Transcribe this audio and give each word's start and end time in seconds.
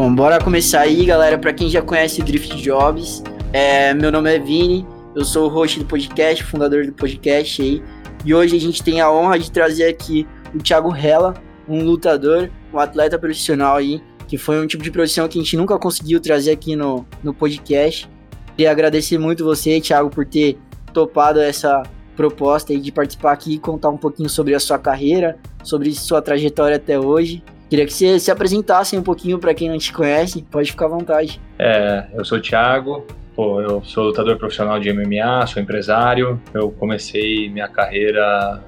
Bom, 0.00 0.14
bora 0.14 0.42
começar 0.42 0.80
aí, 0.80 1.04
galera. 1.04 1.36
Para 1.36 1.52
quem 1.52 1.68
já 1.68 1.82
conhece 1.82 2.22
Drift 2.22 2.56
Jobs, 2.56 3.22
é, 3.52 3.92
meu 3.92 4.10
nome 4.10 4.34
é 4.34 4.38
Vini, 4.38 4.86
eu 5.14 5.26
sou 5.26 5.44
o 5.44 5.52
host 5.52 5.78
do 5.78 5.84
podcast, 5.84 6.42
fundador 6.42 6.86
do 6.86 6.92
podcast 6.94 7.60
aí. 7.60 7.82
E 8.24 8.32
hoje 8.32 8.56
a 8.56 8.58
gente 8.58 8.82
tem 8.82 9.02
a 9.02 9.12
honra 9.12 9.38
de 9.38 9.52
trazer 9.52 9.84
aqui 9.84 10.26
o 10.54 10.58
Thiago 10.58 10.96
Hella, 10.96 11.34
um 11.68 11.84
lutador, 11.84 12.50
um 12.72 12.78
atleta 12.78 13.18
profissional 13.18 13.76
aí, 13.76 14.02
que 14.26 14.38
foi 14.38 14.58
um 14.58 14.66
tipo 14.66 14.82
de 14.82 14.90
profissão 14.90 15.28
que 15.28 15.38
a 15.38 15.42
gente 15.42 15.54
nunca 15.54 15.78
conseguiu 15.78 16.18
trazer 16.18 16.52
aqui 16.52 16.74
no, 16.74 17.04
no 17.22 17.34
podcast. 17.34 18.08
Queria 18.56 18.70
agradecer 18.70 19.18
muito 19.18 19.44
você, 19.44 19.82
Thiago, 19.82 20.08
por 20.08 20.24
ter 20.24 20.56
topado 20.94 21.40
essa 21.40 21.82
proposta 22.16 22.72
aí 22.72 22.80
de 22.80 22.90
participar 22.90 23.32
aqui 23.32 23.56
e 23.56 23.58
contar 23.58 23.90
um 23.90 23.98
pouquinho 23.98 24.30
sobre 24.30 24.54
a 24.54 24.60
sua 24.60 24.78
carreira, 24.78 25.36
sobre 25.62 25.92
sua 25.92 26.22
trajetória 26.22 26.76
até 26.76 26.98
hoje. 26.98 27.44
Queria 27.70 27.86
que 27.86 27.92
você 27.92 28.18
se 28.18 28.32
apresentasse 28.32 28.98
um 28.98 29.02
pouquinho 29.02 29.38
para 29.38 29.54
quem 29.54 29.68
não 29.68 29.78
te 29.78 29.92
conhece, 29.92 30.42
pode 30.50 30.72
ficar 30.72 30.86
à 30.86 30.88
vontade. 30.88 31.40
É, 31.56 32.04
eu 32.14 32.24
sou 32.24 32.38
o 32.38 32.40
Thiago, 32.40 33.06
pô, 33.36 33.60
eu 33.60 33.80
sou 33.84 34.06
lutador 34.06 34.36
profissional 34.36 34.80
de 34.80 34.92
MMA, 34.92 35.46
sou 35.46 35.62
empresário. 35.62 36.42
Eu 36.52 36.72
comecei 36.72 37.48
minha 37.48 37.68
carreira 37.68 38.60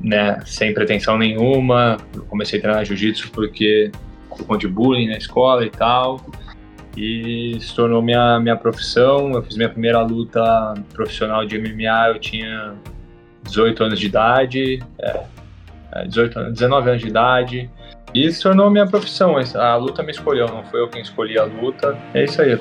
né, 0.00 0.40
sem 0.44 0.74
pretensão 0.74 1.16
nenhuma. 1.16 1.96
Eu 2.12 2.24
comecei 2.24 2.58
a 2.58 2.62
treinar 2.62 2.84
jiu-jitsu 2.84 3.30
porque 3.30 3.92
por 4.28 4.44
conta 4.44 4.66
de 4.66 4.68
bullying 4.68 5.06
na 5.06 5.16
escola 5.16 5.64
e 5.64 5.70
tal. 5.70 6.20
E 6.96 7.56
se 7.60 7.72
tornou 7.72 8.02
minha, 8.02 8.40
minha 8.40 8.56
profissão. 8.56 9.30
Eu 9.30 9.44
fiz 9.44 9.56
minha 9.56 9.68
primeira 9.68 10.02
luta 10.02 10.74
profissional 10.92 11.46
de 11.46 11.56
MMA, 11.56 12.08
eu 12.08 12.18
tinha 12.18 12.74
18 13.44 13.84
anos 13.84 14.00
de 14.00 14.06
idade, 14.06 14.82
é, 14.98 16.04
18, 16.08 16.50
19 16.50 16.88
anos 16.90 17.00
de 17.00 17.08
idade. 17.08 17.70
E 18.12 18.30
se 18.32 18.42
tornou 18.42 18.70
minha 18.70 18.86
profissão. 18.86 19.36
A 19.54 19.76
luta 19.76 20.02
me 20.02 20.10
escolheu, 20.10 20.48
não 20.48 20.64
foi 20.64 20.80
eu 20.80 20.88
quem 20.88 21.00
escolhi 21.00 21.38
a 21.38 21.44
luta. 21.44 21.96
É 22.12 22.24
isso 22.24 22.42
aí. 22.42 22.58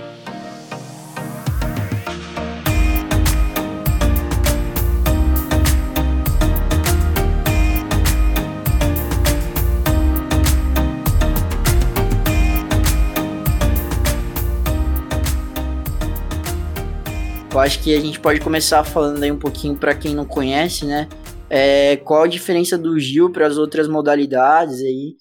Eu 17.52 17.60
acho 17.60 17.80
que 17.84 17.94
a 17.94 18.00
gente 18.00 18.20
pode 18.20 18.40
começar 18.40 18.86
falando 18.86 19.22
aí 19.22 19.30
um 19.30 19.38
pouquinho 19.38 19.76
para 19.76 19.94
quem 19.94 20.16
não 20.16 20.24
conhece, 20.24 20.86
né? 20.86 21.10
É, 21.50 21.98
qual 21.98 22.24
a 22.24 22.28
diferença 22.28 22.78
do 22.78 22.98
Gil 22.98 23.32
para 23.32 23.48
as 23.48 23.58
outras 23.58 23.86
modalidades 23.86 24.80
aí? 24.82 25.18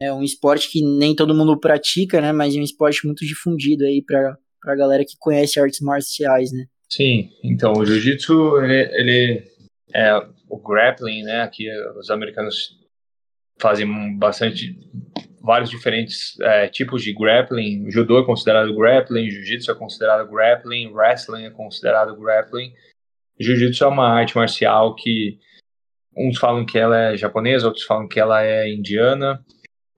É 0.00 0.12
um 0.12 0.22
esporte 0.22 0.70
que 0.70 0.82
nem 0.82 1.14
todo 1.14 1.34
mundo 1.34 1.58
pratica, 1.58 2.20
né? 2.20 2.32
Mas 2.32 2.54
é 2.54 2.58
um 2.58 2.62
esporte 2.62 3.04
muito 3.04 3.26
difundido 3.26 3.84
aí 3.84 4.02
para 4.04 4.36
a 4.64 4.74
galera 4.76 5.04
que 5.04 5.16
conhece 5.18 5.60
artes 5.60 5.80
marciais, 5.80 6.52
né? 6.52 6.66
Sim, 6.88 7.30
então 7.44 7.72
o 7.72 7.84
jiu-jitsu, 7.84 8.62
ele, 8.62 8.90
ele, 8.94 9.44
é 9.94 10.14
o 10.48 10.58
grappling, 10.58 11.22
né? 11.22 11.42
Aqui 11.42 11.68
os 11.98 12.10
americanos 12.10 12.78
fazem 13.60 14.16
bastante 14.16 14.78
vários 15.42 15.70
diferentes 15.70 16.38
é, 16.40 16.68
tipos 16.68 17.02
de 17.02 17.12
grappling. 17.12 17.86
O 17.86 17.90
judô 17.90 18.20
é 18.20 18.24
considerado 18.24 18.74
grappling, 18.74 19.30
jiu-jitsu 19.30 19.70
é 19.70 19.74
considerado 19.74 20.28
grappling, 20.30 20.92
wrestling 20.92 21.44
é 21.44 21.50
considerado 21.50 22.16
grappling. 22.16 22.72
Jiu-jitsu 23.38 23.84
é 23.84 23.86
uma 23.86 24.08
arte 24.08 24.36
marcial 24.36 24.94
que 24.94 25.38
uns 26.16 26.38
falam 26.38 26.66
que 26.66 26.78
ela 26.78 27.12
é 27.12 27.16
japonesa, 27.16 27.66
outros 27.66 27.84
falam 27.84 28.08
que 28.08 28.18
ela 28.18 28.42
é 28.42 28.68
indiana, 28.68 29.44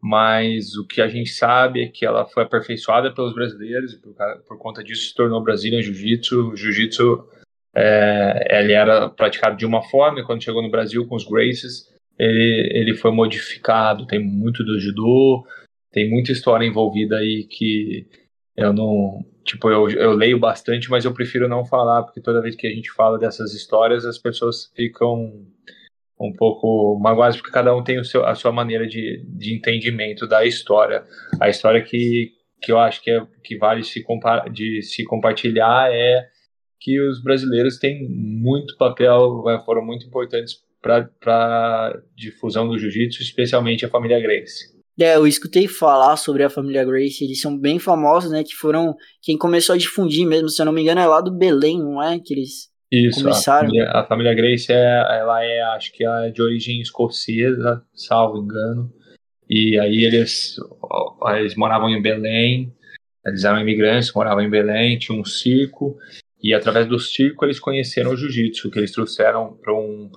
mas 0.01 0.77
o 0.77 0.87
que 0.87 1.01
a 1.01 1.09
gente 1.09 1.31
sabe 1.31 1.83
é 1.83 1.89
que 1.89 2.07
ela 2.07 2.25
foi 2.27 2.43
aperfeiçoada 2.43 3.13
pelos 3.13 3.35
brasileiros 3.35 3.93
e 3.93 4.01
por, 4.01 4.15
por 4.49 4.59
conta 4.59 4.83
disso 4.83 5.09
se 5.09 5.15
tornou 5.15 5.43
Brazilian 5.43 5.83
Jiu-Jitsu. 5.83 6.57
Jiu-Jitsu 6.57 7.29
é, 7.75 8.59
ele 8.61 8.73
era 8.73 9.09
praticado 9.11 9.57
de 9.57 9.67
uma 9.67 9.83
forma 9.83 10.21
e 10.21 10.25
quando 10.25 10.43
chegou 10.43 10.63
no 10.63 10.71
Brasil 10.71 11.07
com 11.07 11.17
os 11.17 11.25
Graces 11.25 11.91
ele, 12.21 12.69
ele 12.73 12.95
foi 12.95 13.11
modificado, 13.11 14.07
tem 14.07 14.23
muito 14.23 14.63
do 14.63 14.79
judô, 14.79 15.47
tem 15.91 16.09
muita 16.11 16.33
história 16.33 16.67
envolvida 16.67 17.17
aí 17.17 17.47
que 17.49 18.07
eu 18.55 18.75
não. 18.75 19.25
Tipo, 19.43 19.71
eu, 19.71 19.89
eu 19.89 20.13
leio 20.13 20.39
bastante, 20.39 20.91
mas 20.91 21.07
eu 21.07 21.15
prefiro 21.15 21.49
não 21.49 21.65
falar, 21.65 22.03
porque 22.03 22.21
toda 22.21 22.43
vez 22.43 22.55
que 22.55 22.67
a 22.67 22.71
gente 22.71 22.93
fala 22.93 23.19
dessas 23.19 23.55
histórias, 23.55 24.05
as 24.05 24.19
pessoas 24.19 24.71
ficam 24.77 25.47
um 26.21 26.33
pouco 26.33 26.99
magoadas, 27.01 27.37
porque 27.37 27.51
cada 27.51 27.75
um 27.75 27.83
tem 27.83 27.99
o 27.99 28.05
seu, 28.05 28.27
a 28.27 28.35
sua 28.35 28.53
maneira 28.53 28.87
de, 28.87 29.25
de 29.27 29.55
entendimento 29.55 30.27
da 30.27 30.45
história. 30.45 31.03
A 31.41 31.49
história 31.49 31.83
que, 31.83 32.33
que 32.61 32.71
eu 32.71 32.79
acho 32.79 33.03
que, 33.03 33.11
é, 33.11 33.27
que 33.43 33.57
vale 33.57 33.83
se, 33.83 34.05
de 34.53 34.83
se 34.83 35.03
compartilhar 35.05 35.91
é 35.91 36.27
que 36.79 37.01
os 37.01 37.23
brasileiros 37.23 37.79
têm 37.79 38.09
muito 38.09 38.77
papel, 38.77 39.43
foram 39.65 39.85
muito 39.85 40.07
importantes 40.07 40.55
para 40.83 42.01
difusão 42.17 42.69
do 42.69 42.79
jiu-jitsu, 42.79 43.23
especialmente 43.23 43.85
a 43.85 43.91
família 43.91 44.21
Grace. 44.21 44.79
É, 44.99 45.17
eu 45.17 45.27
escutei 45.27 45.67
falar 45.67 46.17
sobre 46.17 46.43
a 46.43 46.51
família 46.51 46.85
Grace, 46.85 47.25
eles 47.25 47.41
são 47.41 47.59
bem 47.59 47.79
famosos, 47.79 48.31
né? 48.31 48.45
Que 48.45 48.55
foram 48.55 48.95
quem 49.23 49.37
começou 49.37 49.75
a 49.75 49.79
difundir 49.79 50.27
mesmo, 50.27 50.49
se 50.49 50.61
eu 50.61 50.67
não 50.67 50.73
me 50.73 50.83
engano, 50.83 51.01
é 51.01 51.07
lá 51.07 51.21
do 51.21 51.35
Belém, 51.35 51.79
não 51.79 52.03
é? 52.03 52.19
Que 52.19 52.35
eles 52.35 52.70
Isso. 52.91 53.29
A 53.29 53.35
família, 53.35 53.91
a 53.91 54.05
família 54.05 54.35
Grace 54.35 54.73
é, 54.73 55.19
ela 55.19 55.45
é, 55.45 55.63
acho 55.75 55.93
que 55.93 56.05
é 56.05 56.31
de 56.31 56.43
origem 56.43 56.81
escocesa, 56.81 57.85
salvo 57.95 58.39
engano. 58.39 58.93
E 59.49 59.79
aí 59.79 60.05
eles, 60.05 60.57
eles 61.37 61.55
moravam 61.57 61.89
em 61.89 62.03
Belém, 62.03 62.73
eles 63.25 63.45
eram 63.45 63.61
imigrantes, 63.61 64.13
moravam 64.13 64.43
em 64.43 64.51
Belém, 64.51 64.99
tinha 64.99 65.19
um 65.19 65.25
circo, 65.25 65.97
e 66.43 66.55
através 66.55 66.87
do 66.87 66.99
circo 66.99 67.45
eles 67.45 67.61
conheceram 67.61 68.13
o 68.13 68.17
jiu-jitsu, 68.17 68.71
que 68.71 68.79
eles 68.79 68.93
trouxeram 68.93 69.59
para 69.61 69.75
um, 69.75 70.11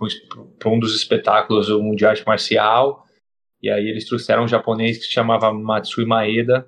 um 0.65 0.79
dos 0.79 0.95
espetáculos 0.95 1.69
um 1.69 1.93
de 1.95 2.05
arte 2.05 2.23
marcial. 2.25 3.03
E 3.61 3.69
aí 3.69 3.87
eles 3.87 4.05
trouxeram 4.05 4.43
um 4.43 4.47
japonês 4.47 4.97
que 4.97 5.05
se 5.05 5.11
chamava 5.11 5.53
Matsui 5.53 6.05
Maeda, 6.05 6.67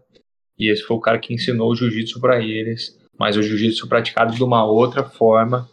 e 0.58 0.72
esse 0.72 0.84
foi 0.84 0.98
o 0.98 1.02
cara 1.02 1.20
que 1.20 1.34
ensinou 1.34 1.72
o 1.72 1.76
jiu-jitsu 1.76 2.20
para 2.22 2.42
eles, 2.42 2.98
mas 3.20 3.36
o 3.38 3.44
jiu-jitsu 3.44 3.88
praticado 3.88 4.34
de 4.34 4.44
uma 4.44 4.66
outra 4.66 5.04
forma. 5.04 5.68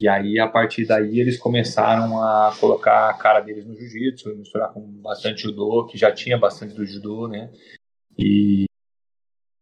E 0.00 0.08
aí, 0.08 0.38
a 0.38 0.46
partir 0.46 0.86
daí, 0.86 1.18
eles 1.18 1.36
começaram 1.36 2.22
a 2.22 2.54
colocar 2.60 3.10
a 3.10 3.14
cara 3.14 3.40
deles 3.40 3.66
no 3.66 3.74
jiu-jitsu, 3.74 4.36
misturar 4.36 4.72
com 4.72 4.80
bastante 5.02 5.42
judô, 5.42 5.86
que 5.86 5.98
já 5.98 6.12
tinha 6.12 6.38
bastante 6.38 6.74
do 6.74 6.86
judô, 6.86 7.26
né? 7.26 7.50
E, 8.16 8.66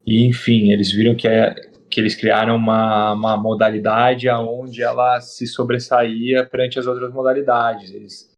e 0.04 0.26
enfim, 0.26 0.72
eles 0.72 0.92
viram 0.92 1.14
que 1.14 1.26
é, 1.26 1.54
que 1.90 1.98
eles 1.98 2.14
criaram 2.14 2.56
uma, 2.56 3.14
uma 3.14 3.36
modalidade 3.38 4.28
onde 4.28 4.82
ela 4.82 5.20
se 5.22 5.46
sobressaía 5.46 6.44
perante 6.44 6.78
as 6.78 6.86
outras 6.86 7.10
modalidades. 7.12 7.90
Eles, 7.90 8.30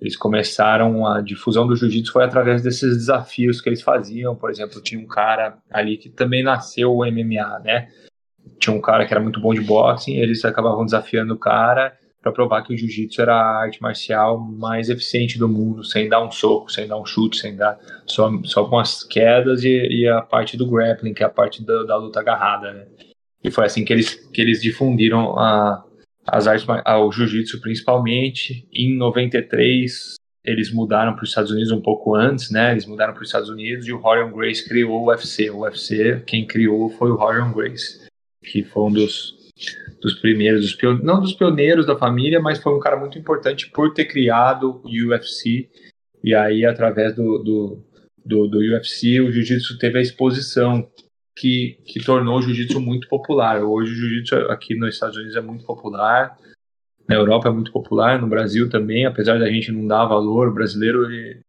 eles 0.00 0.16
começaram 0.16 1.06
a 1.06 1.20
difusão 1.20 1.66
do 1.66 1.76
jiu-jitsu 1.76 2.10
foi 2.10 2.24
através 2.24 2.62
desses 2.62 2.96
desafios 2.96 3.60
que 3.60 3.68
eles 3.68 3.82
faziam. 3.82 4.34
Por 4.34 4.50
exemplo, 4.50 4.80
tinha 4.80 4.98
um 4.98 5.06
cara 5.06 5.58
ali 5.70 5.98
que 5.98 6.08
também 6.08 6.42
nasceu 6.42 6.94
o 6.94 7.04
MMA, 7.04 7.58
né? 7.60 7.88
Tinha 8.58 8.74
um 8.74 8.80
cara 8.80 9.06
que 9.06 9.12
era 9.12 9.22
muito 9.22 9.40
bom 9.40 9.52
de 9.52 9.60
boxing, 9.60 10.16
eles 10.16 10.44
acabavam 10.44 10.84
desafiando 10.84 11.34
o 11.34 11.38
cara 11.38 11.92
para 12.24 12.32
provar 12.32 12.62
que 12.62 12.72
o 12.72 12.76
jiu-jitsu 12.76 13.20
era 13.20 13.34
a 13.34 13.60
arte 13.64 13.82
marcial 13.82 14.38
mais 14.40 14.88
eficiente 14.88 15.38
do 15.38 15.46
mundo, 15.46 15.84
sem 15.84 16.08
dar 16.08 16.24
um 16.24 16.30
soco, 16.30 16.72
sem 16.72 16.88
dar 16.88 16.98
um 16.98 17.04
chute, 17.04 17.36
sem 17.36 17.54
dar 17.54 17.78
só, 18.06 18.30
só 18.44 18.64
com 18.64 18.78
as 18.78 19.04
quedas 19.04 19.62
e, 19.62 19.68
e 19.68 20.08
a 20.08 20.22
parte 20.22 20.56
do 20.56 20.66
grappling, 20.66 21.12
que 21.12 21.22
é 21.22 21.26
a 21.26 21.30
parte 21.30 21.62
da, 21.62 21.82
da 21.82 21.96
luta 21.96 22.20
agarrada, 22.20 22.72
né? 22.72 22.86
E 23.44 23.50
foi 23.50 23.66
assim 23.66 23.84
que 23.84 23.92
eles, 23.92 24.14
que 24.32 24.40
eles 24.40 24.62
difundiram 24.62 25.38
a, 25.38 25.84
as 26.26 26.46
artes, 26.46 26.66
o 26.66 27.12
jiu-jitsu 27.12 27.60
principalmente. 27.60 28.66
Em 28.72 28.96
93, 28.96 30.14
eles 30.42 30.72
mudaram 30.72 31.14
para 31.14 31.24
os 31.24 31.28
Estados 31.28 31.50
Unidos 31.50 31.70
um 31.70 31.82
pouco 31.82 32.14
antes, 32.14 32.50
né? 32.50 32.72
Eles 32.72 32.86
mudaram 32.86 33.12
para 33.12 33.22
os 33.22 33.28
Estados 33.28 33.50
Unidos 33.50 33.86
e 33.86 33.92
o 33.92 33.98
Rorion 33.98 34.32
Grace 34.32 34.66
criou 34.66 35.02
o 35.02 35.08
UFC. 35.08 35.50
O 35.50 35.60
UFC, 35.60 36.22
quem 36.26 36.46
criou 36.46 36.88
foi 36.88 37.10
o 37.10 37.16
Rorion 37.16 37.52
Grace, 37.52 38.03
que 38.44 38.62
foi 38.64 38.82
um 38.84 38.92
dos 38.92 39.44
dos 40.00 40.14
primeiros, 40.20 40.76
dos 40.76 41.02
não 41.02 41.20
dos 41.20 41.32
pioneiros 41.32 41.86
da 41.86 41.96
família, 41.96 42.38
mas 42.38 42.58
foi 42.58 42.74
um 42.74 42.78
cara 42.80 42.96
muito 42.96 43.18
importante 43.18 43.70
por 43.70 43.94
ter 43.94 44.04
criado 44.04 44.82
o 44.84 45.08
UFC. 45.08 45.70
E 46.22 46.34
aí, 46.34 46.66
através 46.66 47.14
do, 47.14 47.38
do, 47.38 47.84
do, 48.24 48.48
do 48.48 48.58
UFC, 48.58 49.20
o 49.20 49.32
jiu-jitsu 49.32 49.78
teve 49.78 49.98
a 49.98 50.02
exposição 50.02 50.86
que, 51.34 51.78
que 51.86 52.04
tornou 52.04 52.38
o 52.38 52.42
jiu-jitsu 52.42 52.80
muito 52.80 53.08
popular. 53.08 53.62
Hoje, 53.62 53.92
o 53.92 53.94
jiu-jitsu 53.94 54.34
aqui 54.50 54.74
nos 54.74 54.94
Estados 54.94 55.16
Unidos 55.16 55.36
é 55.36 55.40
muito 55.40 55.64
popular, 55.64 56.36
na 57.08 57.14
Europa 57.14 57.48
é 57.48 57.52
muito 57.52 57.72
popular, 57.72 58.20
no 58.20 58.26
Brasil 58.26 58.68
também, 58.68 59.04
apesar 59.04 59.38
da 59.38 59.50
gente 59.50 59.70
não 59.70 59.86
dar 59.86 60.06
valor, 60.06 60.48
o 60.48 60.54
brasileiro 60.54 61.06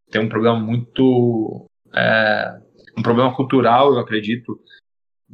tem 0.10 0.22
um 0.22 0.30
problema 0.30 0.60
muito. 0.60 1.66
É, 1.94 2.60
um 2.98 3.02
problema 3.02 3.34
cultural, 3.36 3.94
eu 3.94 4.00
acredito, 4.00 4.60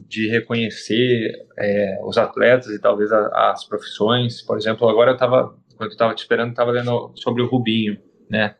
de 0.07 0.29
reconhecer 0.29 1.31
é, 1.57 1.99
os 2.03 2.17
atletas 2.17 2.67
e 2.67 2.79
talvez 2.79 3.11
a, 3.11 3.51
as 3.51 3.63
profissões. 3.65 4.41
Por 4.41 4.57
exemplo, 4.57 4.87
agora 4.89 5.11
eu 5.11 5.15
estava, 5.15 5.55
quando 5.75 5.89
eu 5.89 5.93
estava 5.93 6.13
te 6.13 6.19
esperando, 6.19 6.51
estava 6.51 6.71
lendo 6.71 7.11
sobre 7.15 7.41
o 7.41 7.47
Rubinho, 7.47 7.97
né? 8.29 8.55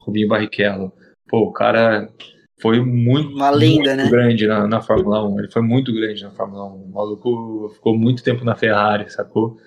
Rubinho 0.00 0.28
Barrichello. 0.28 0.92
Pô, 1.28 1.40
o 1.40 1.52
cara 1.52 2.08
foi 2.60 2.80
muito, 2.80 3.34
Uma 3.34 3.50
lenda, 3.50 3.94
muito 3.94 3.96
né? 3.96 4.10
grande 4.10 4.46
na, 4.46 4.66
na 4.66 4.80
Fórmula 4.80 5.26
1. 5.28 5.38
Ele 5.40 5.50
foi 5.50 5.62
muito 5.62 5.92
grande 5.92 6.22
na 6.22 6.30
Fórmula 6.30 6.64
1. 6.64 6.68
O 6.68 6.92
maluco 6.92 7.70
ficou 7.74 7.96
muito 7.98 8.22
tempo 8.22 8.44
na 8.44 8.54
Ferrari, 8.54 9.10
sacou? 9.10 9.58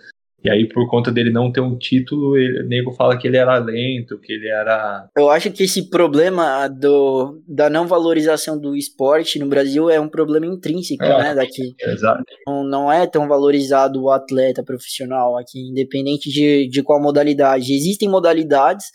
E 0.44 0.50
aí, 0.50 0.68
por 0.70 0.90
conta 0.90 1.12
dele 1.12 1.32
não 1.32 1.52
ter 1.52 1.60
um 1.60 1.78
título, 1.78 2.38
ele, 2.38 2.64
o 2.64 2.68
nego 2.68 2.94
fala 2.94 3.18
que 3.18 3.28
ele 3.28 3.36
era 3.36 3.58
lento, 3.58 4.18
que 4.20 4.32
ele 4.32 4.48
era. 4.48 5.10
Eu 5.18 5.30
acho 5.30 5.52
que 5.52 5.64
esse 5.64 5.90
problema 5.90 6.68
do, 6.70 7.42
da 7.46 7.70
não 7.70 7.86
valorização 7.86 8.58
do 8.58 8.76
esporte 8.76 9.38
no 9.38 9.48
Brasil 9.48 9.90
é 9.90 10.00
um 10.00 10.08
problema 10.08 10.46
intrínseco, 10.46 11.04
É. 11.04 11.24
né? 11.24 11.36
Daqui. 11.36 11.74
Exato. 11.82 12.24
Não, 12.48 12.64
não 12.64 12.92
é 12.92 13.06
tão 13.06 13.28
valorizado 13.28 14.02
o 14.02 14.10
atleta 14.10 14.64
profissional 14.64 15.38
aqui, 15.38 15.60
independente 15.60 16.30
de, 16.32 16.70
de 16.70 16.82
qual 16.82 17.02
modalidade. 17.02 17.74
Existem 17.74 18.08
modalidades 18.08 18.86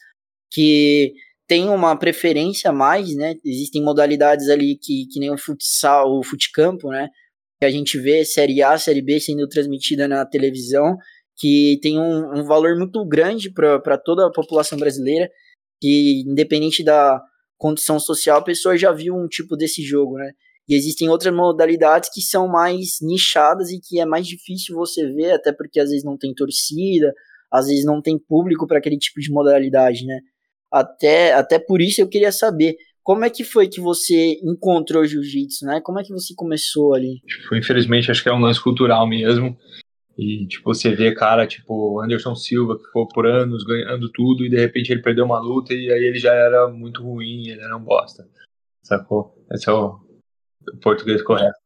que 0.50 1.12
têm 1.46 1.68
uma 1.68 1.94
preferência 1.94 2.70
a 2.70 2.72
mais, 2.72 3.14
né? 3.14 3.34
Existem 3.44 3.82
modalidades 3.82 4.48
ali 4.48 4.78
que, 4.80 5.06
que 5.12 5.20
nem 5.20 5.30
o 5.30 5.36
futsal, 5.36 6.18
o 6.18 6.22
futecampo, 6.22 6.88
né? 6.88 7.08
Que 7.60 7.66
a 7.66 7.70
gente 7.70 7.98
vê 7.98 8.24
Série 8.24 8.62
A, 8.62 8.78
Série 8.78 9.02
B 9.02 9.20
sendo 9.20 9.46
transmitida 9.46 10.08
na 10.08 10.24
televisão, 10.24 10.96
que 11.36 11.78
tem 11.82 11.98
um, 11.98 12.40
um 12.40 12.44
valor 12.44 12.76
muito 12.76 13.04
grande 13.04 13.50
para 13.50 13.98
toda 13.98 14.26
a 14.26 14.30
população 14.30 14.78
brasileira, 14.78 15.28
que 15.80 16.22
independente 16.26 16.84
da 16.84 17.20
condição 17.56 17.98
social, 17.98 18.38
a 18.38 18.44
pessoa 18.44 18.76
já 18.76 18.92
viu 18.92 19.14
um 19.14 19.26
tipo 19.26 19.56
desse 19.56 19.82
jogo, 19.82 20.16
né? 20.16 20.32
E 20.68 20.74
existem 20.74 21.08
outras 21.08 21.34
modalidades 21.34 22.08
que 22.12 22.22
são 22.22 22.48
mais 22.48 22.98
nichadas 23.02 23.70
e 23.70 23.80
que 23.80 24.00
é 24.00 24.06
mais 24.06 24.26
difícil 24.26 24.74
você 24.74 25.06
ver, 25.12 25.32
até 25.32 25.52
porque 25.52 25.78
às 25.78 25.90
vezes 25.90 26.04
não 26.04 26.16
tem 26.16 26.34
torcida, 26.34 27.12
às 27.52 27.66
vezes 27.66 27.84
não 27.84 28.00
tem 28.00 28.18
público 28.18 28.66
para 28.66 28.78
aquele 28.78 28.98
tipo 28.98 29.20
de 29.20 29.30
modalidade, 29.30 30.04
né? 30.06 30.20
Até, 30.72 31.34
até 31.34 31.58
por 31.58 31.80
isso 31.80 32.00
eu 32.00 32.08
queria 32.08 32.32
saber 32.32 32.76
como 33.02 33.24
é 33.24 33.30
que 33.30 33.44
foi 33.44 33.68
que 33.68 33.80
você 33.80 34.40
encontrou 34.42 35.04
jiu-jitsu, 35.04 35.66
né? 35.66 35.80
Como 35.82 36.00
é 36.00 36.02
que 36.02 36.12
você 36.12 36.32
começou 36.34 36.94
ali? 36.94 37.20
Tipo, 37.26 37.54
infelizmente, 37.54 38.10
acho 38.10 38.22
que 38.22 38.30
é 38.30 38.32
um 38.32 38.40
lance 38.40 38.60
cultural 38.62 39.06
mesmo. 39.06 39.56
E, 40.16 40.46
tipo, 40.46 40.72
você 40.72 40.94
vê 40.94 41.12
cara, 41.12 41.46
tipo, 41.46 42.00
Anderson 42.00 42.34
Silva, 42.34 42.76
que 42.78 42.84
ficou 42.84 43.08
por 43.08 43.26
anos 43.26 43.64
ganhando 43.64 44.08
tudo, 44.10 44.44
e 44.44 44.50
de 44.50 44.56
repente 44.56 44.92
ele 44.92 45.02
perdeu 45.02 45.24
uma 45.24 45.40
luta, 45.40 45.74
e 45.74 45.90
aí 45.90 46.04
ele 46.04 46.18
já 46.18 46.32
era 46.32 46.68
muito 46.68 47.02
ruim, 47.02 47.48
ele 47.48 47.60
era 47.60 47.76
um 47.76 47.82
bosta. 47.82 48.26
Sacou? 48.82 49.34
Esse 49.50 49.68
é 49.68 49.72
o, 49.72 49.98
português 50.82 51.22
correto. 51.22 51.58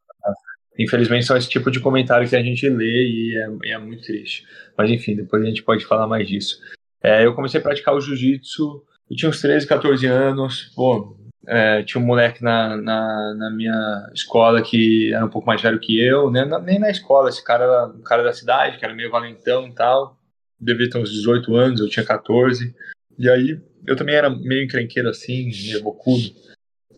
Infelizmente, 0.79 1.27
são 1.27 1.37
esse 1.37 1.49
tipo 1.49 1.71
de 1.71 1.81
comentário 1.81 2.29
que 2.29 2.37
a 2.37 2.43
gente 2.43 2.69
lê 2.69 2.85
e 2.85 3.37
é, 3.65 3.73
é 3.73 3.79
muito 3.79 4.05
triste. 4.05 4.47
Mas, 4.77 4.91
enfim, 4.91 5.17
depois 5.17 5.43
a 5.43 5.47
gente 5.47 5.63
pode 5.63 5.85
falar 5.85 6.07
mais 6.07 6.27
disso. 6.27 6.61
É, 7.03 7.27
eu 7.27 7.35
comecei 7.35 7.59
a 7.59 7.63
praticar 7.63 7.95
o 7.95 8.01
jiu-jitsu, 8.01 8.85
eu 9.11 9.17
tinha 9.17 9.29
uns 9.29 9.41
13, 9.41 9.67
14 9.67 10.07
anos, 10.07 10.73
pô, 10.75 11.17
é, 11.49 11.83
tinha 11.83 12.03
um 12.03 12.07
moleque 12.07 12.43
na, 12.43 12.77
na, 12.77 13.35
na, 13.35 13.51
minha 13.51 14.11
escola 14.13 14.61
que 14.61 15.15
era 15.15 15.25
um 15.25 15.31
pouco 15.31 15.47
mais 15.47 15.63
velho 15.63 15.81
que 15.81 15.99
eu, 15.99 16.31
né? 16.31 16.45
nem 16.63 16.79
na 16.79 16.91
escola, 16.91 17.31
esse 17.31 17.43
cara 17.43 17.65
era 17.65 17.87
um 17.87 18.03
cara 18.03 18.23
da 18.23 18.35
cidade, 18.35 18.77
que 18.77 18.85
era 18.85 18.95
meio 18.95 19.11
valentão 19.11 19.67
e 19.67 19.73
tal, 19.73 20.19
devia 20.61 20.91
ter 20.91 20.99
uns 20.99 21.11
18 21.11 21.57
anos, 21.57 21.81
eu 21.81 21.89
tinha 21.89 22.05
14, 22.05 22.75
e 23.19 23.31
aí 23.31 23.59
eu 23.87 23.97
também 23.97 24.15
era 24.15 24.29
meio 24.29 24.63
encrenqueiro 24.63 25.09
assim, 25.09 25.51
meio 25.65 25.83
bocudo, 25.83 26.35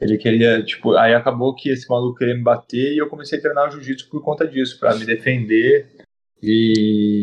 ele 0.01 0.17
queria, 0.17 0.65
tipo, 0.65 0.97
aí 0.97 1.15
acabou 1.15 1.55
que 1.55 1.71
esse 1.71 1.89
maluco 1.89 2.19
queria 2.19 2.35
me 2.35 2.43
bater 2.43 2.95
e 2.95 2.99
eu 2.99 3.09
comecei 3.09 3.39
a 3.39 3.43
treinar 3.43 3.71
jiu-jitsu 3.71 4.09
por 4.09 4.23
conta 4.23 4.49
disso, 4.49 4.81
para 4.81 4.95
me 4.95 5.05
defender. 5.05 5.87
E 6.43 7.23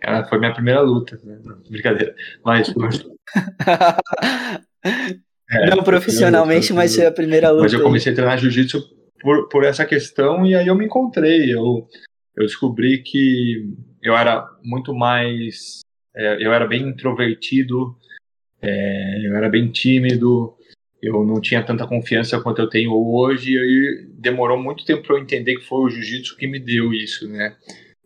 ela 0.00 0.24
foi 0.24 0.38
minha 0.38 0.54
primeira 0.54 0.80
luta, 0.80 1.20
né? 1.22 1.38
brincadeira, 1.68 2.14
mas 2.42 2.72
É, 5.50 5.70
não 5.70 5.82
profissionalmente, 5.82 6.72
mas 6.72 6.94
foi 6.94 7.06
a 7.06 7.12
primeira 7.12 7.50
luta. 7.50 7.62
Mas 7.62 7.72
eu 7.72 7.82
comecei 7.82 8.12
a 8.12 8.14
treinar 8.14 8.38
jiu-jitsu 8.38 8.82
por, 9.20 9.48
por 9.48 9.64
essa 9.64 9.84
questão 9.84 10.46
e 10.46 10.54
aí 10.54 10.66
eu 10.66 10.74
me 10.74 10.84
encontrei. 10.84 11.52
Eu, 11.52 11.86
eu 12.36 12.46
descobri 12.46 13.02
que 13.02 13.72
eu 14.02 14.16
era 14.16 14.46
muito 14.62 14.94
mais. 14.94 15.80
É, 16.14 16.44
eu 16.44 16.52
era 16.52 16.66
bem 16.66 16.82
introvertido, 16.82 17.96
é, 18.60 19.26
eu 19.26 19.36
era 19.36 19.48
bem 19.48 19.70
tímido, 19.70 20.54
eu 21.02 21.24
não 21.24 21.40
tinha 21.40 21.62
tanta 21.62 21.86
confiança 21.86 22.40
quanto 22.40 22.60
eu 22.60 22.68
tenho 22.68 22.92
hoje. 22.92 23.56
E 23.56 24.06
demorou 24.18 24.58
muito 24.62 24.84
tempo 24.84 25.02
para 25.02 25.16
eu 25.16 25.22
entender 25.22 25.56
que 25.56 25.64
foi 25.64 25.78
o 25.78 25.90
jiu-jitsu 25.90 26.36
que 26.36 26.46
me 26.46 26.58
deu 26.58 26.92
isso, 26.92 27.26
né? 27.28 27.56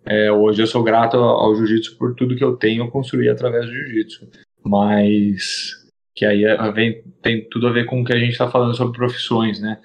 É, 0.05 0.31
hoje 0.33 0.63
eu 0.63 0.67
sou 0.67 0.83
grato 0.83 1.17
ao 1.17 1.55
jiu-jitsu 1.57 1.97
por 1.97 2.15
tudo 2.15 2.37
que 2.37 2.43
eu 2.45 2.57
tenho 2.57 2.91
construir 2.91 3.29
através 3.29 3.67
do 3.67 3.73
jiu-jitsu. 3.73 4.29
Mas 4.65 5.82
que 6.15 6.25
aí 6.25 6.43
vem, 6.75 7.03
tem 7.23 7.49
tudo 7.49 7.69
a 7.69 7.73
ver 7.73 7.87
com 7.87 8.01
o 8.01 8.05
que 8.05 8.13
a 8.13 8.19
gente 8.19 8.33
está 8.33 8.51
falando 8.51 8.77
sobre 8.77 8.97
profissões, 8.97 9.61
né? 9.61 9.81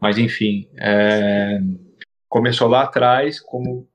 Mas 0.00 0.18
enfim, 0.18 0.68
é, 0.78 1.58
começou 2.28 2.68
lá 2.68 2.82
atrás, 2.82 3.40
como 3.40 3.88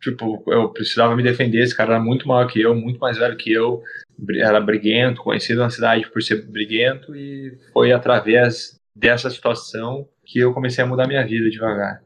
tipo 0.00 0.42
eu 0.46 0.68
precisava 0.70 1.16
me 1.16 1.22
defender. 1.22 1.62
Esse 1.62 1.76
cara 1.76 1.94
era 1.94 2.02
muito 2.02 2.28
maior 2.28 2.46
que 2.46 2.60
eu, 2.60 2.74
muito 2.74 2.98
mais 2.98 3.16
velho 3.16 3.36
que 3.36 3.52
eu, 3.52 3.82
era 4.38 4.60
briguento, 4.60 5.22
conhecido 5.22 5.60
na 5.60 5.70
cidade 5.70 6.08
por 6.10 6.22
ser 6.22 6.42
briguento 6.46 7.14
e 7.16 7.58
foi 7.72 7.92
através 7.92 8.78
dessa 8.94 9.30
situação 9.30 10.08
que 10.24 10.38
eu 10.38 10.52
comecei 10.52 10.84
a 10.84 10.86
mudar 10.86 11.08
minha 11.08 11.26
vida 11.26 11.50
devagar. 11.50 12.02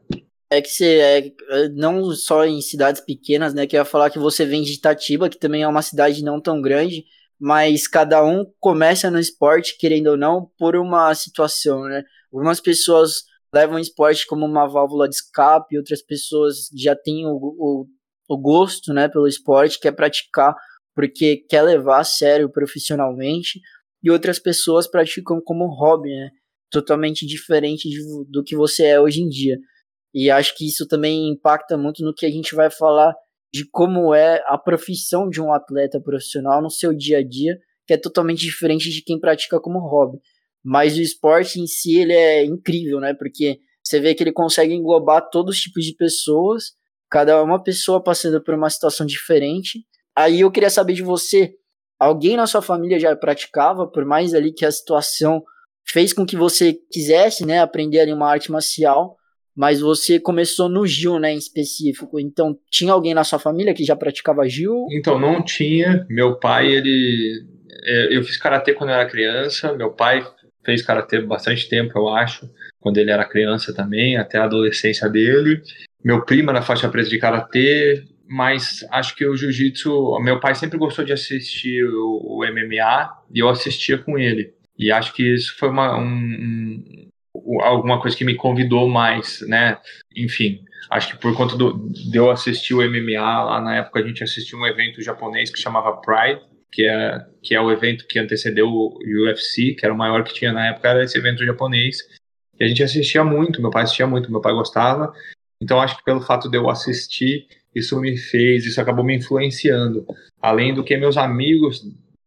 É 0.51 0.61
que 0.61 0.69
você 0.69 0.97
é 0.97 1.69
não 1.69 2.11
só 2.11 2.43
em 2.43 2.59
cidades 2.59 3.01
pequenas, 3.01 3.53
né? 3.53 3.67
Que 3.67 3.75
eu 3.75 3.81
ia 3.81 3.85
falar 3.85 4.09
que 4.09 4.17
você 4.17 4.45
vem 4.45 4.63
de 4.63 4.73
Itatiba, 4.73 5.29
que 5.29 5.37
também 5.37 5.61
é 5.61 5.67
uma 5.67 5.83
cidade 5.83 6.23
não 6.23 6.41
tão 6.41 6.59
grande 6.59 7.05
mas 7.39 7.87
cada 7.87 8.23
um 8.23 8.45
começa 8.59 9.09
no 9.09 9.19
esporte, 9.19 9.77
querendo 9.77 10.07
ou 10.07 10.17
não, 10.17 10.51
por 10.57 10.75
uma 10.75 11.13
situação, 11.15 11.83
né? 11.83 12.03
Algumas 12.31 12.59
pessoas 12.59 13.23
levam 13.53 13.77
o 13.77 13.79
esporte 13.79 14.27
como 14.27 14.45
uma 14.45 14.67
válvula 14.67 15.07
de 15.07 15.15
escape, 15.15 15.77
outras 15.77 16.01
pessoas 16.03 16.69
já 16.75 16.95
têm 16.95 17.25
o, 17.25 17.31
o, 17.31 17.87
o 18.27 18.37
gosto, 18.37 18.93
né, 18.93 19.07
pelo 19.07 19.27
esporte, 19.27 19.79
quer 19.79 19.91
praticar 19.93 20.53
porque 20.95 21.37
quer 21.49 21.61
levar 21.61 22.01
a 22.01 22.03
sério 22.03 22.51
profissionalmente, 22.51 23.61
e 24.03 24.11
outras 24.11 24.37
pessoas 24.37 24.85
praticam 24.85 25.41
como 25.41 25.73
hobby, 25.73 26.09
né? 26.09 26.29
Totalmente 26.69 27.25
diferente 27.25 27.89
de, 27.89 27.99
do 28.29 28.43
que 28.43 28.55
você 28.55 28.85
é 28.87 28.99
hoje 28.99 29.21
em 29.21 29.29
dia. 29.29 29.57
E 30.13 30.29
acho 30.29 30.55
que 30.57 30.67
isso 30.67 30.87
também 30.87 31.29
impacta 31.29 31.77
muito 31.77 32.03
no 32.03 32.13
que 32.13 32.25
a 32.25 32.29
gente 32.29 32.53
vai 32.55 32.69
falar 32.69 33.13
de 33.53 33.67
como 33.69 34.13
é 34.13 34.43
a 34.47 34.57
profissão 34.57 35.29
de 35.29 35.41
um 35.41 35.51
atleta 35.53 35.99
profissional 35.99 36.61
no 36.61 36.69
seu 36.69 36.93
dia 36.93 37.19
a 37.19 37.23
dia, 37.27 37.57
que 37.87 37.93
é 37.93 37.97
totalmente 37.97 38.41
diferente 38.41 38.89
de 38.89 39.01
quem 39.01 39.19
pratica 39.19 39.59
como 39.59 39.79
hobby. 39.79 40.19
Mas 40.63 40.97
o 40.97 41.01
esporte 41.01 41.59
em 41.59 41.65
si 41.65 41.97
ele 41.97 42.13
é 42.13 42.45
incrível, 42.45 42.99
né? 42.99 43.13
Porque 43.13 43.59
você 43.83 43.99
vê 43.99 44.13
que 44.13 44.21
ele 44.21 44.31
consegue 44.31 44.73
englobar 44.73 45.29
todos 45.31 45.55
os 45.55 45.61
tipos 45.61 45.83
de 45.83 45.95
pessoas, 45.95 46.73
cada 47.09 47.41
uma 47.41 47.61
pessoa 47.61 48.03
passando 48.03 48.43
por 48.43 48.53
uma 48.53 48.69
situação 48.69 49.05
diferente. 49.05 49.83
Aí 50.15 50.41
eu 50.41 50.51
queria 50.51 50.69
saber 50.69 50.93
de 50.93 51.01
você, 51.01 51.55
alguém 51.97 52.37
na 52.37 52.45
sua 52.45 52.61
família 52.61 52.99
já 52.99 53.15
praticava, 53.15 53.87
por 53.87 54.05
mais 54.05 54.33
ali 54.33 54.53
que 54.53 54.65
a 54.65 54.71
situação 54.71 55.41
fez 55.87 56.13
com 56.13 56.25
que 56.25 56.35
você 56.35 56.77
quisesse, 56.91 57.45
né, 57.45 57.59
aprender 57.59 58.01
ali 58.01 58.13
uma 58.13 58.29
arte 58.29 58.51
marcial, 58.51 59.17
mas 59.59 59.81
você 59.81 60.21
começou 60.21 60.69
no 60.69 60.87
Gil, 60.87 61.19
né, 61.19 61.33
em 61.33 61.37
específico. 61.37 62.17
Então, 62.17 62.57
tinha 62.71 62.93
alguém 62.93 63.13
na 63.13 63.25
sua 63.25 63.37
família 63.37 63.73
que 63.73 63.83
já 63.83 63.93
praticava 63.93 64.47
Gil? 64.47 64.87
Então, 64.89 65.19
não 65.19 65.43
tinha. 65.43 66.07
Meu 66.09 66.39
pai, 66.39 66.71
ele. 66.71 67.43
Eu 68.09 68.23
fiz 68.23 68.37
karatê 68.37 68.73
quando 68.73 68.91
eu 68.91 68.95
era 68.95 69.09
criança. 69.09 69.73
Meu 69.73 69.91
pai 69.91 70.25
fez 70.65 70.81
karatê 70.81 71.19
bastante 71.19 71.67
tempo, 71.67 71.91
eu 71.99 72.07
acho. 72.07 72.49
Quando 72.79 72.99
ele 72.99 73.11
era 73.11 73.27
criança 73.27 73.73
também, 73.73 74.15
até 74.15 74.37
a 74.37 74.45
adolescência 74.45 75.09
dele. 75.09 75.61
Meu 76.01 76.23
primo 76.23 76.51
era 76.51 76.61
faixa 76.61 76.87
preta 76.87 77.09
de 77.09 77.19
karatê, 77.19 78.05
mas 78.29 78.87
acho 78.91 79.13
que 79.13 79.25
o 79.25 79.35
jiu-jitsu. 79.35 80.21
Meu 80.21 80.39
pai 80.39 80.55
sempre 80.55 80.77
gostou 80.77 81.03
de 81.03 81.11
assistir 81.11 81.83
o, 81.83 82.39
o, 82.39 82.45
MMA 82.45 83.09
e 83.35 83.39
eu 83.39 83.49
assistia 83.49 83.97
com 83.97 84.17
ele. 84.17 84.53
E 84.77 84.89
acho 84.89 85.13
que 85.13 85.33
isso 85.33 85.57
foi 85.57 85.67
uma, 85.67 85.99
um, 85.99 86.81
alguma 87.61 87.99
coisa 87.99 88.15
que 88.15 88.25
me 88.25 88.35
convidou 88.35 88.87
mais, 88.87 89.41
né? 89.47 89.77
Enfim, 90.15 90.63
acho 90.89 91.11
que 91.11 91.21
por 91.21 91.35
conta 91.35 91.55
do, 91.55 91.89
de 91.89 92.17
eu 92.17 92.29
assistir 92.29 92.73
o 92.73 92.81
MMA, 92.81 93.43
lá 93.43 93.61
na 93.61 93.77
época 93.77 93.99
a 93.99 94.07
gente 94.07 94.23
assistiu 94.23 94.59
um 94.59 94.67
evento 94.67 95.01
japonês 95.01 95.49
que 95.49 95.59
chamava 95.59 95.97
Pride, 96.01 96.41
que 96.71 96.85
é, 96.85 97.25
que 97.41 97.55
é 97.55 97.61
o 97.61 97.71
evento 97.71 98.05
que 98.07 98.19
antecedeu 98.19 98.67
o 98.67 98.99
UFC, 99.25 99.73
que 99.73 99.85
era 99.85 99.93
o 99.93 99.97
maior 99.97 100.23
que 100.23 100.33
tinha 100.33 100.53
na 100.53 100.67
época, 100.67 100.89
era 100.89 101.03
esse 101.03 101.17
evento 101.17 101.43
japonês. 101.43 101.97
E 102.59 102.63
a 102.63 102.67
gente 102.67 102.83
assistia 102.83 103.23
muito, 103.23 103.61
meu 103.61 103.71
pai 103.71 103.83
assistia 103.83 104.05
muito, 104.05 104.31
meu 104.31 104.41
pai 104.41 104.53
gostava. 104.53 105.11
Então 105.61 105.79
acho 105.81 105.97
que 105.97 106.03
pelo 106.03 106.21
fato 106.21 106.49
de 106.49 106.57
eu 106.57 106.69
assistir, 106.69 107.47
isso 107.73 107.99
me 107.99 108.17
fez, 108.17 108.65
isso 108.65 108.79
acabou 108.79 109.03
me 109.03 109.15
influenciando. 109.15 110.05
Além 110.41 110.73
do 110.73 110.83
que 110.83 110.95
meus 110.97 111.17
amigos 111.17 111.81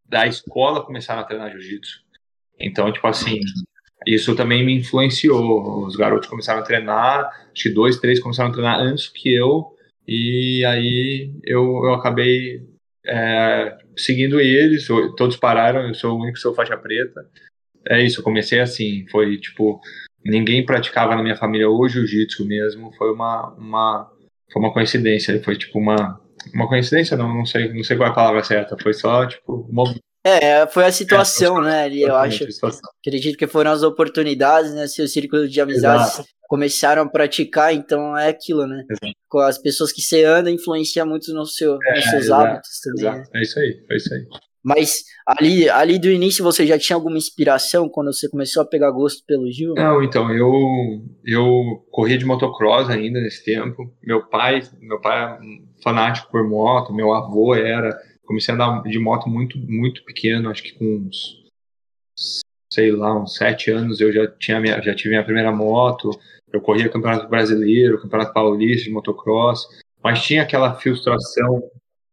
da 0.08 0.26
escola 0.26 0.84
começaram 0.84 1.20
a 1.22 1.24
treinar 1.24 1.50
jiu-jitsu. 1.50 2.02
Então, 2.58 2.92
tipo 2.92 3.06
assim, 3.06 3.40
isso 4.06 4.34
também 4.34 4.64
me 4.64 4.76
influenciou. 4.76 5.84
Os 5.86 5.96
garotos 5.96 6.28
começaram 6.28 6.60
a 6.60 6.64
treinar, 6.64 7.26
acho 7.52 7.62
que 7.64 7.70
dois, 7.70 7.98
três 7.98 8.20
começaram 8.20 8.50
a 8.50 8.52
treinar 8.52 8.80
antes 8.80 9.08
que 9.08 9.34
eu, 9.34 9.66
e 10.06 10.64
aí 10.64 11.32
eu, 11.44 11.62
eu 11.84 11.94
acabei 11.94 12.62
é, 13.06 13.76
seguindo 13.96 14.40
eles. 14.40 14.86
Todos 15.16 15.36
pararam, 15.36 15.88
eu 15.88 15.94
sou 15.94 16.12
o 16.12 16.20
único 16.20 16.34
que 16.34 16.40
sou 16.40 16.54
faixa 16.54 16.76
preta. 16.76 17.26
é 17.88 18.02
isso, 18.02 18.20
eu 18.20 18.24
comecei 18.24 18.60
assim, 18.60 19.06
foi 19.10 19.38
tipo, 19.38 19.80
ninguém 20.24 20.64
praticava 20.64 21.16
na 21.16 21.22
minha 21.22 21.36
família 21.36 21.68
o 21.68 21.88
jiu-jitsu 21.88 22.46
mesmo, 22.46 22.92
foi 22.96 23.12
uma, 23.12 23.54
uma, 23.54 24.12
foi 24.52 24.62
uma 24.62 24.72
coincidência, 24.72 25.42
foi 25.42 25.56
tipo 25.56 25.78
uma, 25.78 26.20
uma 26.54 26.68
coincidência, 26.68 27.16
não, 27.16 27.32
não 27.34 27.44
sei, 27.46 27.72
não 27.72 27.82
sei 27.82 27.96
qual 27.96 28.08
é 28.08 28.12
a 28.12 28.14
palavra 28.14 28.44
certa, 28.44 28.76
foi 28.80 28.92
só 28.94 29.26
tipo 29.26 29.66
uma... 29.70 29.84
É, 30.24 30.66
foi 30.68 30.84
a 30.84 30.92
situação, 30.92 31.58
é, 31.62 31.64
né? 31.64 31.82
Ali, 31.84 32.02
eu 32.02 32.14
acho. 32.14 32.44
Acredito 33.00 33.36
que 33.36 33.46
foram 33.46 33.72
as 33.72 33.82
oportunidades, 33.82 34.72
né? 34.72 34.86
Seu 34.86 35.08
círculo 35.08 35.48
de 35.48 35.60
amizades 35.60 36.14
Exato. 36.14 36.28
começaram 36.42 37.02
a 37.02 37.08
praticar, 37.08 37.74
então 37.74 38.16
é 38.16 38.28
aquilo, 38.28 38.66
né? 38.66 38.84
Exato. 38.88 39.12
Com 39.28 39.38
as 39.40 39.58
pessoas 39.58 39.90
que 39.90 40.00
você 40.00 40.24
anda 40.24 40.50
influencia 40.50 41.04
muito 41.04 41.32
no 41.34 41.44
seu, 41.44 41.76
é, 41.82 41.96
nos 41.96 42.04
seus 42.04 42.24
exato, 42.24 42.44
hábitos 42.44 42.80
também. 42.80 43.18
Né? 43.18 43.24
É 43.34 43.42
isso 43.42 43.58
aí, 43.58 43.84
é 43.90 43.96
isso 43.96 44.14
aí. 44.14 44.26
Mas 44.64 45.02
ali, 45.26 45.68
ali 45.68 45.98
do 45.98 46.08
início 46.08 46.44
você 46.44 46.64
já 46.64 46.78
tinha 46.78 46.96
alguma 46.96 47.18
inspiração 47.18 47.88
quando 47.88 48.12
você 48.12 48.28
começou 48.28 48.62
a 48.62 48.66
pegar 48.66 48.92
gosto 48.92 49.24
pelo 49.26 49.50
Gil? 49.50 49.74
Não, 49.74 50.02
então 50.02 50.30
eu 50.30 50.52
eu 51.24 51.84
corria 51.90 52.16
de 52.16 52.24
motocross 52.24 52.88
ainda 52.88 53.20
nesse 53.20 53.44
tempo. 53.44 53.92
Meu 54.02 54.28
pai, 54.28 54.62
meu 54.80 55.00
pai 55.00 55.34
é 55.34 55.38
fanático 55.82 56.30
por 56.30 56.48
moto, 56.48 56.94
meu 56.94 57.12
avô 57.12 57.54
era. 57.54 57.98
Comecei 58.24 58.52
a 58.52 58.54
andar 58.54 58.82
de 58.82 58.98
moto 58.98 59.28
muito 59.28 59.58
muito 59.58 60.04
pequeno, 60.04 60.50
acho 60.50 60.62
que 60.62 60.74
com 60.74 60.84
uns 60.84 61.42
sei 62.72 62.90
lá, 62.90 63.14
uns 63.20 63.34
sete 63.34 63.70
anos 63.70 64.00
eu 64.00 64.10
já 64.10 64.26
tinha 64.26 64.58
minha, 64.58 64.80
já 64.80 64.94
tive 64.94 65.10
minha 65.10 65.24
primeira 65.24 65.52
moto. 65.52 66.10
Eu 66.50 66.60
corria 66.60 66.88
campeonato 66.88 67.28
brasileiro, 67.28 68.00
campeonato 68.00 68.32
paulista 68.32 68.84
de 68.84 68.90
motocross, 68.90 69.66
mas 70.02 70.22
tinha 70.22 70.42
aquela 70.42 70.74
frustração 70.74 71.62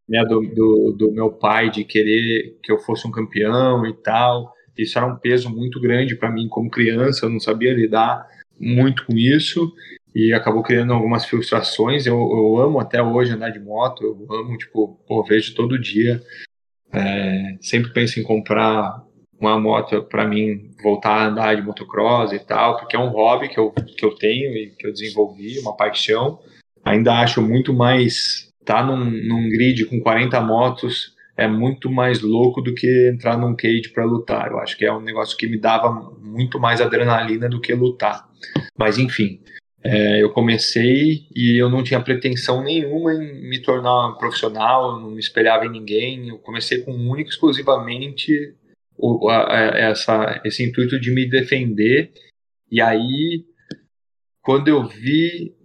né, 0.08 0.24
do, 0.26 0.42
do, 0.42 0.96
do, 0.98 1.12
meu 1.12 1.32
pai 1.32 1.70
de 1.70 1.84
querer 1.86 2.58
que 2.62 2.72
eu 2.72 2.80
fosse 2.80 3.08
um 3.08 3.12
campeão 3.12 3.86
e 3.86 3.94
tal. 3.94 4.54
Isso 4.78 4.98
era 4.98 5.08
um 5.08 5.18
peso 5.18 5.50
muito 5.50 5.80
grande 5.80 6.16
para 6.16 6.32
mim 6.32 6.48
como 6.50 6.70
criança, 6.70 7.26
eu 7.26 7.30
não 7.30 7.40
sabia 7.40 7.74
lidar 7.74 8.28
muito 8.60 9.06
com 9.06 9.16
isso 9.16 9.74
e 10.14 10.34
acabou 10.34 10.64
criando 10.64 10.94
algumas 10.94 11.26
frustrações. 11.26 12.06
Eu, 12.06 12.16
eu 12.16 12.58
amo 12.58 12.80
até 12.80 13.02
hoje 13.02 13.34
andar 13.34 13.50
de 13.50 13.60
moto, 13.60 14.04
eu 14.04 14.36
amo, 14.36 14.58
tipo, 14.58 15.00
pô, 15.08 15.24
vejo 15.24 15.56
todo 15.56 15.80
dia. 15.80 16.22
É, 16.92 17.58
sempre 17.62 17.94
penso 17.94 18.20
em 18.20 18.24
comprar 18.24 19.04
uma 19.40 19.60
moto 19.60 20.04
para 20.04 20.28
mim 20.28 20.72
voltar 20.84 21.14
a 21.14 21.28
andar 21.28 21.56
de 21.56 21.62
motocross 21.62 22.34
e 22.34 22.40
tal, 22.40 22.78
porque 22.78 22.96
é 22.96 23.00
um 23.00 23.10
hobby 23.10 23.48
que 23.48 23.58
eu, 23.58 23.72
que 23.72 24.06
eu 24.06 24.14
tenho 24.16 24.54
e 24.56 24.72
que 24.78 24.86
eu 24.86 24.92
desenvolvi, 24.92 25.60
uma 25.60 25.76
paixão. 25.76 26.40
Ainda 26.84 27.20
acho 27.20 27.42
muito 27.42 27.74
mais 27.74 28.50
tá 28.66 28.84
num, 28.84 29.06
num 29.06 29.50
grid 29.50 29.86
com 29.86 30.00
40 30.00 30.40
motos 30.42 31.18
é 31.40 31.48
muito 31.48 31.90
mais 31.90 32.22
louco 32.22 32.62
do 32.62 32.76
que 32.76 33.10
entrar 33.10 33.38
num 33.38 33.56
cage 33.56 33.90
para 33.94 34.04
lutar. 34.04 34.52
Eu 34.52 34.60
acho 34.60 34.78
que 34.78 34.86
é 34.86 34.94
um 34.94 35.00
negócio 35.00 35.38
que 35.38 35.48
me 35.48 35.58
dava 35.58 35.90
muito 36.22 36.60
mais 36.60 36.82
adrenalina 36.82 37.48
do 37.48 37.62
que 37.62 37.74
lutar. 37.74 38.28
Mas 38.78 38.98
enfim, 38.98 39.40
é, 39.82 40.22
eu 40.22 40.32
comecei 40.32 41.28
e 41.34 41.62
eu 41.62 41.70
não 41.70 41.84
tinha 41.84 42.02
pretensão 42.02 42.62
nenhuma 42.62 43.14
em 43.14 43.50
me 43.50 43.62
tornar 43.62 44.14
profissional, 44.18 44.96
eu 44.96 45.00
não 45.00 45.12
me 45.12 45.20
espelhava 45.20 45.66
em 45.66 45.72
ninguém. 45.72 46.30
Eu 46.30 46.38
comecei 46.40 46.82
com 46.82 46.92
um 46.92 47.10
único 47.10 47.30
exclusivamente 47.30 48.56
o, 48.98 49.30
a, 49.30 49.54
a, 49.54 49.78
essa, 49.78 50.42
esse 50.44 50.64
intuito 50.64 51.00
de 51.00 51.12
me 51.12 51.26
defender. 51.30 52.12
E 52.70 52.82
aí, 52.82 53.46
quando 54.42 54.68
eu 54.68 54.86
vi, 54.86 55.56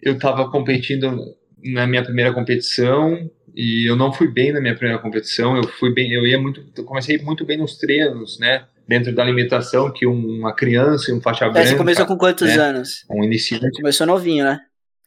eu 0.00 0.14
estava 0.14 0.48
competindo 0.50 1.36
na 1.62 1.86
minha 1.86 2.04
primeira 2.04 2.32
competição 2.32 3.30
e 3.54 3.90
eu 3.90 3.96
não 3.96 4.12
fui 4.12 4.28
bem 4.28 4.52
na 4.52 4.60
minha 4.60 4.76
primeira 4.76 5.02
competição. 5.02 5.56
Eu 5.56 5.64
fui 5.64 5.92
bem, 5.92 6.12
eu 6.12 6.24
ia 6.24 6.40
muito, 6.40 6.64
eu 6.76 6.84
comecei 6.84 7.18
muito 7.18 7.44
bem 7.44 7.58
nos 7.58 7.76
treinos, 7.76 8.38
né? 8.38 8.64
Dentro 8.90 9.14
da 9.14 9.22
limitação 9.22 9.92
que 9.92 10.04
uma 10.04 10.52
criança 10.52 11.12
e 11.12 11.14
um 11.14 11.20
faixa 11.20 11.44
branca. 11.44 11.60
É, 11.60 11.66
você 11.66 11.76
começou 11.76 12.06
com 12.06 12.18
quantos 12.18 12.48
né? 12.48 12.60
anos? 12.60 13.04
Um 13.08 13.22
iniciante. 13.22 13.76
Começou 13.76 14.04
novinho, 14.04 14.44
né? 14.44 14.58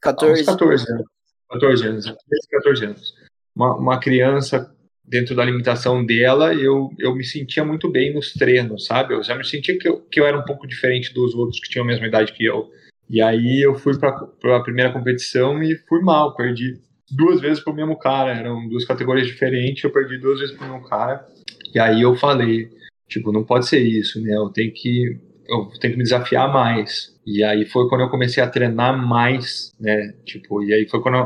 14. 0.01 0.41
Ah, 0.41 0.45
14 0.45 0.89
anos. 0.89 1.05
14 1.49 1.87
anos. 1.87 2.05
14 2.49 2.85
anos. 2.85 3.13
Uma, 3.53 3.75
uma 3.75 3.99
criança 3.99 4.73
dentro 5.03 5.35
da 5.35 5.43
limitação 5.43 6.05
dela, 6.05 6.53
eu, 6.53 6.91
eu 6.97 7.13
me 7.13 7.25
sentia 7.25 7.65
muito 7.65 7.91
bem 7.91 8.13
nos 8.13 8.31
treinos, 8.31 8.85
sabe? 8.85 9.15
Eu 9.15 9.21
já 9.21 9.35
me 9.35 9.45
sentia 9.45 9.77
que 9.77 9.85
eu, 9.85 9.99
que 9.99 10.17
eu 10.17 10.25
era 10.25 10.39
um 10.39 10.45
pouco 10.45 10.65
diferente 10.65 11.13
dos 11.13 11.35
outros 11.35 11.59
que 11.59 11.67
tinham 11.67 11.83
a 11.83 11.87
mesma 11.87 12.07
idade 12.07 12.31
que 12.31 12.45
eu. 12.45 12.71
E 13.09 13.21
aí 13.21 13.61
eu 13.61 13.75
fui 13.75 13.99
para 13.99 14.55
a 14.55 14.63
primeira 14.63 14.93
competição 14.93 15.61
e 15.61 15.75
fui 15.89 16.01
mal, 16.01 16.33
perdi 16.37 16.79
duas 17.11 17.41
vezes 17.41 17.61
pro 17.61 17.73
mesmo 17.73 17.97
cara, 17.99 18.33
eram 18.33 18.65
duas 18.69 18.85
categorias 18.85 19.27
diferentes, 19.27 19.83
eu 19.83 19.91
perdi 19.91 20.17
duas 20.17 20.39
vezes 20.39 20.55
pro 20.55 20.65
mesmo 20.65 20.87
cara. 20.87 21.27
E 21.75 21.79
aí 21.79 22.01
eu 22.01 22.15
falei, 22.15 22.69
tipo, 23.13 23.31
não 23.31 23.43
pode 23.43 23.67
ser 23.67 23.79
isso, 23.79 24.21
né? 24.21 24.35
Eu 24.35 24.49
tenho 24.49 24.71
que 24.73 25.17
eu 25.47 25.67
tenho 25.79 25.93
que 25.93 25.97
me 25.97 26.03
desafiar 26.03 26.51
mais. 26.51 27.13
E 27.25 27.43
aí 27.43 27.65
foi 27.65 27.87
quando 27.89 28.01
eu 28.01 28.09
comecei 28.09 28.41
a 28.41 28.49
treinar 28.49 28.97
mais, 28.97 29.71
né? 29.79 30.13
Tipo, 30.25 30.63
e 30.63 30.73
aí 30.73 30.87
foi 30.87 31.01
quando, 31.01 31.17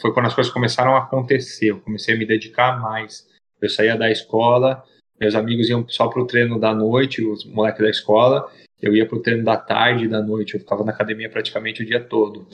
foi 0.00 0.12
quando 0.12 0.26
as 0.26 0.34
coisas 0.34 0.52
começaram 0.52 0.94
a 0.94 0.98
acontecer. 0.98 1.66
Eu 1.70 1.80
comecei 1.80 2.14
a 2.14 2.18
me 2.18 2.26
dedicar 2.26 2.80
mais. 2.80 3.26
Eu 3.60 3.68
saía 3.68 3.96
da 3.96 4.10
escola, 4.10 4.82
meus 5.20 5.34
amigos 5.34 5.68
iam 5.68 5.86
só 5.88 6.08
pro 6.08 6.26
treino 6.26 6.58
da 6.58 6.74
noite, 6.74 7.24
os 7.24 7.44
moleques 7.44 7.80
da 7.80 7.90
escola, 7.90 8.48
eu 8.80 8.94
ia 8.94 9.06
pro 9.06 9.20
treino 9.20 9.44
da 9.44 9.56
tarde 9.56 10.04
e 10.04 10.08
da 10.08 10.22
noite, 10.22 10.54
eu 10.54 10.60
ficava 10.60 10.84
na 10.84 10.92
academia 10.92 11.30
praticamente 11.30 11.82
o 11.82 11.86
dia 11.86 12.00
todo. 12.00 12.46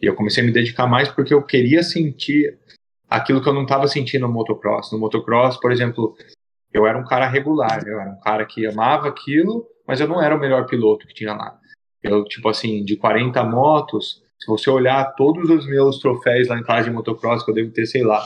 E 0.00 0.06
eu 0.06 0.14
comecei 0.14 0.42
a 0.42 0.46
me 0.46 0.52
dedicar 0.52 0.86
mais 0.86 1.08
porque 1.08 1.32
eu 1.32 1.42
queria 1.42 1.82
sentir 1.82 2.58
aquilo 3.08 3.42
que 3.42 3.48
eu 3.48 3.54
não 3.54 3.62
estava 3.62 3.86
sentindo 3.86 4.26
no 4.26 4.32
motocross. 4.32 4.92
No 4.92 4.98
motocross, 4.98 5.56
por 5.58 5.70
exemplo, 5.70 6.16
eu 6.76 6.86
era 6.86 6.98
um 6.98 7.04
cara 7.04 7.26
regular, 7.26 7.82
eu 7.86 7.98
era 7.98 8.10
um 8.10 8.20
cara 8.20 8.44
que 8.44 8.66
amava 8.66 9.08
aquilo, 9.08 9.66
mas 9.86 9.98
eu 9.98 10.06
não 10.06 10.22
era 10.22 10.36
o 10.36 10.38
melhor 10.38 10.66
piloto 10.66 11.06
que 11.06 11.14
tinha 11.14 11.32
lá. 11.32 11.58
Eu, 12.02 12.24
tipo 12.24 12.48
assim, 12.48 12.84
de 12.84 12.96
40 12.96 13.42
motos, 13.44 14.22
se 14.38 14.46
você 14.46 14.68
olhar 14.68 15.14
todos 15.14 15.48
os 15.48 15.66
meus 15.66 15.98
troféus 15.98 16.48
lá 16.48 16.58
em 16.58 16.62
casa 16.62 16.84
de 16.84 16.90
motocross, 16.90 17.42
que 17.42 17.50
eu 17.50 17.54
devo 17.54 17.70
ter, 17.70 17.86
sei 17.86 18.02
lá, 18.02 18.22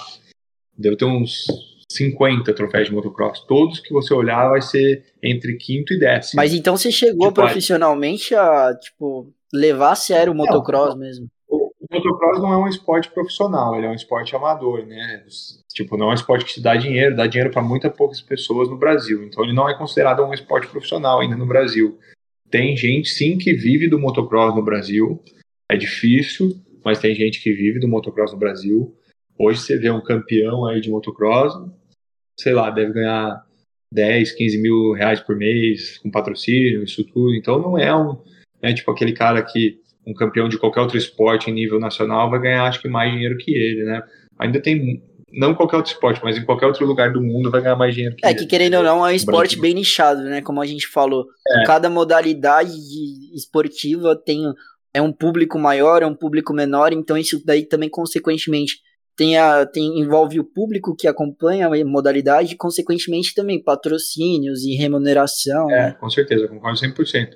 devo 0.76 0.96
ter 0.96 1.04
uns 1.04 1.46
50 1.90 2.52
troféus 2.52 2.88
de 2.88 2.94
motocross. 2.94 3.44
Todos 3.46 3.78
que 3.78 3.92
você 3.92 4.12
olhar 4.12 4.48
vai 4.48 4.60
ser 4.60 5.04
entre 5.22 5.56
quinto 5.56 5.94
e 5.94 5.98
décimo. 5.98 6.42
Mas 6.42 6.52
então 6.52 6.76
você 6.76 6.90
chegou 6.90 7.28
tipo, 7.28 7.40
profissionalmente 7.40 8.34
a, 8.34 8.74
tipo, 8.74 9.32
levar 9.52 9.92
a 9.92 9.96
sério 9.96 10.32
o 10.32 10.36
motocross 10.36 10.96
mesmo? 10.96 11.28
Motocross 11.90 12.38
não 12.40 12.52
é 12.52 12.56
um 12.56 12.68
esporte 12.68 13.10
profissional, 13.10 13.74
ele 13.74 13.86
é 13.86 13.90
um 13.90 13.94
esporte 13.94 14.34
amador, 14.36 14.86
né? 14.86 15.24
Tipo, 15.74 15.96
não 15.96 16.08
é 16.08 16.10
um 16.10 16.14
esporte 16.14 16.44
que 16.44 16.54
te 16.54 16.60
dá 16.60 16.76
dinheiro, 16.76 17.16
dá 17.16 17.26
dinheiro 17.26 17.50
para 17.50 17.62
muitas 17.62 17.92
poucas 17.92 18.20
pessoas 18.20 18.68
no 18.68 18.76
Brasil. 18.76 19.24
Então 19.24 19.42
ele 19.42 19.52
não 19.52 19.68
é 19.68 19.76
considerado 19.76 20.22
um 20.22 20.32
esporte 20.32 20.68
profissional 20.68 21.20
ainda 21.20 21.36
no 21.36 21.46
Brasil. 21.46 21.98
Tem 22.48 22.76
gente 22.76 23.08
sim 23.08 23.36
que 23.36 23.52
vive 23.54 23.88
do 23.88 23.98
motocross 23.98 24.54
no 24.54 24.62
Brasil. 24.62 25.20
É 25.68 25.76
difícil, 25.76 26.60
mas 26.84 27.00
tem 27.00 27.14
gente 27.14 27.42
que 27.42 27.52
vive 27.52 27.80
do 27.80 27.88
motocross 27.88 28.32
no 28.32 28.38
Brasil. 28.38 28.96
Hoje 29.36 29.60
você 29.60 29.76
vê 29.76 29.90
um 29.90 30.02
campeão 30.02 30.66
aí 30.66 30.80
de 30.80 30.90
motocross, 30.90 31.54
sei 32.38 32.52
lá, 32.52 32.70
deve 32.70 32.92
ganhar 32.92 33.44
10, 33.92 34.32
15 34.32 34.62
mil 34.62 34.92
reais 34.92 35.20
por 35.20 35.36
mês 35.36 35.98
com 35.98 36.10
patrocínio, 36.10 36.84
isso 36.84 37.04
tudo. 37.04 37.34
Então 37.34 37.60
não 37.60 37.76
é 37.76 37.94
um, 37.96 38.16
é 38.62 38.72
tipo 38.72 38.90
aquele 38.90 39.12
cara 39.12 39.42
que 39.42 39.80
um 40.06 40.14
campeão 40.14 40.48
de 40.48 40.58
qualquer 40.58 40.80
outro 40.80 40.96
esporte 40.96 41.50
em 41.50 41.54
nível 41.54 41.78
nacional 41.78 42.30
vai 42.30 42.40
ganhar 42.40 42.64
acho 42.64 42.80
que 42.80 42.88
mais 42.88 43.12
dinheiro 43.12 43.36
que 43.36 43.52
ele, 43.52 43.84
né? 43.84 44.02
Ainda 44.38 44.60
tem 44.60 45.02
não 45.32 45.54
qualquer 45.54 45.76
outro 45.76 45.92
esporte, 45.92 46.20
mas 46.24 46.36
em 46.36 46.44
qualquer 46.44 46.66
outro 46.66 46.84
lugar 46.84 47.12
do 47.12 47.22
mundo 47.22 47.50
vai 47.50 47.60
ganhar 47.60 47.76
mais 47.76 47.94
dinheiro 47.94 48.16
que 48.16 48.26
É 48.26 48.30
ele. 48.30 48.38
que 48.40 48.46
querendo 48.46 48.74
ou 48.74 48.82
não, 48.82 49.06
é 49.06 49.12
um 49.12 49.14
esporte 49.14 49.60
bem 49.60 49.74
nichado, 49.74 50.22
né? 50.22 50.42
Como 50.42 50.60
a 50.60 50.66
gente 50.66 50.88
falou. 50.88 51.26
É. 51.48 51.64
Cada 51.64 51.88
modalidade 51.88 52.72
esportiva 53.34 54.16
tem 54.16 54.42
é 54.92 55.00
um 55.00 55.12
público 55.12 55.58
maior, 55.58 56.02
é 56.02 56.06
um 56.06 56.14
público 56.14 56.52
menor, 56.52 56.92
então 56.92 57.16
isso 57.16 57.40
daí 57.44 57.64
também 57.64 57.88
consequentemente 57.88 58.80
tem 59.16 59.36
a, 59.36 59.66
tem, 59.66 60.00
envolve 60.00 60.40
o 60.40 60.44
público 60.44 60.96
que 60.96 61.06
acompanha 61.06 61.66
a 61.66 61.84
modalidade 61.84 62.54
e, 62.54 62.56
consequentemente, 62.56 63.34
também 63.34 63.62
patrocínios 63.62 64.64
e 64.64 64.74
remuneração. 64.74 65.70
É, 65.70 65.88
né? 65.88 65.96
com 66.00 66.08
certeza, 66.08 66.48
concordo 66.48 66.80
100%. 66.80 67.34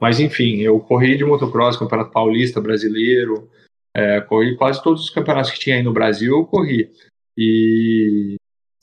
Mas, 0.00 0.20
enfim, 0.20 0.60
eu 0.60 0.78
corri 0.80 1.16
de 1.16 1.24
motocross, 1.24 1.76
campeonato 1.76 2.10
paulista, 2.10 2.60
brasileiro, 2.60 3.48
é, 3.94 4.20
corri 4.20 4.56
quase 4.56 4.82
todos 4.82 5.04
os 5.04 5.10
campeonatos 5.10 5.50
que 5.50 5.58
tinha 5.58 5.76
aí 5.76 5.82
no 5.82 5.92
Brasil, 5.92 6.32
eu 6.32 6.44
corri. 6.44 6.90
E 7.36 8.36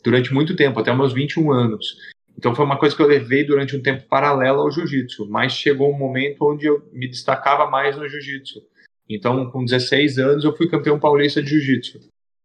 durante 0.04 0.34
muito 0.34 0.56
tempo, 0.56 0.80
até 0.80 0.94
meus 0.94 1.14
21 1.14 1.52
anos. 1.52 1.98
Então 2.38 2.56
foi 2.56 2.66
uma 2.66 2.78
coisa 2.78 2.96
que 2.96 3.02
eu 3.02 3.08
levei 3.08 3.44
durante 3.44 3.76
um 3.76 3.82
tempo 3.82 4.08
paralelo 4.08 4.62
ao 4.62 4.72
jiu-jitsu, 4.72 5.30
mas 5.30 5.54
chegou 5.54 5.94
um 5.94 5.98
momento 5.98 6.38
onde 6.42 6.66
eu 6.66 6.82
me 6.92 7.08
destacava 7.08 7.70
mais 7.70 7.98
no 7.98 8.08
jiu-jitsu. 8.08 8.62
Então, 9.10 9.50
com 9.52 9.66
16 9.66 10.18
anos, 10.18 10.44
eu 10.46 10.56
fui 10.56 10.70
campeão 10.70 11.00
paulista 11.00 11.44
de 11.44 11.50
jiu-jitsu. 11.50 12.00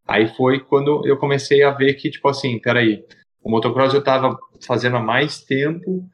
Aí 0.06 0.28
foi 0.37 0.61
quando 0.61 1.06
eu 1.06 1.16
comecei 1.16 1.62
a 1.62 1.70
ver 1.70 1.94
que, 1.94 2.11
tipo 2.11 2.28
assim, 2.28 2.58
peraí, 2.58 3.04
o 3.42 3.50
motocross 3.50 3.94
eu 3.94 4.02
tava 4.02 4.37
fazendo 4.66 4.96
há 4.96 5.00
mais 5.00 5.40
tempo, 5.40 6.04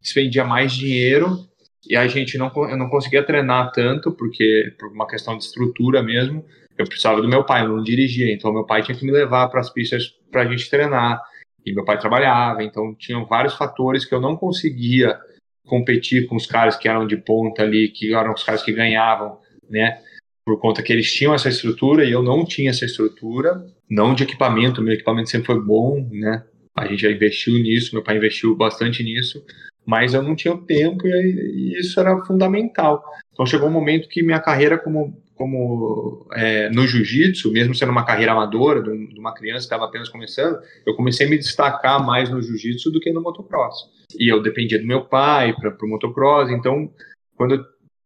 despendia 0.00 0.44
mais 0.44 0.72
dinheiro, 0.72 1.48
e 1.88 1.96
a 1.96 2.06
gente 2.06 2.36
não, 2.36 2.52
eu 2.68 2.76
não 2.76 2.88
conseguia 2.88 3.22
treinar 3.22 3.72
tanto, 3.72 4.12
porque 4.12 4.74
por 4.78 4.92
uma 4.92 5.06
questão 5.06 5.36
de 5.36 5.44
estrutura 5.44 6.02
mesmo, 6.02 6.44
eu 6.76 6.86
precisava 6.86 7.20
do 7.20 7.28
meu 7.28 7.44
pai, 7.44 7.62
eu 7.62 7.68
não 7.68 7.82
dirigia, 7.82 8.32
então 8.32 8.52
meu 8.52 8.64
pai 8.64 8.82
tinha 8.82 8.96
que 8.96 9.04
me 9.04 9.12
levar 9.12 9.48
para 9.48 9.60
as 9.60 9.70
pistas 9.70 10.14
para 10.30 10.42
a 10.42 10.46
gente 10.46 10.68
treinar. 10.68 11.22
e 11.64 11.74
meu 11.74 11.84
pai 11.84 11.98
trabalhava, 11.98 12.62
então 12.64 12.94
tinham 12.94 13.26
vários 13.26 13.54
fatores 13.54 14.04
que 14.06 14.14
eu 14.14 14.20
não 14.20 14.34
conseguia 14.34 15.18
competir 15.66 16.26
com 16.26 16.36
os 16.36 16.46
caras 16.46 16.76
que 16.76 16.88
eram 16.88 17.06
de 17.06 17.16
ponta 17.18 17.62
ali, 17.62 17.88
que 17.88 18.14
eram 18.14 18.32
os 18.32 18.42
caras 18.42 18.62
que 18.62 18.72
ganhavam, 18.72 19.38
né? 19.68 20.00
Por 20.44 20.58
conta 20.58 20.82
que 20.82 20.92
eles 20.92 21.12
tinham 21.12 21.34
essa 21.34 21.50
estrutura 21.50 22.04
e 22.04 22.10
eu 22.10 22.22
não 22.22 22.44
tinha 22.46 22.70
essa 22.70 22.86
estrutura, 22.86 23.62
não 23.88 24.14
de 24.14 24.24
equipamento, 24.24 24.82
meu 24.82 24.94
equipamento 24.94 25.28
sempre 25.28 25.46
foi 25.46 25.60
bom, 25.62 26.08
né? 26.10 26.44
A 26.74 26.86
gente 26.86 27.02
já 27.02 27.10
investiu 27.10 27.54
nisso, 27.54 27.94
meu 27.94 28.02
pai 28.02 28.16
investiu 28.16 28.56
bastante 28.56 29.02
nisso, 29.02 29.44
mas 29.90 30.14
eu 30.14 30.22
não 30.22 30.36
tinha 30.36 30.54
o 30.54 30.64
tempo 30.64 31.04
e, 31.04 31.76
isso 31.76 31.98
era 31.98 32.16
fundamental. 32.24 33.02
Então 33.32 33.44
chegou 33.44 33.68
um 33.68 33.72
momento 33.72 34.08
que 34.08 34.22
minha 34.22 34.38
carreira 34.38 34.78
como, 34.78 35.20
como 35.34 36.28
é, 36.32 36.70
no 36.70 36.86
jiu-jitsu, 36.86 37.50
mesmo 37.50 37.74
sendo 37.74 37.90
uma 37.90 38.04
carreira 38.04 38.30
amadora, 38.30 38.80
de, 38.84 39.18
uma 39.18 39.34
criança 39.34 39.66
que 39.66 39.74
estava 39.74 39.86
apenas 39.86 40.08
começando, 40.08 40.60
eu 40.86 40.94
comecei 40.94 41.26
a 41.26 41.30
me 41.30 41.36
destacar 41.36 42.06
mais 42.06 42.30
no 42.30 42.40
jiu-jitsu 42.40 42.92
do 42.92 43.00
que 43.00 43.12
no 43.12 43.20
motocross. 43.20 43.90
E 44.16 44.32
eu 44.32 44.40
dependia 44.40 44.78
do 44.78 44.86
meu 44.86 45.06
pai 45.06 45.52
para 45.54 45.74
o 45.84 45.88
motocross, 45.88 46.50
então 46.50 46.88
quando 47.34 47.56
eu, 47.56 47.64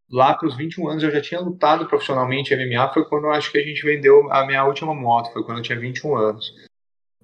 lá 0.09 0.33
para 0.33 0.47
os 0.47 0.57
21 0.57 0.89
anos 0.89 1.03
eu 1.03 1.11
já 1.11 1.21
tinha 1.21 1.39
lutado 1.39 1.85
profissionalmente 1.85 2.55
MMA, 2.55 2.91
foi 2.95 3.05
quando 3.05 3.25
eu 3.25 3.31
acho 3.31 3.51
que 3.51 3.59
a 3.59 3.63
gente 3.63 3.85
vendeu 3.85 4.31
a 4.31 4.43
minha 4.43 4.65
última 4.65 4.95
moto, 4.95 5.31
foi 5.31 5.43
quando 5.43 5.59
eu 5.59 5.63
tinha 5.63 5.79
21 5.79 6.15
anos. 6.15 6.51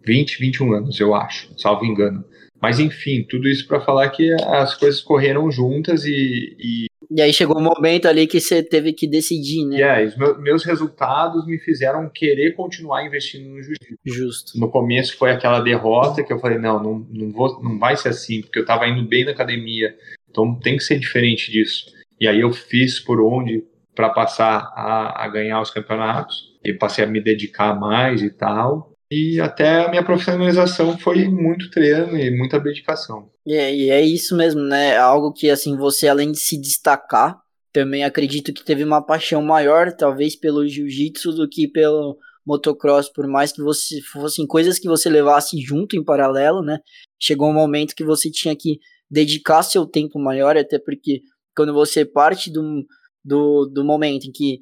20, 0.05 0.39
21 0.39 0.73
anos, 0.73 0.99
eu 0.99 1.15
acho, 1.15 1.51
salvo 1.59 1.83
engano. 1.83 2.23
Mas 2.61 2.79
enfim, 2.79 3.25
tudo 3.27 3.47
isso 3.47 3.67
para 3.67 3.81
falar 3.81 4.09
que 4.09 4.31
as 4.45 4.75
coisas 4.75 5.01
correram 5.01 5.49
juntas 5.51 6.05
e, 6.05 6.55
e. 6.59 6.85
E 7.13 7.21
aí 7.21 7.33
chegou 7.33 7.57
um 7.57 7.63
momento 7.63 8.07
ali 8.07 8.25
que 8.25 8.39
você 8.39 8.63
teve 8.63 8.93
que 8.93 9.05
decidir, 9.05 9.65
né? 9.65 9.81
É, 9.81 10.05
os 10.05 10.15
meus 10.37 10.63
resultados 10.63 11.45
me 11.45 11.59
fizeram 11.59 12.09
querer 12.09 12.53
continuar 12.53 13.05
investindo 13.05 13.49
no 13.49 13.61
jiu-jitsu. 13.61 13.97
Justo. 14.05 14.59
No 14.59 14.69
começo 14.69 15.17
foi 15.17 15.31
aquela 15.31 15.59
derrota 15.59 16.23
que 16.23 16.31
eu 16.31 16.39
falei, 16.39 16.57
não, 16.57 16.81
não, 16.81 17.05
não, 17.09 17.31
vou, 17.31 17.61
não 17.61 17.77
vai 17.77 17.97
ser 17.97 18.09
assim, 18.09 18.41
porque 18.41 18.59
eu 18.59 18.65
tava 18.65 18.87
indo 18.87 19.05
bem 19.05 19.25
na 19.25 19.31
academia, 19.31 19.93
então 20.29 20.57
tem 20.57 20.77
que 20.77 20.83
ser 20.83 20.99
diferente 20.99 21.51
disso. 21.51 21.87
E 22.17 22.27
aí 22.27 22.39
eu 22.39 22.53
fiz 22.53 22.99
por 22.99 23.19
onde 23.19 23.63
para 23.93 24.09
passar 24.09 24.71
a, 24.73 25.25
a 25.25 25.27
ganhar 25.27 25.59
os 25.59 25.69
campeonatos, 25.69 26.51
e 26.63 26.73
passei 26.73 27.03
a 27.03 27.07
me 27.07 27.19
dedicar 27.19 27.77
mais 27.77 28.21
e 28.21 28.29
tal. 28.29 28.90
E 29.11 29.41
até 29.41 29.83
a 29.85 29.89
minha 29.89 30.05
profissionalização 30.05 30.97
foi 30.97 31.27
muito 31.27 31.69
treino 31.69 32.17
e 32.17 32.31
muita 32.31 32.57
dedicação. 32.57 33.29
E 33.45 33.53
é, 33.53 33.75
e 33.75 33.89
é 33.89 34.01
isso 34.01 34.37
mesmo, 34.37 34.61
né? 34.61 34.97
Algo 34.97 35.33
que, 35.33 35.49
assim, 35.49 35.75
você 35.75 36.07
além 36.07 36.31
de 36.31 36.39
se 36.39 36.57
destacar, 36.57 37.37
também 37.73 38.05
acredito 38.05 38.53
que 38.53 38.63
teve 38.63 38.85
uma 38.85 39.05
paixão 39.05 39.41
maior, 39.41 39.91
talvez 39.91 40.37
pelo 40.37 40.65
jiu-jitsu, 40.65 41.33
do 41.33 41.49
que 41.49 41.67
pelo 41.67 42.17
motocross, 42.45 43.09
por 43.09 43.27
mais 43.27 43.51
que 43.51 43.61
você 43.61 43.99
fossem 44.01 44.47
coisas 44.47 44.79
que 44.79 44.87
você 44.87 45.09
levasse 45.09 45.59
junto 45.59 45.97
em 45.97 46.03
paralelo, 46.03 46.61
né? 46.61 46.79
Chegou 47.19 47.49
um 47.49 47.53
momento 47.53 47.95
que 47.95 48.05
você 48.05 48.31
tinha 48.31 48.55
que 48.55 48.79
dedicar 49.09 49.61
seu 49.61 49.85
tempo 49.85 50.19
maior, 50.19 50.55
até 50.55 50.79
porque 50.79 51.21
quando 51.53 51.73
você 51.73 52.05
parte 52.05 52.49
do, 52.49 52.85
do, 53.23 53.65
do 53.65 53.83
momento 53.83 54.25
em 54.25 54.31
que 54.31 54.59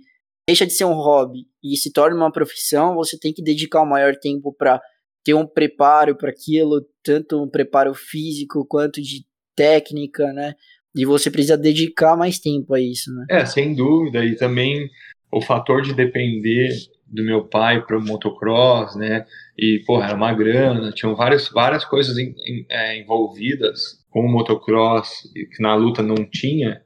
deixa 0.50 0.65
de 0.65 0.74
ser 0.74 0.86
um 0.86 0.96
hobby 0.96 1.46
e 1.63 1.77
se 1.77 1.94
torna 1.94 2.15
uma 2.15 2.32
profissão, 2.32 2.96
você 2.96 3.20
tem 3.20 3.32
que 3.32 3.44
dedicar 3.44 3.84
o 3.84 3.89
maior 3.89 4.15
tempo 4.15 4.51
para 4.51 4.82
ter 5.24 5.36
um 5.36 5.46
preparo 5.46 6.15
para 6.18 6.32
aquilo, 6.32 6.84
tanto 7.03 7.44
um 7.44 7.48
preparo 7.48 7.94
físico 7.94 8.65
quanto 8.68 9.00
de 9.00 9.25
técnica, 9.56 10.34
né? 10.34 10.56
E 10.96 11.06
você 11.06 11.29
precisa 11.29 11.56
dedicar 11.56 12.18
mais 12.18 12.39
tempo 12.39 12.74
a 12.74 12.82
isso, 12.82 13.13
né? 13.13 13.25
É, 13.29 13.46
sem 13.46 13.75
dúvida. 13.75 14.25
E 14.25 14.36
também 14.36 14.89
o 15.32 15.39
fator 15.39 15.84
de 15.84 15.94
depender 15.94 16.70
do 17.06 17.24
meu 17.24 17.48
pai 17.48 17.86
para 17.86 18.00
o 18.00 18.03
motocross, 18.03 18.96
né? 18.96 19.27
E, 19.56 19.84
porra, 19.86 20.06
era 20.06 20.15
uma 20.15 20.34
grana, 20.34 20.91
tinham 20.91 21.15
várias, 21.15 21.48
várias 21.50 21.86
coisas 21.86 22.18
em, 22.18 22.34
em, 22.48 22.65
é, 22.68 23.00
envolvidas 23.00 24.03
com 24.10 24.22
o 24.22 24.32
motocross 24.32 25.29
que 25.31 25.62
na 25.62 25.75
luta 25.75 26.01
não 26.01 26.27
tinha 26.27 26.81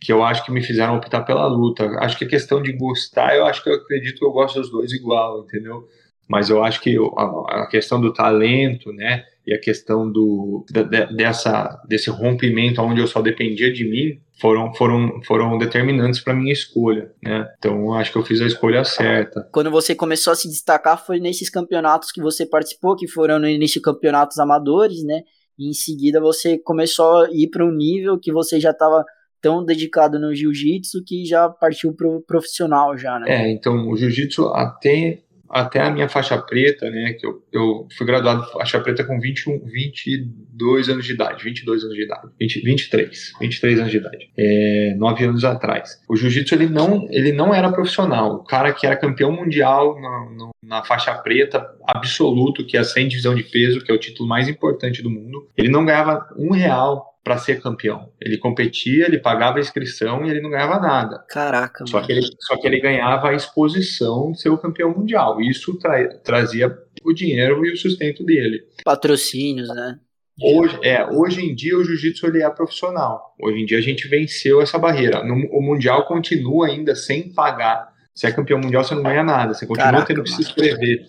que 0.00 0.12
eu 0.12 0.22
acho 0.22 0.44
que 0.44 0.52
me 0.52 0.62
fizeram 0.62 0.96
optar 0.96 1.22
pela 1.22 1.46
luta. 1.46 1.84
Acho 2.00 2.18
que 2.18 2.24
a 2.24 2.28
questão 2.28 2.62
de 2.62 2.72
gostar, 2.72 3.36
eu 3.36 3.44
acho 3.46 3.62
que 3.62 3.70
eu 3.70 3.74
acredito 3.74 4.18
que 4.18 4.24
eu 4.24 4.32
gosto 4.32 4.60
dos 4.60 4.70
dois 4.70 4.92
igual, 4.92 5.44
entendeu? 5.44 5.86
Mas 6.28 6.50
eu 6.50 6.62
acho 6.62 6.80
que 6.80 6.96
a, 7.16 7.62
a 7.62 7.68
questão 7.68 8.00
do 8.00 8.12
talento, 8.12 8.92
né, 8.92 9.24
e 9.46 9.54
a 9.54 9.60
questão 9.60 10.10
do 10.10 10.66
de, 10.68 10.84
dessa 11.14 11.80
desse 11.88 12.10
rompimento 12.10 12.82
onde 12.82 13.00
eu 13.00 13.06
só 13.06 13.22
dependia 13.22 13.72
de 13.72 13.88
mim 13.88 14.20
foram 14.40 14.74
foram 14.74 15.22
foram 15.24 15.56
determinantes 15.56 16.20
para 16.20 16.34
minha 16.34 16.52
escolha, 16.52 17.12
né? 17.22 17.48
Então 17.56 17.78
eu 17.78 17.94
acho 17.94 18.10
que 18.10 18.18
eu 18.18 18.24
fiz 18.24 18.40
a 18.40 18.46
escolha 18.46 18.82
certa. 18.84 19.48
Quando 19.52 19.70
você 19.70 19.94
começou 19.94 20.32
a 20.32 20.36
se 20.36 20.48
destacar 20.48 21.04
foi 21.04 21.20
nesses 21.20 21.48
campeonatos 21.48 22.10
que 22.10 22.20
você 22.20 22.44
participou, 22.44 22.96
que 22.96 23.06
foram 23.06 23.38
no 23.38 23.48
início 23.48 23.80
campeonatos 23.80 24.38
amadores, 24.38 25.04
né? 25.04 25.22
E 25.56 25.70
em 25.70 25.72
seguida 25.72 26.20
você 26.20 26.58
começou 26.58 27.24
a 27.24 27.28
ir 27.30 27.48
para 27.48 27.64
um 27.64 27.72
nível 27.72 28.18
que 28.18 28.32
você 28.32 28.58
já 28.58 28.72
estava 28.72 29.04
tão 29.46 29.64
dedicado 29.64 30.18
no 30.18 30.34
jiu-jitsu 30.34 31.04
que 31.06 31.24
já 31.24 31.48
partiu 31.48 31.92
pro 31.92 32.20
profissional 32.26 32.98
já, 32.98 33.16
né? 33.20 33.26
É, 33.28 33.52
então 33.52 33.88
o 33.88 33.96
jiu-jitsu 33.96 34.48
até 34.48 35.22
até 35.48 35.80
a 35.80 35.88
minha 35.92 36.08
faixa 36.08 36.36
preta, 36.36 36.90
né, 36.90 37.12
que 37.12 37.24
eu, 37.24 37.40
eu 37.52 37.86
fui 37.96 38.04
graduado 38.04 38.50
faixa 38.50 38.80
preta 38.80 39.04
com 39.04 39.20
21, 39.20 39.60
22 39.64 40.88
anos 40.88 41.06
de 41.06 41.12
idade, 41.12 41.44
22 41.44 41.84
anos 41.84 41.94
de 41.94 42.02
idade, 42.02 42.28
20, 42.40 42.60
23, 42.62 43.32
23 43.40 43.78
anos 43.78 43.92
de 43.92 43.96
idade, 43.98 44.30
é, 44.36 44.94
9 44.96 45.24
anos 45.24 45.44
atrás. 45.44 46.02
O 46.08 46.16
jiu-jitsu, 46.16 46.52
ele 46.52 46.66
não, 46.68 47.06
ele 47.12 47.30
não 47.30 47.54
era 47.54 47.70
profissional, 47.70 48.34
o 48.34 48.44
cara 48.44 48.72
que 48.72 48.84
era 48.84 48.96
campeão 48.96 49.30
mundial 49.30 49.94
na, 50.00 50.50
na 50.64 50.84
faixa 50.84 51.14
preta 51.14 51.64
absoluto, 51.86 52.66
que 52.66 52.76
é 52.76 52.82
100 52.82 53.06
divisão 53.06 53.32
de 53.32 53.44
peso, 53.44 53.84
que 53.84 53.92
é 53.92 53.94
o 53.94 54.00
título 54.00 54.28
mais 54.28 54.48
importante 54.48 55.00
do 55.00 55.08
mundo, 55.08 55.48
ele 55.56 55.68
não 55.68 55.84
ganhava 55.84 56.26
um 56.36 56.50
real 56.50 57.15
para 57.26 57.38
ser 57.38 57.60
campeão. 57.60 58.12
Ele 58.22 58.38
competia, 58.38 59.06
ele 59.06 59.18
pagava 59.18 59.58
a 59.58 59.60
inscrição 59.60 60.24
e 60.24 60.30
ele 60.30 60.40
não 60.40 60.48
ganhava 60.48 60.78
nada. 60.78 61.24
Caraca, 61.28 61.84
só 61.84 62.00
que, 62.00 62.12
ele, 62.12 62.20
só 62.38 62.56
que 62.56 62.68
ele 62.68 62.78
ganhava 62.78 63.30
a 63.30 63.34
exposição 63.34 64.30
de 64.30 64.40
ser 64.40 64.48
o 64.48 64.56
campeão 64.56 64.94
mundial. 64.96 65.40
Isso 65.40 65.76
tra 65.76 66.06
trazia 66.20 66.72
o 67.02 67.12
dinheiro 67.12 67.66
e 67.66 67.72
o 67.72 67.76
sustento 67.76 68.24
dele. 68.24 68.62
Patrocínios, 68.84 69.68
né? 69.74 69.98
Hoje, 70.40 70.78
é, 70.84 71.04
hoje 71.04 71.40
em 71.40 71.52
dia 71.52 71.76
o 71.76 71.82
jiu-jitsu 71.82 72.28
ele 72.28 72.44
é 72.44 72.50
profissional. 72.50 73.34
Hoje 73.42 73.60
em 73.60 73.66
dia 73.66 73.78
a 73.78 73.82
gente 73.82 74.06
venceu 74.06 74.62
essa 74.62 74.78
barreira. 74.78 75.24
No, 75.24 75.34
o 75.50 75.60
mundial 75.60 76.06
continua 76.06 76.68
ainda 76.68 76.94
sem 76.94 77.34
pagar. 77.34 77.88
Se 78.14 78.28
é 78.28 78.32
campeão 78.32 78.60
mundial, 78.60 78.84
você 78.84 78.94
não 78.94 79.02
ganha 79.02 79.24
nada. 79.24 79.52
Você 79.52 79.66
continua 79.66 79.90
Caraca, 79.90 80.06
tendo 80.06 80.22
que 80.22 80.30
se 80.30 80.42
inscrever. 80.42 81.00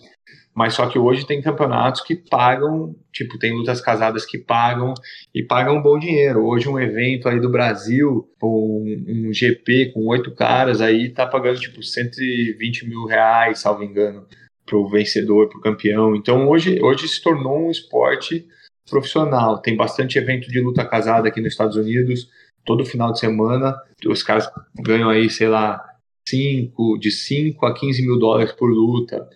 Mas 0.58 0.74
só 0.74 0.88
que 0.88 0.98
hoje 0.98 1.24
tem 1.24 1.40
campeonatos 1.40 2.00
que 2.00 2.16
pagam, 2.16 2.92
tipo, 3.12 3.38
tem 3.38 3.56
lutas 3.56 3.80
casadas 3.80 4.26
que 4.26 4.36
pagam 4.36 4.92
e 5.32 5.40
pagam 5.40 5.80
bom 5.80 5.96
dinheiro. 5.96 6.44
Hoje 6.44 6.68
um 6.68 6.80
evento 6.80 7.28
aí 7.28 7.38
do 7.38 7.48
Brasil, 7.48 8.28
um, 8.42 9.28
um 9.28 9.32
GP 9.32 9.92
com 9.94 10.08
oito 10.08 10.34
caras, 10.34 10.80
aí 10.80 11.10
tá 11.10 11.24
pagando 11.24 11.60
tipo 11.60 11.80
120 11.80 12.88
mil 12.88 13.04
reais, 13.04 13.60
salvo 13.60 13.84
engano, 13.84 14.26
pro 14.66 14.88
vencedor, 14.88 15.48
pro 15.48 15.60
campeão. 15.60 16.16
Então 16.16 16.48
hoje, 16.48 16.82
hoje 16.82 17.06
se 17.06 17.22
tornou 17.22 17.68
um 17.68 17.70
esporte 17.70 18.44
profissional. 18.90 19.62
Tem 19.62 19.76
bastante 19.76 20.18
evento 20.18 20.48
de 20.48 20.60
luta 20.60 20.84
casada 20.84 21.28
aqui 21.28 21.40
nos 21.40 21.52
Estados 21.52 21.76
Unidos, 21.76 22.28
todo 22.64 22.84
final 22.84 23.12
de 23.12 23.20
semana. 23.20 23.76
Os 24.04 24.24
caras 24.24 24.50
ganham 24.74 25.08
aí, 25.08 25.30
sei 25.30 25.46
lá, 25.46 25.80
cinco, 26.28 26.98
de 26.98 27.12
5 27.12 27.64
a 27.64 27.72
15 27.72 28.02
mil 28.02 28.18
dólares 28.18 28.50
por 28.50 28.68
luta. 28.68 29.28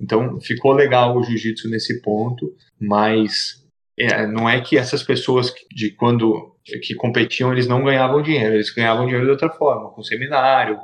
Então 0.00 0.40
ficou 0.40 0.72
legal 0.72 1.16
o 1.16 1.22
jiu-jitsu 1.22 1.68
nesse 1.68 2.00
ponto, 2.00 2.54
mas 2.80 3.64
é, 3.98 4.26
não 4.26 4.48
é 4.48 4.60
que 4.60 4.78
essas 4.78 5.02
pessoas 5.02 5.52
de 5.70 5.90
quando 5.90 6.56
que 6.82 6.94
competiam 6.94 7.52
eles 7.52 7.66
não 7.66 7.84
ganhavam 7.84 8.22
dinheiro, 8.22 8.54
eles 8.54 8.72
ganhavam 8.72 9.04
dinheiro 9.04 9.26
de 9.26 9.32
outra 9.32 9.50
forma, 9.50 9.90
com 9.90 10.02
seminário, 10.02 10.78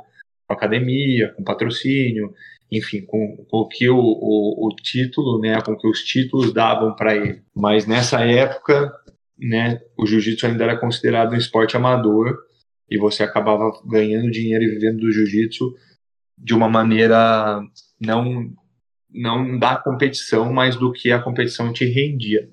com 0.47 0.53
academia, 0.53 1.33
com 1.33 1.43
patrocínio, 1.43 2.33
enfim, 2.71 3.01
com, 3.05 3.45
com 3.49 3.57
o 3.57 3.67
que 3.67 3.89
o, 3.89 3.97
o, 3.97 4.67
o 4.67 4.75
título, 4.75 5.39
né, 5.39 5.59
com 5.61 5.75
que 5.75 5.87
os 5.87 6.03
títulos 6.03 6.53
davam 6.53 6.95
para 6.95 7.15
ele. 7.15 7.41
Mas 7.55 7.87
nessa 7.87 8.23
época, 8.23 8.91
né, 9.37 9.81
o 9.97 10.05
jiu-jitsu 10.05 10.45
ainda 10.45 10.63
era 10.63 10.77
considerado 10.77 11.33
um 11.33 11.37
esporte 11.37 11.75
amador 11.75 12.37
e 12.89 12.97
você 12.97 13.23
acabava 13.23 13.71
ganhando 13.85 14.31
dinheiro 14.31 14.63
e 14.63 14.69
vivendo 14.69 14.99
do 14.99 15.11
jiu-jitsu 15.11 15.73
de 16.37 16.53
uma 16.53 16.69
maneira 16.69 17.61
não 17.99 18.53
não 19.13 19.57
da 19.57 19.75
competição, 19.77 20.51
mas 20.51 20.75
do 20.75 20.91
que 20.91 21.11
a 21.11 21.19
competição 21.19 21.71
te 21.71 21.85
rendia. 21.85 22.49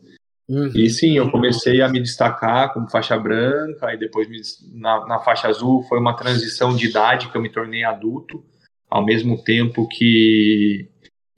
Uhum. 0.49 0.71
E 0.75 0.91
sim, 0.91 1.17
eu 1.17 1.31
comecei 1.31 1.81
a 1.81 1.89
me 1.89 2.01
destacar 2.01 2.73
como 2.73 2.91
faixa 2.91 3.19
branca, 3.19 3.93
e 3.95 3.99
depois 3.99 4.29
me, 4.29 4.41
na, 4.79 5.07
na, 5.07 5.19
faixa 5.19 5.49
azul 5.49 5.83
foi 5.85 5.99
uma 5.99 6.15
transição 6.15 6.77
de 6.77 6.87
idade 6.87 7.29
que 7.29 7.37
eu 7.37 7.41
me 7.41 7.49
tornei 7.49 7.83
adulto, 7.83 8.45
ao 8.91 9.05
mesmo 9.05 9.43
tempo 9.43 9.89
que, 9.89 10.87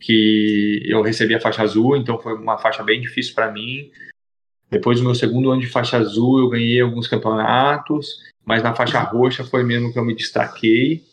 que 0.01 0.83
eu 0.87 1.03
recebi 1.03 1.35
a 1.35 1.41
faixa 1.41 1.63
azul, 1.63 1.97
então 1.97 2.19
foi 2.19 2.35
uma 2.35 2.59
faixa 2.59 2.83
bem 2.83 3.01
difícil 3.01 3.35
para 3.35 3.51
mim. 3.51 3.91
Depois 4.69 4.99
do 4.99 5.05
meu 5.05 5.15
segundo 5.15 5.53
ano 5.53 5.61
de 5.61 5.69
faixa 5.69 5.97
azul, 5.97 6.41
eu 6.41 6.51
ganhei 6.51 6.81
alguns 6.81 7.07
campeonatos, 7.07 8.09
mas 8.45 8.63
na 8.63 8.75
faixa 8.75 9.01
roxa 9.01 9.45
foi 9.45 9.63
mesmo 9.63 9.93
que 9.93 9.99
eu 9.99 10.05
me 10.05 10.17
destaquei 10.17 11.05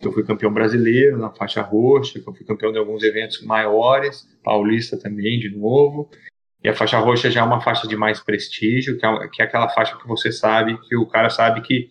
eu 0.00 0.12
fui 0.12 0.24
campeão 0.24 0.52
brasileiro 0.52 1.18
na 1.18 1.30
faixa 1.30 1.62
roxa, 1.62 2.18
eu 2.18 2.34
fui 2.34 2.44
campeão 2.44 2.72
de 2.72 2.78
alguns 2.78 3.02
eventos 3.02 3.42
maiores, 3.42 4.28
paulista 4.42 4.98
também, 4.98 5.38
de 5.38 5.50
novo. 5.50 6.10
E 6.62 6.68
a 6.68 6.74
faixa 6.74 6.98
roxa 6.98 7.30
já 7.30 7.40
é 7.40 7.44
uma 7.44 7.60
faixa 7.60 7.86
de 7.86 7.96
mais 7.96 8.20
prestígio, 8.20 8.98
que 8.98 9.06
é, 9.06 9.28
que 9.28 9.42
é 9.42 9.44
aquela 9.44 9.68
faixa 9.68 9.96
que 9.96 10.06
você 10.08 10.32
sabe, 10.32 10.78
que 10.88 10.96
o 10.96 11.06
cara 11.06 11.28
sabe 11.28 11.60
que 11.60 11.90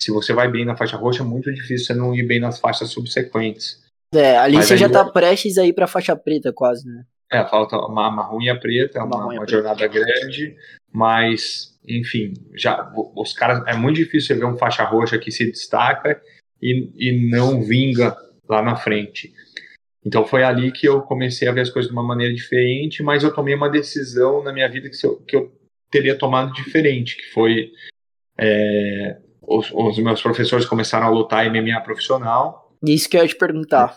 se 0.00 0.10
você 0.10 0.32
vai 0.32 0.48
bem 0.48 0.64
na 0.64 0.76
faixa 0.76 0.96
roxa, 0.96 1.22
é 1.22 1.26
muito 1.26 1.52
difícil 1.52 1.86
você 1.86 1.94
não 1.94 2.14
ir 2.14 2.26
bem 2.26 2.40
nas 2.40 2.60
faixas 2.60 2.90
subsequentes. 2.90 3.82
É, 4.14 4.36
ali 4.36 4.56
Mas 4.56 4.66
você 4.66 4.76
já 4.76 4.88
tá 4.88 5.04
prestes 5.04 5.58
a 5.58 5.66
ir 5.66 5.72
pra 5.72 5.86
faixa 5.86 6.14
preta 6.14 6.52
quase, 6.52 6.86
né? 6.86 7.04
É, 7.32 7.44
falta 7.44 7.76
uma 7.76 8.10
marrom 8.10 8.40
e 8.40 8.48
a 8.48 8.56
preta, 8.56 8.98
é 8.98 9.02
uma, 9.02 9.26
uma 9.26 9.48
jornada 9.48 9.86
grande, 9.88 10.54
mas, 10.92 11.76
enfim, 11.88 12.34
já 12.54 12.92
os 13.16 13.32
caras. 13.32 13.66
É 13.66 13.74
muito 13.74 13.96
difícil 13.96 14.28
você 14.28 14.34
ver 14.34 14.46
um 14.46 14.56
faixa 14.56 14.84
roxa 14.84 15.18
que 15.18 15.32
se 15.32 15.50
destaca 15.50 16.20
e, 16.64 16.90
e 16.96 17.30
não 17.30 17.62
vinga 17.62 18.16
lá 18.48 18.62
na 18.62 18.74
frente. 18.74 19.30
Então 20.04 20.24
foi 20.24 20.42
ali 20.42 20.72
que 20.72 20.88
eu 20.88 21.02
comecei 21.02 21.46
a 21.46 21.52
ver 21.52 21.60
as 21.60 21.70
coisas 21.70 21.90
de 21.90 21.96
uma 21.96 22.06
maneira 22.06 22.32
diferente, 22.34 23.02
mas 23.02 23.22
eu 23.22 23.34
tomei 23.34 23.54
uma 23.54 23.68
decisão 23.68 24.42
na 24.42 24.52
minha 24.52 24.68
vida 24.68 24.88
que 24.88 25.06
eu, 25.06 25.16
que 25.20 25.36
eu 25.36 25.52
teria 25.90 26.16
tomado 26.16 26.52
diferente, 26.54 27.16
que 27.16 27.32
foi 27.32 27.70
é, 28.38 29.18
os, 29.42 29.70
os, 29.72 29.98
meus 29.98 30.22
professores 30.22 30.66
começaram 30.66 31.06
a 31.06 31.10
lutar 31.10 31.50
MMA 31.50 31.80
profissional. 31.82 32.74
Isso 32.82 33.08
que 33.08 33.16
eu 33.16 33.22
ia 33.22 33.28
te 33.28 33.36
perguntar. 33.36 33.94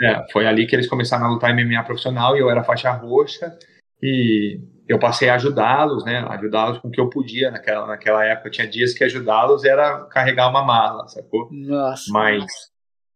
É, 0.00 0.24
foi 0.32 0.46
ali 0.46 0.66
que 0.66 0.74
eles 0.74 0.88
começaram 0.88 1.26
a 1.26 1.30
lutar 1.30 1.54
MMA 1.54 1.82
profissional 1.84 2.36
e 2.36 2.40
eu 2.40 2.50
era 2.50 2.64
faixa 2.64 2.90
roxa 2.92 3.56
e 4.02 4.60
eu 4.88 4.98
passei 4.98 5.28
a 5.28 5.34
ajudá-los, 5.34 6.04
né? 6.04 6.24
Ajudá-los 6.28 6.78
com 6.78 6.88
o 6.88 6.90
que 6.90 7.00
eu 7.00 7.08
podia 7.08 7.50
naquela, 7.50 7.86
naquela 7.86 8.24
época. 8.24 8.50
Tinha 8.50 8.66
dias 8.66 8.92
que 8.92 9.04
ajudá-los 9.04 9.64
era 9.64 10.04
carregar 10.04 10.48
uma 10.50 10.62
mala, 10.62 11.06
sacou? 11.08 11.48
Nossa. 11.50 12.04
Mas, 12.12 12.44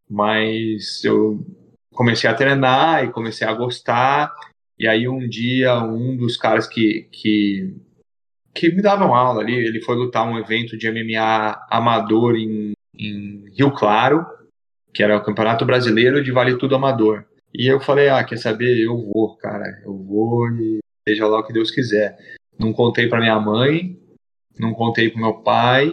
mas 0.09 1.05
eu 1.05 1.44
comecei 1.92 2.29
a 2.31 2.35
treinar 2.35 3.05
e 3.05 3.12
comecei 3.12 3.46
a 3.46 3.52
gostar. 3.52 4.33
E 4.79 4.87
aí 4.87 5.09
um 5.09 5.26
dia 5.29 5.79
um 5.83 6.16
dos 6.16 6.37
caras 6.37 6.68
que, 6.68 7.09
que, 7.11 7.74
que 8.55 8.70
me 8.70 8.83
davam 8.83 9.14
aula 9.14 9.40
ali, 9.40 9.55
ele 9.55 9.81
foi 9.81 9.96
lutar 9.96 10.26
um 10.26 10.38
evento 10.38 10.76
de 10.76 10.90
MMA 10.90 11.66
amador 11.70 12.37
em, 12.37 12.72
em 12.96 13.44
Rio 13.57 13.72
Claro, 13.72 14.24
que 14.94 15.02
era 15.02 15.16
o 15.16 15.22
Campeonato 15.22 15.64
Brasileiro 15.64 16.22
de 16.22 16.31
Vale 16.31 16.57
Tudo 16.59 16.76
Amador. 16.76 17.24
E 17.55 17.66
eu 17.66 17.81
falei, 17.81 18.09
ah, 18.09 18.22
quer 18.22 18.37
saber? 18.37 18.79
Eu 18.79 18.96
vou, 18.98 19.35
cara. 19.37 19.81
Eu 19.83 19.96
vou 19.96 20.46
e 20.50 20.79
seja 21.09 21.27
lá 21.27 21.38
o 21.38 21.45
que 21.45 21.53
Deus 21.53 21.71
quiser. 21.71 22.16
Não 22.59 22.73
contei 22.73 23.09
para 23.09 23.21
minha 23.21 23.38
mãe, 23.38 23.99
não 24.59 24.73
contei 24.75 25.11
para 25.11 25.21
meu 25.21 25.35
pai, 25.35 25.92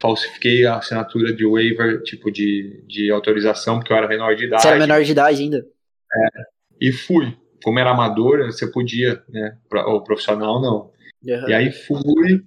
falsifiquei 0.00 0.64
a 0.66 0.76
assinatura 0.76 1.32
de 1.32 1.44
waiver, 1.44 2.02
tipo 2.02 2.30
de, 2.30 2.84
de 2.86 3.10
autorização, 3.10 3.78
porque 3.78 3.92
eu 3.92 3.96
era 3.96 4.08
menor 4.08 4.34
de 4.34 4.44
idade. 4.44 4.62
Você 4.62 4.68
era 4.68 4.78
menor 4.78 5.02
de 5.02 5.12
idade 5.12 5.42
ainda? 5.42 5.58
É, 5.58 6.28
e 6.80 6.92
fui. 6.92 7.36
Como 7.64 7.78
era 7.78 7.90
amador, 7.90 8.44
você 8.46 8.70
podia, 8.70 9.22
né? 9.28 9.56
Ou 9.86 10.02
profissional, 10.02 10.60
não. 10.60 10.90
Uhum. 11.24 11.48
E 11.48 11.54
aí 11.54 11.72
fui 11.72 12.44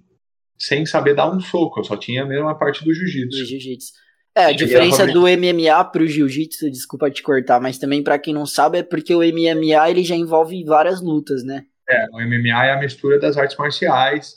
sem 0.58 0.86
saber 0.86 1.15
dar 1.15 1.30
um 1.30 1.39
soco, 1.39 1.80
eu 1.80 1.84
só 1.84 1.98
tinha 1.98 2.26
mesmo 2.26 2.48
a 2.48 2.56
parte 2.56 2.84
do 2.84 2.93
jiu-jitsu. 2.93 3.45
jiu-jitsu. 3.45 3.93
É, 4.36 4.45
a 4.45 4.52
diferença 4.52 5.08
do 5.08 5.22
MMA 5.22 5.84
pro 5.86 6.08
jiu-jitsu, 6.08 6.69
desculpa 6.69 7.10
te 7.10 7.24
cortar, 7.24 7.60
mas 7.60 7.78
também 7.78 8.04
para 8.04 8.19
quem 8.19 8.34
não 8.34 8.45
sabe 8.45 8.78
é 8.78 8.84
porque 8.84 9.13
o 9.13 9.19
MMA 9.19 9.89
ele 9.89 10.04
já 10.04 10.15
envolve 10.15 10.63
várias 10.63 11.02
lutas, 11.02 11.43
né? 11.43 11.65
É, 11.89 12.06
o 12.12 12.21
MMA 12.21 12.65
é 12.65 12.71
a 12.71 12.80
mistura 12.80 13.19
das 13.19 13.38
artes 13.38 13.58
marciais, 13.58 14.36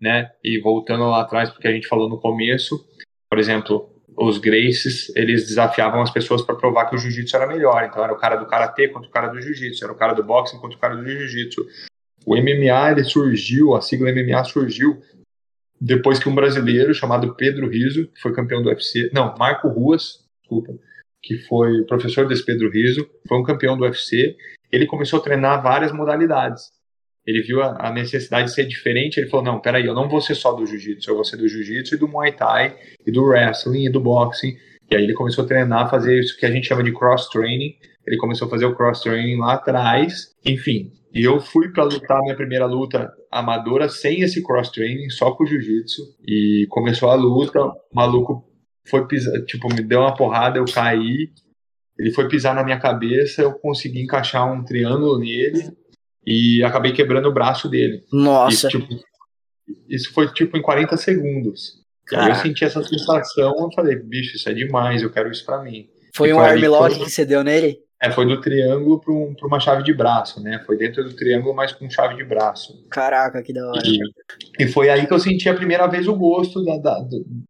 né? 0.00 0.30
E 0.42 0.60
voltando 0.60 1.04
lá 1.04 1.22
atrás, 1.22 1.50
porque 1.50 1.66
a 1.66 1.72
gente 1.72 1.88
falou 1.88 2.08
no 2.08 2.20
começo, 2.20 2.84
por 3.28 3.38
exemplo, 3.38 3.90
os 4.16 4.38
Graces, 4.38 5.14
eles 5.16 5.46
desafiavam 5.48 6.02
as 6.02 6.10
pessoas 6.10 6.42
para 6.42 6.54
provar 6.54 6.86
que 6.86 6.94
o 6.94 6.98
jiu-jitsu 6.98 7.36
era 7.36 7.46
melhor. 7.46 7.84
Então 7.84 8.04
era 8.04 8.12
o 8.12 8.18
cara 8.18 8.36
do 8.36 8.46
karatê 8.46 8.88
contra 8.88 9.08
o 9.08 9.12
cara 9.12 9.28
do 9.28 9.40
jiu-jitsu, 9.40 9.84
era 9.84 9.92
o 9.92 9.96
cara 9.96 10.12
do 10.12 10.22
boxing 10.22 10.58
contra 10.58 10.76
o 10.76 10.80
cara 10.80 10.96
do 10.96 11.04
jiu-jitsu. 11.04 11.66
O 12.24 12.36
MMA 12.36 12.92
ele 12.92 13.04
surgiu, 13.04 13.74
a 13.74 13.80
sigla 13.80 14.12
MMA 14.12 14.44
surgiu 14.44 15.02
depois 15.80 16.20
que 16.20 16.28
um 16.28 16.34
brasileiro 16.34 16.94
chamado 16.94 17.34
Pedro 17.34 17.68
Riso, 17.68 18.06
que 18.06 18.20
foi 18.20 18.32
campeão 18.32 18.62
do 18.62 18.68
UFC, 18.68 19.10
não, 19.12 19.34
Marco 19.36 19.66
Ruas, 19.66 20.24
desculpa, 20.40 20.72
que 21.20 21.38
foi 21.38 21.82
professor 21.84 22.28
desse 22.28 22.44
Pedro 22.44 22.70
Riso, 22.70 23.08
foi 23.26 23.38
um 23.38 23.42
campeão 23.42 23.76
do 23.76 23.82
UFC, 23.82 24.36
ele 24.70 24.86
começou 24.86 25.18
a 25.18 25.22
treinar 25.22 25.60
várias 25.60 25.90
modalidades. 25.90 26.70
Ele 27.26 27.42
viu 27.42 27.62
a, 27.62 27.88
a 27.88 27.92
necessidade 27.92 28.48
de 28.48 28.54
ser 28.54 28.66
diferente, 28.66 29.18
ele 29.18 29.28
falou, 29.28 29.44
não, 29.44 29.60
peraí, 29.60 29.86
eu 29.86 29.94
não 29.94 30.08
vou 30.08 30.20
ser 30.20 30.34
só 30.34 30.52
do 30.52 30.66
jiu-jitsu, 30.66 31.10
eu 31.10 31.14
vou 31.14 31.24
ser 31.24 31.36
do 31.36 31.48
jiu-jitsu 31.48 31.94
e 31.94 31.98
do 31.98 32.08
muay 32.08 32.32
thai, 32.32 32.76
e 33.06 33.12
do 33.12 33.24
wrestling, 33.24 33.86
e 33.86 33.90
do 33.90 34.00
boxing, 34.00 34.56
e 34.90 34.96
aí 34.96 35.04
ele 35.04 35.14
começou 35.14 35.44
a 35.44 35.46
treinar, 35.46 35.88
fazer 35.88 36.18
isso 36.18 36.36
que 36.36 36.44
a 36.44 36.50
gente 36.50 36.66
chama 36.66 36.82
de 36.82 36.92
cross-training, 36.92 37.76
ele 38.06 38.16
começou 38.16 38.46
a 38.46 38.50
fazer 38.50 38.66
o 38.66 38.74
cross-training 38.74 39.38
lá 39.38 39.54
atrás, 39.54 40.34
enfim, 40.44 40.90
e 41.14 41.24
eu 41.24 41.38
fui 41.40 41.70
para 41.70 41.84
lutar 41.84 42.20
minha 42.22 42.34
primeira 42.34 42.64
luta 42.64 43.12
amadora 43.30 43.88
sem 43.88 44.22
esse 44.22 44.42
cross-training, 44.42 45.10
só 45.10 45.30
com 45.32 45.44
jiu-jitsu. 45.44 46.02
E 46.26 46.66
começou 46.70 47.10
a 47.10 47.14
luta, 47.14 47.62
o 47.62 47.74
maluco 47.92 48.42
foi 48.88 49.06
pisar, 49.06 49.42
tipo, 49.44 49.68
me 49.68 49.82
deu 49.82 50.00
uma 50.00 50.16
porrada, 50.16 50.58
eu 50.58 50.64
caí. 50.64 51.30
Ele 51.98 52.10
foi 52.12 52.28
pisar 52.28 52.54
na 52.54 52.64
minha 52.64 52.80
cabeça, 52.80 53.42
eu 53.42 53.52
consegui 53.52 54.02
encaixar 54.02 54.50
um 54.50 54.64
triângulo 54.64 55.18
nele 55.18 55.70
e 56.26 56.62
acabei 56.62 56.92
quebrando 56.92 57.28
o 57.28 57.32
braço 57.32 57.68
dele. 57.68 58.02
Nossa. 58.12 58.68
Isso, 58.68 58.68
tipo, 58.68 58.86
isso 59.88 60.12
foi 60.12 60.32
tipo 60.32 60.56
em 60.56 60.62
40 60.62 60.96
segundos. 60.96 61.82
E 62.10 62.16
aí 62.16 62.28
eu 62.28 62.34
senti 62.34 62.64
essa 62.64 62.82
sensação, 62.82 63.54
eu 63.58 63.70
falei, 63.74 63.96
bicho, 63.96 64.36
isso 64.36 64.48
é 64.48 64.52
demais, 64.52 65.02
eu 65.02 65.10
quero 65.10 65.30
isso 65.30 65.44
para 65.44 65.62
mim. 65.62 65.88
Foi 66.14 66.32
um 66.32 66.40
armlock 66.40 66.98
que 66.98 67.10
você 67.10 67.24
deu 67.24 67.42
nele? 67.42 67.78
É, 68.02 68.10
foi 68.10 68.26
do 68.26 68.40
triângulo 68.40 69.00
para 69.00 69.12
um, 69.12 69.32
uma 69.44 69.60
chave 69.60 69.84
de 69.84 69.94
braço, 69.94 70.42
né? 70.42 70.60
Foi 70.66 70.76
dentro 70.76 71.04
do 71.04 71.14
triângulo, 71.14 71.54
mas 71.54 71.72
com 71.72 71.88
chave 71.88 72.16
de 72.16 72.24
braço. 72.24 72.84
Caraca, 72.90 73.40
que 73.44 73.52
da 73.52 73.64
hora. 73.64 73.80
E, 73.84 74.64
e 74.64 74.66
foi 74.66 74.90
aí 74.90 75.06
que 75.06 75.12
eu 75.12 75.20
senti 75.20 75.48
a 75.48 75.54
primeira 75.54 75.86
vez 75.86 76.08
o 76.08 76.16
gosto 76.16 76.64
da, 76.64 76.78
da, 76.78 76.98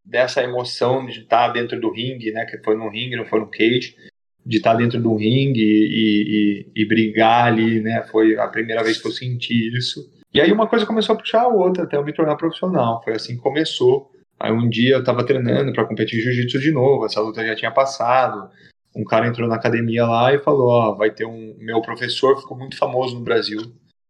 dessa 0.04 0.42
emoção 0.42 1.06
de 1.06 1.20
estar 1.20 1.48
dentro 1.48 1.80
do 1.80 1.90
ringue, 1.90 2.32
né? 2.32 2.44
Que 2.44 2.58
foi 2.62 2.76
no 2.76 2.90
ringue, 2.90 3.16
não 3.16 3.24
foi 3.24 3.40
no 3.40 3.50
cage. 3.50 3.96
De 4.44 4.56
estar 4.56 4.74
dentro 4.74 5.00
do 5.00 5.14
ringue 5.14 5.60
e, 5.60 6.66
e, 6.74 6.82
e 6.82 6.88
brigar 6.88 7.46
ali, 7.46 7.80
né? 7.80 8.02
Foi 8.10 8.36
a 8.36 8.48
primeira 8.48 8.82
vez 8.82 9.00
que 9.00 9.06
eu 9.06 9.12
senti 9.12 9.76
isso. 9.76 10.10
E 10.34 10.40
aí 10.40 10.50
uma 10.50 10.66
coisa 10.66 10.86
começou 10.86 11.14
a 11.14 11.18
puxar 11.18 11.42
a 11.42 11.48
outra 11.48 11.84
até 11.84 11.96
eu 11.96 12.04
me 12.04 12.12
tornar 12.12 12.36
profissional. 12.36 13.00
Foi 13.04 13.14
assim 13.14 13.36
que 13.36 13.42
começou. 13.42 14.10
Aí 14.40 14.50
um 14.50 14.68
dia 14.68 14.94
eu 14.94 15.00
estava 15.00 15.24
treinando 15.24 15.72
para 15.72 15.84
competir 15.84 16.20
jiu-jitsu 16.20 16.58
de 16.58 16.72
novo, 16.72 17.06
essa 17.06 17.20
luta 17.20 17.46
já 17.46 17.54
tinha 17.54 17.70
passado 17.70 18.50
um 18.94 19.04
cara 19.04 19.26
entrou 19.26 19.48
na 19.48 19.56
academia 19.56 20.06
lá 20.06 20.32
e 20.34 20.38
falou, 20.38 20.68
ó, 20.68 20.94
vai 20.94 21.10
ter 21.10 21.24
um 21.24 21.56
meu 21.58 21.80
professor 21.80 22.38
ficou 22.40 22.56
muito 22.56 22.76
famoso 22.76 23.14
no 23.14 23.24
Brasil, 23.24 23.60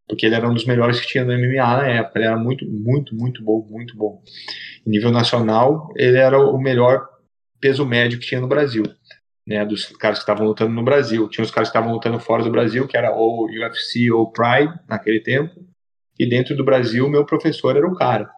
porque 0.09 0.27
ele 0.27 0.35
era 0.35 0.49
um 0.49 0.55
dos 0.55 0.67
melhores 0.67 1.01
que 1.01 1.07
tinha 1.07 1.25
no 1.25 1.33
MMA 1.33 1.77
na 1.77 1.89
época, 1.89 2.19
ele 2.19 2.27
era 2.27 2.37
muito, 2.37 2.67
muito, 2.67 3.15
muito 3.15 3.43
bom, 3.43 3.67
muito 3.71 3.97
bom. 3.97 4.23
Em 4.87 4.91
nível 4.91 5.11
nacional, 5.11 5.93
ele 5.97 6.19
era 6.19 6.39
o 6.39 6.59
melhor 6.59 7.09
peso 7.61 7.87
médio 7.87 8.19
que 8.19 8.27
tinha 8.27 8.41
no 8.41 8.49
Brasil, 8.49 8.83
né, 9.47 9.65
dos 9.65 9.87
caras 9.97 10.19
que 10.19 10.23
estavam 10.23 10.47
lutando 10.47 10.73
no 10.73 10.83
Brasil. 10.83 11.29
Tinha 11.29 11.45
os 11.45 11.51
caras 11.51 11.69
que 11.69 11.77
estavam 11.77 11.95
lutando 11.95 12.19
fora 12.19 12.43
do 12.43 12.51
Brasil, 12.51 12.87
que 12.87 12.97
era 12.97 13.15
ou 13.15 13.47
UFC 13.47 14.11
ou 14.11 14.31
Pride 14.31 14.73
naquele 14.89 15.21
tempo, 15.21 15.55
e 16.19 16.29
dentro 16.29 16.57
do 16.57 16.65
Brasil, 16.65 17.09
meu 17.09 17.25
professor 17.25 17.77
era 17.77 17.87
o 17.87 17.95
cara. 17.95 18.31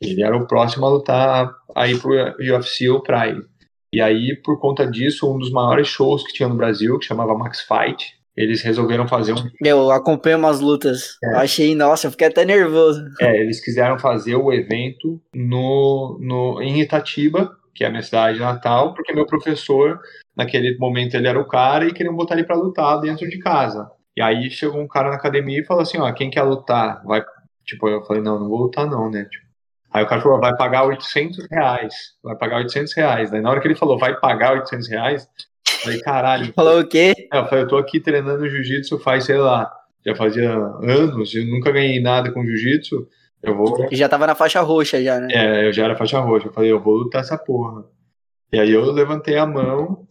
Ele 0.00 0.22
era 0.22 0.36
o 0.36 0.46
próximo 0.46 0.86
a 0.86 0.90
lutar 0.90 1.50
aí 1.74 1.98
pro 1.98 2.12
UFC 2.38 2.88
ou 2.88 3.02
Pride. 3.02 3.42
E 3.92 4.00
aí, 4.00 4.36
por 4.44 4.60
conta 4.60 4.86
disso, 4.86 5.32
um 5.32 5.38
dos 5.38 5.50
maiores 5.50 5.88
shows 5.88 6.22
que 6.22 6.32
tinha 6.32 6.48
no 6.48 6.56
Brasil, 6.56 6.98
que 6.98 7.06
chamava 7.06 7.36
Max 7.36 7.60
Fight, 7.62 8.18
eles 8.36 8.62
resolveram 8.62 9.08
fazer 9.08 9.32
um. 9.32 9.50
Eu 9.64 9.90
acompanho 9.90 10.38
umas 10.38 10.60
lutas. 10.60 11.18
É. 11.24 11.36
Achei, 11.38 11.74
nossa, 11.74 12.06
eu 12.06 12.10
fiquei 12.12 12.28
até 12.28 12.44
nervoso. 12.44 13.02
É, 13.20 13.40
eles 13.40 13.60
quiseram 13.60 13.98
fazer 13.98 14.36
o 14.36 14.52
evento 14.52 15.20
no, 15.34 16.18
no, 16.20 16.62
em 16.62 16.80
Itatiba, 16.80 17.50
que 17.78 17.84
é 17.84 17.86
a 17.86 17.90
minha 17.90 18.02
cidade 18.02 18.40
natal, 18.40 18.92
porque 18.92 19.12
meu 19.12 19.24
professor, 19.24 20.00
naquele 20.36 20.76
momento, 20.78 21.14
ele 21.14 21.28
era 21.28 21.38
o 21.38 21.46
cara 21.46 21.86
e 21.86 21.92
queriam 21.92 22.16
botar 22.16 22.34
ele 22.34 22.42
para 22.42 22.56
lutar 22.56 23.00
dentro 23.00 23.28
de 23.28 23.38
casa. 23.38 23.88
E 24.16 24.20
aí 24.20 24.50
chegou 24.50 24.80
um 24.80 24.88
cara 24.88 25.10
na 25.10 25.14
academia 25.14 25.60
e 25.60 25.64
falou 25.64 25.82
assim: 25.82 25.96
ó, 25.96 26.12
quem 26.12 26.28
quer 26.28 26.42
lutar? 26.42 27.00
Vai. 27.04 27.22
Tipo, 27.64 27.88
eu 27.88 28.02
falei: 28.02 28.20
não, 28.20 28.40
não 28.40 28.48
vou 28.48 28.62
lutar, 28.62 28.84
não, 28.84 29.08
né? 29.08 29.24
Tipo, 29.30 29.46
Aí 29.92 30.02
o 30.02 30.06
cara 30.08 30.20
falou, 30.20 30.40
vai 30.40 30.54
pagar 30.56 30.84
800 30.86 31.46
reais. 31.50 31.94
Vai 32.22 32.36
pagar 32.36 32.58
800 32.58 32.92
reais. 32.94 33.30
Daí 33.30 33.40
na 33.40 33.48
hora 33.48 33.60
que 33.60 33.68
ele 33.68 33.76
falou, 33.76 33.96
vai 33.96 34.18
pagar 34.18 34.54
800 34.54 34.88
reais, 34.88 35.22
eu 35.22 35.78
falei, 35.78 36.00
caralho. 36.00 36.52
Falou 36.52 36.80
o 36.80 36.86
quê? 36.86 37.14
É, 37.32 37.38
eu 37.38 37.46
falei, 37.46 37.64
eu 37.64 37.68
tô 37.68 37.78
aqui 37.78 38.00
treinando 38.00 38.48
jiu-jitsu 38.50 38.98
faz, 38.98 39.24
sei 39.24 39.38
lá, 39.38 39.72
já 40.04 40.14
fazia 40.14 40.50
anos, 40.52 41.34
eu 41.34 41.46
nunca 41.46 41.70
ganhei 41.70 42.02
nada 42.02 42.32
com 42.32 42.44
jiu-jitsu. 42.44 43.06
Eu 43.42 43.56
vou. 43.56 43.86
E 43.90 43.96
já 43.96 44.08
tava 44.08 44.26
na 44.26 44.34
faixa 44.34 44.60
roxa 44.60 45.02
já, 45.02 45.20
né? 45.20 45.28
É, 45.30 45.66
eu 45.68 45.72
já 45.72 45.84
era 45.84 45.96
faixa 45.96 46.18
roxa. 46.18 46.48
Eu 46.48 46.52
falei, 46.52 46.72
eu 46.72 46.80
vou 46.80 46.94
lutar 46.94 47.20
essa 47.20 47.38
porra. 47.38 47.84
E 48.52 48.58
aí 48.58 48.70
eu 48.70 48.90
levantei 48.90 49.36
a 49.36 49.46
mão, 49.46 50.06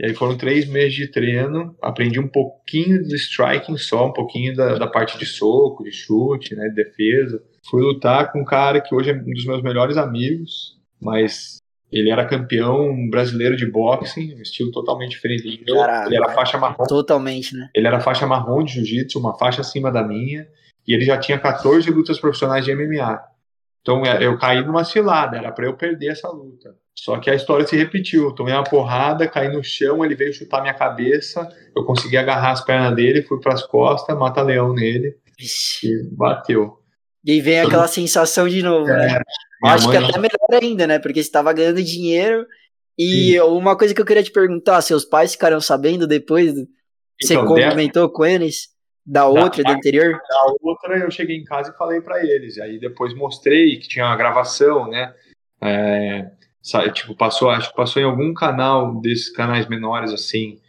e 0.00 0.06
aí 0.06 0.14
foram 0.14 0.36
três 0.36 0.68
meses 0.68 0.94
de 0.94 1.10
treino, 1.10 1.76
aprendi 1.82 2.20
um 2.20 2.28
pouquinho 2.28 3.02
do 3.02 3.14
striking 3.14 3.76
só, 3.76 4.06
um 4.06 4.12
pouquinho 4.12 4.54
da, 4.54 4.76
da 4.76 4.86
parte 4.86 5.18
de 5.18 5.26
soco, 5.26 5.84
de 5.84 5.92
chute, 5.92 6.54
né, 6.54 6.68
de 6.68 6.74
defesa. 6.74 7.42
Fui 7.68 7.82
lutar 7.82 8.32
com 8.32 8.40
um 8.40 8.44
cara 8.44 8.80
que 8.80 8.94
hoje 8.94 9.10
é 9.10 9.14
um 9.14 9.24
dos 9.24 9.44
meus 9.44 9.62
melhores 9.62 9.96
amigos, 9.96 10.76
mas 11.00 11.58
ele 11.90 12.10
era 12.10 12.26
campeão 12.26 13.08
brasileiro 13.08 13.56
de 13.56 13.66
boxing, 13.66 14.34
um 14.34 14.42
estilo 14.42 14.70
totalmente 14.70 15.10
diferente 15.10 15.64
Caraca, 15.64 16.06
ele 16.06 16.16
era 16.16 16.28
faixa 16.30 16.58
marrom. 16.58 16.84
Totalmente, 16.84 17.56
né? 17.56 17.70
Ele 17.74 17.86
era 17.86 18.00
faixa 18.00 18.26
marrom 18.26 18.62
de 18.62 18.74
jiu-jitsu, 18.74 19.18
uma 19.18 19.36
faixa 19.38 19.62
acima 19.62 19.90
da 19.90 20.02
minha. 20.02 20.46
E 20.88 20.94
ele 20.94 21.04
já 21.04 21.18
tinha 21.18 21.38
14 21.38 21.90
lutas 21.90 22.18
profissionais 22.18 22.64
de 22.64 22.74
MMA. 22.74 23.20
Então 23.82 24.04
é, 24.06 24.24
eu 24.24 24.38
caí 24.38 24.64
numa 24.64 24.84
cilada, 24.84 25.36
era 25.36 25.52
para 25.52 25.66
eu 25.66 25.76
perder 25.76 26.12
essa 26.12 26.28
luta. 26.30 26.74
Só 26.94 27.18
que 27.18 27.30
a 27.30 27.34
história 27.34 27.66
se 27.66 27.76
repetiu. 27.76 28.32
Tomei 28.34 28.54
uma 28.54 28.64
porrada, 28.64 29.28
caí 29.28 29.52
no 29.52 29.62
chão, 29.62 30.04
ele 30.04 30.14
veio 30.14 30.32
chutar 30.32 30.62
minha 30.62 30.74
cabeça, 30.74 31.46
eu 31.76 31.84
consegui 31.84 32.16
agarrar 32.16 32.52
as 32.52 32.64
pernas 32.64 32.96
dele, 32.96 33.22
fui 33.22 33.38
para 33.38 33.52
as 33.52 33.62
costas, 33.62 34.18
mata 34.18 34.42
leão 34.42 34.72
nele 34.72 35.14
e 35.38 36.02
bateu. 36.10 36.78
E 37.24 37.40
vem 37.40 37.60
aquela 37.60 37.86
sensação 37.86 38.48
de 38.48 38.62
novo, 38.62 38.86
né? 38.86 39.10
é, 39.10 39.12
né? 39.14 39.22
Acho 39.64 39.90
que 39.90 39.96
até 39.96 40.18
melhor 40.18 40.62
ainda, 40.62 40.86
né? 40.86 40.98
Porque 40.98 41.22
você 41.22 41.28
estava 41.28 41.52
ganhando 41.52 41.82
dinheiro. 41.82 42.46
E 42.98 43.32
Sim. 43.32 43.40
uma 43.40 43.76
coisa 43.76 43.94
que 43.94 44.00
eu 44.00 44.06
queria 44.06 44.22
te 44.22 44.32
perguntar, 44.32 44.80
seus 44.80 45.04
pais 45.04 45.32
ficaram 45.32 45.60
sabendo 45.60 46.06
depois? 46.06 46.52
Você 47.20 47.34
então, 47.34 47.46
comentou 47.46 48.06
dessa... 48.06 48.14
com 48.14 48.24
eles? 48.24 48.77
Da 49.10 49.26
outra, 49.26 49.62
da, 49.62 49.72
do 49.72 49.76
anterior? 49.76 50.20
Da 50.28 50.54
outra, 50.60 50.98
eu 50.98 51.10
cheguei 51.10 51.38
em 51.38 51.44
casa 51.44 51.70
e 51.70 51.78
falei 51.78 51.98
para 52.02 52.22
eles. 52.22 52.58
Aí 52.58 52.78
depois 52.78 53.14
mostrei 53.14 53.78
que 53.78 53.88
tinha 53.88 54.04
uma 54.04 54.16
gravação, 54.16 54.86
né? 54.86 55.14
É, 55.62 56.30
tipo, 56.92 57.16
passou, 57.16 57.48
acho 57.48 57.70
que 57.70 57.76
passou 57.76 58.02
em 58.02 58.04
algum 58.04 58.34
canal 58.34 59.00
desses 59.00 59.30
canais 59.30 59.66
menores, 59.66 60.12
assim, 60.12 60.60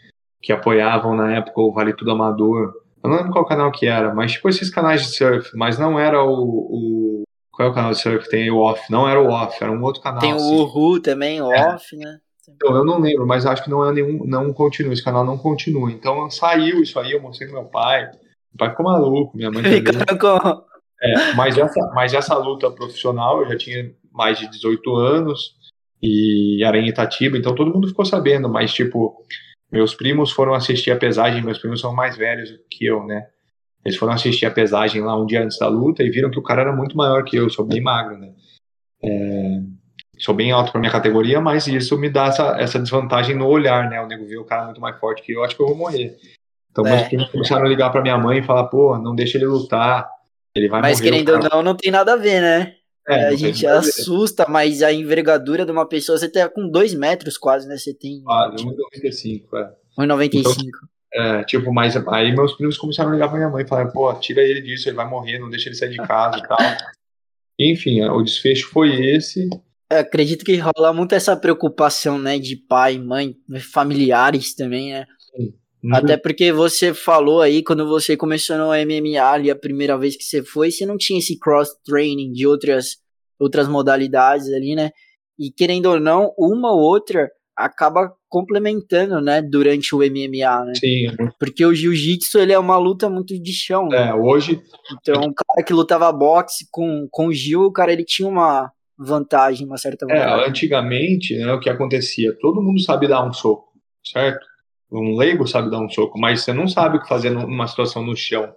que 0.41 0.53
apoiavam 0.53 1.13
na 1.17 1.35
época 1.35 1.59
o 1.59 1.73
Vale 1.73 1.93
Tudo 1.93 2.11
Amador. 2.11 2.71
Eu 3.03 3.09
não 3.09 3.17
lembro 3.17 3.33
qual 3.33 3.45
canal 3.45 3.73
que 3.73 3.85
era, 3.85 4.13
mas 4.13 4.31
tipo 4.31 4.47
esses 4.47 4.69
canais 4.69 5.01
de 5.01 5.17
surf, 5.17 5.51
mas 5.53 5.77
não 5.77 5.99
era 5.99 6.23
o. 6.23 6.31
o 6.31 7.23
qual 7.51 7.67
é 7.67 7.71
o 7.71 7.75
canal 7.75 7.91
de 7.91 7.99
surf? 7.99 8.29
Tem 8.29 8.49
o 8.49 8.59
off, 8.59 8.89
não 8.89 9.07
era 9.07 9.21
o 9.21 9.27
off, 9.27 9.61
era 9.61 9.69
um 9.69 9.83
outro 9.83 10.01
canal. 10.01 10.21
Tem 10.21 10.31
assim. 10.31 10.55
o 10.55 10.63
Uhu 10.63 11.01
também, 11.01 11.41
o 11.41 11.51
é. 11.51 11.73
off, 11.73 11.93
né? 11.97 12.19
Então, 12.47 12.73
eu 12.73 12.85
não 12.85 12.99
lembro, 12.99 13.27
mas 13.27 13.45
acho 13.45 13.63
que 13.63 13.69
não 13.69 13.85
é 13.85 13.91
nenhum, 13.91 14.25
não 14.25 14.51
continua, 14.53 14.93
esse 14.93 15.03
canal 15.03 15.25
não 15.25 15.37
continua. 15.37 15.91
Então 15.91 16.29
saiu 16.31 16.81
isso 16.81 16.97
aí, 16.99 17.11
eu 17.11 17.21
mostrei 17.21 17.49
pro 17.49 17.59
meu 17.59 17.69
pai. 17.69 18.09
Meu 18.51 18.57
pai 18.57 18.69
ficou 18.71 18.85
maluco, 18.85 19.35
minha 19.35 19.51
mãe 19.51 19.63
também. 19.63 19.83
É, 21.01 21.33
mas, 21.33 21.57
essa, 21.57 21.91
mas 21.93 22.13
essa 22.13 22.35
luta 22.37 22.69
profissional, 22.69 23.41
eu 23.41 23.49
já 23.49 23.57
tinha 23.57 23.91
mais 24.11 24.37
de 24.37 24.49
18 24.49 24.95
anos 24.95 25.55
e 26.01 26.63
era 26.63 26.77
em 26.77 26.87
Itatiba, 26.87 27.37
então 27.37 27.55
todo 27.55 27.73
mundo 27.73 27.87
ficou 27.87 28.05
sabendo, 28.05 28.49
mas 28.49 28.73
tipo, 28.73 29.23
meus 29.71 29.93
primos 29.95 30.31
foram 30.31 30.53
assistir 30.53 30.91
a 30.91 30.97
pesagem, 30.97 31.43
meus 31.43 31.59
primos 31.59 31.79
são 31.79 31.93
mais 31.93 32.17
velhos 32.17 32.49
que 32.69 32.85
eu, 32.85 33.05
né? 33.05 33.27
Eles 33.85 33.97
foram 33.97 34.13
assistir 34.13 34.45
a 34.45 34.51
pesagem 34.51 35.01
lá 35.01 35.17
um 35.17 35.25
dia 35.25 35.41
antes 35.41 35.57
da 35.57 35.67
luta 35.67 36.03
e 36.03 36.09
viram 36.09 36.29
que 36.29 36.39
o 36.39 36.43
cara 36.43 36.63
era 36.63 36.75
muito 36.75 36.97
maior 36.97 37.23
que 37.23 37.37
eu, 37.37 37.43
eu 37.43 37.49
sou 37.49 37.65
bem 37.65 37.81
magro, 37.81 38.17
né? 38.17 38.33
É, 39.01 39.61
sou 40.17 40.35
bem 40.35 40.51
alto 40.51 40.71
para 40.71 40.81
minha 40.81 40.91
categoria, 40.91 41.39
mas 41.39 41.65
isso 41.67 41.97
me 41.97 42.09
dá 42.09 42.25
essa, 42.25 42.59
essa 42.59 42.79
desvantagem 42.79 43.35
no 43.35 43.47
olhar, 43.47 43.89
né? 43.89 44.01
O 44.01 44.07
nego 44.07 44.25
vê 44.25 44.37
o 44.37 44.43
cara 44.43 44.65
muito 44.65 44.81
mais 44.81 44.99
forte 44.99 45.21
que 45.21 45.31
eu, 45.31 45.43
acho 45.43 45.55
que 45.55 45.61
eu 45.61 45.67
vou 45.67 45.77
morrer. 45.77 46.17
Então 46.71 46.85
é. 46.85 46.95
meus 46.95 47.07
primos 47.07 47.29
começaram 47.29 47.65
a 47.65 47.69
ligar 47.69 47.91
para 47.91 48.01
minha 48.01 48.17
mãe 48.17 48.39
e 48.39 48.43
falar, 48.43 48.65
pô, 48.65 48.97
não 48.97 49.15
deixa 49.15 49.37
ele 49.37 49.47
lutar, 49.47 50.09
ele 50.55 50.67
vai 50.67 50.81
mas 50.81 50.99
morrer. 50.99 51.11
Mas 51.11 51.21
querendo 51.23 51.43
ou 51.43 51.49
não, 51.49 51.63
não 51.63 51.75
tem 51.75 51.91
nada 51.91 52.13
a 52.13 52.17
ver, 52.17 52.41
né? 52.41 52.75
É, 53.07 53.29
a 53.29 53.35
gente 53.35 53.65
assusta, 53.65 54.45
mas 54.47 54.83
a 54.83 54.93
envergadura 54.93 55.65
de 55.65 55.71
uma 55.71 55.87
pessoa, 55.87 56.15
você 56.17 56.29
tá 56.29 56.47
com 56.47 56.69
2 56.69 56.93
metros 56.93 57.39
quase, 57.39 57.67
né? 57.67 57.75
Você 57.75 57.91
tem. 57.91 58.21
Ah, 58.27 58.51
1,95, 58.55 59.57
é. 59.57 59.71
1,95. 59.99 60.39
Então, 60.39 60.53
é, 61.11 61.43
tipo, 61.43 61.73
mas 61.73 61.95
aí 62.07 62.31
meus 62.35 62.53
primos 62.53 62.77
começaram 62.77 63.09
a 63.09 63.13
ligar 63.13 63.29
pra 63.29 63.37
minha 63.37 63.49
mãe 63.49 63.63
e 63.63 63.67
falaram, 63.67 63.91
pô, 63.91 64.13
tira 64.13 64.41
ele 64.41 64.61
disso, 64.61 64.87
ele 64.87 64.95
vai 64.95 65.09
morrer, 65.09 65.39
não 65.39 65.49
deixa 65.49 65.69
ele 65.69 65.75
sair 65.75 65.89
de 65.89 65.97
casa 65.97 66.37
e 66.37 66.47
tal. 66.47 66.57
Enfim, 67.59 68.01
o 68.03 68.21
desfecho 68.21 68.69
foi 68.69 68.93
esse. 69.15 69.49
É, 69.91 69.99
acredito 69.99 70.45
que 70.45 70.55
rola 70.57 70.93
muito 70.93 71.15
essa 71.15 71.35
preocupação, 71.35 72.19
né, 72.19 72.37
de 72.37 72.55
pai, 72.55 72.99
mãe, 72.99 73.35
familiares 73.73 74.53
também, 74.53 74.93
né? 74.93 75.05
Sim. 75.35 75.53
Até 75.93 76.17
porque 76.17 76.51
você 76.51 76.93
falou 76.93 77.41
aí, 77.41 77.63
quando 77.63 77.87
você 77.87 78.17
começou 78.17 78.57
no 78.57 78.67
MMA 78.67 79.21
ali, 79.21 79.49
a 79.49 79.55
primeira 79.55 79.97
vez 79.97 80.17
que 80.17 80.23
você 80.23 80.43
foi, 80.43 80.71
você 80.71 80.85
não 80.85 80.97
tinha 80.97 81.19
esse 81.19 81.39
cross-training 81.39 82.31
de 82.33 82.45
outras, 82.45 82.97
outras 83.39 83.67
modalidades 83.67 84.51
ali, 84.51 84.75
né? 84.75 84.91
E 85.37 85.49
querendo 85.51 85.85
ou 85.85 85.99
não, 85.99 86.33
uma 86.37 86.71
ou 86.71 86.79
outra 86.79 87.29
acaba 87.55 88.13
complementando, 88.29 89.19
né, 89.19 89.41
durante 89.41 89.93
o 89.93 89.99
MMA, 89.99 90.65
né? 90.65 90.73
Sim. 90.75 91.07
Porque 91.37 91.65
o 91.65 91.73
jiu-jitsu, 91.73 92.39
ele 92.39 92.53
é 92.53 92.59
uma 92.59 92.77
luta 92.77 93.09
muito 93.09 93.37
de 93.37 93.51
chão, 93.51 93.87
né? 93.87 94.09
É, 94.09 94.13
hoje... 94.13 94.61
Então, 94.93 95.21
o 95.23 95.33
cara 95.33 95.65
que 95.65 95.73
lutava 95.73 96.11
boxe 96.11 96.67
com, 96.71 97.07
com 97.11 97.27
o 97.27 97.33
Gil, 97.33 97.63
o 97.63 97.71
cara, 97.71 97.91
ele 97.91 98.05
tinha 98.05 98.27
uma 98.27 98.71
vantagem, 98.97 99.67
uma 99.67 99.77
certa 99.77 100.05
é, 100.09 100.13
vantagem. 100.13 100.45
É, 100.45 100.47
antigamente, 100.47 101.37
né, 101.37 101.51
o 101.51 101.59
que 101.59 101.69
acontecia? 101.69 102.33
Todo 102.39 102.61
mundo 102.61 102.79
sabe 102.81 103.07
dar 103.07 103.27
um 103.27 103.33
soco, 103.33 103.67
certo? 104.05 104.45
Um 104.91 105.15
leigo 105.15 105.47
sabe 105.47 105.69
dar 105.69 105.79
um 105.79 105.89
soco, 105.89 106.19
mas 106.19 106.41
você 106.41 106.51
não 106.51 106.67
sabe 106.67 106.97
o 106.97 107.01
que 107.01 107.07
fazer 107.07 107.29
numa 107.29 107.67
situação 107.67 108.03
no 108.03 108.15
chão. 108.15 108.53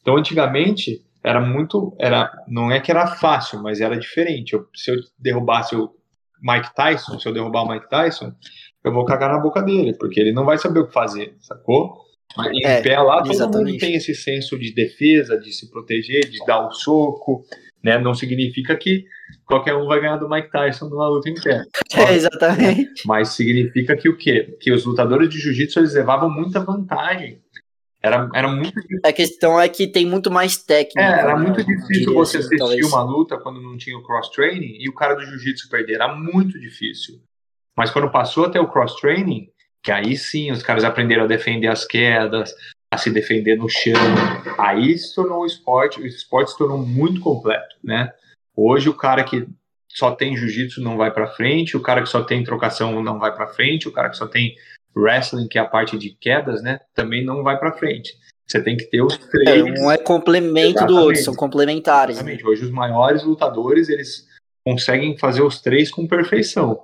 Então, 0.00 0.16
antigamente, 0.16 1.04
era 1.22 1.40
muito. 1.40 1.94
era 1.98 2.32
Não 2.48 2.70
é 2.70 2.80
que 2.80 2.90
era 2.90 3.06
fácil, 3.06 3.62
mas 3.62 3.80
era 3.80 3.98
diferente. 3.98 4.54
Eu, 4.54 4.66
se 4.74 4.90
eu 4.90 4.96
derrubasse 5.18 5.76
o 5.76 5.90
Mike 6.40 6.74
Tyson, 6.74 7.18
se 7.18 7.28
eu 7.28 7.32
derrubar 7.32 7.62
o 7.64 7.68
Mike 7.68 7.88
Tyson, 7.88 8.32
eu 8.82 8.92
vou 8.92 9.04
cagar 9.04 9.30
na 9.30 9.38
boca 9.38 9.60
dele, 9.60 9.94
porque 9.94 10.20
ele 10.20 10.32
não 10.32 10.44
vai 10.44 10.56
saber 10.56 10.80
o 10.80 10.86
que 10.86 10.92
fazer, 10.92 11.36
sacou? 11.40 11.98
Mas 12.36 12.52
em 12.52 12.64
é, 12.64 12.82
pé 12.82 12.98
lá, 13.00 13.22
todo 13.22 13.32
exatamente. 13.32 13.72
mundo 13.72 13.80
tem 13.80 13.94
esse 13.94 14.14
senso 14.14 14.58
de 14.58 14.72
defesa, 14.72 15.38
de 15.38 15.52
se 15.52 15.70
proteger, 15.70 16.28
de 16.28 16.38
dar 16.46 16.60
o 16.60 16.68
um 16.68 16.70
soco, 16.70 17.44
né? 17.82 17.98
Não 17.98 18.14
significa 18.14 18.76
que 18.76 19.04
qualquer 19.44 19.74
um 19.74 19.86
vai 19.86 20.00
ganhar 20.00 20.16
do 20.16 20.28
Mike 20.28 20.50
Tyson 20.50 20.88
numa 20.88 21.08
luta 21.08 21.28
em 21.28 21.34
pé. 21.34 21.62
É, 21.94 22.14
exatamente. 22.14 23.06
Mas 23.06 23.30
significa 23.30 23.96
que 23.96 24.08
o 24.08 24.16
quê? 24.16 24.56
Que 24.60 24.70
os 24.70 24.84
lutadores 24.84 25.28
de 25.28 25.38
jiu-jitsu 25.38 25.80
eles 25.80 25.94
levavam 25.94 26.30
muita 26.30 26.60
vantagem. 26.60 27.40
Era, 28.00 28.28
era 28.32 28.48
muito 28.48 28.80
A 29.04 29.12
questão 29.12 29.60
é 29.60 29.68
que 29.68 29.88
tem 29.88 30.06
muito 30.06 30.30
mais 30.30 30.56
técnica. 30.56 31.00
É, 31.00 31.20
era 31.20 31.36
né? 31.36 31.42
muito 31.42 31.64
difícil 31.64 32.14
você 32.14 32.36
assim, 32.36 32.46
assistir 32.46 32.58
talvez. 32.58 32.86
uma 32.86 33.02
luta 33.02 33.36
quando 33.38 33.60
não 33.60 33.76
tinha 33.76 33.96
o 33.98 34.02
cross-training 34.02 34.76
e 34.80 34.88
o 34.88 34.94
cara 34.94 35.14
do 35.14 35.24
jiu-jitsu 35.24 35.68
perder. 35.68 35.94
Era 35.94 36.14
muito 36.14 36.60
difícil. 36.60 37.20
Mas 37.76 37.90
quando 37.90 38.10
passou 38.10 38.44
até 38.44 38.60
o 38.60 38.68
cross-training, 38.68 39.48
que 39.82 39.90
aí 39.90 40.16
sim 40.16 40.50
os 40.52 40.62
caras 40.62 40.84
aprenderam 40.84 41.24
a 41.24 41.28
defender 41.28 41.68
as 41.68 41.84
quedas, 41.84 42.54
a 42.98 43.00
se 43.00 43.10
defender 43.10 43.56
no 43.56 43.68
chão, 43.68 43.94
aí 44.58 44.98
se 44.98 45.14
tornou 45.14 45.42
o 45.42 45.46
esporte, 45.46 46.00
o 46.00 46.06
esporte 46.06 46.50
se 46.50 46.58
tornou 46.58 46.78
muito 46.78 47.20
completo, 47.20 47.76
né? 47.82 48.12
Hoje 48.56 48.88
o 48.88 48.94
cara 48.94 49.22
que 49.22 49.46
só 49.88 50.10
tem 50.10 50.36
jiu-jitsu 50.36 50.82
não 50.82 50.96
vai 50.96 51.12
para 51.12 51.28
frente, 51.28 51.76
o 51.76 51.80
cara 51.80 52.02
que 52.02 52.08
só 52.08 52.22
tem 52.22 52.42
trocação 52.42 53.00
não 53.02 53.18
vai 53.18 53.34
para 53.34 53.46
frente, 53.46 53.88
o 53.88 53.92
cara 53.92 54.10
que 54.10 54.16
só 54.16 54.26
tem 54.26 54.54
wrestling, 54.96 55.46
que 55.46 55.58
é 55.58 55.60
a 55.60 55.66
parte 55.66 55.96
de 55.96 56.10
quedas, 56.10 56.60
né, 56.60 56.80
também 56.92 57.24
não 57.24 57.42
vai 57.42 57.56
para 57.58 57.72
frente. 57.72 58.12
Você 58.46 58.62
tem 58.62 58.76
que 58.76 58.84
ter 58.84 59.02
os 59.02 59.16
três. 59.16 59.48
É, 59.48 59.62
um 59.62 59.90
é 59.90 59.98
complemento 59.98 60.78
Exatamente. 60.78 60.96
do 60.96 61.04
outro, 61.04 61.22
são 61.22 61.34
complementares. 61.34 62.16
Né? 62.16 62.22
Exatamente. 62.22 62.44
Né? 62.44 62.50
Hoje 62.50 62.64
os 62.64 62.70
maiores 62.70 63.22
lutadores, 63.22 63.88
eles 63.88 64.26
conseguem 64.64 65.16
fazer 65.18 65.42
os 65.42 65.60
três 65.60 65.90
com 65.90 66.08
perfeição. 66.08 66.80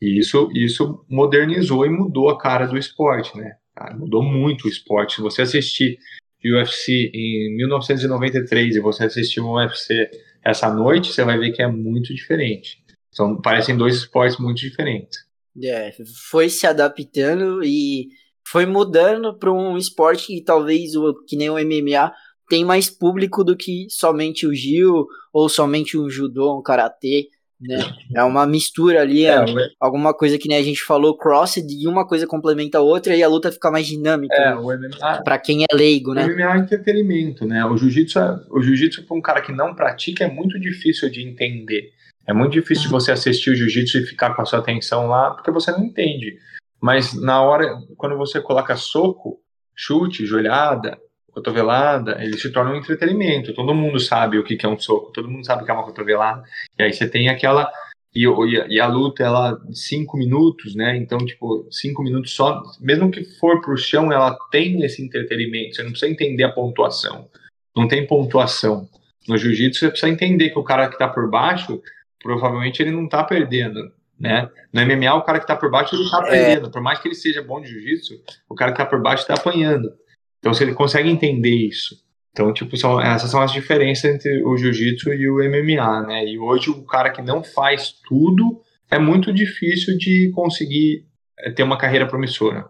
E 0.00 0.18
isso, 0.18 0.50
isso 0.54 1.04
modernizou 1.08 1.84
e 1.84 1.90
mudou 1.90 2.28
a 2.30 2.38
cara 2.38 2.66
do 2.66 2.78
esporte, 2.78 3.36
né? 3.36 3.56
Mudou 3.96 4.22
muito 4.22 4.66
o 4.66 4.68
esporte. 4.68 5.16
Se 5.16 5.20
você 5.20 5.42
assistir 5.42 5.98
UFC 6.44 7.10
em 7.14 7.56
1993 7.56 8.76
e 8.76 8.80
você 8.80 9.04
assistir 9.04 9.40
um 9.40 9.52
UFC 9.54 10.10
essa 10.44 10.72
noite, 10.72 11.12
você 11.12 11.24
vai 11.24 11.38
ver 11.38 11.52
que 11.52 11.62
é 11.62 11.68
muito 11.68 12.14
diferente. 12.14 12.82
São, 13.12 13.40
parecem 13.40 13.76
dois 13.76 13.96
esportes 13.96 14.38
muito 14.38 14.58
diferentes. 14.58 15.18
É, 15.62 15.92
foi 16.28 16.48
se 16.48 16.66
adaptando 16.66 17.62
e 17.64 18.08
foi 18.46 18.66
mudando 18.66 19.36
para 19.38 19.52
um 19.52 19.76
esporte 19.76 20.28
que 20.28 20.42
talvez, 20.42 20.94
o, 20.94 21.14
que 21.26 21.36
nem 21.36 21.50
o 21.50 21.54
MMA, 21.54 22.12
tem 22.48 22.64
mais 22.64 22.88
público 22.88 23.44
do 23.44 23.56
que 23.56 23.86
somente 23.88 24.46
o 24.46 24.54
Gil 24.54 25.06
ou 25.32 25.48
somente 25.48 25.98
um 25.98 26.08
judô, 26.08 26.58
um 26.58 26.62
karatê 26.62 27.28
né? 27.60 27.78
É 28.14 28.22
uma 28.24 28.46
mistura 28.46 29.02
ali, 29.02 29.26
é, 29.26 29.34
é, 29.34 29.44
alguma 29.78 30.14
coisa 30.14 30.38
que 30.38 30.48
nem 30.48 30.56
a 30.56 30.62
gente 30.62 30.82
falou, 30.82 31.16
crossed, 31.16 31.66
e 31.68 31.86
uma 31.86 32.06
coisa 32.06 32.26
complementa 32.26 32.78
a 32.78 32.80
outra 32.80 33.14
e 33.14 33.22
a 33.22 33.28
luta 33.28 33.52
fica 33.52 33.70
mais 33.70 33.86
dinâmica. 33.86 34.34
É, 34.34 34.54
o 34.54 34.66
MMA, 34.66 35.22
pra 35.22 35.38
quem 35.38 35.64
é 35.64 35.74
leigo, 35.74 36.14
né? 36.14 36.24
O 36.24 36.34
MMA 36.34 36.56
é 36.56 36.58
entretenimento, 36.58 37.46
né? 37.46 37.64
O 37.64 37.76
jiu-jitsu, 37.76 38.18
é, 38.18 38.40
o 38.50 38.62
jiu-jitsu 38.62 39.06
pra 39.06 39.16
um 39.16 39.20
cara 39.20 39.42
que 39.42 39.52
não 39.52 39.74
pratica 39.74 40.24
é 40.24 40.30
muito 40.30 40.58
difícil 40.58 41.10
de 41.10 41.22
entender. 41.22 41.92
É 42.26 42.32
muito 42.32 42.52
difícil 42.52 42.84
de 42.84 42.90
você 42.90 43.12
assistir 43.12 43.50
o 43.50 43.56
jiu-jitsu 43.56 43.98
e 43.98 44.06
ficar 44.06 44.34
com 44.34 44.42
a 44.42 44.44
sua 44.44 44.60
atenção 44.60 45.06
lá, 45.06 45.32
porque 45.32 45.50
você 45.50 45.70
não 45.70 45.84
entende. 45.84 46.38
Mas 46.80 47.12
na 47.12 47.42
hora, 47.42 47.76
quando 47.96 48.16
você 48.16 48.40
coloca 48.40 48.74
soco, 48.76 49.38
chute, 49.74 50.24
joelhada, 50.24 50.98
cotovelada, 51.40 52.22
ele 52.22 52.36
se 52.36 52.52
torna 52.52 52.72
um 52.72 52.76
entretenimento. 52.76 53.54
Todo 53.54 53.74
mundo 53.74 53.98
sabe 53.98 54.38
o 54.38 54.44
que 54.44 54.64
é 54.64 54.68
um 54.68 54.78
soco, 54.78 55.12
todo 55.12 55.30
mundo 55.30 55.44
sabe 55.44 55.62
o 55.62 55.64
que 55.64 55.70
é 55.70 55.74
uma 55.74 55.84
cotovelada. 55.84 56.44
E 56.78 56.82
aí 56.82 56.92
você 56.92 57.08
tem 57.08 57.28
aquela. 57.28 57.70
E, 58.14 58.24
e 58.68 58.80
a 58.80 58.86
luta, 58.86 59.22
ela, 59.22 59.60
cinco 59.72 60.16
minutos, 60.16 60.74
né? 60.74 60.96
Então, 60.96 61.18
tipo, 61.18 61.66
cinco 61.70 62.02
minutos 62.02 62.32
só. 62.32 62.62
Mesmo 62.80 63.10
que 63.10 63.24
for 63.38 63.60
pro 63.60 63.76
chão, 63.76 64.12
ela 64.12 64.36
tem 64.50 64.82
esse 64.84 65.02
entretenimento. 65.02 65.76
Você 65.76 65.82
não 65.82 65.90
precisa 65.90 66.10
entender 66.10 66.44
a 66.44 66.52
pontuação. 66.52 67.28
Não 67.76 67.86
tem 67.86 68.06
pontuação. 68.06 68.88
No 69.28 69.36
jiu-jitsu, 69.36 69.80
você 69.80 69.90
precisa 69.90 70.12
entender 70.12 70.50
que 70.50 70.58
o 70.58 70.64
cara 70.64 70.88
que 70.88 70.98
tá 70.98 71.08
por 71.08 71.30
baixo, 71.30 71.80
provavelmente 72.20 72.82
ele 72.82 72.90
não 72.90 73.08
tá 73.08 73.22
perdendo. 73.22 73.92
Né? 74.18 74.50
No 74.72 74.84
MMA, 74.84 75.14
o 75.14 75.22
cara 75.22 75.40
que 75.40 75.46
tá 75.46 75.56
por 75.56 75.70
baixo, 75.70 75.94
ele 75.94 76.10
tá 76.10 76.26
é. 76.26 76.30
perdendo. 76.30 76.66
É. 76.66 76.70
Por 76.70 76.82
mais 76.82 76.98
que 76.98 77.08
ele 77.08 77.14
seja 77.14 77.42
bom 77.42 77.60
de 77.60 77.68
jiu-jitsu, 77.68 78.20
o 78.48 78.54
cara 78.54 78.72
que 78.72 78.78
tá 78.78 78.84
por 78.84 79.00
baixo 79.00 79.26
tá 79.26 79.34
apanhando. 79.34 79.92
Então, 80.40 80.52
se 80.52 80.64
ele 80.64 80.74
consegue 80.74 81.08
entender 81.08 81.54
isso, 81.54 81.94
Então, 82.32 82.52
tipo, 82.52 82.76
são, 82.76 83.00
essas 83.00 83.30
são 83.30 83.42
as 83.42 83.52
diferenças 83.52 84.04
entre 84.14 84.42
o 84.44 84.56
jiu-jitsu 84.56 85.12
e 85.12 85.28
o 85.28 85.36
MMA, 85.36 86.06
né? 86.06 86.24
E 86.24 86.38
hoje 86.38 86.70
o 86.70 86.84
cara 86.84 87.10
que 87.10 87.20
não 87.20 87.42
faz 87.42 87.92
tudo 88.08 88.62
é 88.90 88.98
muito 88.98 89.32
difícil 89.32 89.98
de 89.98 90.30
conseguir 90.32 91.06
é, 91.38 91.50
ter 91.50 91.62
uma 91.62 91.76
carreira 91.76 92.06
promissora. 92.06 92.64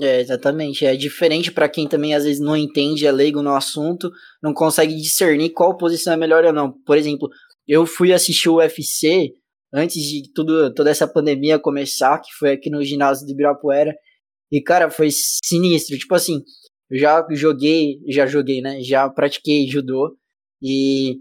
É, 0.00 0.20
exatamente. 0.20 0.84
É 0.84 0.94
diferente 0.94 1.50
para 1.50 1.68
quem 1.68 1.88
também 1.88 2.14
às 2.14 2.24
vezes 2.24 2.40
não 2.40 2.56
entende, 2.56 3.06
é 3.06 3.12
leigo 3.12 3.42
no 3.42 3.54
assunto, 3.54 4.10
não 4.42 4.52
consegue 4.52 4.94
discernir 4.94 5.50
qual 5.50 5.76
posição 5.76 6.12
é 6.12 6.16
melhor 6.16 6.44
ou 6.44 6.52
não. 6.52 6.72
Por 6.84 6.96
exemplo, 6.96 7.28
eu 7.66 7.86
fui 7.86 8.12
assistir 8.12 8.48
o 8.48 8.56
UFC 8.56 9.32
antes 9.72 10.02
de 10.02 10.30
tudo, 10.32 10.72
toda 10.74 10.90
essa 10.90 11.06
pandemia 11.06 11.58
começar, 11.58 12.18
que 12.18 12.32
foi 12.38 12.52
aqui 12.52 12.70
no 12.70 12.82
ginásio 12.82 13.26
de 13.26 13.32
Ibirapuera, 13.32 13.94
e 14.50 14.62
cara, 14.62 14.90
foi 14.90 15.08
sinistro. 15.10 15.98
Tipo 15.98 16.14
assim, 16.14 16.42
eu 16.90 16.98
já 16.98 17.26
joguei, 17.30 18.00
já 18.08 18.26
joguei, 18.26 18.60
né? 18.60 18.80
Já 18.80 19.08
pratiquei 19.08 19.66
judô 19.68 20.16
e 20.62 21.20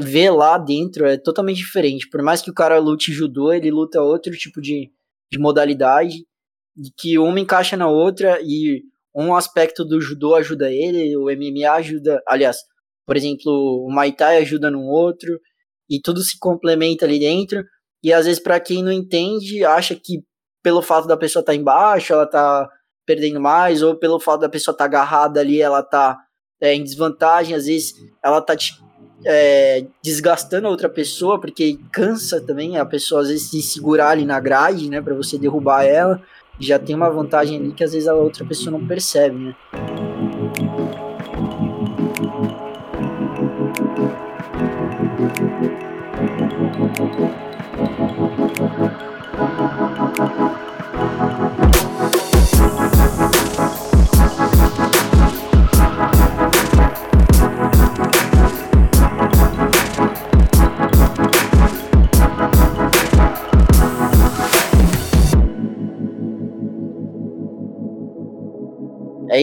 ver 0.00 0.30
lá 0.30 0.58
dentro 0.58 1.06
é 1.06 1.16
totalmente 1.16 1.58
diferente. 1.58 2.08
Por 2.08 2.22
mais 2.22 2.42
que 2.42 2.50
o 2.50 2.54
cara 2.54 2.78
lute 2.78 3.12
judô, 3.12 3.52
ele 3.52 3.70
luta 3.70 4.02
outro 4.02 4.32
tipo 4.32 4.60
de, 4.60 4.90
de 5.30 5.38
modalidade, 5.38 6.26
que 6.98 7.18
uma 7.18 7.40
encaixa 7.40 7.76
na 7.76 7.88
outra 7.88 8.38
e 8.42 8.82
um 9.14 9.34
aspecto 9.34 9.84
do 9.84 10.00
judô 10.00 10.34
ajuda 10.34 10.70
ele, 10.70 11.16
o 11.16 11.24
MMA 11.24 11.70
ajuda, 11.72 12.22
aliás, 12.26 12.58
por 13.06 13.16
exemplo, 13.16 13.50
o 13.86 13.90
Muay 13.90 14.12
Thai 14.12 14.38
ajuda 14.38 14.70
no 14.70 14.82
outro 14.82 15.40
e 15.88 16.00
tudo 16.00 16.20
se 16.20 16.38
complementa 16.38 17.06
ali 17.06 17.18
dentro. 17.18 17.64
E 18.02 18.12
às 18.12 18.26
vezes 18.26 18.42
para 18.42 18.60
quem 18.60 18.82
não 18.82 18.92
entende, 18.92 19.64
acha 19.64 19.94
que 19.94 20.22
pelo 20.62 20.82
fato 20.82 21.06
da 21.06 21.16
pessoa 21.16 21.40
estar 21.40 21.52
tá 21.52 21.56
embaixo, 21.56 22.12
ela 22.12 22.26
tá 22.26 22.68
perdendo 23.06 23.40
mais, 23.40 23.82
ou 23.82 23.94
pelo 23.94 24.18
fato 24.18 24.40
da 24.40 24.48
pessoa 24.48 24.72
estar 24.74 24.84
tá 24.84 24.90
agarrada 24.90 25.40
ali, 25.40 25.62
ela 25.62 25.82
tá 25.82 26.18
é, 26.60 26.74
em 26.74 26.82
desvantagem, 26.82 27.54
às 27.54 27.66
vezes 27.66 27.94
ela 28.22 28.40
tá 28.40 28.56
te, 28.56 28.74
é, 29.24 29.86
desgastando 30.02 30.66
a 30.66 30.70
outra 30.70 30.88
pessoa, 30.88 31.40
porque 31.40 31.78
cansa 31.92 32.40
também 32.40 32.76
a 32.76 32.84
pessoa 32.84 33.22
às 33.22 33.28
vezes 33.28 33.48
se 33.50 33.62
segurar 33.62 34.10
ali 34.10 34.24
na 34.24 34.40
grade, 34.40 34.90
né, 34.90 35.00
para 35.00 35.14
você 35.14 35.38
derrubar 35.38 35.84
ela, 35.84 36.20
já 36.58 36.78
tem 36.78 36.96
uma 36.96 37.10
vantagem 37.10 37.58
ali 37.58 37.72
que 37.72 37.84
às 37.84 37.92
vezes 37.92 38.08
a 38.08 38.14
outra 38.14 38.44
pessoa 38.44 38.76
não 38.76 38.86
percebe, 38.86 39.36
né. 39.36 39.54
É, 52.22 52.25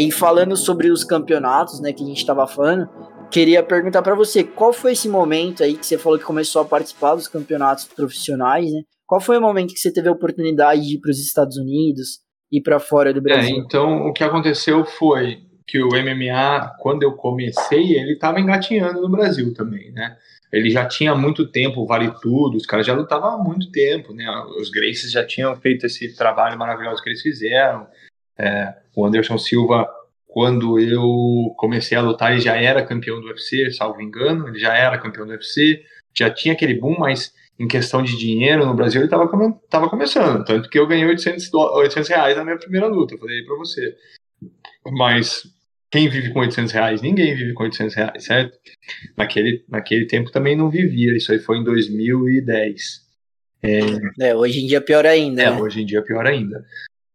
e 0.03 0.11
falando 0.11 0.55
sobre 0.57 0.91
os 0.91 1.03
campeonatos, 1.03 1.79
né, 1.79 1.93
que 1.93 2.03
a 2.03 2.05
gente 2.05 2.17
estava 2.17 2.45
falando, 2.45 2.89
queria 3.31 3.63
perguntar 3.63 4.01
para 4.01 4.15
você, 4.15 4.43
qual 4.43 4.73
foi 4.73 4.91
esse 4.91 5.07
momento 5.07 5.63
aí 5.63 5.75
que 5.75 5.85
você 5.85 5.97
falou 5.97 6.19
que 6.19 6.25
começou 6.25 6.61
a 6.61 6.65
participar 6.65 7.15
dos 7.15 7.27
campeonatos 7.27 7.85
profissionais, 7.85 8.71
né? 8.71 8.81
Qual 9.05 9.21
foi 9.21 9.37
o 9.37 9.41
momento 9.41 9.73
que 9.73 9.79
você 9.79 9.91
teve 9.91 10.09
a 10.09 10.11
oportunidade 10.11 10.81
de 10.81 10.95
ir 10.95 10.99
para 10.99 11.11
os 11.11 11.19
Estados 11.19 11.57
Unidos 11.57 12.19
e 12.53 12.61
para 12.61 12.79
fora 12.79 13.11
do 13.11 13.19
Brasil? 13.19 13.55
É, 13.55 13.59
então 13.59 14.05
o 14.05 14.13
que 14.13 14.23
aconteceu 14.23 14.85
foi 14.85 15.41
que 15.65 15.81
o 15.81 15.87
MMA, 15.87 16.75
quando 16.79 17.01
eu 17.01 17.13
comecei, 17.13 17.97
ele 17.97 18.13
estava 18.13 18.39
engatinhando 18.39 19.01
no 19.01 19.09
Brasil 19.09 19.51
também, 19.55 19.91
né? 19.91 20.15
Ele 20.51 20.69
já 20.69 20.85
tinha 20.85 21.15
muito 21.15 21.47
tempo, 21.47 21.87
vale 21.87 22.11
tudo, 22.21 22.55
os 22.55 22.65
caras 22.67 22.85
já 22.85 22.93
lutavam 22.93 23.31
há 23.31 23.43
muito 23.43 23.71
tempo, 23.71 24.13
né? 24.13 24.29
Os 24.59 24.69
Gracies 24.69 25.11
já 25.11 25.25
tinham 25.25 25.55
feito 25.55 25.87
esse 25.87 26.15
trabalho 26.15 26.59
maravilhoso 26.59 27.01
que 27.01 27.09
eles 27.09 27.23
fizeram. 27.23 27.87
É, 28.37 28.71
o 28.95 29.03
Anderson 29.03 29.39
Silva, 29.39 29.89
quando 30.27 30.79
eu 30.79 31.55
comecei 31.57 31.97
a 31.97 32.01
lutar, 32.01 32.33
ele 32.33 32.41
já 32.41 32.55
era 32.55 32.85
campeão 32.85 33.19
do 33.19 33.29
UFC, 33.29 33.71
salvo 33.71 33.99
engano, 33.99 34.47
ele 34.47 34.59
já 34.59 34.75
era 34.75 34.99
campeão 34.99 35.25
do 35.25 35.31
UFC, 35.31 35.81
já 36.15 36.29
tinha 36.29 36.53
aquele 36.53 36.75
boom, 36.75 36.99
mas 36.99 37.33
em 37.59 37.67
questão 37.67 38.01
de 38.01 38.17
dinheiro 38.17 38.65
no 38.65 38.73
Brasil 38.73 39.01
ele 39.01 39.07
estava 39.07 39.29
tava 39.69 39.89
começando, 39.89 40.43
tanto 40.43 40.69
que 40.69 40.79
eu 40.79 40.87
ganhei 40.87 41.05
800, 41.05 41.53
800 41.53 42.09
reais 42.09 42.37
na 42.37 42.43
minha 42.43 42.57
primeira 42.57 42.87
luta, 42.87 43.13
eu 43.13 43.19
falei 43.19 43.43
para 43.43 43.55
você. 43.57 43.95
Mas 44.91 45.43
quem 45.93 46.09
vive 46.09 46.33
com 46.33 46.39
800 46.39 46.71
reais? 46.71 47.01
Ninguém 47.01 47.35
vive 47.35 47.53
com 47.53 47.63
800 47.63 47.95
reais, 47.95 48.23
certo? 48.23 48.57
Naquele, 49.15 49.63
naquele 49.69 50.07
tempo 50.07 50.31
também 50.31 50.55
não 50.55 50.69
vivia, 50.69 51.15
isso 51.15 51.31
aí 51.31 51.37
foi 51.37 51.57
em 51.59 51.63
2010. 51.63 53.03
É, 53.61 54.29
é 54.29 54.35
hoje 54.35 54.59
em 54.61 54.67
dia 54.67 54.81
pior 54.81 55.05
ainda. 55.05 55.41
É, 55.41 55.51
né? 55.51 55.61
hoje 55.61 55.81
em 55.81 55.85
dia 55.85 56.01
pior 56.01 56.25
ainda. 56.25 56.65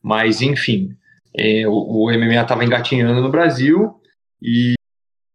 Mas, 0.01 0.41
enfim, 0.41 0.97
é, 1.37 1.67
o, 1.67 1.73
o, 1.73 2.11
MMA 2.13 2.41
estava 2.41 2.65
engatinhando 2.65 3.21
no 3.21 3.31
Brasil 3.31 3.95
e, 4.41 4.75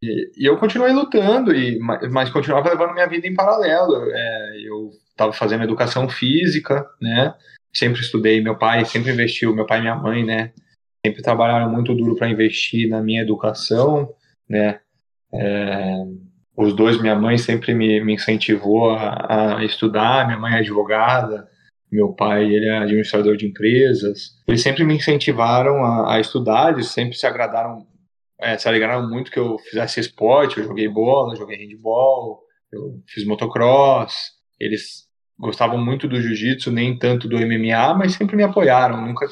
e, 0.04 0.32
e, 0.38 0.46
eu 0.46 0.58
continuei 0.58 0.92
lutando, 0.92 1.56
e, 1.56 1.80
mas 1.80 2.30
continuava 2.30 2.70
levando 2.70 2.94
minha 2.94 3.08
vida 3.08 3.26
em 3.26 3.34
paralelo. 3.34 4.10
É, 4.12 4.62
eu 4.66 4.92
estava 5.10 5.32
fazendo 5.32 5.64
educação 5.64 6.10
física, 6.10 6.86
né? 7.02 7.34
Sempre 7.74 8.02
estudei, 8.02 8.42
meu 8.42 8.58
pai 8.58 8.84
sempre 8.86 9.12
investiu, 9.12 9.56
meu 9.56 9.66
pai 9.66 9.80
e 9.80 9.82
minha 9.82 9.96
mãe, 9.96 10.26
né? 10.26 10.52
Sempre 11.06 11.22
trabalharam 11.22 11.72
muito 11.72 11.94
duro 11.96 12.16
para 12.16 12.30
investir 12.30 12.90
na 12.90 13.02
minha 13.02 13.22
educação, 13.22 14.10
né? 14.50 14.80
É, 15.34 16.04
os 16.56 16.76
dois, 16.76 17.02
minha 17.02 17.16
mãe 17.16 17.38
sempre 17.38 17.74
me, 17.74 18.04
me 18.04 18.14
incentivou 18.14 18.92
a, 18.92 19.58
a, 19.58 19.66
estudar, 19.66 20.28
minha 20.28 20.38
mãe 20.38 20.54
é 20.54 20.60
advogada, 20.60 21.48
meu 21.92 22.14
pai, 22.14 22.44
ele 22.46 22.68
é 22.68 22.78
administrador 22.78 23.38
de 23.38 23.48
empresas. 23.48 24.36
Eles 24.48 24.62
sempre 24.62 24.84
me 24.84 24.96
incentivaram 24.96 25.84
a, 25.84 26.16
a 26.16 26.20
estudar, 26.20 26.74
eles 26.74 26.88
sempre 26.88 27.16
se 27.16 27.26
agradaram, 27.26 27.86
é, 28.44 28.58
se 28.58 28.68
alegraram 28.68 29.10
muito 29.10 29.32
que 29.32 29.40
eu 29.40 29.58
fizesse 29.60 30.00
esporte. 30.00 30.58
Eu 30.58 30.66
joguei 30.66 30.88
bola, 30.88 31.36
joguei 31.36 31.58
handball, 31.58 32.42
eu 32.72 33.02
fiz 33.08 33.26
motocross. 33.26 34.14
Eles 34.60 35.08
gostavam 35.40 35.84
muito 35.84 36.08
do 36.08 36.22
jiu-jitsu, 36.22 36.72
nem 36.72 36.98
tanto 36.98 37.28
do 37.28 37.38
MMA, 37.38 37.94
mas 37.96 38.14
sempre 38.14 38.36
me 38.36 38.44
apoiaram. 38.44 39.06
Nunca 39.06 39.26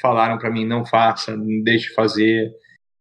falaram 0.00 0.38
para 0.38 0.50
mim, 0.50 0.66
não 0.66 0.84
faça, 0.84 1.36
não 1.36 1.62
deixe 1.62 1.92
fazer. 1.94 2.50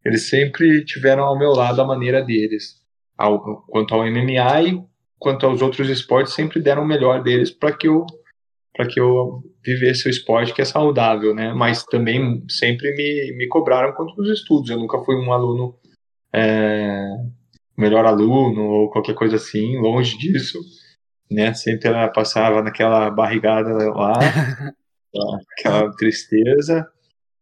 Eles 0.05 0.29
sempre 0.29 0.83
tiveram 0.85 1.23
ao 1.23 1.39
meu 1.39 1.51
lado 1.51 1.81
a 1.81 1.87
maneira 1.87 2.21
deles. 2.21 2.81
Ao, 3.17 3.63
quanto 3.67 3.93
ao 3.93 4.05
MMA 4.05 4.61
e 4.63 4.83
quanto 5.17 5.45
aos 5.45 5.61
outros 5.61 5.89
esportes, 5.89 6.33
sempre 6.33 6.61
deram 6.61 6.83
o 6.83 6.87
melhor 6.87 7.23
deles 7.23 7.51
para 7.51 7.71
que 7.75 7.87
eu 7.87 8.05
para 8.75 8.87
que 8.87 8.99
eu 8.99 9.43
vivesse 9.63 10.07
o 10.07 10.09
esporte 10.09 10.53
que 10.53 10.61
é 10.61 10.65
saudável, 10.65 11.33
né? 11.33 11.53
Mas 11.53 11.83
também 11.83 12.43
sempre 12.49 12.93
me, 12.93 13.37
me 13.37 13.47
cobraram 13.47 13.93
quanto 13.93 14.19
os 14.19 14.29
estudos. 14.29 14.69
Eu 14.69 14.77
nunca 14.77 14.99
fui 14.99 15.15
um 15.15 15.31
aluno 15.31 15.75
é, 16.33 17.07
melhor 17.77 18.05
aluno 18.05 18.61
ou 18.61 18.89
qualquer 18.89 19.15
coisa 19.15 19.37
assim, 19.37 19.77
longe 19.77 20.17
disso, 20.17 20.59
né? 21.31 21.53
Sempre 21.53 21.89
ela 21.89 22.07
passava 22.09 22.61
naquela 22.61 23.09
barrigada 23.09 23.71
lá, 23.91 24.13
aquela 25.57 25.91
tristeza. 25.95 26.87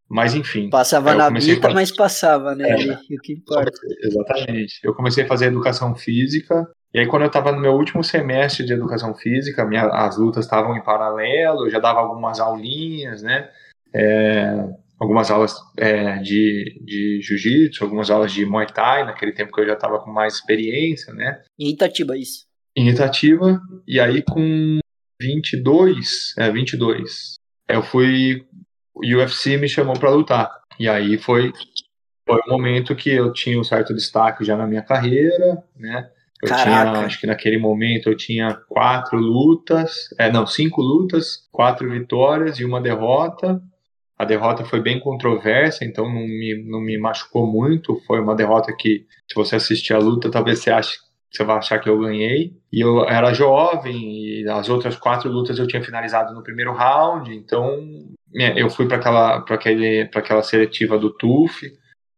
Mas 0.08 0.36
enfim. 0.36 0.70
Passava 0.70 1.16
na 1.16 1.30
vida, 1.30 1.74
mas 1.74 1.90
passava, 1.96 2.54
né? 2.54 2.70
É, 2.70 3.16
o 3.16 3.22
que 3.22 3.32
importa. 3.32 3.72
Exatamente. 4.04 4.80
Eu 4.84 4.94
comecei 4.94 5.24
a 5.24 5.28
fazer 5.28 5.46
educação 5.46 5.96
física 5.96 6.68
e 6.94 7.00
aí, 7.00 7.08
quando 7.08 7.22
eu 7.22 7.28
estava 7.28 7.52
no 7.52 7.62
meu 7.62 7.74
último 7.74 8.04
semestre 8.04 8.66
de 8.66 8.74
educação 8.74 9.16
física, 9.16 9.66
minha, 9.66 9.86
as 9.86 10.18
lutas 10.18 10.44
estavam 10.44 10.76
em 10.76 10.84
paralelo, 10.84 11.66
eu 11.66 11.70
já 11.70 11.80
dava 11.80 12.00
algumas 12.00 12.40
aulinhas, 12.40 13.22
né? 13.22 13.50
É, 13.94 14.68
algumas 15.00 15.32
aulas 15.32 15.56
é, 15.78 16.18
de, 16.18 16.82
de 16.84 17.22
jiu-jitsu, 17.22 17.84
algumas 17.84 18.12
aulas 18.12 18.34
de 18.34 18.46
muay 18.46 18.68
thai, 18.68 19.06
naquele 19.06 19.32
tempo 19.32 19.54
que 19.54 19.62
eu 19.62 19.68
já 19.68 19.74
estava 19.74 20.00
com 20.00 20.12
mais 20.12 20.34
experiência, 20.34 21.14
né? 21.14 21.42
Em 21.58 21.70
Itatiba, 21.70 22.18
isso. 22.18 22.46
Em 22.76 22.90
Itatiba, 22.90 23.62
e 23.88 24.00
aí 24.00 24.22
com 24.22 24.80
22, 25.22 26.34
é, 26.38 26.52
22, 26.52 27.36
eu 27.70 27.82
fui, 27.82 28.46
o 28.94 29.02
UFC 29.02 29.56
me 29.56 29.70
chamou 29.70 29.98
para 29.98 30.10
lutar. 30.10 30.52
E 30.78 30.90
aí 30.90 31.18
foi, 31.18 31.54
foi 32.28 32.40
um 32.48 32.52
momento 32.52 32.96
que 32.96 33.12
eu 33.12 33.32
tinha 33.32 33.58
um 33.58 33.64
certo 33.64 33.94
destaque 33.94 34.44
já 34.44 34.58
na 34.58 34.68
minha 34.68 34.82
carreira, 34.82 35.64
né? 35.76 36.10
Eu 36.42 36.50
Caraca. 36.50 36.92
tinha, 36.92 37.06
acho 37.06 37.20
que 37.20 37.28
naquele 37.28 37.58
momento 37.58 38.10
eu 38.10 38.18
tinha 38.18 38.54
quatro 38.68 39.18
lutas, 39.18 40.10
é, 40.18 40.32
não, 40.32 40.48
cinco 40.48 40.82
lutas, 40.82 41.48
quatro 41.52 41.90
vitórias 41.90 42.60
e 42.60 42.66
uma 42.66 42.82
derrota. 42.82 43.62
A 44.18 44.26
derrota 44.26 44.66
foi 44.66 44.82
bem 44.82 45.00
controversa, 45.00 45.84
então 45.84 46.06
não 46.06 46.22
me, 46.22 46.64
não 46.68 46.80
me 46.80 46.98
machucou 46.98 47.46
muito. 47.46 48.00
Foi 48.08 48.20
uma 48.20 48.36
derrota 48.36 48.74
que, 48.78 49.06
se 49.28 49.36
você 49.36 49.56
assistir 49.56 49.94
a 49.94 50.00
luta, 50.00 50.30
talvez 50.30 50.60
você 50.60 50.72
ache 50.72 50.98
você 51.32 51.46
vai 51.46 51.58
achar 51.58 51.80
que 51.80 51.90
eu 51.90 51.98
ganhei. 51.98 52.52
E 52.72 52.82
eu 52.82 53.06
era 53.06 53.34
jovem, 53.34 54.42
e 54.42 54.50
as 54.50 54.68
outras 54.68 54.98
quatro 54.98 55.32
lutas 55.32 55.58
eu 55.58 55.68
tinha 55.68 55.82
finalizado 55.82 56.34
no 56.34 56.44
primeiro 56.44 56.74
round, 56.74 57.34
então 57.34 57.80
eu 58.56 58.70
fui 58.70 58.88
para 58.88 58.98
aquela, 58.98 59.38
aquele, 59.38 60.10
aquela 60.14 60.44
seletiva 60.44 60.98
do 60.98 61.10
TUF, 61.10 61.72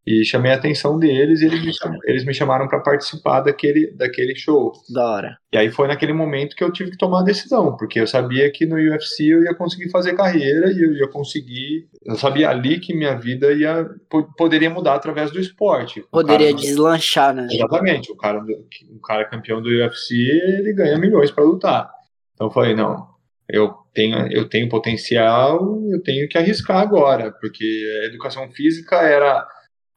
e 0.06 0.26
chamei 0.26 0.52
a 0.52 0.56
atenção 0.56 1.00
deles 1.00 1.42
e 1.42 1.46
eles 1.46 1.64
me, 1.64 1.74
cham, 1.74 1.98
eles 2.04 2.26
me 2.26 2.34
chamaram 2.34 2.68
para 2.68 2.80
participar 2.82 3.40
daquele, 3.40 3.92
daquele 3.96 4.36
show. 4.36 4.74
Da 4.94 5.06
hora. 5.10 5.38
E 5.54 5.58
aí 5.58 5.72
foi 5.72 5.88
naquele 5.88 6.12
momento 6.12 6.56
que 6.56 6.64
eu 6.64 6.72
tive 6.72 6.92
que 6.92 6.98
tomar 6.98 7.22
a 7.22 7.24
decisão, 7.24 7.78
porque 7.78 8.02
eu 8.02 8.08
sabia 8.08 8.52
que 8.52 8.66
no 8.66 8.76
UFC 8.76 9.24
eu 9.24 9.44
ia 9.44 9.56
conseguir 9.56 9.90
fazer 9.90 10.14
carreira 10.14 10.72
e 10.72 10.84
eu 10.84 10.94
ia 10.94 11.08
conseguir. 11.08 11.88
Eu 12.06 12.16
sabia 12.16 12.50
ali 12.50 12.80
que 12.80 12.94
minha 12.94 13.16
vida 13.16 13.54
ia 13.54 13.88
poderia 14.38 14.70
mudar 14.70 14.96
através 14.96 15.32
do 15.32 15.40
esporte. 15.40 16.04
Poderia 16.12 16.52
cara, 16.52 16.62
deslanchar, 16.62 17.34
né? 17.34 17.48
Exatamente. 17.50 18.12
O 18.12 18.18
cara, 18.18 18.40
o 18.40 19.00
cara 19.00 19.26
campeão 19.30 19.62
do 19.62 19.70
UFC, 19.70 20.16
ele 20.16 20.74
ganha 20.74 20.98
milhões 20.98 21.32
para 21.32 21.46
lutar. 21.46 21.90
Então 22.34 22.48
eu 22.48 22.52
falei, 22.52 22.76
não, 22.76 23.08
eu 23.48 23.74
tenho, 23.94 24.28
eu 24.32 24.50
tenho 24.50 24.68
potencial, 24.68 25.60
eu 25.90 26.02
tenho 26.02 26.28
que 26.28 26.38
arriscar 26.38 26.80
agora, 26.80 27.32
porque 27.40 27.64
a 28.04 28.08
educação 28.08 28.50
física 28.52 28.98
era 28.98 29.46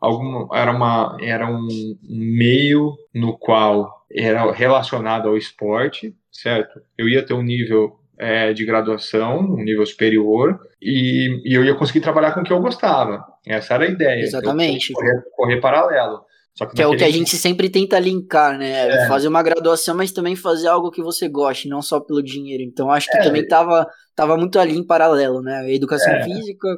algum, 0.06 0.54
era, 0.54 0.70
uma, 0.70 1.16
era 1.20 1.46
um 1.50 1.66
meio 2.02 2.96
no 3.14 3.36
qual 3.36 4.06
era 4.10 4.50
relacionado 4.52 5.28
ao 5.28 5.36
esporte, 5.36 6.14
certo? 6.30 6.80
Eu 6.96 7.08
ia 7.08 7.24
ter 7.24 7.34
um 7.34 7.42
nível 7.42 7.98
é, 8.18 8.52
de 8.52 8.64
graduação, 8.64 9.40
um 9.40 9.62
nível 9.62 9.84
superior, 9.84 10.58
e, 10.80 11.42
e, 11.44 11.54
eu 11.54 11.64
ia 11.64 11.74
conseguir 11.74 12.00
trabalhar 12.00 12.32
com 12.32 12.40
o 12.40 12.44
que 12.44 12.52
eu 12.52 12.60
gostava. 12.60 13.24
Essa 13.46 13.74
era 13.74 13.84
a 13.84 13.88
ideia. 13.88 14.22
Exatamente. 14.22 14.92
Correr, 14.92 15.22
correr, 15.34 15.60
paralelo. 15.60 16.24
Que, 16.56 16.66
que 16.76 16.82
é 16.82 16.86
o 16.86 16.96
que 16.96 17.04
a 17.04 17.10
gente 17.10 17.36
sempre 17.36 17.68
tenta 17.68 17.98
linkar, 17.98 18.56
né? 18.56 18.88
É. 18.88 19.08
Fazer 19.08 19.28
uma 19.28 19.42
graduação, 19.42 19.94
mas 19.94 20.12
também 20.12 20.34
fazer 20.34 20.68
algo 20.68 20.90
que 20.90 21.02
você 21.02 21.28
goste, 21.28 21.68
não 21.68 21.82
só 21.82 22.00
pelo 22.00 22.22
dinheiro. 22.22 22.62
Então 22.62 22.90
acho 22.90 23.10
que 23.10 23.18
é. 23.18 23.22
também 23.22 23.46
tava, 23.46 23.86
tava 24.14 24.38
muito 24.38 24.58
ali 24.58 24.74
em 24.74 24.86
paralelo, 24.86 25.42
né? 25.42 25.70
Educação 25.74 26.14
é. 26.14 26.24
física 26.24 26.68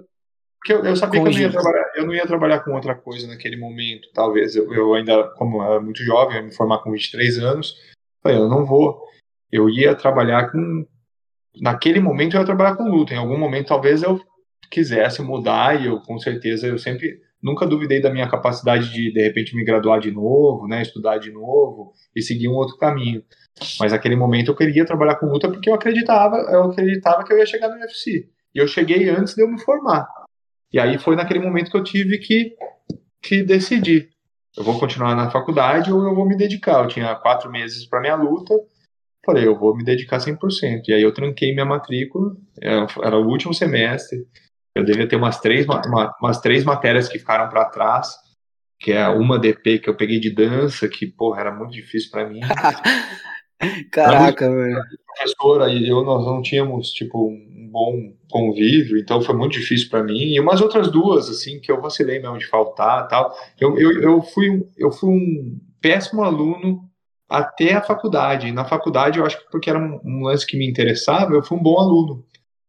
porque 0.59 0.73
eu, 0.73 0.85
eu 0.85 0.97
sabia 0.97 1.23
que 1.23 1.29
eu 1.29 1.33
não, 1.33 1.41
ia 1.41 1.51
trabalhar, 1.51 1.93
eu 1.95 2.07
não 2.07 2.15
ia 2.15 2.27
trabalhar 2.27 2.61
com 2.61 2.73
outra 2.73 2.95
coisa 2.95 3.27
naquele 3.27 3.57
momento, 3.57 4.09
talvez. 4.13 4.57
Eu, 4.57 4.73
eu 4.75 4.95
ainda, 4.95 5.29
como 5.37 5.63
eu 5.63 5.63
era 5.63 5.81
muito 5.81 6.03
jovem, 6.05 6.37
ia 6.37 6.43
me 6.43 6.55
formar 6.55 6.79
com 6.79 6.91
23 6.91 7.39
anos, 7.39 7.77
falei, 8.23 8.39
eu 8.39 8.49
não 8.49 8.65
vou. 8.65 9.01
Eu 9.51 9.71
ia 9.71 9.95
trabalhar 9.95 10.51
com. 10.51 10.87
Naquele 11.61 12.01
momento 12.01 12.35
eu 12.35 12.41
ia 12.41 12.47
trabalhar 12.47 12.77
com 12.77 12.89
luta. 12.89 13.15
Em 13.15 13.19
algum 13.19 13.39
momento 13.39 13.69
talvez 13.69 14.03
eu 14.03 14.21
quisesse 14.71 15.23
mudar 15.23 15.81
e 15.81 15.87
eu 15.87 16.01
com 16.01 16.19
certeza 16.19 16.67
eu 16.67 16.79
sempre 16.79 17.21
nunca 17.43 17.67
duvidei 17.67 18.01
da 18.01 18.11
minha 18.11 18.29
capacidade 18.29 18.93
de 18.93 19.13
de 19.13 19.23
repente 19.23 19.57
me 19.57 19.65
graduar 19.65 20.01
de 20.01 20.11
novo, 20.11 20.67
né, 20.67 20.83
estudar 20.83 21.19
de 21.19 21.31
novo 21.31 21.93
e 22.15 22.21
seguir 22.21 22.49
um 22.49 22.55
outro 22.55 22.77
caminho. 22.77 23.23
Mas 23.81 23.93
naquele 23.93 24.17
momento 24.17 24.51
eu 24.51 24.57
queria 24.57 24.85
trabalhar 24.85 25.17
com 25.17 25.27
luta 25.27 25.49
porque 25.49 25.71
eu 25.71 25.75
acreditava, 25.75 26.37
eu 26.51 26.65
acreditava 26.65 27.25
que 27.25 27.33
eu 27.33 27.39
ia 27.39 27.47
chegar 27.47 27.69
no 27.69 27.77
UFC. 27.77 28.29
E 28.55 28.59
eu 28.59 28.67
cheguei 28.67 29.09
antes 29.09 29.35
de 29.35 29.43
eu 29.43 29.49
me 29.49 29.61
formar. 29.61 30.07
E 30.73 30.79
aí 30.79 30.99
foi 30.99 31.17
naquele 31.17 31.41
momento 31.41 31.71
que 31.71 31.77
eu 31.77 31.85
tive 31.85 32.19
que, 32.19 32.55
que 33.23 33.43
decidir. 33.43 34.11
Eu 34.57 34.65
vou 34.65 34.79
continuar 34.79 35.15
na 35.15 35.31
faculdade 35.31 35.93
ou 35.93 36.03
eu 36.03 36.15
vou 36.15 36.27
me 36.27 36.37
dedicar. 36.37 36.83
Eu 36.83 36.89
tinha 36.89 37.15
quatro 37.15 37.51
meses 37.51 37.87
para 37.87 38.01
minha 38.01 38.17
luta. 38.17 38.55
Falei, 39.25 39.47
eu 39.47 39.59
vou 39.59 39.77
me 39.77 39.85
dedicar 39.85 40.19
100%. 40.19 40.83
E 40.89 40.93
aí 40.93 41.03
eu 41.03 41.13
tranquei 41.13 41.53
minha 41.53 41.65
matrícula. 41.65 42.35
Era 42.61 43.17
o 43.17 43.29
último 43.29 43.55
semestre. 43.55 44.27
Eu 44.75 44.85
devia 44.85 45.09
ter 45.09 45.17
umas 45.17 45.41
três, 45.41 45.67
uma, 45.67 46.15
umas 46.21 46.41
três 46.41 46.65
matérias 46.65 47.09
que 47.09 47.19
ficaram 47.19 47.49
para 47.49 47.67
trás. 47.67 48.15
Que 48.81 48.93
é 48.93 49.09
uma 49.09 49.39
DP 49.39 49.81
que 49.81 49.89
eu 49.89 49.97
peguei 49.97 50.21
de 50.21 50.33
dança, 50.33 50.89
que, 50.89 51.07
porra, 51.07 51.41
era 51.41 51.55
muito 51.55 51.73
difícil 51.73 52.11
para 52.11 52.29
mim. 52.29 52.41
Caraca, 53.91 54.49
velho. 54.49 54.81
Professora 55.07 55.69
e 55.69 55.89
eu, 55.89 56.05
nós 56.05 56.25
não 56.25 56.41
tínhamos, 56.41 56.91
tipo, 56.91 57.29
um 57.29 57.48
bom 57.69 58.13
convívio, 58.31 58.99
então 58.99 59.21
foi 59.23 59.35
muito 59.35 59.53
difícil 59.53 59.89
para 59.89 60.03
mim. 60.03 60.33
E 60.33 60.41
umas 60.41 60.61
outras 60.61 60.91
duas, 60.91 61.29
assim, 61.29 61.61
que 61.61 61.71
eu 61.71 61.81
vacilei 61.81 62.19
mesmo 62.19 62.39
de 62.39 62.47
faltar 62.47 63.07
tal. 63.09 63.35
Eu, 63.61 63.79
eu, 63.79 64.03
eu, 64.03 64.23
fui, 64.23 64.67
eu 64.77 64.91
fui 64.91 65.11
um 65.11 65.59
péssimo 65.81 66.23
aluno 66.23 66.89
até 67.29 67.75
a 67.75 67.83
faculdade. 67.83 68.51
Na 68.53 68.65
faculdade, 68.65 69.19
eu 69.19 69.27
acho 69.27 69.39
que 69.39 69.51
porque 69.51 69.69
era 69.69 69.79
um, 69.79 70.01
um 70.05 70.25
lance 70.25 70.47
que 70.47 70.57
me 70.57 70.69
interessava, 70.69 71.35
eu 71.35 71.43
fui 71.43 71.59
um 71.59 71.63
bom 71.63 71.79
aluno. 71.79 72.25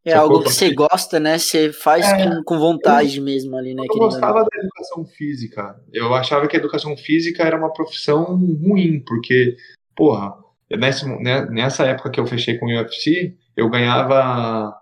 É 0.05 0.13
algo 0.13 0.41
que 0.41 0.49
você 0.49 0.73
gosta, 0.73 1.19
né? 1.19 1.37
Você 1.37 1.71
faz 1.73 2.07
é, 2.07 2.25
com, 2.25 2.43
com, 2.43 2.59
vontade 2.59 3.17
eu, 3.17 3.23
mesmo 3.23 3.55
ali, 3.55 3.73
né? 3.73 3.83
Eu 3.89 3.97
gostava 3.97 4.39
da 4.39 4.57
educação 4.57 5.05
física. 5.05 5.75
Eu 5.91 6.13
achava 6.13 6.47
que 6.47 6.55
a 6.55 6.59
educação 6.59 6.95
física 6.95 7.43
era 7.43 7.57
uma 7.57 7.71
profissão 7.71 8.35
ruim, 8.35 9.03
porque, 9.05 9.55
porra, 9.95 10.33
nessa, 10.77 11.05
né, 11.05 11.45
nessa 11.49 11.85
época 11.85 12.09
que 12.09 12.19
eu 12.19 12.25
fechei 12.25 12.57
com 12.57 12.65
o 12.65 12.69
UFC, 12.69 13.35
eu 13.55 13.69
ganhava 13.69 14.73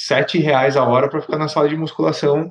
sete 0.00 0.38
reais 0.38 0.78
a 0.78 0.84
hora 0.84 1.10
para 1.10 1.20
ficar 1.20 1.36
na 1.36 1.46
sala 1.46 1.68
de 1.68 1.76
musculação 1.76 2.50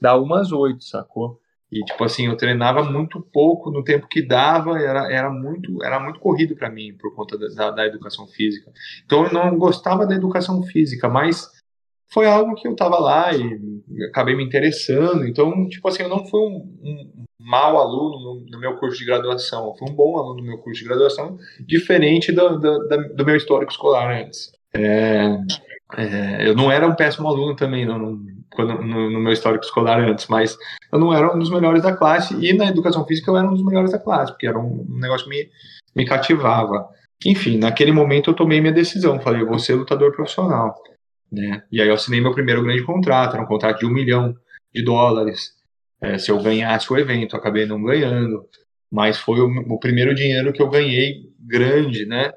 da 0.00 0.16
umas 0.16 0.52
oito, 0.52 0.84
sacou? 0.84 1.40
E 1.70 1.80
tipo 1.84 2.04
assim, 2.04 2.26
eu 2.26 2.36
treinava 2.36 2.84
muito 2.84 3.20
pouco 3.20 3.72
no 3.72 3.82
tempo 3.82 4.06
que 4.06 4.22
dava, 4.22 4.78
era, 4.78 5.12
era 5.12 5.28
muito 5.28 5.82
era 5.82 5.98
muito 5.98 6.20
corrido 6.20 6.54
para 6.54 6.70
mim 6.70 6.96
por 6.96 7.12
conta 7.12 7.36
da, 7.36 7.72
da, 7.72 7.86
educação 7.86 8.28
física. 8.28 8.70
Então 9.04 9.24
eu 9.24 9.32
não 9.32 9.58
gostava 9.58 10.06
da 10.06 10.14
educação 10.14 10.62
física, 10.62 11.08
mas 11.08 11.50
foi 12.08 12.28
algo 12.28 12.54
que 12.54 12.68
eu 12.68 12.76
tava 12.76 13.00
lá 13.00 13.32
e 13.34 13.58
acabei 14.08 14.36
me 14.36 14.44
interessando. 14.44 15.26
Então, 15.26 15.68
tipo 15.68 15.88
assim, 15.88 16.04
eu 16.04 16.08
não 16.08 16.24
fui 16.24 16.40
um, 16.40 16.78
um 16.84 17.24
mau 17.40 17.78
aluno 17.78 18.20
no, 18.20 18.46
no, 18.48 18.60
meu 18.60 18.76
curso 18.76 18.96
de 18.96 19.04
graduação, 19.04 19.66
eu 19.66 19.74
fui 19.74 19.90
um 19.90 19.94
bom 19.94 20.16
aluno 20.16 20.36
no 20.40 20.46
meu 20.46 20.58
curso 20.58 20.80
de 20.80 20.88
graduação, 20.88 21.36
diferente 21.66 22.30
do, 22.30 22.60
do, 22.60 22.88
do 23.12 23.26
meu 23.26 23.34
histórico 23.34 23.72
escolar 23.72 24.22
antes. 24.22 24.52
É, 24.72 25.36
é, 25.94 26.48
eu 26.48 26.54
não 26.54 26.70
era 26.70 26.86
um 26.86 26.94
péssimo 26.94 27.28
aluno 27.28 27.54
também 27.54 27.86
não, 27.86 27.98
no, 27.98 29.10
no, 29.10 29.20
meu 29.20 29.32
histórico 29.32 29.64
escolar 29.64 30.00
antes, 30.00 30.26
mas 30.26 30.58
eu 30.92 30.98
não 30.98 31.12
era 31.12 31.32
um 31.34 31.38
dos 31.38 31.50
melhores 31.50 31.82
da 31.82 31.96
classe 31.96 32.34
e 32.44 32.52
na 32.52 32.66
educação 32.66 33.04
física 33.04 33.30
eu 33.30 33.36
era 33.36 33.46
um 33.46 33.54
dos 33.54 33.64
melhores 33.64 33.92
da 33.92 33.98
classe, 33.98 34.32
porque 34.32 34.46
era 34.46 34.58
um, 34.58 34.84
um 34.88 34.98
negócio 34.98 35.28
que 35.28 35.30
me, 35.30 35.48
me 35.94 36.04
cativava. 36.04 36.88
Enfim, 37.24 37.58
naquele 37.58 37.92
momento 37.92 38.30
eu 38.30 38.34
tomei 38.34 38.60
minha 38.60 38.72
decisão, 38.72 39.20
falei, 39.20 39.42
eu 39.42 39.46
vou 39.46 39.58
ser 39.58 39.74
lutador 39.74 40.12
profissional. 40.12 40.74
Né? 41.30 41.62
E 41.70 41.80
aí 41.80 41.88
eu 41.88 41.94
assinei 41.94 42.20
meu 42.20 42.32
primeiro 42.32 42.62
grande 42.62 42.82
contrato, 42.82 43.34
era 43.34 43.42
um 43.42 43.46
contrato 43.46 43.78
de 43.78 43.86
um 43.86 43.92
milhão 43.92 44.34
de 44.74 44.82
dólares. 44.82 45.52
É, 46.00 46.18
se 46.18 46.30
eu 46.30 46.42
ganhasse 46.42 46.92
o 46.92 46.98
evento, 46.98 47.36
acabei 47.36 47.64
não 47.64 47.82
ganhando, 47.82 48.44
mas 48.90 49.18
foi 49.18 49.40
o, 49.40 49.46
o 49.68 49.78
primeiro 49.78 50.14
dinheiro 50.14 50.52
que 50.52 50.60
eu 50.60 50.68
ganhei 50.68 51.30
grande, 51.40 52.06
né? 52.06 52.32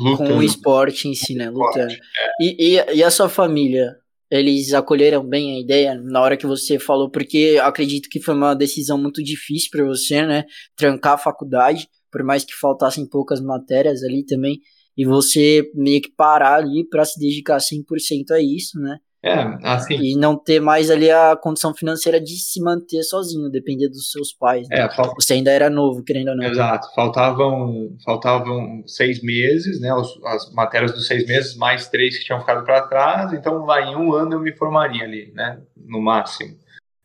Lutando. 0.00 0.30
Com 0.30 0.38
o 0.38 0.42
esporte 0.42 1.08
em 1.08 1.14
si, 1.14 1.34
né? 1.34 1.50
Lutando. 1.50 1.92
É. 1.92 1.96
E, 2.40 2.76
e, 2.76 2.96
e, 2.96 3.04
a 3.04 3.10
sua 3.10 3.28
família? 3.28 3.96
Eles 4.30 4.72
acolheram 4.72 5.28
bem 5.28 5.56
a 5.56 5.60
ideia 5.60 5.94
na 5.96 6.20
hora 6.20 6.36
que 6.36 6.46
você 6.46 6.78
falou? 6.78 7.10
Porque 7.10 7.58
acredito 7.60 8.08
que 8.08 8.20
foi 8.20 8.32
uma 8.32 8.54
decisão 8.54 8.96
muito 8.96 9.22
difícil 9.24 9.68
para 9.72 9.84
você, 9.84 10.24
né? 10.24 10.44
Trancar 10.76 11.14
a 11.14 11.18
faculdade, 11.18 11.88
por 12.12 12.22
mais 12.22 12.44
que 12.44 12.54
faltassem 12.54 13.08
poucas 13.08 13.40
matérias 13.40 14.04
ali 14.04 14.24
também. 14.24 14.60
E 14.96 15.04
você 15.04 15.68
meio 15.74 16.00
que 16.00 16.12
parar 16.16 16.56
ali 16.56 16.88
para 16.88 17.04
se 17.04 17.18
dedicar 17.18 17.58
100% 17.58 18.30
a 18.30 18.40
isso, 18.40 18.78
né? 18.78 18.98
É, 19.22 19.34
assim. 19.62 19.94
E 20.00 20.16
não 20.16 20.34
ter 20.34 20.60
mais 20.60 20.90
ali 20.90 21.10
a 21.10 21.36
condição 21.36 21.74
financeira 21.74 22.18
de 22.18 22.36
se 22.36 22.58
manter 22.60 23.02
sozinho, 23.02 23.50
depender 23.50 23.88
dos 23.88 24.10
seus 24.10 24.32
pais. 24.32 24.66
Né? 24.68 24.80
É, 24.80 24.90
falt... 24.90 25.14
Você 25.14 25.34
ainda 25.34 25.50
era 25.50 25.68
novo, 25.68 26.02
querendo 26.02 26.28
ou 26.28 26.36
não. 26.36 26.44
Exato. 26.44 26.88
Faltavam, 26.94 27.94
faltavam 28.02 28.82
seis 28.86 29.22
meses, 29.22 29.78
né? 29.78 29.90
as 30.24 30.50
matérias 30.54 30.92
dos 30.92 31.06
seis 31.06 31.26
meses, 31.26 31.54
mais 31.54 31.88
três 31.88 32.18
que 32.18 32.24
tinham 32.24 32.40
ficado 32.40 32.64
para 32.64 32.88
trás. 32.88 33.32
Então, 33.34 33.66
vai, 33.66 33.90
em 33.90 33.96
um 33.96 34.14
ano 34.14 34.34
eu 34.34 34.40
me 34.40 34.56
formaria 34.56 35.04
ali, 35.04 35.30
né? 35.34 35.60
No 35.76 36.00
máximo. 36.00 36.56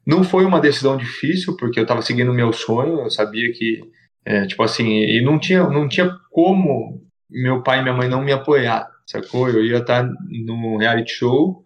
Não 0.08 0.24
foi 0.24 0.46
uma 0.46 0.62
decisão 0.62 0.96
difícil, 0.96 1.58
porque 1.58 1.80
eu 1.80 1.84
estava 1.84 2.02
seguindo 2.02 2.32
o 2.32 2.36
meu 2.36 2.54
sonho, 2.54 3.02
eu 3.02 3.10
sabia 3.10 3.52
que, 3.52 3.82
é, 4.24 4.46
tipo 4.46 4.64
assim, 4.64 4.88
e 4.88 5.22
não 5.22 5.38
tinha, 5.38 5.64
não 5.68 5.90
tinha 5.90 6.16
como 6.32 7.02
meu 7.30 7.62
pai 7.62 7.80
e 7.80 7.82
minha 7.82 7.96
mãe 7.96 8.08
não 8.08 8.22
me 8.22 8.32
apoiar, 8.32 8.88
sacou? 9.06 9.50
Eu 9.50 9.66
ia 9.66 9.80
estar 9.80 10.08
no 10.30 10.78
reality 10.78 11.12
show 11.12 11.65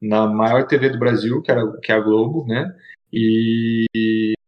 na 0.00 0.26
maior 0.26 0.66
TV 0.66 0.90
do 0.90 0.98
Brasil, 0.98 1.42
que, 1.42 1.50
era, 1.50 1.62
que 1.82 1.92
é 1.92 1.94
a 1.94 2.00
Globo, 2.00 2.46
né? 2.46 2.72
E, 3.12 3.86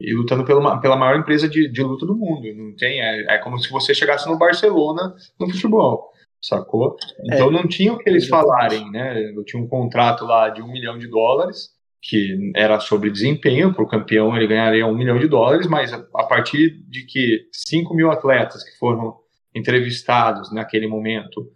e 0.01 0.15
lutando 0.15 0.45
pela, 0.45 0.79
pela 0.81 0.97
maior 0.97 1.19
empresa 1.19 1.49
de, 1.49 1.71
de 1.71 1.83
luta 1.83 2.07
do 2.07 2.17
mundo. 2.17 2.43
Não 2.55 2.77
tem, 2.77 3.01
é, 3.01 3.35
é 3.35 3.39
como 3.39 3.59
se 3.59 3.71
você 3.71 3.95
chegasse 3.95 4.29
no 4.29 4.39
Barcelona 4.39 5.15
no 5.39 5.51
futebol, 5.51 6.11
sacou? 6.41 6.97
Então 7.25 7.49
é, 7.49 7.51
não 7.51 7.67
tinha 7.67 7.93
o 7.93 7.99
que 7.99 8.09
eles 8.09 8.29
falarem, 8.29 8.91
né? 8.91 9.33
Eu 9.35 9.45
tinha 9.45 9.63
um 9.63 9.69
contrato 9.69 10.25
lá 10.25 10.51
de 10.51 10.63
um 10.63 10.71
milhão 10.71 10.99
de 10.99 11.09
dólares, 11.09 11.71
que 12.03 12.53
era 12.55 12.81
sobre 12.81 13.11
desempenho, 13.11 13.75
para 13.75 13.85
o 13.85 13.89
campeão 13.89 14.35
ele 14.37 14.47
ganharia 14.47 14.87
um 14.87 14.97
milhão 14.97 15.19
de 15.19 15.29
dólares, 15.29 15.67
mas 15.67 15.93
a, 15.93 16.05
a 16.15 16.25
partir 16.25 16.83
de 16.89 17.05
que 17.05 17.47
5 17.53 17.95
mil 17.95 18.11
atletas 18.11 18.63
que 18.65 18.79
foram 18.79 19.17
entrevistados 19.55 20.53
naquele 20.53 20.87
momento 20.87 21.51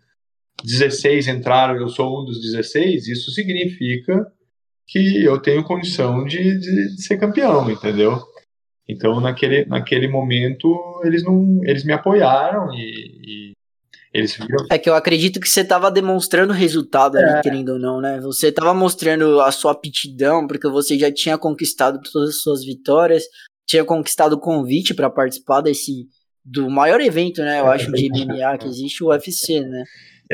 16 0.65 1.29
entraram, 1.29 1.77
eu 1.77 1.89
sou 1.89 2.23
um 2.23 2.25
dos 2.25 2.41
16, 2.41 3.07
isso 3.09 3.31
significa 3.31 4.27
que 4.87 5.23
eu 5.23 5.41
tenho 5.41 5.63
condição 5.63 6.25
de, 6.25 6.59
de, 6.59 6.97
de 6.97 7.03
ser 7.03 7.19
campeão, 7.19 7.71
entendeu? 7.71 8.19
Então, 8.89 9.21
naquele, 9.21 9.65
naquele 9.67 10.09
momento, 10.09 10.69
eles 11.05 11.23
não 11.23 11.61
eles 11.65 11.85
me 11.85 11.93
apoiaram 11.93 12.73
e, 12.75 13.21
e 13.25 13.53
Eles 14.13 14.37
viram... 14.37 14.67
É 14.71 14.79
que 14.79 14.89
eu 14.89 14.95
acredito 14.95 15.41
que 15.41 15.49
você 15.49 15.63
estava 15.63 15.91
demonstrando 15.91 16.53
resultado 16.53 17.17
ali, 17.17 17.31
é. 17.31 17.41
querendo 17.41 17.75
ou 17.75 17.79
não, 17.79 18.01
né? 18.01 18.21
Você 18.21 18.49
estava 18.49 18.75
mostrando 18.75 19.41
a 19.41 19.51
sua 19.51 19.73
aptidão, 19.73 20.47
porque 20.47 20.69
você 20.69 20.99
já 20.99 21.11
tinha 21.11 21.37
conquistado 21.37 22.01
todas 22.13 22.31
as 22.31 22.41
suas 22.41 22.65
vitórias, 22.65 23.25
tinha 23.67 23.85
conquistado 23.85 24.35
o 24.35 24.41
convite 24.41 24.95
para 24.95 25.11
participar 25.11 25.63
desse 25.63 26.07
do 26.45 26.69
maior 26.69 27.01
evento, 27.01 27.41
né? 27.43 27.61
Eu 27.61 27.67
acho 27.69 27.91
de 27.91 28.09
MMA 28.11 28.59
que 28.59 28.67
existe, 28.67 29.03
o 29.03 29.09
UFC, 29.09 29.61
né? 29.61 29.85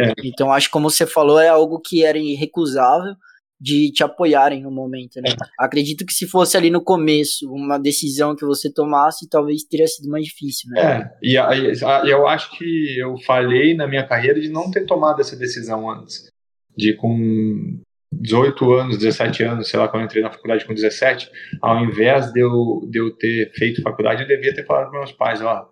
É. 0.01 0.13
Então 0.25 0.53
acho 0.53 0.69
que 0.69 0.73
como 0.73 0.91
você 0.91 1.07
falou 1.07 1.39
é 1.39 1.49
algo 1.49 1.81
que 1.81 2.05
era 2.05 2.19
irrecusável 2.19 3.15
de 3.61 3.93
te 3.93 4.03
apoiarem 4.03 4.63
no 4.63 4.71
momento, 4.71 5.21
né? 5.21 5.31
É. 5.31 5.65
Acredito 5.65 6.07
que 6.07 6.15
se 6.15 6.27
fosse 6.27 6.57
ali 6.57 6.71
no 6.71 6.83
começo 6.83 7.47
uma 7.53 7.79
decisão 7.79 8.35
que 8.35 8.45
você 8.45 8.73
tomasse, 8.73 9.29
talvez 9.29 9.63
teria 9.65 9.87
sido 9.87 10.09
mais 10.09 10.25
difícil, 10.25 10.71
né? 10.71 10.81
É, 10.81 11.11
e 11.23 11.37
a, 11.37 11.49
a, 11.49 12.07
eu 12.07 12.27
acho 12.27 12.57
que 12.57 12.99
eu 12.99 13.19
falhei 13.27 13.75
na 13.75 13.87
minha 13.87 14.07
carreira 14.07 14.41
de 14.41 14.49
não 14.49 14.71
ter 14.71 14.87
tomado 14.87 15.21
essa 15.21 15.37
decisão 15.37 15.91
antes. 15.91 16.31
De 16.75 16.95
com 16.95 17.79
18 18.13 18.73
anos, 18.73 18.99
17 18.99 19.43
anos, 19.45 19.69
sei 19.69 19.79
lá, 19.79 19.89
quando 19.89 20.03
eu 20.03 20.07
entrei 20.07 20.23
na 20.23 20.33
faculdade 20.33 20.65
com 20.65 20.73
17, 20.73 21.31
ao 21.61 21.85
invés 21.85 22.33
de 22.33 22.41
eu, 22.41 22.89
de 22.89 22.99
eu 22.99 23.11
ter 23.17 23.53
feito 23.55 23.83
faculdade, 23.83 24.23
eu 24.23 24.29
devia 24.29 24.55
ter 24.55 24.65
falado 24.65 24.91
para 24.91 25.01
meus 25.01 25.13
pais, 25.13 25.43
ó, 25.43 25.69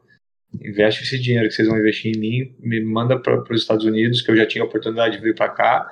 investe 0.54 1.02
esse 1.02 1.18
dinheiro 1.18 1.48
que 1.48 1.54
vocês 1.54 1.68
vão 1.68 1.78
investir 1.78 2.16
em 2.16 2.20
mim, 2.20 2.54
me 2.60 2.80
manda 2.80 3.18
para 3.18 3.42
os 3.52 3.60
Estados 3.60 3.84
Unidos, 3.84 4.22
que 4.22 4.30
eu 4.30 4.36
já 4.36 4.46
tinha 4.46 4.64
oportunidade 4.64 5.16
de 5.16 5.22
vir 5.22 5.34
para 5.34 5.48
cá, 5.48 5.90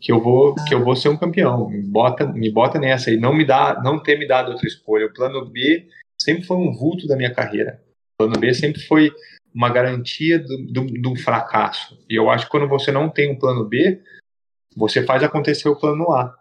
que 0.00 0.12
eu 0.12 0.20
vou 0.20 0.54
que 0.66 0.74
eu 0.74 0.84
vou 0.84 0.94
ser 0.94 1.08
um 1.08 1.16
campeão. 1.16 1.68
Me 1.68 1.82
bota, 1.82 2.26
me 2.26 2.50
bota 2.50 2.78
nessa 2.78 3.10
e 3.10 3.16
não 3.16 3.34
me 3.34 3.44
dá, 3.44 3.80
não 3.82 4.02
ter 4.02 4.18
me 4.18 4.26
dado 4.26 4.52
outra 4.52 4.66
escolha. 4.66 5.06
O 5.06 5.12
plano 5.12 5.44
B 5.46 5.86
sempre 6.20 6.44
foi 6.44 6.56
um 6.56 6.72
vulto 6.72 7.06
da 7.06 7.16
minha 7.16 7.32
carreira. 7.32 7.80
O 8.14 8.24
plano 8.24 8.38
B 8.38 8.52
sempre 8.54 8.80
foi 8.82 9.10
uma 9.54 9.70
garantia 9.70 10.38
do, 10.38 10.86
do 10.86 11.16
fracasso. 11.16 11.98
E 12.08 12.14
eu 12.14 12.28
acho 12.28 12.44
que 12.44 12.50
quando 12.50 12.68
você 12.68 12.92
não 12.92 13.08
tem 13.08 13.30
um 13.32 13.38
plano 13.38 13.64
B, 13.64 14.00
você 14.76 15.02
faz 15.02 15.22
acontecer 15.22 15.68
o 15.68 15.76
plano 15.76 16.12
A, 16.12 16.34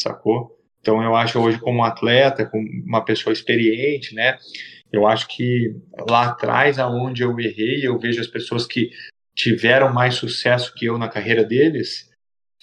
sacou? 0.00 0.58
Então 0.80 1.02
eu 1.02 1.14
acho 1.14 1.38
hoje 1.38 1.58
como 1.58 1.84
atleta, 1.84 2.46
como 2.46 2.66
uma 2.84 3.04
pessoa 3.04 3.32
experiente, 3.32 4.14
né? 4.14 4.38
Eu 4.92 5.06
acho 5.06 5.26
que 5.28 5.74
lá 6.08 6.26
atrás, 6.26 6.78
aonde 6.78 7.22
eu 7.22 7.38
errei, 7.38 7.86
eu 7.86 7.98
vejo 7.98 8.20
as 8.20 8.26
pessoas 8.26 8.66
que 8.66 8.90
tiveram 9.34 9.92
mais 9.92 10.14
sucesso 10.14 10.74
que 10.74 10.84
eu 10.84 10.98
na 10.98 11.08
carreira 11.08 11.42
deles, 11.44 12.10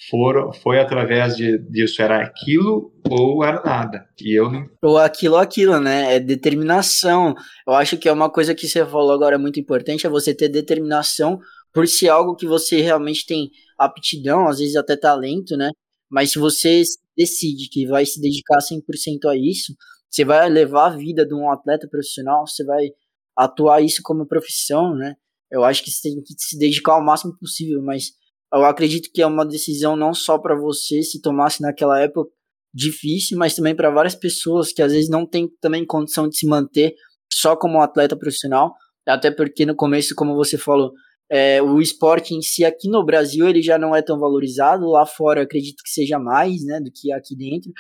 foram, 0.10 0.54
foi 0.54 0.80
através 0.80 1.36
de, 1.36 1.58
disso, 1.58 2.02
era 2.02 2.24
aquilo 2.24 2.94
ou 3.10 3.44
era 3.44 3.62
nada. 3.64 4.08
E 4.22 4.38
eu 4.38 4.50
não... 4.50 4.70
Ou 4.82 4.98
aquilo 4.98 5.34
ou 5.34 5.42
aquilo, 5.42 5.80
né? 5.80 6.16
É 6.16 6.20
determinação. 6.20 7.36
Eu 7.68 7.74
acho 7.74 7.98
que 7.98 8.08
é 8.08 8.12
uma 8.12 8.30
coisa 8.30 8.56
que 8.56 8.68
você 8.68 8.86
falou 8.86 9.12
agora 9.12 9.38
muito 9.38 9.60
importante, 9.60 10.06
é 10.06 10.10
você 10.10 10.34
ter 10.34 10.48
determinação 10.48 11.40
por 11.74 11.88
se 11.88 12.08
algo 12.08 12.36
que 12.36 12.48
você 12.48 12.82
realmente 12.82 13.26
tem 13.26 13.50
aptidão, 13.78 14.48
às 14.48 14.60
vezes 14.60 14.76
até 14.76 14.96
talento, 14.96 15.58
né? 15.58 15.70
Mas 16.10 16.32
se 16.32 16.40
você 16.40 16.82
decide 17.18 17.70
que 17.70 17.86
vai 17.86 18.06
se 18.06 18.22
dedicar 18.22 18.60
100% 18.60 19.30
a 19.30 19.36
isso, 19.36 19.74
você 20.10 20.26
vai 20.26 20.50
levar 20.50 20.88
a 20.88 20.96
vida 20.98 21.26
de 21.26 21.34
um 21.34 21.50
atleta 21.52 21.88
profissional, 21.88 22.46
você 22.48 22.64
vai 22.64 22.90
atuar 23.36 23.82
isso 23.82 24.02
como 24.04 24.28
profissão, 24.28 24.96
né? 24.96 25.16
Eu 25.52 25.64
acho 25.64 25.84
que 25.84 25.92
você 25.92 26.10
tem 26.10 26.22
que 26.22 26.34
se 26.38 26.58
dedicar 26.58 26.94
ao 26.94 27.04
máximo 27.04 27.38
possível, 27.38 27.82
mas 27.82 28.12
eu 28.54 28.66
acredito 28.66 29.10
que 29.14 29.22
é 29.22 29.26
uma 29.26 29.46
decisão 29.46 29.96
não 29.96 30.14
só 30.14 30.38
para 30.38 30.56
você 30.56 31.02
se 31.04 31.22
tomasse 31.22 31.62
naquela 31.62 32.00
época 32.00 32.30
difícil, 32.74 33.38
mas 33.38 33.56
também 33.56 33.76
para 33.76 33.90
várias 33.90 34.16
pessoas 34.16 34.72
que 34.72 34.82
às 34.82 34.92
vezes 34.92 35.10
não 35.10 35.26
têm 35.26 35.50
também 35.60 35.86
condição 35.86 36.28
de 36.28 36.38
se 36.38 36.46
manter 36.46 36.94
só 37.32 37.56
como 37.56 37.82
atleta 37.82 38.16
profissional, 38.18 38.76
até 39.08 39.32
porque 39.32 39.66
no 39.66 39.76
começo, 39.76 40.14
como 40.16 40.36
você 40.36 40.58
falou, 40.58 40.92
é, 41.32 41.62
o 41.62 41.80
esporte 41.80 42.34
em 42.34 42.42
si 42.42 42.66
aqui 42.66 42.90
no 42.90 43.06
Brasil 43.06 43.48
ele 43.48 43.62
já 43.62 43.78
não 43.78 43.96
é 43.96 44.02
tão 44.02 44.20
valorizado, 44.20 44.90
lá 44.90 45.06
fora 45.06 45.44
acredito 45.44 45.84
que 45.84 45.90
seja 45.90 46.18
mais, 46.20 46.64
né, 46.64 46.80
do 46.80 46.92
que 46.92 47.12
aqui 47.12 47.36
dentro, 47.36 47.72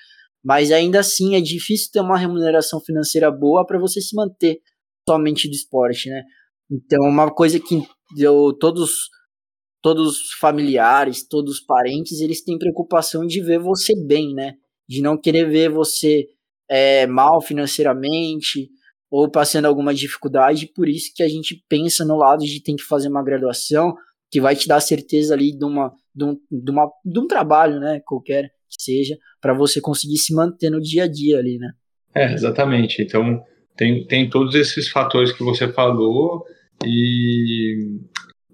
mas 0.43 0.71
ainda 0.71 0.99
assim 0.99 1.35
é 1.35 1.41
difícil 1.41 1.89
ter 1.91 1.99
uma 1.99 2.17
remuneração 2.17 2.79
financeira 2.81 3.31
boa 3.31 3.65
para 3.65 3.79
você 3.79 4.01
se 4.01 4.15
manter 4.15 4.59
somente 5.07 5.47
do 5.47 5.53
esporte, 5.53 6.09
né? 6.09 6.23
Então, 6.71 7.01
uma 7.07 7.33
coisa 7.33 7.59
que 7.59 7.81
eu, 8.17 8.53
todos 8.53 9.09
todos 9.81 10.07
os 10.07 10.33
familiares, 10.39 11.27
todos 11.27 11.55
os 11.55 11.65
parentes, 11.65 12.19
eles 12.19 12.43
têm 12.43 12.57
preocupação 12.57 13.25
de 13.25 13.41
ver 13.41 13.59
você 13.59 13.93
bem, 14.05 14.33
né? 14.33 14.55
De 14.87 15.01
não 15.01 15.17
querer 15.17 15.49
ver 15.49 15.69
você 15.69 16.25
é, 16.69 17.07
mal 17.07 17.41
financeiramente 17.41 18.69
ou 19.09 19.29
passando 19.29 19.65
alguma 19.65 19.93
dificuldade. 19.93 20.71
Por 20.75 20.87
isso 20.87 21.11
que 21.15 21.23
a 21.23 21.27
gente 21.27 21.63
pensa 21.67 22.05
no 22.05 22.17
lado 22.17 22.43
de 22.43 22.61
ter 22.61 22.75
que 22.75 22.83
fazer 22.83 23.07
uma 23.07 23.23
graduação 23.23 23.95
que 24.31 24.39
vai 24.39 24.55
te 24.55 24.67
dar 24.67 24.79
certeza 24.79 25.33
ali 25.33 25.57
de, 25.57 25.65
uma, 25.65 25.91
de, 26.13 26.25
um, 26.25 26.37
de, 26.51 26.71
uma, 26.71 26.91
de 27.03 27.19
um 27.19 27.27
trabalho, 27.27 27.79
né? 27.79 28.01
Qualquer 28.05 28.51
que 28.69 28.81
seja, 28.81 29.17
para 29.41 29.53
você 29.53 29.81
conseguir 29.81 30.17
se 30.17 30.33
manter 30.33 30.69
no 30.69 30.79
dia 30.79 31.03
a 31.03 31.07
dia 31.07 31.39
ali, 31.39 31.57
né? 31.57 31.71
É, 32.15 32.33
exatamente. 32.33 33.01
Então, 33.01 33.41
tem, 33.75 34.05
tem 34.05 34.29
todos 34.29 34.55
esses 34.55 34.89
fatores 34.89 35.31
que 35.31 35.43
você 35.43 35.71
falou 35.71 36.45
e 36.85 37.99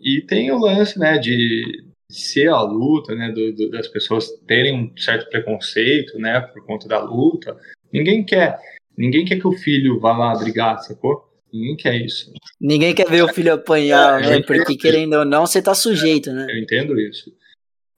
e 0.05 0.21
tem 0.21 0.51
o 0.51 0.59
lance, 0.59 0.99
né, 0.99 1.17
de 1.17 1.83
ser 2.11 2.49
a 2.49 2.61
luta, 2.61 3.15
né, 3.15 3.31
do, 3.31 3.53
do, 3.53 3.71
das 3.71 3.87
pessoas 3.87 4.29
terem 4.47 4.75
um 4.75 4.97
certo 4.97 5.27
preconceito, 5.31 6.19
né, 6.19 6.39
por 6.41 6.63
conta 6.63 6.87
da 6.87 6.99
luta. 6.99 7.57
Ninguém 7.91 8.23
quer, 8.23 8.55
ninguém 8.95 9.25
quer 9.25 9.39
que 9.39 9.47
o 9.47 9.57
filho 9.57 9.99
vá 9.99 10.15
lá 10.15 10.37
brigar, 10.37 10.77
sacou? 10.79 11.23
Ninguém 11.51 11.75
quer 11.75 11.95
isso. 11.95 12.31
Ninguém 12.61 12.93
quer 12.93 13.09
ver 13.09 13.23
o 13.23 13.33
filho 13.33 13.53
apanhar, 13.53 14.23
é, 14.23 14.29
né, 14.29 14.41
porque 14.43 14.77
querendo 14.77 15.15
ou 15.15 15.25
não, 15.25 15.47
você 15.47 15.59
tá 15.59 15.73
sujeito, 15.73 16.31
né? 16.31 16.45
Eu 16.49 16.57
entendo 16.59 16.99
isso. 16.99 17.31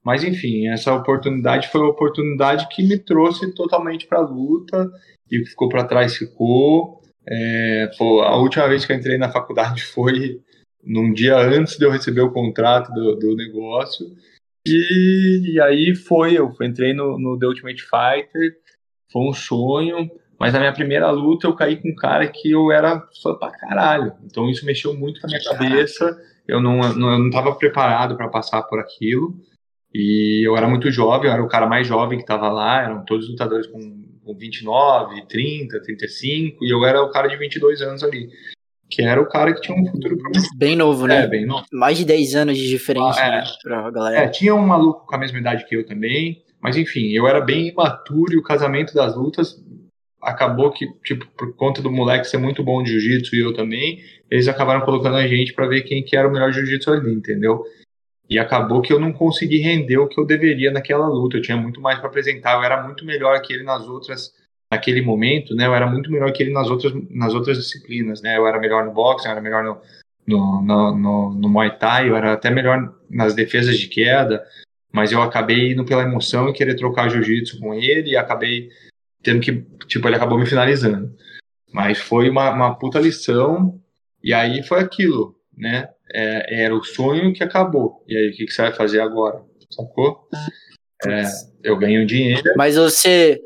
Mas 0.08 0.24
enfim, 0.24 0.70
essa 0.70 0.93
oportunidade 0.93 1.68
foi 1.68 1.82
a 1.82 1.89
oportunidade 1.89 2.70
que 2.70 2.82
me 2.82 2.97
trouxe 2.97 3.53
totalmente 3.53 4.08
para 4.08 4.20
a 4.20 4.26
luta 4.26 4.89
e 5.30 5.45
ficou 5.45 5.68
para 5.68 5.84
trás 5.84 6.16
ficou. 6.16 7.01
É, 7.28 7.91
pô, 7.97 8.22
a 8.22 8.38
última 8.38 8.70
vez 8.70 8.86
que 8.86 8.93
eu 8.93 8.95
entrei 8.95 9.18
na 9.18 9.30
faculdade 9.30 9.84
foi 9.91 10.39
num 10.82 11.12
dia 11.12 11.36
antes 11.38 11.78
de 11.78 11.84
eu 11.84 11.91
receber 11.91 12.22
o 12.22 12.32
contrato 12.32 12.89
do, 12.93 13.18
do 13.18 13.36
negócio. 13.36 14.05
E, 14.66 15.55
e, 15.55 15.60
aí 15.60 15.93
foi, 15.93 16.36
eu 16.38 16.55
entrei 16.62 16.93
no, 16.93 17.20
no 17.20 17.38
The 17.38 17.47
Ultimate 17.47 17.82
Fighter, 17.82 18.55
foi 19.12 19.22
um 19.24 19.34
sonho, 19.34 20.10
mas 20.39 20.53
na 20.53 20.60
minha 20.60 20.74
primeira 20.74 21.12
luta 21.12 21.47
eu 21.47 21.53
caí 21.53 21.76
com 21.76 21.89
um 21.89 21.95
cara 21.95 22.26
que 22.30 22.49
eu 22.49 22.72
era 22.72 23.05
fã 23.22 23.36
pra 23.36 23.51
caralho. 23.51 24.14
Então 24.24 24.49
isso 24.49 24.66
mexeu 24.66 24.93
muito 24.93 25.20
com 25.20 25.28
a 25.28 25.32
minha 25.32 25.43
cabeça. 25.43 26.18
Eu 26.47 26.62
não, 26.62 26.78
não, 26.93 27.12
eu 27.12 27.20
não 27.20 27.30
tava 27.30 27.53
preparado 27.55 28.16
para 28.16 28.30
passar 28.30 28.64
por 28.64 28.80
aquilo. 28.80 29.36
E 30.00 30.48
eu 30.48 30.56
era 30.56 30.68
muito 30.68 30.91
jovem, 30.91 31.28
eu 31.28 31.34
era 31.34 31.43
o 31.43 31.48
cara 31.48 31.66
mais 31.66 31.88
jovem 31.88 32.20
que 32.20 32.26
tava 32.26 32.50
lá, 32.50 32.84
eram 32.84 33.04
todos 33.04 33.28
lutadores 33.28 33.66
com, 33.66 33.80
com 34.24 34.38
29, 34.38 35.26
30, 35.28 35.82
35, 35.82 36.64
e 36.64 36.70
eu 36.70 36.86
era 36.86 37.02
o 37.02 37.10
cara 37.10 37.28
de 37.28 37.36
22 37.36 37.82
anos 37.82 38.04
ali 38.04 38.30
que 38.89 39.02
era 39.02 39.22
o 39.22 39.28
cara 39.28 39.54
que 39.54 39.62
tinha 39.62 39.78
um 39.78 39.86
futuro 39.86 40.18
promissor. 40.18 40.58
Bem 40.58 40.76
novo, 40.76 41.08
né? 41.08 41.24
É, 41.24 41.28
bem 41.28 41.45
novo. 41.45 41.66
Mais 41.74 41.98
de 41.98 42.06
10 42.06 42.36
anos 42.36 42.58
de 42.58 42.70
diferença 42.70 43.20
ah, 43.20 43.26
é. 43.26 43.32
né, 43.41 43.43
pra 43.62 43.91
galera. 43.91 44.18
É, 44.24 44.28
tinha 44.28 44.56
um 44.56 44.66
maluco 44.66 45.06
com 45.06 45.16
a 45.16 45.18
mesma 45.18 45.39
idade 45.39 45.66
que 45.66 45.76
eu 45.76 45.86
também, 45.86 46.41
mas 46.62 46.78
enfim, 46.78 47.10
eu 47.10 47.28
era 47.28 47.41
bem 47.41 47.68
imaturo 47.68 48.34
e 48.34 48.38
o 48.38 48.43
casamento 48.43 48.93
das 48.93 49.16
lutas 49.16 49.62
acabou 50.22 50.72
que, 50.72 50.88
tipo, 51.04 51.28
por 51.38 51.56
conta 51.56 51.82
do 51.82 51.91
moleque 51.91 52.28
ser 52.28 52.38
muito 52.38 52.64
bom 52.64 52.82
de 52.82 52.91
jiu-jitsu 52.91 53.36
e 53.36 53.39
eu 53.39 53.54
também, 53.54 54.00
eles 54.32 54.48
acabaram 54.48 54.82
colocando 54.82 55.16
a 55.16 55.28
gente 55.28 55.54
para 55.54 55.68
ver 55.68 55.82
quem 55.82 56.04
que 56.04 56.16
era 56.16 56.28
o 56.28 56.32
melhor 56.32 56.52
jiu-jitsu 56.52 56.91
ali, 56.91 57.14
entendeu? 57.14 57.64
E 58.30 58.38
acabou 58.38 58.82
que 58.82 58.91
eu 58.91 58.99
não 58.99 59.13
consegui 59.13 59.59
render 59.59 59.97
o 59.97 60.07
que 60.07 60.19
eu 60.19 60.25
deveria 60.25 60.71
naquela 60.71 61.07
luta, 61.07 61.38
eu 61.38 61.41
tinha 61.41 61.57
muito 61.57 61.80
mais 61.80 61.97
para 61.99 62.07
apresentar, 62.07 62.55
eu 62.55 62.63
era 62.63 62.84
muito 62.84 63.05
melhor 63.05 63.41
que 63.41 63.53
ele 63.53 63.63
nas 63.63 63.88
outras 63.88 64.34
naquele 64.69 65.01
momento, 65.01 65.55
né, 65.55 65.65
eu 65.65 65.73
era 65.73 65.88
muito 65.89 66.11
melhor 66.11 66.32
que 66.34 66.43
ele 66.43 66.51
nas 66.51 66.69
outras, 66.69 66.93
nas 67.09 67.34
outras 67.34 67.57
disciplinas, 67.57 68.21
né, 68.21 68.38
eu 68.38 68.45
era 68.45 68.59
melhor 68.59 68.86
no 68.86 68.91
boxe, 68.91 69.25
eu 69.25 69.32
era 69.32 69.39
melhor 69.39 69.63
no, 69.63 69.82
no, 70.28 70.61
no, 70.61 70.97
no, 70.97 71.34
no 71.34 71.49
Muay 71.49 71.78
Thai, 71.78 72.09
eu 72.09 72.15
era 72.17 72.34
até 72.34 72.49
melhor 72.49 72.93
nas 73.09 73.34
defesas 73.34 73.78
de 73.78 73.88
queda, 73.88 74.43
mas 74.91 75.11
eu 75.11 75.21
acabei 75.21 75.71
indo 75.71 75.86
pela 75.86 76.03
emoção 76.03 76.49
e 76.49 76.53
querer 76.53 76.75
trocar 76.75 77.09
jiu-jitsu 77.09 77.59
com 77.59 77.73
ele 77.73 78.11
e 78.11 78.17
acabei 78.17 78.69
tendo 79.23 79.39
que, 79.39 79.65
tipo, 79.88 80.07
ele 80.07 80.15
acabou 80.15 80.38
me 80.38 80.45
finalizando. 80.45 81.13
Mas 81.71 81.99
foi 81.99 82.30
uma, 82.30 82.49
uma 82.51 82.75
puta 82.75 82.99
lição 82.99 83.80
e 84.23 84.34
aí 84.34 84.63
foi 84.63 84.80
aquilo, 84.80 85.36
né, 85.55 85.89
é, 86.14 86.64
era 86.64 86.76
o 86.76 86.84
sonho 86.84 87.34
que 87.34 87.43
acabou. 87.43 88.03
E 88.08 88.16
aí, 88.16 88.30
o 88.30 88.32
que, 88.34 88.45
que 88.45 88.51
você 88.51 88.62
vai 88.62 88.74
fazer 88.74 88.99
agora? 88.99 89.41
Sacou? 89.70 90.28
É, 91.05 91.24
eu 91.64 91.78
ganho 91.78 92.05
dinheiro. 92.05 92.41
Mas 92.55 92.76
você, 92.76 93.39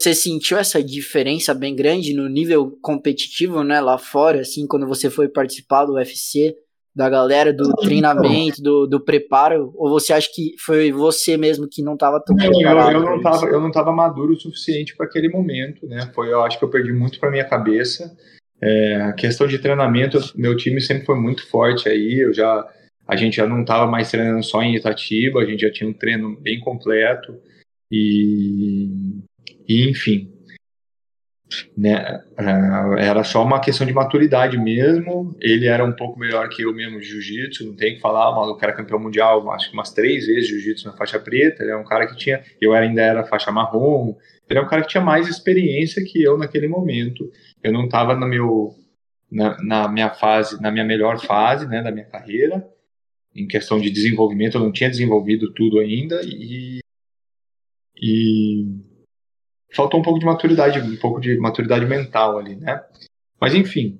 você 0.00 0.14
sentiu 0.14 0.58
essa 0.58 0.82
diferença 0.82 1.54
bem 1.54 1.74
grande 1.76 2.14
no 2.14 2.28
nível 2.28 2.78
competitivo, 2.82 3.62
né, 3.62 3.80
lá 3.80 3.98
fora, 3.98 4.40
assim, 4.40 4.66
quando 4.66 4.86
você 4.86 5.10
foi 5.10 5.28
participar 5.28 5.84
do 5.84 5.94
UFC, 5.94 6.56
da 6.98 7.08
galera, 7.08 7.52
do 7.52 7.72
treinamento, 7.76 8.60
do, 8.60 8.86
do 8.86 9.00
preparo? 9.00 9.72
Ou 9.76 9.88
você 9.88 10.12
acha 10.12 10.28
que 10.34 10.54
foi 10.58 10.90
você 10.90 11.36
mesmo 11.36 11.68
que 11.70 11.80
não 11.80 11.94
estava 11.94 12.20
tão? 12.20 12.34
Eu, 12.36 12.50
eu, 12.52 13.00
não 13.00 13.16
estava 13.18 13.46
eu 13.46 13.60
não 13.60 13.70
tava 13.70 13.92
maduro 13.92 14.32
o 14.32 14.40
suficiente 14.40 14.96
para 14.96 15.06
aquele 15.06 15.28
momento, 15.28 15.86
né? 15.86 16.10
Foi, 16.12 16.32
eu 16.32 16.42
acho 16.42 16.58
que 16.58 16.64
eu 16.64 16.70
perdi 16.70 16.92
muito 16.92 17.20
para 17.20 17.30
minha 17.30 17.44
cabeça. 17.44 18.16
É, 18.60 18.96
a 19.02 19.12
questão 19.12 19.46
de 19.46 19.58
treinamento, 19.58 20.18
meu 20.34 20.56
time 20.56 20.80
sempre 20.80 21.06
foi 21.06 21.16
muito 21.16 21.46
forte 21.48 21.88
aí. 21.88 22.20
Eu 22.20 22.34
já 22.34 22.68
a 23.08 23.16
gente 23.16 23.36
já 23.36 23.46
não 23.46 23.62
estava 23.62 23.90
mais 23.90 24.10
treinando 24.10 24.42
só 24.44 24.62
em 24.62 24.76
Itatiba, 24.76 25.40
a 25.40 25.46
gente 25.46 25.60
já 25.60 25.72
tinha 25.72 25.88
um 25.88 25.94
treino 25.94 26.38
bem 26.38 26.60
completo 26.60 27.40
e, 27.90 28.90
e 29.66 29.88
enfim, 29.88 30.30
né, 31.76 32.22
é, 32.36 33.06
era 33.06 33.24
só 33.24 33.42
uma 33.42 33.60
questão 33.60 33.86
de 33.86 33.94
maturidade 33.94 34.58
mesmo. 34.58 35.34
Ele 35.40 35.66
era 35.66 35.82
um 35.84 35.92
pouco 35.92 36.18
melhor 36.18 36.48
que 36.50 36.62
eu 36.62 36.74
mesmo 36.74 37.00
de 37.00 37.06
jiu-jitsu, 37.06 37.64
não 37.66 37.74
tem 37.74 37.94
que 37.94 38.00
falar, 38.00 38.30
o 38.30 38.36
maluco 38.36 38.62
era 38.62 38.74
campeão 38.74 38.98
mundial, 38.98 39.50
acho 39.52 39.70
que 39.70 39.74
umas 39.74 39.92
três 39.92 40.26
vezes 40.26 40.48
jiu-jitsu 40.48 40.86
na 40.86 40.96
faixa 40.96 41.18
preta. 41.18 41.62
Ele 41.62 41.72
é 41.72 41.76
um 41.76 41.84
cara 41.84 42.06
que 42.06 42.16
tinha, 42.16 42.42
eu 42.60 42.74
ainda 42.74 43.00
era 43.00 43.24
faixa 43.24 43.50
marrom. 43.50 44.14
Ele 44.48 44.58
é 44.58 44.62
um 44.62 44.68
cara 44.68 44.82
que 44.82 44.88
tinha 44.88 45.02
mais 45.02 45.28
experiência 45.28 46.04
que 46.04 46.22
eu 46.22 46.36
naquele 46.36 46.68
momento. 46.68 47.30
Eu 47.62 47.72
não 47.72 47.84
estava 47.84 48.14
na, 49.30 49.62
na, 49.62 49.88
minha 49.88 50.10
fase, 50.10 50.60
na 50.60 50.70
minha 50.70 50.84
melhor 50.84 51.18
fase, 51.18 51.66
né, 51.66 51.82
da 51.82 51.90
minha 51.90 52.06
carreira, 52.06 52.66
em 53.34 53.46
questão 53.46 53.78
de 53.80 53.90
desenvolvimento, 53.90 54.56
eu 54.56 54.62
não 54.62 54.72
tinha 54.72 54.90
desenvolvido 54.90 55.52
tudo 55.52 55.78
ainda 55.78 56.20
e 56.24 56.80
e 58.00 58.64
faltou 59.74 59.98
um 59.98 60.02
pouco 60.02 60.20
de 60.20 60.24
maturidade, 60.24 60.78
um 60.78 60.96
pouco 60.96 61.20
de 61.20 61.36
maturidade 61.36 61.84
mental 61.84 62.38
ali, 62.38 62.54
né? 62.54 62.80
Mas 63.40 63.54
enfim, 63.54 63.98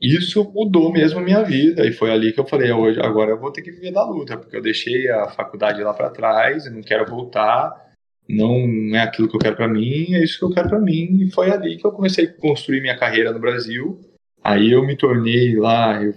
isso 0.00 0.50
mudou 0.52 0.92
mesmo 0.92 1.20
a 1.20 1.22
minha 1.22 1.42
vida 1.42 1.86
e 1.86 1.92
foi 1.92 2.10
ali 2.10 2.32
que 2.32 2.40
eu 2.40 2.46
falei, 2.46 2.72
hoje 2.72 3.00
agora 3.00 3.30
eu 3.30 3.38
vou 3.38 3.52
ter 3.52 3.62
que 3.62 3.70
viver 3.70 3.92
da 3.92 4.04
luta, 4.04 4.36
porque 4.36 4.56
eu 4.56 4.62
deixei 4.62 5.08
a 5.08 5.28
faculdade 5.28 5.82
lá 5.82 5.94
para 5.94 6.10
trás, 6.10 6.66
eu 6.66 6.72
não 6.72 6.82
quero 6.82 7.08
voltar, 7.08 7.91
não 8.28 8.94
é 8.94 9.00
aquilo 9.00 9.28
que 9.28 9.36
eu 9.36 9.40
quero 9.40 9.56
para 9.56 9.68
mim, 9.68 10.14
é 10.14 10.22
isso 10.22 10.38
que 10.38 10.44
eu 10.44 10.50
quero 10.50 10.68
para 10.68 10.80
mim 10.80 11.22
e 11.22 11.30
foi 11.30 11.50
ali 11.50 11.76
que 11.76 11.86
eu 11.86 11.92
comecei 11.92 12.26
a 12.26 12.32
construir 12.32 12.80
minha 12.80 12.96
carreira 12.96 13.32
no 13.32 13.40
Brasil. 13.40 14.00
Aí 14.42 14.72
eu 14.72 14.84
me 14.84 14.96
tornei 14.96 15.56
lá, 15.56 16.02
eu 16.02 16.14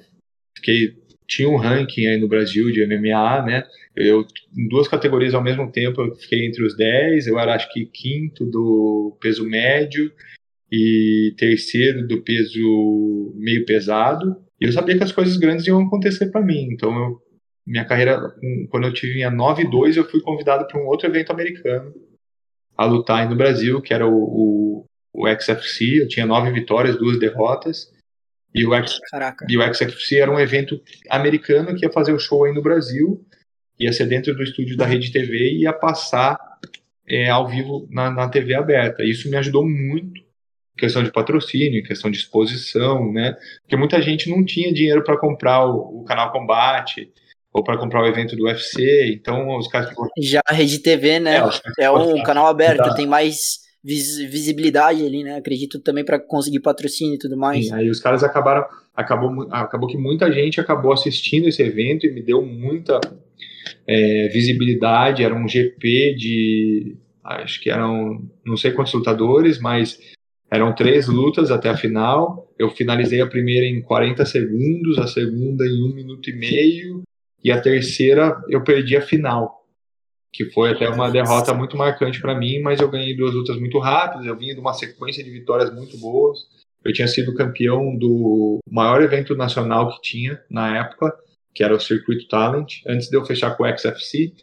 fiquei 0.55 0.95
tinha 1.27 1.49
um 1.49 1.57
ranking 1.57 2.05
aí 2.07 2.19
no 2.19 2.27
Brasil 2.27 2.71
de 2.71 2.85
MMA, 2.85 3.41
né? 3.43 3.63
Eu, 3.95 4.25
em 4.55 4.67
duas 4.67 4.87
categorias 4.87 5.33
ao 5.33 5.43
mesmo 5.43 5.71
tempo, 5.71 6.01
eu 6.01 6.15
fiquei 6.15 6.45
entre 6.45 6.63
os 6.63 6.75
10, 6.75 7.27
eu 7.27 7.39
era 7.39 7.55
acho 7.55 7.71
que 7.71 7.85
quinto 7.85 8.45
do 8.45 9.17
peso 9.19 9.47
médio 9.47 10.11
e 10.71 11.33
terceiro 11.37 12.07
do 12.07 12.21
peso 12.21 13.33
meio 13.35 13.65
pesado. 13.65 14.37
E 14.59 14.65
eu 14.65 14.71
sabia 14.71 14.97
que 14.97 15.03
as 15.03 15.11
coisas 15.11 15.37
grandes 15.37 15.65
iam 15.67 15.81
acontecer 15.81 16.27
para 16.27 16.41
mim, 16.41 16.69
então 16.71 16.95
eu, 16.95 17.21
minha 17.65 17.85
carreira, 17.85 18.33
quando 18.69 18.87
eu 18.87 18.93
tinha 18.93 19.29
9 19.31 19.63
e 19.63 19.69
2, 19.69 19.97
eu 19.97 20.09
fui 20.09 20.21
convidado 20.21 20.67
para 20.67 20.79
um 20.79 20.85
outro 20.85 21.07
evento 21.07 21.31
americano 21.31 21.93
a 22.77 22.85
lutar 22.85 23.21
aí 23.21 23.29
no 23.29 23.35
Brasil, 23.35 23.81
que 23.81 23.93
era 23.93 24.05
o, 24.05 24.13
o, 24.13 24.85
o 25.13 25.27
XFC, 25.39 26.01
eu 26.01 26.07
tinha 26.07 26.25
nove 26.25 26.51
vitórias, 26.51 26.97
duas 26.97 27.17
derrotas. 27.17 27.93
E 28.53 28.65
o, 28.65 28.73
X, 28.73 28.99
Caraca. 29.11 29.45
e 29.49 29.57
o 29.57 29.73
XFC 29.73 30.17
era 30.17 30.31
um 30.31 30.39
evento 30.39 30.81
americano 31.09 31.75
que 31.75 31.85
ia 31.85 31.91
fazer 31.91 32.13
o 32.13 32.19
show 32.19 32.45
aí 32.45 32.53
no 32.53 32.61
Brasil, 32.61 33.25
ia 33.77 33.91
ser 33.91 34.05
dentro 34.05 34.33
do 34.33 34.43
estúdio 34.43 34.77
da 34.77 34.85
Rede 34.85 35.11
TV 35.11 35.35
e 35.51 35.61
ia 35.63 35.73
passar 35.73 36.37
é, 37.05 37.29
ao 37.29 37.47
vivo 37.47 37.85
na, 37.89 38.09
na 38.09 38.29
TV 38.29 38.53
aberta. 38.53 39.03
Isso 39.03 39.29
me 39.29 39.35
ajudou 39.35 39.67
muito 39.67 40.21
em 40.21 40.77
questão 40.77 41.03
de 41.03 41.11
patrocínio, 41.11 41.79
em 41.79 41.83
questão 41.83 42.09
de 42.09 42.17
exposição, 42.17 43.11
né? 43.11 43.37
Porque 43.61 43.75
muita 43.75 44.01
gente 44.01 44.29
não 44.29 44.45
tinha 44.45 44.73
dinheiro 44.73 45.03
para 45.03 45.17
comprar 45.17 45.65
o, 45.65 46.01
o, 46.01 46.03
canal 46.05 46.31
Combate 46.31 47.11
ou 47.55 47.63
para 47.63 47.77
comprar 47.77 48.03
o 48.03 48.05
evento 48.05 48.35
do 48.35 48.43
UFC, 48.43 49.13
então 49.13 49.57
os 49.57 49.69
caras 49.69 49.89
que... 49.89 50.21
Já 50.21 50.41
a 50.45 50.53
Rede 50.53 50.79
TV, 50.79 51.21
né? 51.21 51.37
É, 51.79 51.85
é 51.85 51.89
um 51.89 52.21
canal 52.21 52.47
aberto, 52.47 52.93
tem 52.95 53.07
mais 53.07 53.59
visibilidade 53.81 55.05
ali, 55.05 55.23
né? 55.23 55.37
Acredito 55.37 55.79
também 55.79 56.03
para 56.03 56.19
conseguir 56.19 56.59
patrocínio 56.59 57.15
e 57.15 57.17
tudo 57.17 57.37
mais. 57.37 57.67
Sim, 57.67 57.73
aí 57.73 57.89
os 57.89 58.01
caras 58.01 58.25
acabaram, 58.25 58.65
acabou, 58.93 59.47
acabou 59.49 59.87
que 59.87 59.97
muita 59.97 60.29
gente 60.33 60.59
acabou 60.59 60.91
assistindo 60.91 61.47
esse 61.47 61.63
evento 61.63 62.05
e 62.05 62.11
me 62.11 62.21
deu 62.21 62.45
muita 62.45 62.99
é, 63.87 64.27
visibilidade. 64.33 65.23
Era 65.23 65.33
um 65.33 65.47
GP 65.47 66.13
de, 66.17 66.97
acho 67.23 67.61
que 67.61 67.69
eram, 67.69 68.21
não 68.45 68.57
sei 68.57 68.71
quantos 68.71 68.91
lutadores, 68.91 69.61
mas 69.61 69.97
eram 70.51 70.75
três 70.75 71.07
lutas 71.07 71.51
até 71.51 71.69
a 71.69 71.77
final. 71.77 72.53
Eu 72.59 72.69
finalizei 72.69 73.21
a 73.21 73.27
primeira 73.27 73.65
em 73.65 73.81
40 73.81 74.25
segundos, 74.25 74.99
a 74.99 75.07
segunda 75.07 75.65
em 75.65 75.89
um 75.89 75.95
minuto 75.95 76.29
e 76.29 76.33
meio 76.33 77.05
e 77.45 77.51
a 77.51 77.61
terceira 77.61 78.43
eu 78.49 78.61
perdi 78.63 78.97
a 78.97 79.01
final 79.01 79.65
que 80.35 80.51
foi 80.51 80.71
até 80.71 80.89
uma 80.89 81.09
derrota 81.09 81.53
muito 81.53 81.77
marcante 81.77 82.19
para 82.19 82.37
mim, 82.37 82.59
mas 82.59 82.81
eu 82.81 82.91
ganhei 82.91 83.15
duas 83.15 83.33
lutas 83.33 83.57
muito 83.57 83.79
rápidas, 83.79 84.25
eu 84.25 84.37
vinha 84.37 84.53
de 84.53 84.59
uma 84.59 84.73
sequência 84.73 85.23
de 85.23 85.31
vitórias 85.31 85.73
muito 85.73 85.97
boas. 85.97 86.39
Eu 86.83 86.91
tinha 86.91 87.07
sido 87.07 87.33
campeão 87.33 87.97
do 87.97 88.59
maior 88.69 89.01
evento 89.01 89.33
nacional 89.33 89.89
que 89.89 90.01
tinha 90.01 90.43
na 90.51 90.77
época, 90.77 91.17
que 91.53 91.63
era 91.63 91.73
o 91.73 91.79
Circuito 91.79 92.27
Talent. 92.27 92.81
Antes 92.85 93.07
de 93.07 93.15
eu 93.15 93.25
fechar 93.25 93.55
com 93.55 93.63
o 93.63 93.77
XFC, 93.77 94.33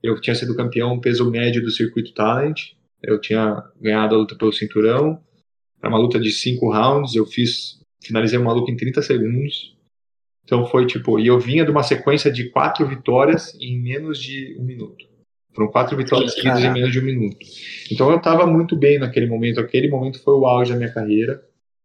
eu 0.00 0.20
tinha 0.20 0.36
sido 0.36 0.54
campeão 0.54 1.00
peso 1.00 1.28
médio 1.28 1.60
do 1.60 1.70
Circuito 1.70 2.14
Talent. 2.14 2.74
Eu 3.02 3.20
tinha 3.20 3.60
ganhado 3.80 4.14
a 4.14 4.18
luta 4.18 4.36
pelo 4.36 4.52
cinturão. 4.52 5.20
Era 5.82 5.88
uma 5.88 5.98
luta 5.98 6.20
de 6.20 6.30
cinco 6.30 6.72
rounds. 6.72 7.16
Eu 7.16 7.26
fiz, 7.26 7.80
finalizei 8.00 8.38
uma 8.38 8.52
luta 8.52 8.70
em 8.70 8.76
30 8.76 9.02
segundos. 9.02 9.69
Então 10.50 10.66
foi 10.66 10.84
tipo, 10.84 11.16
e 11.20 11.28
eu 11.28 11.38
vinha 11.38 11.64
de 11.64 11.70
uma 11.70 11.84
sequência 11.84 12.28
de 12.28 12.50
quatro 12.50 12.84
vitórias 12.84 13.56
em 13.60 13.80
menos 13.80 14.18
de 14.18 14.56
um 14.58 14.64
minuto. 14.64 15.06
Foram 15.54 15.70
quatro 15.70 15.96
vitórias 15.96 16.34
seguidas 16.34 16.64
em 16.64 16.72
menos 16.72 16.90
de 16.90 16.98
um 16.98 17.04
minuto. 17.04 17.38
Então 17.88 18.10
eu 18.10 18.16
estava 18.16 18.44
muito 18.48 18.76
bem 18.76 18.98
naquele 18.98 19.26
momento. 19.26 19.60
Aquele 19.60 19.88
momento 19.88 20.20
foi 20.20 20.34
o 20.34 20.44
auge 20.44 20.72
da 20.72 20.76
minha 20.76 20.92
carreira. 20.92 21.40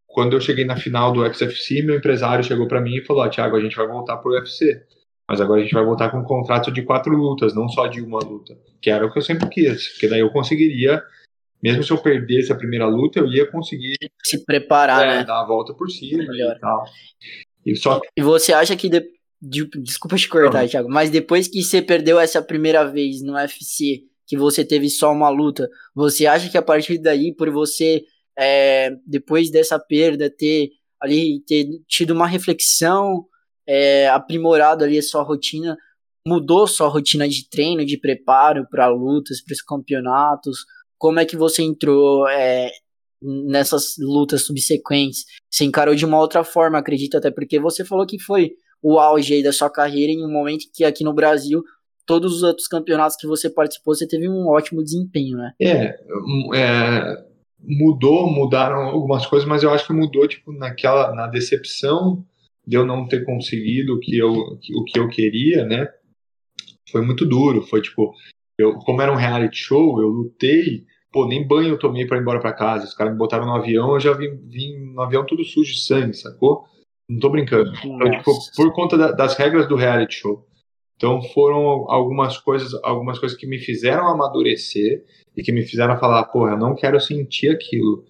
Quando 0.08 0.34
eu 0.34 0.42
cheguei 0.42 0.66
na 0.66 0.76
final 0.76 1.14
do 1.14 1.32
XFC, 1.32 1.84
meu 1.84 1.96
empresário 1.96 2.44
chegou 2.44 2.68
para 2.68 2.82
mim 2.82 2.96
e 2.96 3.06
falou: 3.06 3.22
ah, 3.22 3.30
Thiago, 3.30 3.56
a 3.56 3.62
gente 3.62 3.76
vai 3.76 3.86
voltar 3.86 4.18
pro 4.18 4.32
UFC. 4.32 4.82
Mas 5.30 5.40
agora 5.40 5.60
a 5.60 5.64
gente 5.64 5.74
vai 5.74 5.86
voltar 5.86 6.10
com 6.10 6.18
um 6.18 6.24
contrato 6.24 6.72
de 6.72 6.82
quatro 6.82 7.16
lutas, 7.16 7.54
não 7.54 7.70
só 7.70 7.86
de 7.86 8.02
uma 8.02 8.20
luta. 8.20 8.58
Que 8.82 8.90
era 8.90 9.06
o 9.06 9.12
que 9.12 9.20
eu 9.20 9.24
sempre 9.24 9.48
quis. 9.48 9.90
Porque 9.90 10.08
daí 10.08 10.22
eu 10.22 10.32
conseguiria, 10.32 11.04
mesmo 11.62 11.84
se 11.84 11.92
eu 11.92 12.00
perdesse 12.00 12.52
a 12.52 12.56
primeira 12.56 12.88
luta, 12.88 13.20
eu 13.20 13.28
ia 13.28 13.46
conseguir. 13.46 13.96
Se 14.24 14.44
preparar, 14.44 15.04
é, 15.04 15.18
né? 15.18 15.24
Dar 15.24 15.42
a 15.42 15.46
volta 15.46 15.72
por 15.72 15.88
cima 15.90 16.24
Melhor. 16.24 16.56
e 16.56 16.60
tal. 16.60 16.86
E, 17.66 17.76
só... 17.76 18.00
e 18.16 18.22
você 18.22 18.54
acha 18.54 18.76
que 18.76 18.90
de, 18.90 19.66
Desculpa 19.82 20.16
te 20.18 20.28
cortar, 20.28 20.64
uhum. 20.64 20.70
Thiago, 20.70 20.90
mas 20.90 21.10
depois 21.10 21.48
que 21.48 21.62
você 21.62 21.82
perdeu 21.82 22.20
essa 22.20 22.42
primeira 22.42 22.84
vez 22.84 23.22
no 23.22 23.34
UFC, 23.34 24.04
que 24.28 24.38
você 24.38 24.66
teve 24.66 24.90
só 24.90 25.12
uma 25.12 25.30
luta, 25.30 25.70
você 25.94 26.26
acha 26.26 26.50
que 26.50 26.58
a 26.58 26.62
partir 26.62 26.98
daí, 26.98 27.34
por 27.34 27.50
você, 27.52 28.04
é, 28.38 28.92
depois 29.06 29.52
dessa 29.52 29.78
perda, 29.78 30.30
ter 30.30 30.72
ali 31.00 31.42
ter 31.46 31.68
tido 31.88 32.12
uma 32.12 32.26
reflexão, 32.26 33.26
é, 33.68 34.08
aprimorado 34.10 34.84
ali 34.84 34.98
a 34.98 35.04
sua 35.04 35.22
rotina, 35.22 35.78
mudou 36.28 36.68
sua 36.68 36.88
rotina 36.88 37.28
de 37.28 37.48
treino, 37.48 37.86
de 37.86 37.98
preparo 37.98 38.68
para 38.70 38.88
lutas, 38.88 39.42
para 39.42 39.54
os 39.54 39.62
campeonatos? 39.62 40.66
Como 40.98 41.20
é 41.20 41.26
que 41.26 41.38
você 41.38 41.62
entrou 41.62 42.28
é, 42.28 42.72
nessas 43.46 43.96
lutas 44.00 44.46
subsequentes? 44.46 45.26
Você 45.50 45.66
encarou 45.66 45.96
de 45.96 46.06
uma 46.06 46.20
outra 46.20 46.44
forma, 46.44 46.78
acredito, 46.78 47.18
até 47.18 47.32
porque 47.32 47.60
você 47.60 47.84
falou 47.84 48.06
que 48.06 48.20
foi 48.20 48.52
o 48.82 49.00
auge 49.00 49.42
da 49.42 49.52
sua 49.52 49.70
carreira 49.70 50.12
em 50.12 50.24
um 50.24 50.32
momento 50.32 50.66
que 50.74 50.84
aqui 50.84 51.04
no 51.04 51.14
Brasil 51.14 51.64
todos 52.06 52.36
os 52.36 52.44
outros 52.44 52.68
campeonatos 52.68 53.18
que 53.18 53.28
você 53.28 53.50
participou 53.50 53.96
você 53.96 54.08
teve 54.08 54.30
um 54.30 54.48
ótimo 54.48 54.84
desempenho, 54.84 55.38
né? 55.38 55.54
É, 55.60 55.96
é 56.56 57.26
mudou, 57.60 58.32
mudaram 58.32 58.78
algumas 58.90 59.26
coisas, 59.26 59.48
mas 59.48 59.64
eu 59.64 59.72
acho 59.72 59.88
que 59.88 59.94
mudou 59.94 60.28
tipo 60.28 60.52
naquela 60.54 61.14
na 61.16 61.28
decepção 61.28 62.24
de 62.66 62.78
eu 62.78 62.86
não 62.86 63.08
ter 63.08 63.26
conseguido 63.26 63.96
o 63.96 64.00
que 64.00 64.18
eu 64.18 64.32
o 64.32 64.84
que 64.86 65.00
eu 65.00 65.08
queria, 65.10 65.66
né? 65.66 65.88
Foi 66.92 67.02
muito 67.02 67.26
duro, 67.26 67.64
foi 67.64 67.82
tipo 67.82 68.14
eu 68.58 68.76
como 68.80 69.02
era 69.02 69.12
um 69.12 69.18
reality 69.18 69.58
show, 69.58 70.00
eu 70.00 70.08
lutei 70.10 70.86
pô, 71.16 71.26
nem 71.26 71.48
banho 71.48 71.70
eu 71.70 71.80
tomei 71.80 72.06
para 72.06 72.18
ir 72.18 72.22
embora 72.22 72.42
para 72.42 72.52
casa. 72.52 72.84
Os 72.84 72.94
caras 72.94 73.14
me 73.14 73.18
botaram 73.18 73.46
no 73.46 73.56
avião, 73.56 73.94
eu 73.94 74.00
já 74.02 74.12
vim, 74.12 74.36
vim 74.50 74.92
no 74.94 75.02
avião 75.02 75.26
tudo 75.26 75.46
sujo 75.46 75.72
de 75.72 75.80
sangue, 75.80 76.14
sacou? 76.14 76.66
Não 77.10 77.22
tô 77.22 77.30
brincando. 77.30 77.72
Então, 77.86 78.12
tipo, 78.12 78.32
por 78.54 78.74
conta 78.74 78.98
da, 78.98 79.12
das 79.14 79.38
regras 79.38 79.66
do 79.66 79.78
reality 79.78 80.16
show. 80.16 80.46
Então 80.98 81.22
foram 81.22 81.90
algumas 81.90 82.38
coisas, 82.38 82.74
algumas 82.84 83.18
coisas 83.18 83.38
que 83.38 83.48
me 83.48 83.60
fizeram 83.60 84.10
amadurecer 84.10 85.06
e 85.38 85.42
que 85.42 85.54
me 85.54 85.64
fizeram 85.64 85.98
falar, 85.98 86.26
porra, 86.26 86.52
eu 86.52 86.58
não 86.58 86.76
quero 86.76 87.00
sentir 87.00 87.50
aquilo. 87.50 88.04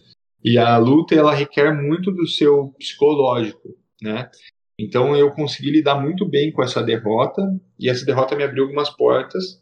E 0.44 0.58
a 0.58 0.76
luta 0.78 1.14
ela 1.14 1.34
requer 1.34 1.72
muito 1.72 2.12
do 2.12 2.28
seu 2.28 2.74
psicológico, 2.80 3.70
né? 4.02 4.32
Então 4.80 5.16
eu 5.16 5.30
consegui 5.32 5.70
lidar 5.70 6.02
muito 6.02 6.28
bem 6.28 6.52
com 6.52 6.64
essa 6.64 6.82
derrota 6.82 7.42
e 7.80 7.88
essa 7.88 8.04
derrota 8.04 8.36
me 8.36 8.44
abriu 8.44 8.64
algumas 8.64 8.90
portas. 8.90 9.62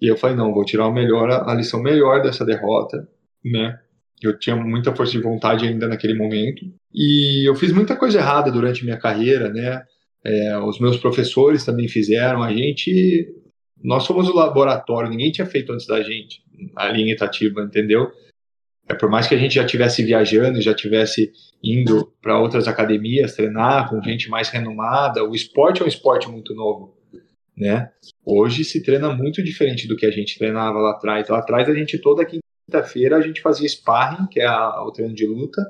E 0.00 0.06
eu 0.06 0.16
falei, 0.16 0.36
não, 0.36 0.52
vou 0.52 0.64
tirar 0.64 0.90
melhor, 0.90 1.30
a 1.30 1.54
lição 1.54 1.82
melhor 1.82 2.22
dessa 2.22 2.44
derrota, 2.44 3.08
né? 3.44 3.78
Eu 4.22 4.38
tinha 4.38 4.56
muita 4.56 4.94
força 4.94 5.12
de 5.12 5.20
vontade 5.20 5.66
ainda 5.66 5.86
naquele 5.86 6.14
momento. 6.14 6.64
E 6.92 7.48
eu 7.48 7.54
fiz 7.54 7.72
muita 7.72 7.96
coisa 7.96 8.18
errada 8.18 8.50
durante 8.50 8.84
minha 8.84 8.98
carreira, 8.98 9.50
né? 9.50 9.82
É, 10.24 10.58
os 10.58 10.80
meus 10.80 10.96
professores 10.96 11.64
também 11.64 11.88
fizeram. 11.88 12.42
A 12.42 12.52
gente. 12.52 13.28
Nós 13.82 14.04
somos 14.04 14.28
o 14.28 14.34
laboratório, 14.34 15.10
ninguém 15.10 15.30
tinha 15.30 15.46
feito 15.46 15.72
antes 15.72 15.86
da 15.86 16.02
gente, 16.02 16.40
ali 16.74 17.02
em 17.02 17.12
Itatiba, 17.12 17.62
entendeu? 17.62 18.10
É, 18.88 18.94
por 18.94 19.10
mais 19.10 19.26
que 19.26 19.34
a 19.34 19.38
gente 19.38 19.56
já 19.56 19.64
tivesse 19.64 20.02
viajando, 20.02 20.60
já 20.60 20.74
tivesse 20.74 21.30
indo 21.62 22.12
para 22.22 22.38
outras 22.38 22.66
academias 22.66 23.34
treinar 23.34 23.90
com 23.90 24.02
gente 24.02 24.30
mais 24.30 24.48
renomada, 24.48 25.22
o 25.24 25.34
esporte 25.34 25.82
é 25.82 25.84
um 25.84 25.88
esporte 25.88 26.30
muito 26.30 26.54
novo, 26.54 26.96
né? 27.56 27.90
Hoje 28.24 28.64
se 28.64 28.82
treina 28.82 29.12
muito 29.12 29.42
diferente 29.42 29.86
do 29.86 29.96
que 29.96 30.06
a 30.06 30.10
gente 30.10 30.38
treinava 30.38 30.78
lá 30.78 30.92
atrás. 30.92 31.28
Lá 31.28 31.38
atrás 31.38 31.68
a 31.68 31.74
gente 31.74 31.98
toda 31.98 32.24
quinta-feira 32.24 33.16
a 33.16 33.20
gente 33.20 33.42
fazia 33.42 33.68
sparring, 33.68 34.26
que 34.28 34.40
é 34.40 34.46
a, 34.46 34.82
o 34.82 34.90
treino 34.90 35.14
de 35.14 35.26
luta, 35.26 35.62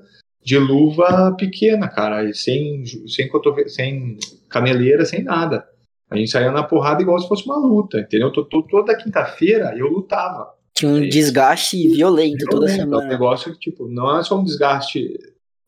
de 0.42 0.58
luva 0.58 1.34
pequena, 1.36 1.88
cara, 1.88 2.32
sem 2.32 2.84
sem, 3.06 3.28
sem 3.68 4.18
caneleira, 4.48 5.04
sem 5.04 5.22
nada. 5.22 5.66
A 6.10 6.16
gente 6.16 6.30
saía 6.30 6.52
na 6.52 6.62
porrada 6.62 7.02
igual 7.02 7.18
se 7.18 7.26
fosse 7.26 7.44
uma 7.44 7.58
luta, 7.58 7.98
entendeu? 7.98 8.30
Toda 8.30 8.96
quinta-feira 8.96 9.74
eu 9.76 9.88
lutava. 9.88 10.54
Tinha 10.74 10.90
um 10.90 11.08
desgaste 11.08 11.76
violento, 11.76 11.96
violento 11.96 12.46
toda 12.46 12.68
semana. 12.68 13.02
É 13.02 13.06
um 13.06 13.08
negócio 13.08 13.52
que, 13.52 13.58
tipo, 13.58 13.88
não 13.88 14.18
é 14.18 14.22
só 14.22 14.38
um 14.38 14.44
desgaste 14.44 15.08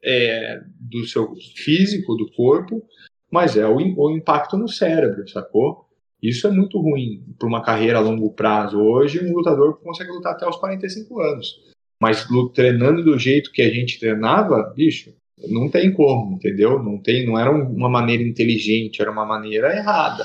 é, 0.05 0.61
do 0.79 1.05
seu 1.07 1.33
físico, 1.57 2.15
do 2.15 2.31
corpo, 2.33 2.83
mas 3.31 3.57
é 3.57 3.67
o, 3.67 3.77
o 3.77 4.11
impacto 4.11 4.57
no 4.57 4.69
cérebro, 4.69 5.29
sacou? 5.29 5.86
Isso 6.23 6.47
é 6.47 6.51
muito 6.51 6.81
ruim 6.81 7.23
para 7.39 7.49
uma 7.49 7.63
carreira 7.63 7.99
a 7.99 8.01
longo 8.01 8.33
prazo. 8.33 8.79
Hoje, 8.79 9.25
um 9.25 9.33
lutador 9.35 9.79
consegue 9.81 10.11
lutar 10.11 10.33
até 10.33 10.49
os 10.49 10.57
45 10.57 11.21
anos. 11.21 11.61
Mas 12.01 12.27
treinando 12.55 13.03
do 13.03 13.19
jeito 13.19 13.53
que 13.53 13.63
a 13.63 13.71
gente 13.71 13.99
treinava, 13.99 14.73
bicho, 14.75 15.13
não 15.49 15.69
tem 15.69 15.93
como, 15.93 16.37
entendeu? 16.37 16.83
Não 16.83 16.99
tem, 16.99 17.27
não 17.27 17.39
era 17.39 17.51
uma 17.51 17.89
maneira 17.89 18.23
inteligente, 18.23 19.01
era 19.01 19.11
uma 19.11 19.25
maneira 19.25 19.75
errada. 19.75 20.25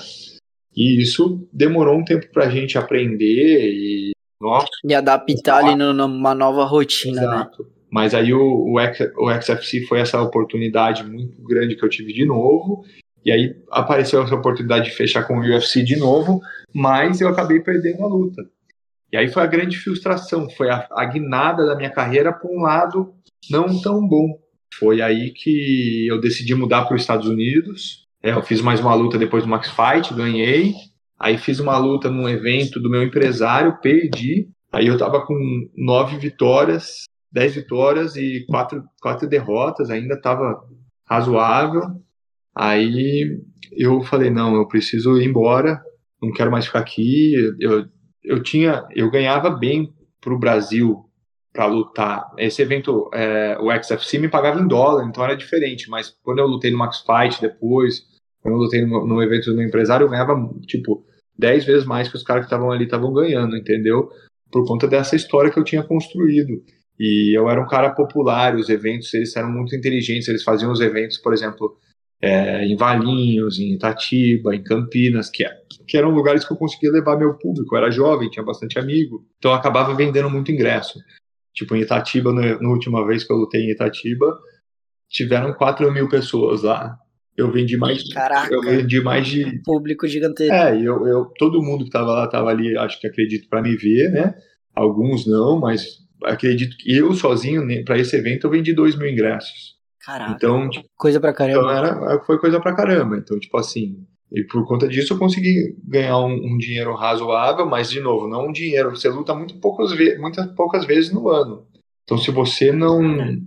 E 0.76 1.02
isso 1.02 1.48
demorou 1.52 1.98
um 1.98 2.06
tempo 2.06 2.28
para 2.32 2.46
a 2.46 2.50
gente 2.50 2.78
aprender 2.78 3.74
e 3.74 4.12
nossa, 4.40 4.68
e 4.84 4.96
adaptar 4.96 5.64
ali 5.64 5.76
numa 5.76 6.34
nova 6.34 6.66
rotina, 6.66 7.22
né? 7.22 7.28
Exato. 7.28 7.64
né? 7.64 7.70
Mas 7.92 8.14
aí 8.16 8.34
o, 8.34 8.40
o, 8.42 8.76
o 8.76 9.42
XFC 9.42 9.82
foi 9.82 10.00
essa 10.00 10.22
oportunidade 10.22 11.04
muito 11.04 11.42
grande 11.44 11.76
que 11.76 11.84
eu 11.84 11.90
tive 11.90 12.14
de 12.14 12.26
novo. 12.26 12.86
E 13.24 13.32
aí 13.32 13.56
apareceu 13.70 14.22
essa 14.24 14.36
oportunidade 14.36 14.86
de 14.86 14.96
fechar 14.96 15.24
com 15.24 15.38
o 15.38 15.42
UFC 15.42 15.84
de 15.84 15.96
novo, 15.96 16.42
mas 16.74 17.22
eu 17.22 17.28
acabei 17.28 17.60
perdendo 17.60 18.04
a 18.04 18.08
luta. 18.08 18.44
E 19.12 19.18
aí 19.18 19.28
foi 19.28 19.44
a 19.44 19.48
grande 19.48 19.78
frustração, 19.78 20.50
foi 20.50 20.70
a, 20.70 20.88
a 20.92 21.06
guinada 21.06 21.66
da 21.66 21.76
minha 21.76 21.90
carreira 21.90 22.32
para 22.32 22.50
um 22.50 22.62
lado 22.62 23.14
não 23.50 23.80
tão 23.82 24.08
bom. 24.08 24.40
Foi 24.80 25.02
aí 25.02 25.32
que 25.32 26.08
eu 26.08 26.20
decidi 26.20 26.56
mudar 26.56 26.86
para 26.86 26.96
os 26.96 27.02
Estados 27.02 27.28
Unidos. 27.28 28.08
É, 28.24 28.32
eu 28.32 28.42
fiz 28.42 28.62
mais 28.62 28.80
uma 28.80 28.94
luta 28.94 29.18
depois 29.18 29.44
do 29.44 29.50
Max 29.50 29.70
Fight, 29.70 30.14
ganhei. 30.14 30.74
Aí 31.20 31.38
fiz 31.38 31.60
uma 31.60 31.78
luta 31.78 32.10
num 32.10 32.28
evento 32.28 32.80
do 32.80 32.90
meu 32.90 33.04
empresário, 33.04 33.78
perdi. 33.82 34.50
Aí 34.72 34.88
eu 34.88 34.98
tava 34.98 35.26
com 35.26 35.36
nove 35.76 36.18
vitórias, 36.18 37.04
dez 37.32 37.54
vitórias 37.54 38.16
e 38.16 38.46
quatro, 38.48 38.84
quatro 39.02 39.28
derrotas, 39.28 39.90
ainda 39.90 40.20
tava 40.20 40.64
razoável. 41.06 41.82
Aí 42.56 43.40
eu 43.72 44.02
falei, 44.04 44.30
não, 44.30 44.56
eu 44.56 44.68
preciso 44.68 45.18
ir 45.18 45.26
embora, 45.26 45.82
não 46.22 46.32
quero 46.32 46.52
mais 46.52 46.66
ficar 46.66 46.80
aqui. 46.80 47.34
Eu, 47.60 47.86
eu 48.24 48.44
tinha, 48.44 48.86
eu 48.96 49.10
ganhava 49.10 49.50
bem 49.50 49.94
pro 50.20 50.38
Brasil 50.38 51.06
para 51.54 51.66
lutar. 51.66 52.32
Esse 52.38 52.62
evento, 52.62 53.10
é, 53.14 53.58
o 53.60 53.72
XFC 53.84 54.20
me 54.20 54.30
pagava 54.30 54.60
em 54.60 54.68
dólar, 54.68 55.06
então 55.06 55.24
era 55.24 55.36
diferente. 55.36 55.90
Mas 55.90 56.16
quando 56.24 56.40
eu 56.40 56.48
lutei 56.48 56.72
no 56.72 56.78
Max 56.78 57.04
Fight 57.06 57.42
depois, 57.42 58.04
quando 58.42 58.56
eu 58.56 58.62
lutei 58.62 58.86
no, 58.86 59.06
no 59.06 59.22
evento 59.22 59.50
do 59.50 59.58
meu 59.58 59.68
empresário, 59.68 60.06
eu 60.06 60.10
ganhava 60.10 60.36
tipo 60.66 61.04
10 61.38 61.66
vezes 61.66 61.86
mais 61.86 62.08
que 62.08 62.16
os 62.16 62.24
caras 62.24 62.44
que 62.44 62.48
estavam 62.48 62.72
ali 62.72 62.86
estavam 62.86 63.12
ganhando, 63.14 63.58
entendeu? 63.58 64.10
Por 64.52 64.66
conta 64.66 64.88
dessa 64.88 65.16
história 65.16 65.52
que 65.52 65.60
eu 65.60 65.64
tinha 65.64 65.84
construído. 65.84 66.62
E 67.00 67.36
eu 67.38 67.50
era 67.50 67.62
um 67.62 67.68
cara 67.68 67.90
popular, 67.90 68.56
os 68.56 68.70
eventos 68.70 69.14
eles 69.14 69.36
eram 69.36 69.52
muito 69.52 69.76
inteligentes, 69.76 70.28
eles 70.28 70.44
faziam 70.44 70.72
os 70.72 70.80
eventos, 70.80 71.18
por 71.18 71.34
exemplo, 71.34 71.78
é, 72.22 72.66
em 72.66 72.76
Valinhos, 72.76 73.60
em 73.60 73.74
Itatiba, 73.74 74.56
em 74.56 74.64
Campinas, 74.64 75.30
que, 75.30 75.44
é, 75.44 75.52
que 75.88 75.98
eram 75.98 76.12
lugares 76.12 76.46
que 76.46 76.54
eu 76.54 76.58
conseguia 76.58 76.92
levar 76.92 77.18
meu 77.18 77.34
público. 77.38 77.76
Eu 77.76 77.80
era 77.80 77.92
jovem, 77.92 78.30
tinha 78.30 78.46
bastante 78.46 78.78
amigo, 78.78 79.26
então 79.38 79.52
eu 79.52 79.58
acabava 79.58 79.96
vendendo 79.96 80.30
muito 80.30 80.52
ingresso. 80.52 81.00
Tipo, 81.54 81.76
em 81.76 81.82
Itatiba, 81.82 82.32
na 82.32 82.70
última 82.70 83.06
vez 83.06 83.24
que 83.24 83.34
eu 83.34 83.38
lutei 83.38 83.62
em 83.62 83.72
Itatiba, 83.72 84.38
tiveram 85.10 85.54
4 85.54 85.92
mil 85.92 86.08
pessoas 86.08 86.64
lá. 86.64 86.96
Eu 87.36 87.52
vendi 87.52 87.76
mais. 87.76 88.08
Caraca, 88.14 88.54
eu 88.54 88.62
vendi 88.62 89.02
mais 89.02 89.28
de. 89.28 89.46
Um 89.46 89.62
público 89.64 90.08
gigantesco. 90.08 90.54
É, 90.54 90.76
eu, 90.76 91.08
eu, 91.08 91.26
todo 91.38 91.62
mundo 91.62 91.80
que 91.80 91.90
estava 91.90 92.12
lá 92.12 92.26
estava 92.26 92.50
ali, 92.50 92.78
acho 92.78 93.00
que 93.00 93.08
acredito, 93.08 93.50
para 93.50 93.62
me 93.62 93.76
ver, 93.76 94.12
né? 94.12 94.36
Alguns 94.76 95.26
não, 95.26 95.60
mas 95.60 96.02
acredito 96.24 96.78
que 96.78 96.96
eu 96.96 97.14
sozinho, 97.14 97.66
né, 97.66 97.84
para 97.84 97.98
esse 97.98 98.16
evento, 98.16 98.46
eu 98.46 98.52
vendi 98.52 98.74
2 98.74 98.96
mil 98.96 99.10
ingressos. 99.10 99.81
Caraca. 100.06 100.34
Então, 100.34 100.70
tipo, 100.70 100.88
coisa 100.98 101.20
pra 101.20 101.34
caramba. 101.34 101.60
Então 101.60 101.72
era, 101.72 102.24
foi 102.26 102.40
coisa 102.40 102.60
pra 102.60 102.76
caramba. 102.76 103.18
Então, 103.18 103.40
tipo 103.40 103.58
assim, 103.58 104.06
e 104.32 104.44
por 104.44 104.66
conta 104.66 104.88
disso 104.88 105.14
eu 105.14 105.20
consegui 105.20 105.76
ganhar 105.84 106.18
um, 106.20 106.34
um, 106.34 106.58
dinheiro 106.58 106.96
razoável, 106.96 107.66
mas 107.66 107.90
de 107.90 108.00
novo, 108.00 108.28
não 108.28 108.48
um 108.48 108.52
dinheiro. 108.52 108.92
Você 108.92 109.10
luta 109.10 109.36
muito 109.36 109.60
poucas, 109.60 109.92
muitas 110.18 110.48
poucas 110.56 110.86
vezes 110.86 111.12
no 111.12 111.30
ano. 111.30 111.68
Então, 112.04 112.18
se 112.18 112.32
você 112.32 112.72
não, 112.72 113.02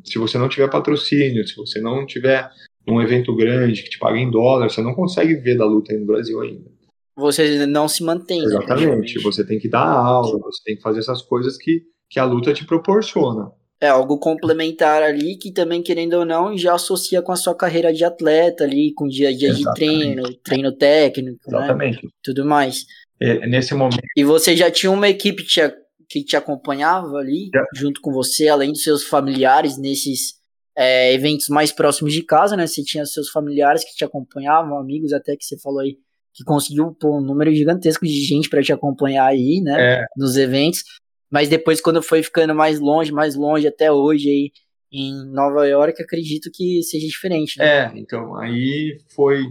se 0.05 0.19
você 0.19 0.39
não 0.39 0.49
tiver 0.49 0.71
patrocínio, 0.71 1.47
se 1.47 1.57
você 1.57 1.81
não 1.81 2.07
tiver 2.07 2.49
um 2.87 3.01
evento 3.01 3.35
grande 3.35 3.83
que 3.83 3.91
te 3.91 3.99
paga 3.99 4.19
em 4.19 4.31
dólar, 4.31 4.71
você 4.71 4.83
não 4.83 4.95
consegue 4.95 5.35
ver 5.35 5.57
da 5.57 5.65
luta 5.65 5.93
aí 5.93 5.99
no 5.99 6.07
Brasil 6.07 6.41
ainda. 6.41 6.71
Você 7.17 7.67
não 7.67 7.89
se 7.89 8.03
mantém. 8.03 8.41
Né, 8.41 8.47
Exatamente. 8.47 9.17
Né? 9.17 9.23
Você 9.23 9.45
tem 9.47 9.59
que 9.59 9.69
dar 9.69 9.87
aula, 9.87 10.39
você 10.39 10.63
tem 10.65 10.77
que 10.77 10.83
fazer 10.83 11.01
essas 11.01 11.23
coisas 11.23 11.57
que, 11.57 11.83
que 12.11 12.19
a 12.19 12.25
luta 12.25 12.53
te 12.53 12.67
proporciona. 12.67 13.51
É 13.85 13.89
algo 13.89 14.19
complementar 14.19 15.03
ali 15.03 15.37
que 15.37 15.53
também, 15.53 15.83
querendo 15.83 16.15
ou 16.15 16.25
não, 16.25 16.57
já 16.57 16.75
associa 16.75 17.21
com 17.21 17.33
a 17.33 17.37
sua 17.37 17.55
carreira 17.55 17.93
de 17.93 18.03
atleta 18.03 18.65
ali, 18.65 18.95
com 18.95 19.07
dia 19.07 19.29
a 19.29 19.37
dia 19.37 19.51
Exatamente. 19.51 19.75
de 19.75 19.75
treino, 19.75 20.35
treino 20.43 20.73
técnico, 20.73 21.51
né? 21.51 21.59
Exatamente. 21.59 22.03
Né? 22.03 22.11
tudo 22.23 22.47
mais. 22.47 22.87
É, 23.21 23.47
nesse 23.47 23.75
momento. 23.75 24.01
E 24.17 24.25
você 24.25 24.57
já 24.57 24.71
tinha 24.71 24.91
uma 24.91 25.07
equipe 25.07 25.43
que 25.43 25.51
te, 25.51 25.61
que 26.09 26.25
te 26.25 26.35
acompanhava 26.35 27.19
ali, 27.19 27.51
já. 27.55 27.63
junto 27.75 28.01
com 28.01 28.11
você, 28.11 28.49
além 28.49 28.73
dos 28.73 28.83
seus 28.83 29.05
familiares, 29.05 29.77
nesses 29.77 30.35
é, 30.75 31.13
eventos 31.13 31.51
mais 31.51 31.71
próximos 31.71 32.15
de 32.15 32.23
casa, 32.23 32.57
né? 32.57 32.67
Você 32.67 32.83
tinha 32.83 33.05
seus 33.05 33.29
familiares 33.29 33.85
que 33.85 33.95
te 33.95 34.03
acompanhavam, 34.03 34.79
amigos 34.79 35.13
até 35.13 35.37
que 35.37 35.45
você 35.45 35.59
falou 35.59 35.81
aí, 35.81 35.99
que 36.33 36.43
conseguiu 36.43 36.97
pô, 36.99 37.19
um 37.19 37.21
número 37.21 37.55
gigantesco 37.55 38.07
de 38.07 38.25
gente 38.25 38.49
para 38.49 38.63
te 38.63 38.73
acompanhar 38.73 39.27
aí, 39.27 39.61
né? 39.63 39.99
É. 40.01 40.05
Nos 40.17 40.39
eventos. 40.39 40.83
Mas 41.31 41.49
depois, 41.49 41.81
quando 41.81 42.03
foi 42.03 42.23
ficando 42.23 42.55
mais 42.55 42.79
longe, 42.79 43.13
mais 43.13 43.35
longe 43.35 43.67
até 43.67 43.91
hoje 43.91 44.29
aí 44.29 44.53
em 44.93 45.13
Nova 45.33 45.67
York, 45.67 46.01
acredito 46.01 46.51
que 46.53 46.83
seja 46.83 47.07
diferente. 47.07 47.59
Né? 47.59 47.67
É, 47.67 47.93
então, 47.97 48.37
aí 48.37 48.99
foi 49.15 49.45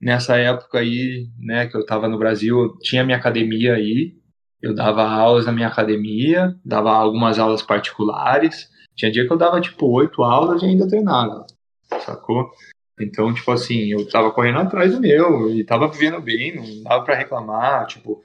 nessa 0.00 0.36
época 0.36 0.78
aí, 0.78 1.28
né, 1.38 1.66
que 1.66 1.76
eu 1.76 1.84
tava 1.84 2.08
no 2.08 2.18
Brasil, 2.18 2.76
tinha 2.82 3.04
minha 3.04 3.16
academia 3.16 3.74
aí, 3.74 4.14
eu 4.62 4.74
dava 4.74 5.02
aulas 5.02 5.46
na 5.46 5.52
minha 5.52 5.68
academia, 5.68 6.54
dava 6.64 6.90
algumas 6.90 7.38
aulas 7.38 7.62
particulares, 7.62 8.68
tinha 8.94 9.10
dia 9.10 9.26
que 9.26 9.32
eu 9.32 9.36
dava, 9.38 9.60
tipo, 9.60 9.86
oito 9.86 10.22
aulas 10.22 10.62
e 10.62 10.66
ainda 10.66 10.88
treinava, 10.88 11.46
sacou? 12.04 12.50
Então, 13.00 13.32
tipo 13.32 13.50
assim, 13.50 13.90
eu 13.90 14.06
tava 14.08 14.30
correndo 14.30 14.58
atrás 14.58 14.92
do 14.92 15.00
meu 15.00 15.50
e 15.50 15.64
tava 15.64 15.88
vivendo 15.88 16.20
bem, 16.20 16.56
não 16.56 16.82
dava 16.82 17.04
para 17.04 17.16
reclamar, 17.16 17.86
tipo, 17.86 18.22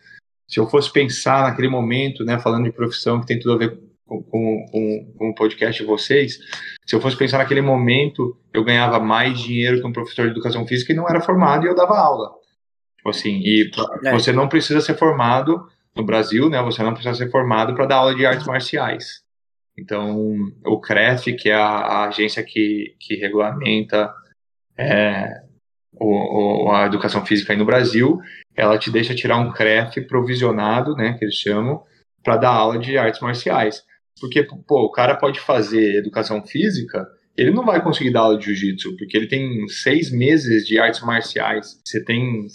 se 0.47 0.59
eu 0.59 0.67
fosse 0.67 0.91
pensar 0.91 1.43
naquele 1.43 1.67
momento, 1.67 2.23
né, 2.23 2.39
falando 2.39 2.65
de 2.65 2.71
profissão 2.71 3.19
que 3.19 3.27
tem 3.27 3.39
tudo 3.39 3.53
a 3.53 3.57
ver 3.57 3.79
com, 4.05 4.21
com, 4.23 4.65
com, 4.71 5.13
com 5.17 5.29
o 5.29 5.35
podcast 5.35 5.81
de 5.81 5.87
vocês, 5.87 6.37
se 6.85 6.95
eu 6.95 7.01
fosse 7.01 7.17
pensar 7.17 7.39
naquele 7.39 7.61
momento, 7.61 8.37
eu 8.53 8.63
ganhava 8.63 8.99
mais 8.99 9.39
dinheiro 9.39 9.81
que 9.81 9.87
um 9.87 9.93
professor 9.93 10.25
de 10.25 10.31
educação 10.31 10.65
física 10.67 10.93
e 10.93 10.95
não 10.95 11.09
era 11.09 11.21
formado 11.21 11.65
e 11.65 11.69
eu 11.69 11.75
dava 11.75 11.97
aula. 11.97 12.31
Tipo 12.97 13.09
assim, 13.09 13.39
e 13.43 13.71
é. 14.03 14.11
você 14.11 14.31
não 14.31 14.47
precisa 14.47 14.81
ser 14.81 14.95
formado 14.95 15.67
no 15.95 16.03
Brasil, 16.03 16.49
né, 16.49 16.61
você 16.61 16.83
não 16.83 16.93
precisa 16.93 17.15
ser 17.15 17.31
formado 17.31 17.73
para 17.73 17.85
dar 17.85 17.95
aula 17.97 18.15
de 18.15 18.25
artes 18.25 18.45
marciais. 18.45 19.23
Então, 19.77 20.37
o 20.65 20.79
CREF, 20.79 21.33
que 21.33 21.49
é 21.49 21.55
a, 21.55 21.65
a 21.65 22.07
agência 22.07 22.41
que, 22.43 22.95
que 22.99 23.15
regulamenta 23.15 24.13
é, 24.77 25.44
o, 25.99 26.67
o, 26.67 26.71
a 26.71 26.85
educação 26.85 27.25
física 27.25 27.53
aí 27.53 27.59
no 27.59 27.65
Brasil, 27.65 28.19
ela 28.55 28.77
te 28.77 28.89
deixa 28.89 29.15
tirar 29.15 29.37
um 29.37 29.51
CREF 29.51 30.01
provisionado, 30.07 30.95
né, 30.95 31.13
que 31.17 31.25
eles 31.25 31.35
chamam, 31.35 31.83
para 32.23 32.37
dar 32.37 32.51
aula 32.51 32.79
de 32.79 32.97
artes 32.97 33.21
marciais. 33.21 33.83
Porque, 34.19 34.43
pô, 34.43 34.85
o 34.85 34.91
cara 34.91 35.15
pode 35.15 35.39
fazer 35.39 35.97
educação 35.97 36.45
física 36.45 37.05
ele 37.37 37.51
não 37.51 37.65
vai 37.65 37.83
conseguir 37.83 38.11
dar 38.11 38.21
aula 38.21 38.37
de 38.37 38.45
jiu-jitsu, 38.45 38.95
porque 38.97 39.17
ele 39.17 39.27
tem 39.27 39.67
seis 39.67 40.11
meses 40.11 40.65
de 40.65 40.79
artes 40.79 41.01
marciais. 41.01 41.79
Você 41.83 42.03
tem. 42.03 42.47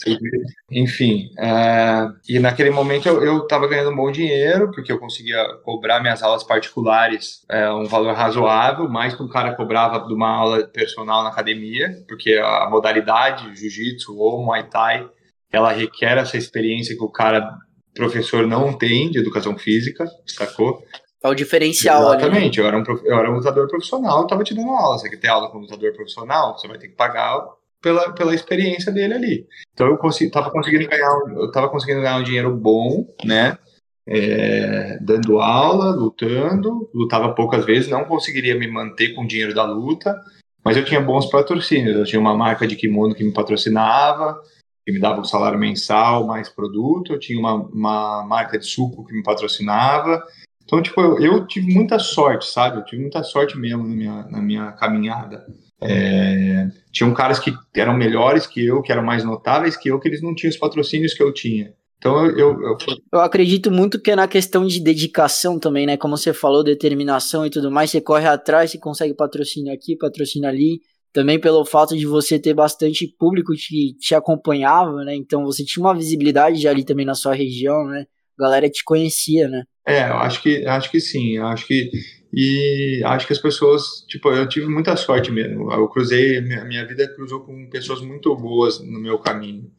Enfim. 0.70 1.30
Uh, 1.38 2.16
e 2.28 2.38
naquele 2.38 2.70
momento 2.70 3.08
eu, 3.08 3.42
estava 3.42 3.68
ganhando 3.68 3.90
um 3.90 3.96
bom 3.96 4.10
dinheiro, 4.10 4.70
porque 4.70 4.90
eu 4.90 4.98
conseguia 4.98 5.44
cobrar 5.64 6.00
minhas 6.00 6.22
aulas 6.22 6.42
particulares 6.44 7.42
uh, 7.50 7.74
um 7.76 7.84
valor 7.84 8.14
razoável, 8.14 8.88
mais 8.88 9.14
que 9.14 9.22
um 9.22 9.28
cara 9.28 9.54
cobrava 9.54 10.06
de 10.06 10.14
uma 10.14 10.28
aula 10.28 10.66
personal 10.66 11.22
na 11.22 11.30
academia, 11.30 12.02
porque 12.08 12.34
a 12.34 12.68
modalidade 12.70 13.54
jiu-jitsu 13.54 14.16
ou 14.16 14.44
muay 14.44 14.64
thai 14.64 15.08
ela 15.52 15.72
requer 15.72 16.16
essa 16.16 16.36
experiência 16.36 16.96
que 16.96 17.02
o 17.02 17.10
cara 17.10 17.58
professor 17.94 18.46
não 18.46 18.72
tem 18.72 19.10
de 19.10 19.18
educação 19.18 19.58
física, 19.58 20.06
sacou? 20.26 20.80
É 21.22 21.28
o 21.28 21.34
diferencial 21.34 22.14
Exatamente, 22.14 22.60
ali. 22.60 22.68
Eu, 22.68 22.74
era 22.74 22.78
um, 22.78 22.98
eu 23.04 23.18
era 23.18 23.30
um 23.30 23.34
lutador 23.34 23.68
profissional, 23.68 24.22
eu 24.22 24.26
tava 24.26 24.42
te 24.42 24.54
dando 24.54 24.70
aula. 24.70 24.98
Você 24.98 25.08
quer 25.10 25.18
ter 25.18 25.28
aula 25.28 25.50
com 25.50 25.58
um 25.58 25.62
lutador 25.62 25.92
profissional, 25.92 26.56
você 26.56 26.66
vai 26.66 26.78
ter 26.78 26.88
que 26.88 26.96
pagar 26.96 27.40
pela, 27.80 28.12
pela 28.12 28.34
experiência 28.34 28.92
dele 28.92 29.14
ali. 29.14 29.46
Então 29.72 29.86
eu 29.88 29.98
consegui, 29.98 30.30
tava 30.30 30.50
conseguindo 30.50 30.88
ganhar, 30.88 31.10
eu 31.36 31.50
tava 31.50 31.68
conseguindo 31.68 32.00
ganhar 32.00 32.18
um 32.18 32.24
dinheiro 32.24 32.54
bom, 32.54 33.06
né? 33.24 33.58
É, 34.06 34.98
dando 35.00 35.38
aula, 35.40 35.94
lutando, 35.94 36.90
lutava 36.92 37.34
poucas 37.34 37.64
vezes, 37.64 37.88
não 37.88 38.04
conseguiria 38.04 38.58
me 38.58 38.66
manter 38.66 39.14
com 39.14 39.22
o 39.22 39.26
dinheiro 39.26 39.54
da 39.54 39.64
luta, 39.64 40.18
mas 40.64 40.76
eu 40.76 40.84
tinha 40.84 41.00
bons 41.00 41.26
patrocínios. 41.26 41.96
Eu 41.96 42.04
tinha 42.04 42.20
uma 42.20 42.34
marca 42.34 42.66
de 42.66 42.76
kimono 42.76 43.14
que 43.14 43.22
me 43.22 43.32
patrocinava, 43.32 44.40
que 44.84 44.92
me 44.92 44.98
dava 44.98 45.20
um 45.20 45.24
salário 45.24 45.58
mensal 45.58 46.26
mais 46.26 46.48
produto, 46.48 47.12
eu 47.12 47.18
tinha 47.18 47.38
uma, 47.38 47.54
uma 47.54 48.24
marca 48.24 48.58
de 48.58 48.66
suco 48.66 49.04
que 49.04 49.12
me 49.12 49.22
patrocinava. 49.22 50.22
Então, 50.70 50.80
tipo, 50.80 51.00
eu, 51.00 51.18
eu 51.18 51.46
tive 51.48 51.74
muita 51.74 51.98
sorte, 51.98 52.46
sabe? 52.46 52.78
Eu 52.78 52.84
tive 52.84 53.02
muita 53.02 53.24
sorte 53.24 53.58
mesmo 53.58 53.82
na 53.82 53.88
minha, 53.92 54.22
na 54.30 54.40
minha 54.40 54.72
caminhada. 54.72 55.44
É, 55.82 56.68
tinham 56.92 57.12
caras 57.12 57.40
que 57.40 57.52
eram 57.74 57.96
melhores 57.96 58.46
que 58.46 58.64
eu, 58.64 58.80
que 58.80 58.92
eram 58.92 59.02
mais 59.02 59.24
notáveis 59.24 59.76
que 59.76 59.90
eu, 59.90 59.98
que 59.98 60.06
eles 60.06 60.22
não 60.22 60.32
tinham 60.32 60.50
os 60.50 60.56
patrocínios 60.56 61.12
que 61.12 61.20
eu 61.20 61.34
tinha. 61.34 61.74
Então 61.98 62.24
eu, 62.24 62.38
eu, 62.38 62.62
eu... 62.62 62.76
eu, 63.12 63.20
acredito 63.20 63.68
muito 63.68 64.00
que 64.00 64.12
é 64.12 64.16
na 64.16 64.28
questão 64.28 64.64
de 64.64 64.78
dedicação 64.78 65.58
também, 65.58 65.86
né? 65.86 65.96
Como 65.96 66.16
você 66.16 66.32
falou, 66.32 66.62
determinação 66.62 67.44
e 67.44 67.50
tudo 67.50 67.68
mais, 67.68 67.90
você 67.90 68.00
corre 68.00 68.28
atrás, 68.28 68.70
você 68.70 68.78
consegue 68.78 69.12
patrocínio 69.12 69.74
aqui, 69.74 69.96
patrocínio 69.96 70.48
ali. 70.48 70.80
Também 71.12 71.40
pelo 71.40 71.64
fato 71.64 71.96
de 71.96 72.06
você 72.06 72.38
ter 72.38 72.54
bastante 72.54 73.12
público 73.18 73.52
que 73.54 73.94
te 73.98 74.14
acompanhava, 74.14 75.02
né? 75.04 75.16
Então 75.16 75.44
você 75.44 75.64
tinha 75.64 75.84
uma 75.84 75.96
visibilidade 75.96 76.68
ali 76.68 76.84
também 76.84 77.04
na 77.04 77.16
sua 77.16 77.34
região, 77.34 77.84
né? 77.88 78.06
A 78.38 78.42
galera 78.44 78.70
te 78.70 78.84
conhecia, 78.84 79.48
né? 79.48 79.64
É, 79.86 80.08
eu 80.08 80.16
acho 80.16 80.42
que 80.42 80.66
acho 80.66 80.90
que 80.90 81.00
sim. 81.00 81.36
Eu 81.36 81.46
acho 81.46 81.66
que 81.66 81.90
e 82.32 83.02
acho 83.04 83.26
que 83.26 83.32
as 83.32 83.40
pessoas, 83.40 84.04
tipo, 84.08 84.30
eu 84.30 84.48
tive 84.48 84.66
muita 84.68 84.96
sorte 84.96 85.32
mesmo. 85.32 85.72
Eu 85.72 85.88
cruzei, 85.88 86.40
minha, 86.40 86.64
minha 86.64 86.86
vida 86.86 87.12
cruzou 87.14 87.40
com 87.40 87.68
pessoas 87.68 88.00
muito 88.00 88.34
boas 88.36 88.78
no 88.80 89.00
meu 89.00 89.18
caminho. 89.18 89.70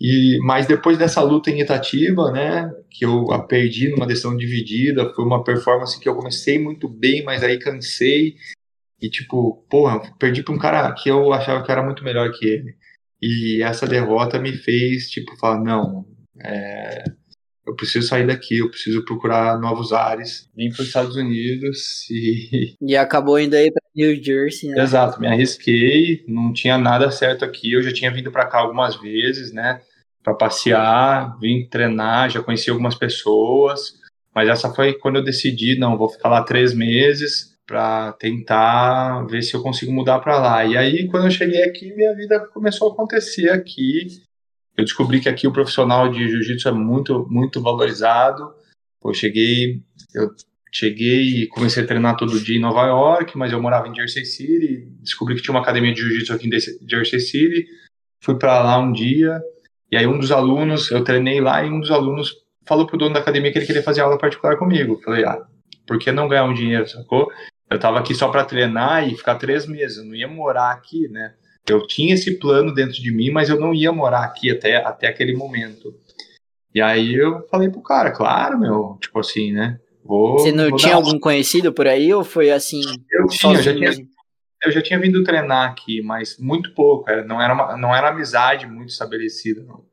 E, 0.00 0.38
mas 0.42 0.66
depois 0.66 0.98
dessa 0.98 1.22
luta 1.22 1.50
em 1.50 1.60
Itatiba, 1.60 2.30
né, 2.32 2.70
que 2.90 3.04
eu 3.04 3.30
a 3.32 3.42
perdi 3.42 3.88
numa 3.88 4.06
decisão 4.06 4.36
dividida, 4.36 5.12
foi 5.14 5.24
uma 5.24 5.44
performance 5.44 5.98
que 5.98 6.08
eu 6.08 6.16
comecei 6.16 6.58
muito 6.58 6.88
bem, 6.88 7.24
mas 7.24 7.42
aí 7.42 7.58
cansei 7.58 8.34
e 9.00 9.08
tipo, 9.08 9.64
porra, 9.70 10.00
perdi 10.18 10.42
para 10.42 10.54
um 10.54 10.58
cara 10.58 10.92
que 10.94 11.08
eu 11.10 11.32
achava 11.32 11.64
que 11.64 11.70
era 11.72 11.82
muito 11.82 12.04
melhor 12.04 12.30
que 12.32 12.46
ele. 12.46 12.76
E 13.22 13.62
essa 13.62 13.86
derrota 13.86 14.38
me 14.38 14.52
fez 14.52 15.08
tipo 15.10 15.36
falar, 15.38 15.60
não, 15.62 16.06
é, 16.42 17.04
eu 17.66 17.74
preciso 17.74 18.06
sair 18.06 18.26
daqui, 18.26 18.58
eu 18.58 18.70
preciso 18.70 19.04
procurar 19.04 19.58
novos 19.58 19.92
ares. 19.92 20.48
Vim 20.54 20.68
para 20.70 20.82
os 20.82 20.88
Estados 20.88 21.16
Unidos 21.16 22.08
e. 22.10 22.74
E 22.80 22.96
acabou 22.96 23.38
indo 23.38 23.54
aí 23.54 23.72
para 23.72 23.82
New 23.94 24.22
Jersey, 24.22 24.70
né? 24.70 24.82
Exato, 24.82 25.20
me 25.20 25.26
arrisquei, 25.26 26.24
não 26.28 26.52
tinha 26.52 26.76
nada 26.76 27.10
certo 27.10 27.44
aqui. 27.44 27.72
Eu 27.72 27.82
já 27.82 27.92
tinha 27.92 28.10
vindo 28.10 28.30
para 28.30 28.46
cá 28.46 28.58
algumas 28.58 28.96
vezes, 28.96 29.52
né? 29.52 29.80
Para 30.22 30.34
passear, 30.34 31.38
vim 31.38 31.66
treinar, 31.68 32.30
já 32.30 32.42
conheci 32.42 32.70
algumas 32.70 32.94
pessoas. 32.94 33.94
Mas 34.34 34.48
essa 34.48 34.70
foi 34.70 34.94
quando 34.94 35.16
eu 35.16 35.24
decidi, 35.24 35.78
não, 35.78 35.96
vou 35.96 36.08
ficar 36.08 36.28
lá 36.28 36.42
três 36.42 36.74
meses 36.74 37.54
para 37.66 38.12
tentar 38.12 39.26
ver 39.26 39.42
se 39.42 39.54
eu 39.54 39.62
consigo 39.62 39.92
mudar 39.92 40.18
para 40.18 40.38
lá. 40.38 40.64
E 40.64 40.76
aí, 40.76 41.08
quando 41.08 41.24
eu 41.24 41.30
cheguei 41.30 41.62
aqui, 41.62 41.94
minha 41.94 42.14
vida 42.14 42.40
começou 42.52 42.90
a 42.90 42.92
acontecer 42.92 43.48
aqui 43.50 44.22
eu 44.76 44.84
descobri 44.84 45.20
que 45.20 45.28
aqui 45.28 45.46
o 45.46 45.52
profissional 45.52 46.08
de 46.08 46.28
jiu-jitsu 46.28 46.68
é 46.68 46.72
muito, 46.72 47.26
muito 47.30 47.60
valorizado. 47.60 48.54
Eu 49.04 49.14
cheguei, 49.14 49.82
eu 50.14 50.30
cheguei 50.72 51.42
e 51.42 51.46
comecei 51.48 51.84
a 51.84 51.86
treinar 51.86 52.16
todo 52.16 52.40
dia 52.40 52.56
em 52.56 52.60
Nova 52.60 52.86
York, 52.86 53.36
mas 53.36 53.52
eu 53.52 53.62
morava 53.62 53.88
em 53.88 53.94
Jersey 53.94 54.24
City. 54.24 54.88
Descobri 55.00 55.36
que 55.36 55.42
tinha 55.42 55.54
uma 55.54 55.60
academia 55.60 55.92
de 55.92 56.00
jiu-jitsu 56.00 56.32
aqui 56.32 56.48
em 56.48 56.88
Jersey 56.88 57.20
City. 57.20 57.66
Fui 58.20 58.36
para 58.36 58.62
lá 58.62 58.78
um 58.78 58.92
dia 58.92 59.40
e 59.94 59.96
aí 59.96 60.08
um 60.08 60.18
dos 60.18 60.32
alunos, 60.32 60.90
eu 60.90 61.04
treinei 61.04 61.40
lá 61.40 61.64
e 61.64 61.70
um 61.70 61.78
dos 61.78 61.90
alunos 61.90 62.32
falou 62.66 62.86
pro 62.86 62.98
dono 62.98 63.14
da 63.14 63.20
academia 63.20 63.52
que 63.52 63.58
ele 63.58 63.66
queria 63.66 63.82
fazer 63.82 64.00
aula 64.00 64.18
particular 64.18 64.56
comigo. 64.56 65.00
Falei, 65.04 65.24
ah, 65.24 65.46
por 65.86 65.98
que 65.98 66.10
não 66.10 66.26
ganhar 66.26 66.44
um 66.44 66.54
dinheiro, 66.54 66.88
sacou? 66.88 67.30
Eu 67.70 67.78
tava 67.78 68.00
aqui 68.00 68.14
só 68.14 68.28
para 68.28 68.44
treinar 68.44 69.08
e 69.08 69.16
ficar 69.16 69.36
três 69.36 69.66
meses, 69.66 69.98
eu 69.98 70.04
não 70.04 70.14
ia 70.14 70.26
morar 70.26 70.72
aqui, 70.72 71.08
né? 71.08 71.34
Eu 71.68 71.86
tinha 71.86 72.14
esse 72.14 72.38
plano 72.38 72.74
dentro 72.74 72.94
de 72.94 73.10
mim, 73.10 73.30
mas 73.30 73.48
eu 73.48 73.58
não 73.58 73.72
ia 73.72 73.90
morar 73.90 74.24
aqui 74.24 74.50
até, 74.50 74.76
até 74.76 75.06
aquele 75.06 75.34
momento. 75.34 75.94
E 76.74 76.80
aí 76.80 77.14
eu 77.14 77.46
falei 77.48 77.70
pro 77.70 77.82
cara, 77.82 78.10
claro, 78.10 78.58
meu, 78.58 78.98
tipo 79.00 79.18
assim, 79.18 79.52
né? 79.52 79.78
Vou, 80.04 80.38
Você 80.38 80.52
não 80.52 80.74
tinha 80.76 80.94
algum 80.94 81.18
conhecido 81.18 81.72
por 81.72 81.86
aí 81.86 82.12
ou 82.12 82.22
foi 82.22 82.50
assim? 82.50 82.82
Eu 83.10 83.26
tinha, 83.28 83.54
eu 83.54 83.62
já 83.62 83.74
tinha, 83.74 84.06
eu 84.64 84.72
já 84.72 84.82
tinha 84.82 84.98
vindo 84.98 85.24
treinar 85.24 85.70
aqui, 85.70 86.02
mas 86.02 86.36
muito 86.38 86.74
pouco, 86.74 87.08
era, 87.08 87.24
não, 87.24 87.40
era 87.40 87.54
uma, 87.54 87.76
não 87.76 87.94
era 87.94 88.10
amizade 88.10 88.66
muito 88.66 88.90
estabelecida, 88.90 89.62
não. 89.62 89.84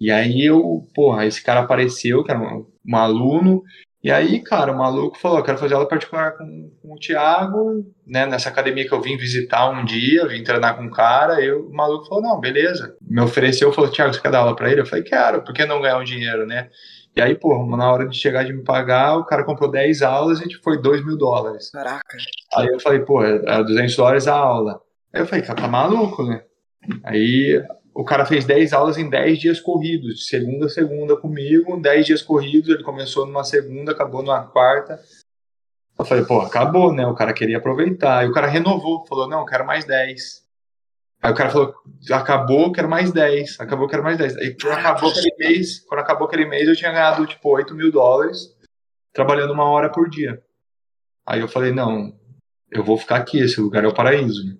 E 0.00 0.10
aí 0.10 0.44
eu, 0.46 0.88
porra, 0.94 1.26
esse 1.26 1.42
cara 1.42 1.60
apareceu, 1.60 2.24
que 2.24 2.30
era 2.30 2.40
um, 2.40 2.66
um 2.86 2.96
aluno, 2.96 3.62
e 4.04 4.10
aí, 4.10 4.38
cara, 4.40 4.70
o 4.70 4.76
maluco 4.76 5.18
falou: 5.18 5.38
eu 5.38 5.42
quero 5.42 5.56
fazer 5.56 5.72
aula 5.72 5.88
particular 5.88 6.36
com, 6.36 6.70
com, 6.82 6.92
o 6.92 6.98
Thiago, 6.98 7.90
né? 8.06 8.26
Nessa 8.26 8.50
academia 8.50 8.86
que 8.86 8.92
eu 8.92 9.00
vim 9.00 9.16
visitar 9.16 9.70
um 9.70 9.82
dia, 9.82 10.28
vim 10.28 10.44
treinar 10.44 10.76
com 10.76 10.82
um 10.82 10.90
cara. 10.90 11.40
E 11.40 11.50
o 11.50 11.70
maluco 11.72 12.06
falou: 12.06 12.22
não, 12.22 12.38
beleza. 12.38 12.94
Me 13.00 13.22
ofereceu, 13.22 13.72
falou: 13.72 13.90
Thiago, 13.90 14.12
você 14.12 14.20
quer 14.20 14.30
dar 14.30 14.40
aula 14.40 14.54
pra 14.54 14.70
ele? 14.70 14.82
Eu 14.82 14.86
falei: 14.86 15.02
quero, 15.02 15.42
por 15.42 15.54
que 15.54 15.64
não 15.64 15.80
ganhar 15.80 15.96
um 15.96 16.04
dinheiro, 16.04 16.44
né? 16.46 16.68
E 17.16 17.22
aí, 17.22 17.34
pô, 17.34 17.64
na 17.76 17.90
hora 17.90 18.06
de 18.06 18.18
chegar 18.18 18.44
de 18.44 18.52
me 18.52 18.62
pagar, 18.62 19.16
o 19.16 19.24
cara 19.24 19.42
comprou 19.42 19.70
10 19.70 20.02
aulas 20.02 20.40
e 20.42 20.52
foi 20.62 20.82
2 20.82 21.02
mil 21.02 21.16
dólares. 21.16 21.70
Caraca. 21.70 22.18
Aí 22.56 22.66
eu 22.66 22.80
falei: 22.80 22.98
pô, 23.00 23.24
era 23.24 23.62
200 23.62 23.96
dólares 23.96 24.28
a 24.28 24.34
aula. 24.34 24.82
Aí 25.14 25.22
eu 25.22 25.26
falei: 25.26 25.42
cara, 25.42 25.62
tá 25.62 25.66
maluco, 25.66 26.22
né? 26.24 26.42
Aí 27.02 27.64
o 27.94 28.04
cara 28.04 28.26
fez 28.26 28.44
10 28.44 28.72
aulas 28.72 28.98
em 28.98 29.08
10 29.08 29.38
dias 29.38 29.60
corridos, 29.60 30.16
de 30.16 30.24
segunda 30.24 30.66
a 30.66 30.68
segunda 30.68 31.16
comigo, 31.16 31.80
10 31.80 32.06
dias 32.06 32.22
corridos, 32.22 32.68
ele 32.68 32.82
começou 32.82 33.24
numa 33.24 33.44
segunda, 33.44 33.92
acabou 33.92 34.20
numa 34.20 34.42
quarta. 34.42 35.00
Eu 35.96 36.04
falei, 36.04 36.24
pô, 36.24 36.40
acabou, 36.40 36.92
né? 36.92 37.06
O 37.06 37.14
cara 37.14 37.32
queria 37.32 37.58
aproveitar. 37.58 38.24
E 38.24 38.28
o 38.28 38.32
cara 38.32 38.48
renovou, 38.48 39.06
falou, 39.06 39.28
não, 39.28 39.40
eu 39.40 39.46
quero 39.46 39.64
mais 39.64 39.84
10. 39.84 40.44
Aí 41.22 41.32
o 41.32 41.34
cara 41.36 41.50
falou, 41.50 41.72
acabou, 42.10 42.72
quero 42.72 42.88
mais 42.88 43.12
10. 43.12 43.60
Acabou, 43.60 43.86
quero 43.86 44.02
mais 44.02 44.18
10. 44.18 44.36
Aí 44.38 44.56
quando 44.60 44.72
acabou 44.72 45.10
aquele 45.10 45.34
mês, 45.38 45.80
quando 45.80 46.00
acabou 46.00 46.26
aquele 46.26 46.46
mês, 46.46 46.68
eu 46.68 46.74
tinha 46.74 46.90
ganhado, 46.90 47.24
tipo, 47.26 47.48
8 47.48 47.74
mil 47.76 47.92
dólares, 47.92 48.56
trabalhando 49.12 49.52
uma 49.52 49.70
hora 49.70 49.88
por 49.88 50.10
dia. 50.10 50.42
Aí 51.24 51.40
eu 51.40 51.48
falei, 51.48 51.70
não, 51.70 52.12
eu 52.70 52.82
vou 52.82 52.98
ficar 52.98 53.16
aqui, 53.16 53.38
esse 53.38 53.60
lugar 53.60 53.84
é 53.84 53.88
o 53.88 53.94
paraíso. 53.94 54.58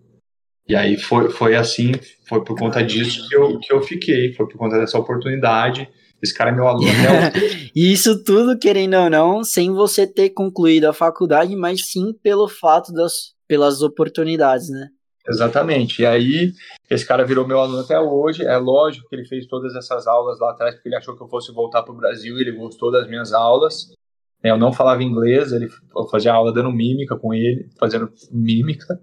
E 0.66 0.74
aí 0.74 0.96
foi, 0.96 1.30
foi 1.30 1.56
assim, 1.56 1.92
foi 2.26 2.42
por 2.42 2.58
conta 2.58 2.82
disso 2.82 3.28
que 3.28 3.36
eu, 3.36 3.58
que 3.58 3.72
eu 3.72 3.82
fiquei, 3.82 4.32
foi 4.32 4.48
por 4.48 4.56
conta 4.56 4.78
dessa 4.78 4.98
oportunidade. 4.98 5.88
Esse 6.22 6.32
cara 6.32 6.50
é 6.50 6.54
meu 6.54 6.66
aluno 6.66 6.88
até 6.88 7.36
hoje. 7.36 7.70
Isso 7.76 8.24
tudo, 8.24 8.58
querendo 8.58 8.96
ou 8.96 9.10
não, 9.10 9.44
sem 9.44 9.70
você 9.72 10.06
ter 10.06 10.30
concluído 10.30 10.86
a 10.86 10.92
faculdade, 10.92 11.54
mas 11.54 11.90
sim 11.90 12.14
pelo 12.22 12.48
fato 12.48 12.92
das 12.92 13.34
pelas 13.46 13.82
oportunidades, 13.82 14.70
né? 14.70 14.88
Exatamente. 15.28 16.02
E 16.02 16.06
aí, 16.06 16.52
esse 16.90 17.06
cara 17.06 17.24
virou 17.24 17.46
meu 17.46 17.58
aluno 17.58 17.80
até 17.80 17.98
hoje. 17.98 18.44
É 18.44 18.56
lógico 18.56 19.08
que 19.08 19.16
ele 19.16 19.26
fez 19.26 19.46
todas 19.46 19.74
essas 19.74 20.06
aulas 20.06 20.38
lá 20.38 20.50
atrás 20.50 20.74
porque 20.74 20.88
ele 20.88 20.96
achou 20.96 21.16
que 21.16 21.22
eu 21.22 21.28
fosse 21.28 21.52
voltar 21.52 21.82
para 21.82 21.92
o 21.92 21.96
Brasil. 21.96 22.38
Ele 22.38 22.52
gostou 22.52 22.90
das 22.90 23.08
minhas 23.08 23.32
aulas. 23.32 23.92
Eu 24.42 24.58
não 24.58 24.72
falava 24.72 25.02
inglês, 25.02 25.52
ele 25.52 25.68
fazia 26.10 26.34
aula 26.34 26.52
dando 26.52 26.70
mímica 26.70 27.16
com 27.16 27.32
ele, 27.32 27.70
fazendo 27.78 28.12
mímica. 28.30 29.00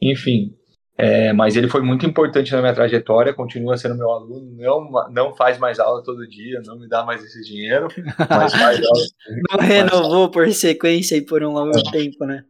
Enfim, 0.00 0.56
é, 0.96 1.32
mas 1.32 1.56
ele 1.56 1.68
foi 1.68 1.82
muito 1.82 2.06
importante 2.06 2.52
na 2.52 2.60
minha 2.60 2.74
trajetória, 2.74 3.34
continua 3.34 3.76
sendo 3.76 3.96
meu 3.96 4.10
aluno, 4.10 4.56
não, 4.56 5.10
não 5.10 5.34
faz 5.34 5.58
mais 5.58 5.80
aula 5.80 6.02
todo 6.04 6.26
dia, 6.28 6.62
não 6.64 6.78
me 6.78 6.88
dá 6.88 7.04
mais 7.04 7.22
esse 7.22 7.42
dinheiro, 7.42 7.88
mas 8.30 8.52
faz 8.54 8.84
aula. 8.84 9.04
não 9.50 9.58
renovou 9.58 10.30
por 10.30 10.48
sequência 10.52 11.16
e 11.16 11.22
por 11.22 11.42
um 11.42 11.52
longo 11.52 11.76
é. 11.76 11.90
tempo, 11.90 12.24
né? 12.24 12.44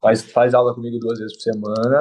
Faz, 0.00 0.22
faz 0.22 0.54
aula 0.54 0.74
comigo 0.74 0.98
duas 0.98 1.18
vezes 1.18 1.34
por 1.34 1.42
semana, 1.42 2.00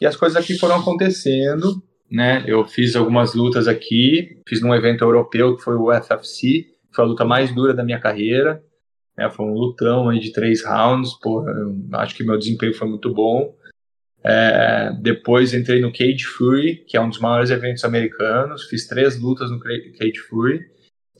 e 0.00 0.06
as 0.06 0.16
coisas 0.16 0.40
aqui 0.40 0.56
foram 0.56 0.76
acontecendo, 0.76 1.82
né? 2.08 2.44
Eu 2.46 2.64
fiz 2.64 2.94
algumas 2.94 3.34
lutas 3.34 3.66
aqui, 3.66 4.40
fiz 4.48 4.60
num 4.60 4.74
evento 4.74 5.02
europeu 5.02 5.56
que 5.56 5.62
foi 5.62 5.74
o 5.74 5.90
FFC, 5.92 6.66
foi 6.92 7.04
a 7.04 7.08
luta 7.08 7.24
mais 7.24 7.52
dura 7.52 7.74
da 7.74 7.82
minha 7.82 7.98
carreira, 7.98 8.62
né? 9.18 9.28
Foi 9.28 9.44
um 9.44 9.54
lutão 9.54 10.08
aí 10.08 10.20
de 10.20 10.32
três 10.32 10.64
rounds, 10.64 11.14
pô, 11.20 11.44
acho 11.94 12.14
que 12.14 12.22
meu 12.22 12.38
desempenho 12.38 12.74
foi 12.74 12.86
muito 12.86 13.12
bom. 13.12 13.54
É, 14.24 14.92
depois 15.00 15.52
entrei 15.52 15.80
no 15.80 15.92
Cage 15.92 16.24
Fury, 16.24 16.84
que 16.86 16.96
é 16.96 17.00
um 17.00 17.08
dos 17.08 17.18
maiores 17.18 17.50
eventos 17.50 17.84
americanos. 17.84 18.64
Fiz 18.64 18.86
três 18.86 19.20
lutas 19.20 19.50
no 19.50 19.58
Cage 19.58 20.18
Fury. 20.28 20.60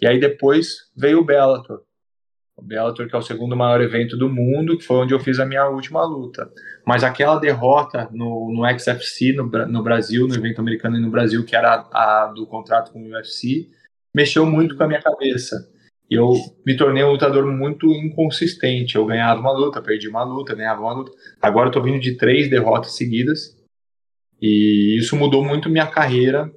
E 0.00 0.06
aí 0.06 0.20
depois 0.20 0.90
veio 0.96 1.20
o 1.20 1.24
Bellator. 1.24 1.82
O 2.56 2.62
Bellator, 2.62 3.08
que 3.08 3.14
é 3.14 3.18
o 3.18 3.22
segundo 3.22 3.56
maior 3.56 3.80
evento 3.80 4.16
do 4.16 4.28
mundo, 4.28 4.76
que 4.76 4.84
foi 4.84 4.98
onde 4.98 5.14
eu 5.14 5.20
fiz 5.20 5.40
a 5.40 5.46
minha 5.46 5.68
última 5.68 6.04
luta. 6.04 6.50
Mas 6.86 7.02
aquela 7.02 7.38
derrota 7.38 8.08
no, 8.12 8.52
no 8.52 8.78
XFC 8.78 9.32
no, 9.32 9.46
no 9.46 9.82
Brasil, 9.82 10.28
no 10.28 10.34
evento 10.34 10.60
americano 10.60 10.96
e 10.96 11.00
no 11.00 11.10
Brasil, 11.10 11.44
que 11.44 11.56
era 11.56 11.88
a, 11.92 12.24
a 12.24 12.26
do 12.26 12.46
contrato 12.46 12.92
com 12.92 13.02
o 13.02 13.10
UFC, 13.10 13.68
mexeu 14.14 14.44
muito 14.46 14.76
com 14.76 14.84
a 14.84 14.88
minha 14.88 15.00
cabeça. 15.00 15.71
E 16.12 16.14
eu 16.14 16.30
me 16.66 16.76
tornei 16.76 17.02
um 17.02 17.12
lutador 17.12 17.46
muito 17.46 17.90
inconsistente. 17.90 18.96
Eu 18.96 19.06
ganhava 19.06 19.40
uma 19.40 19.50
luta, 19.50 19.80
perdi 19.80 20.10
uma 20.10 20.22
luta, 20.22 20.54
ganhava 20.54 20.82
uma 20.82 20.92
luta. 20.92 21.10
Agora 21.40 21.68
eu 21.68 21.72
tô 21.72 21.80
vindo 21.80 21.98
de 21.98 22.18
três 22.18 22.50
derrotas 22.50 22.94
seguidas. 22.94 23.56
E 24.38 24.98
isso 24.98 25.16
mudou 25.16 25.42
muito 25.42 25.70
minha 25.70 25.86
carreira. 25.86 26.52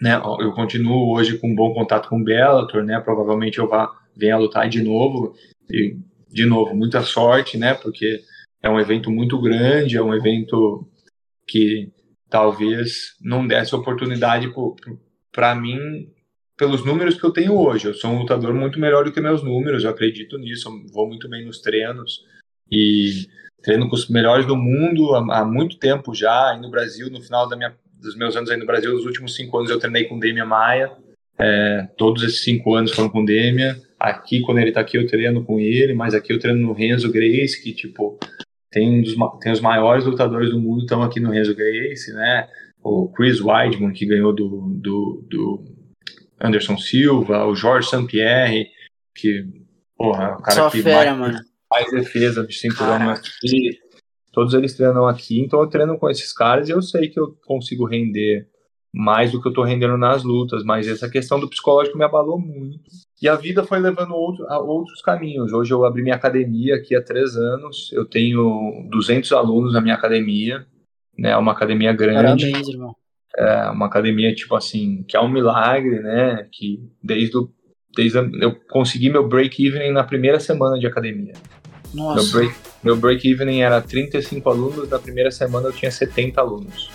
Né? 0.00 0.16
Eu 0.40 0.52
continuo 0.52 1.14
hoje 1.14 1.36
com 1.36 1.50
um 1.50 1.54
bom 1.54 1.74
contato 1.74 2.08
com 2.08 2.18
o 2.18 2.24
Bellator, 2.24 2.82
né? 2.82 2.98
Provavelmente 3.00 3.58
eu 3.58 3.68
vá 3.68 3.92
venha 4.16 4.38
lutar 4.38 4.66
de 4.66 4.82
novo. 4.82 5.34
E, 5.70 5.98
de 6.30 6.46
novo, 6.46 6.74
muita 6.74 7.02
sorte, 7.02 7.58
né? 7.58 7.74
Porque 7.74 8.22
é 8.62 8.70
um 8.70 8.80
evento 8.80 9.10
muito 9.10 9.38
grande, 9.42 9.98
é 9.98 10.02
um 10.02 10.14
evento 10.14 10.88
que 11.46 11.92
talvez 12.30 13.14
não 13.20 13.46
desse 13.46 13.74
oportunidade 13.74 14.50
para 15.30 15.54
mim 15.54 16.08
pelos 16.56 16.84
números 16.84 17.18
que 17.18 17.24
eu 17.24 17.32
tenho 17.32 17.56
hoje. 17.56 17.88
Eu 17.88 17.94
sou 17.94 18.10
um 18.10 18.20
lutador 18.20 18.54
muito 18.54 18.78
melhor 18.78 19.04
do 19.04 19.12
que 19.12 19.20
meus 19.20 19.42
números, 19.42 19.84
eu 19.84 19.90
acredito 19.90 20.38
nisso, 20.38 20.68
eu 20.68 20.92
vou 20.92 21.08
muito 21.08 21.28
bem 21.28 21.44
nos 21.44 21.60
treinos. 21.60 22.24
E 22.70 23.26
treino 23.62 23.88
com 23.88 23.94
os 23.94 24.08
melhores 24.08 24.46
do 24.46 24.56
mundo 24.56 25.14
há, 25.14 25.40
há 25.40 25.44
muito 25.44 25.78
tempo 25.78 26.14
já, 26.14 26.50
aí 26.50 26.60
no 26.60 26.70
Brasil, 26.70 27.10
no 27.10 27.20
final 27.20 27.48
minha, 27.56 27.74
dos 28.00 28.16
meus 28.16 28.36
anos 28.36 28.50
aí 28.50 28.58
no 28.58 28.66
Brasil, 28.66 28.94
os 28.94 29.06
últimos 29.06 29.34
cinco 29.34 29.58
anos 29.58 29.70
eu 29.70 29.78
treinei 29.78 30.04
com 30.04 30.18
Demian 30.18 30.44
Maia, 30.44 30.92
é, 31.38 31.88
todos 31.96 32.22
esses 32.22 32.44
cinco 32.44 32.74
anos 32.74 32.92
foram 32.92 33.08
com 33.08 33.24
Demian, 33.24 33.76
aqui 33.98 34.40
quando 34.42 34.58
ele 34.58 34.70
tá 34.70 34.80
aqui 34.80 34.98
eu 34.98 35.06
treino 35.06 35.42
com 35.44 35.58
ele, 35.58 35.94
mas 35.94 36.14
aqui 36.14 36.32
eu 36.32 36.38
treino 36.38 36.60
no 36.60 36.72
Renzo 36.72 37.10
Grace, 37.10 37.62
que 37.62 37.72
tipo, 37.72 38.18
tem, 38.70 38.98
um 38.98 39.02
dos, 39.02 39.14
tem 39.40 39.50
os 39.50 39.60
maiores 39.60 40.04
lutadores 40.04 40.50
do 40.50 40.60
mundo 40.60 40.82
estão 40.82 41.02
aqui 41.02 41.18
no 41.18 41.30
Renzo 41.30 41.54
Grace, 41.56 42.12
né, 42.12 42.46
o 42.82 43.08
Chris 43.08 43.40
Weidman, 43.40 43.92
que 43.92 44.04
ganhou 44.04 44.34
do, 44.34 44.74
do, 44.76 45.26
do 45.28 45.73
Anderson 46.44 46.76
Silva, 46.76 47.46
o 47.46 47.54
Jorge 47.54 47.88
Sampierre, 47.88 48.68
que, 49.14 49.44
porra, 49.96 50.36
o 50.38 50.42
cara 50.42 50.56
Só 50.56 50.70
que 50.70 50.82
fera, 50.82 51.14
mais, 51.14 51.90
defesa 51.90 52.46
de 52.46 52.54
cinturão 52.54 53.08
aqui. 53.10 53.78
Todos 54.32 54.52
eles 54.52 54.74
treinam 54.74 55.06
aqui, 55.06 55.40
então 55.40 55.60
eu 55.60 55.68
treino 55.68 55.96
com 55.98 56.10
esses 56.10 56.32
caras 56.32 56.68
e 56.68 56.72
eu 56.72 56.82
sei 56.82 57.08
que 57.08 57.18
eu 57.18 57.36
consigo 57.46 57.86
render 57.86 58.48
mais 58.92 59.32
do 59.32 59.40
que 59.40 59.48
eu 59.48 59.52
tô 59.52 59.64
rendendo 59.64 59.96
nas 59.96 60.22
lutas, 60.22 60.62
mas 60.64 60.86
essa 60.86 61.08
questão 61.08 61.40
do 61.40 61.48
psicológico 61.48 61.98
me 61.98 62.04
abalou 62.04 62.38
muito. 62.38 62.84
E 63.20 63.28
a 63.28 63.34
vida 63.34 63.64
foi 63.64 63.80
levando 63.80 64.14
outro, 64.14 64.46
a 64.48 64.58
outros 64.58 65.00
caminhos. 65.02 65.52
Hoje 65.52 65.72
eu 65.72 65.84
abri 65.84 66.02
minha 66.02 66.14
academia 66.14 66.76
aqui 66.76 66.94
há 66.94 67.02
três 67.02 67.36
anos, 67.36 67.90
eu 67.92 68.04
tenho 68.04 68.86
200 68.90 69.32
alunos 69.32 69.72
na 69.72 69.80
minha 69.80 69.94
academia, 69.94 70.64
né, 71.18 71.30
é 71.30 71.36
uma 71.36 71.52
academia 71.52 71.92
grande. 71.92 72.50
Parabéns, 72.50 72.68
irmão. 72.68 72.94
É 73.36 73.70
uma 73.70 73.86
academia, 73.86 74.34
tipo 74.34 74.54
assim, 74.54 75.04
que 75.08 75.16
é 75.16 75.20
um 75.20 75.28
milagre, 75.28 76.00
né? 76.00 76.46
Que 76.52 76.80
desde, 77.02 77.36
o, 77.36 77.50
desde 77.96 78.18
a, 78.18 78.22
eu 78.40 78.54
consegui 78.70 79.10
meu 79.10 79.26
break-even 79.26 79.92
na 79.92 80.04
primeira 80.04 80.38
semana 80.38 80.78
de 80.78 80.86
academia. 80.86 81.34
Nossa. 81.92 82.22
Meu 82.22 82.32
break, 82.32 82.54
meu 82.82 82.96
break-even 82.96 83.62
era 83.62 83.80
35 83.80 84.48
alunos, 84.48 84.88
na 84.88 84.98
primeira 84.98 85.30
semana 85.30 85.68
eu 85.68 85.72
tinha 85.72 85.90
70 85.90 86.40
alunos. 86.40 86.90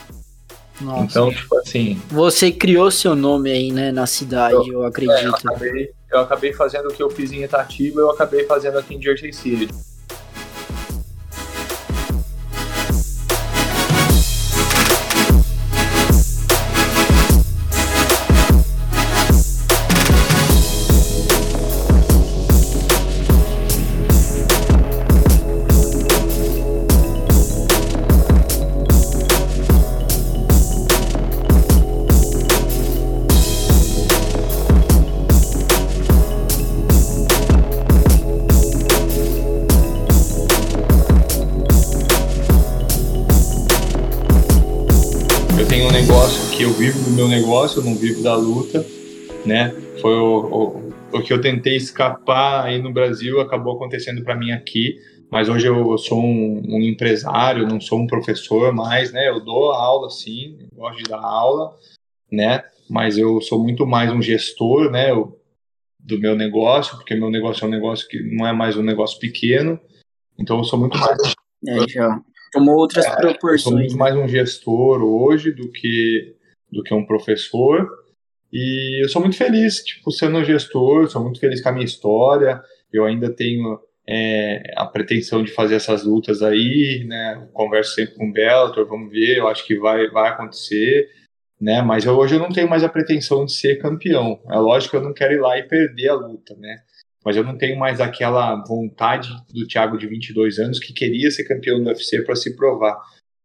Nossa. 0.82 1.04
Então, 1.04 1.32
tipo 1.32 1.58
assim. 1.58 2.02
Você 2.10 2.52
criou 2.52 2.90
seu 2.90 3.16
nome 3.16 3.52
aí, 3.52 3.72
né, 3.72 3.92
na 3.92 4.06
cidade, 4.06 4.56
eu, 4.56 4.74
eu 4.74 4.84
acredito. 4.84 5.18
É, 5.18 5.26
eu, 5.26 5.36
acabei, 5.36 5.92
eu 6.12 6.20
acabei 6.20 6.54
fazendo 6.54 6.88
o 6.88 6.94
que 6.94 7.04
eu 7.04 7.10
fiz 7.10 7.32
em 7.32 7.44
Itatiba, 7.44 8.02
eu 8.02 8.10
acabei 8.10 8.46
fazendo 8.46 8.78
aqui 8.78 8.96
em 8.96 9.02
Jersey 9.02 9.34
City. 9.34 9.70
Negócio, 47.30 47.80
eu 47.80 47.86
não 47.86 47.96
vivo 47.96 48.22
da 48.22 48.36
luta, 48.36 48.86
né? 49.46 49.74
Foi 50.02 50.14
o, 50.16 50.92
o, 51.12 51.18
o 51.18 51.22
que 51.22 51.32
eu 51.32 51.42
tentei 51.42 51.76
escapar 51.76 52.66
aí 52.66 52.82
no 52.82 52.92
Brasil, 52.92 53.40
acabou 53.40 53.76
acontecendo 53.76 54.24
para 54.24 54.36
mim 54.36 54.52
aqui. 54.52 54.98
Mas 55.32 55.48
hoje 55.48 55.68
eu 55.68 55.98
sou 55.98 56.20
um, 56.20 56.62
um, 56.66 56.82
empresário, 56.82 57.68
não 57.68 57.80
sou 57.80 58.00
um 58.00 58.08
professor 58.08 58.74
mais, 58.74 59.12
né? 59.12 59.30
Eu 59.30 59.40
dou 59.40 59.72
aula, 59.72 60.10
sim, 60.10 60.58
gosto 60.74 61.04
de 61.04 61.10
dar 61.10 61.22
aula, 61.22 61.76
né? 62.32 62.64
Mas 62.90 63.18
eu 63.18 63.40
sou 63.40 63.62
muito 63.62 63.86
mais 63.86 64.12
um 64.12 64.22
gestor, 64.22 64.90
né? 64.90 65.12
Eu, 65.12 65.40
do 66.00 66.20
meu 66.20 66.36
negócio, 66.36 66.98
porque 66.98 67.14
meu 67.14 67.30
negócio 67.30 67.64
é 67.64 67.68
um 67.68 67.72
negócio 67.72 68.08
que 68.08 68.20
não 68.36 68.48
é 68.48 68.54
mais 68.54 68.76
um 68.76 68.82
negócio 68.82 69.20
pequeno. 69.20 69.80
Então 70.40 70.58
eu 70.58 70.64
sou 70.64 70.80
muito 70.80 70.98
mais. 70.98 71.36
É, 71.68 71.88
já 71.88 72.20
tomou 72.52 72.78
outras 72.78 73.06
é, 73.06 73.16
proporções. 73.16 73.66
Eu 73.66 73.72
sou 73.72 73.74
muito 73.74 73.92
né? 73.94 74.00
mais 74.00 74.16
um 74.16 74.28
gestor 74.28 75.04
hoje 75.04 75.52
do 75.52 75.70
que 75.70 76.36
do 76.72 76.84
que 76.84 76.94
um 76.94 77.06
professor. 77.06 77.88
E 78.52 79.04
eu 79.04 79.10
sou 79.10 79.22
muito 79.22 79.38
feliz, 79.38 79.84
tipo, 79.84 80.12
sendo 80.12 80.44
gestor, 80.44 81.08
sou 81.08 81.22
muito 81.22 81.40
feliz 81.40 81.62
com 81.62 81.70
a 81.70 81.72
minha 81.72 81.86
história. 81.86 82.62
Eu 82.92 83.06
ainda 83.06 83.30
tenho 83.30 83.80
é, 84.08 84.74
a 84.76 84.88
pretensão 84.88 85.44
de 85.44 85.52
fazer 85.52 85.76
essas 85.76 86.04
lutas 86.04 86.42
aí, 86.42 87.06
né? 87.08 87.48
Converso 87.54 87.94
sempre 87.94 88.16
com 88.16 88.28
o 88.28 88.34
Bellator, 88.34 88.88
vamos 88.88 89.12
ver, 89.12 89.38
eu 89.38 89.48
acho 89.48 89.66
que 89.68 89.78
vai, 89.78 90.10
vai 90.10 90.30
acontecer, 90.30 91.08
né? 91.62 91.82
Mas 91.84 92.06
eu, 92.06 92.18
hoje 92.18 92.36
eu 92.36 92.40
não 92.40 92.50
tenho 92.50 92.68
mais 92.68 92.84
a 92.84 92.90
pretensão 92.90 93.46
de 93.46 93.54
ser 93.54 93.80
campeão. 93.80 94.42
É 94.50 94.58
lógico 94.58 94.92
que 94.92 94.98
eu 94.98 95.04
não 95.04 95.14
quero 95.14 95.34
ir 95.34 95.40
lá 95.40 95.60
e 95.60 95.68
perder 95.68 96.10
a 96.10 96.16
luta, 96.16 96.56
né? 96.58 96.82
Mas 97.24 97.36
eu 97.36 97.44
não 97.44 97.56
tenho 97.56 97.78
mais 97.78 98.02
aquela 98.02 98.56
vontade 98.64 99.30
do 99.54 99.68
Thiago 99.68 99.98
de 99.98 100.08
22 100.08 100.58
anos 100.58 100.80
que 100.80 100.92
queria 100.92 101.30
ser 101.30 101.44
campeão 101.44 101.80
do 101.80 101.90
UFC 101.90 102.24
para 102.24 102.36
se 102.36 102.56
provar. 102.56 102.98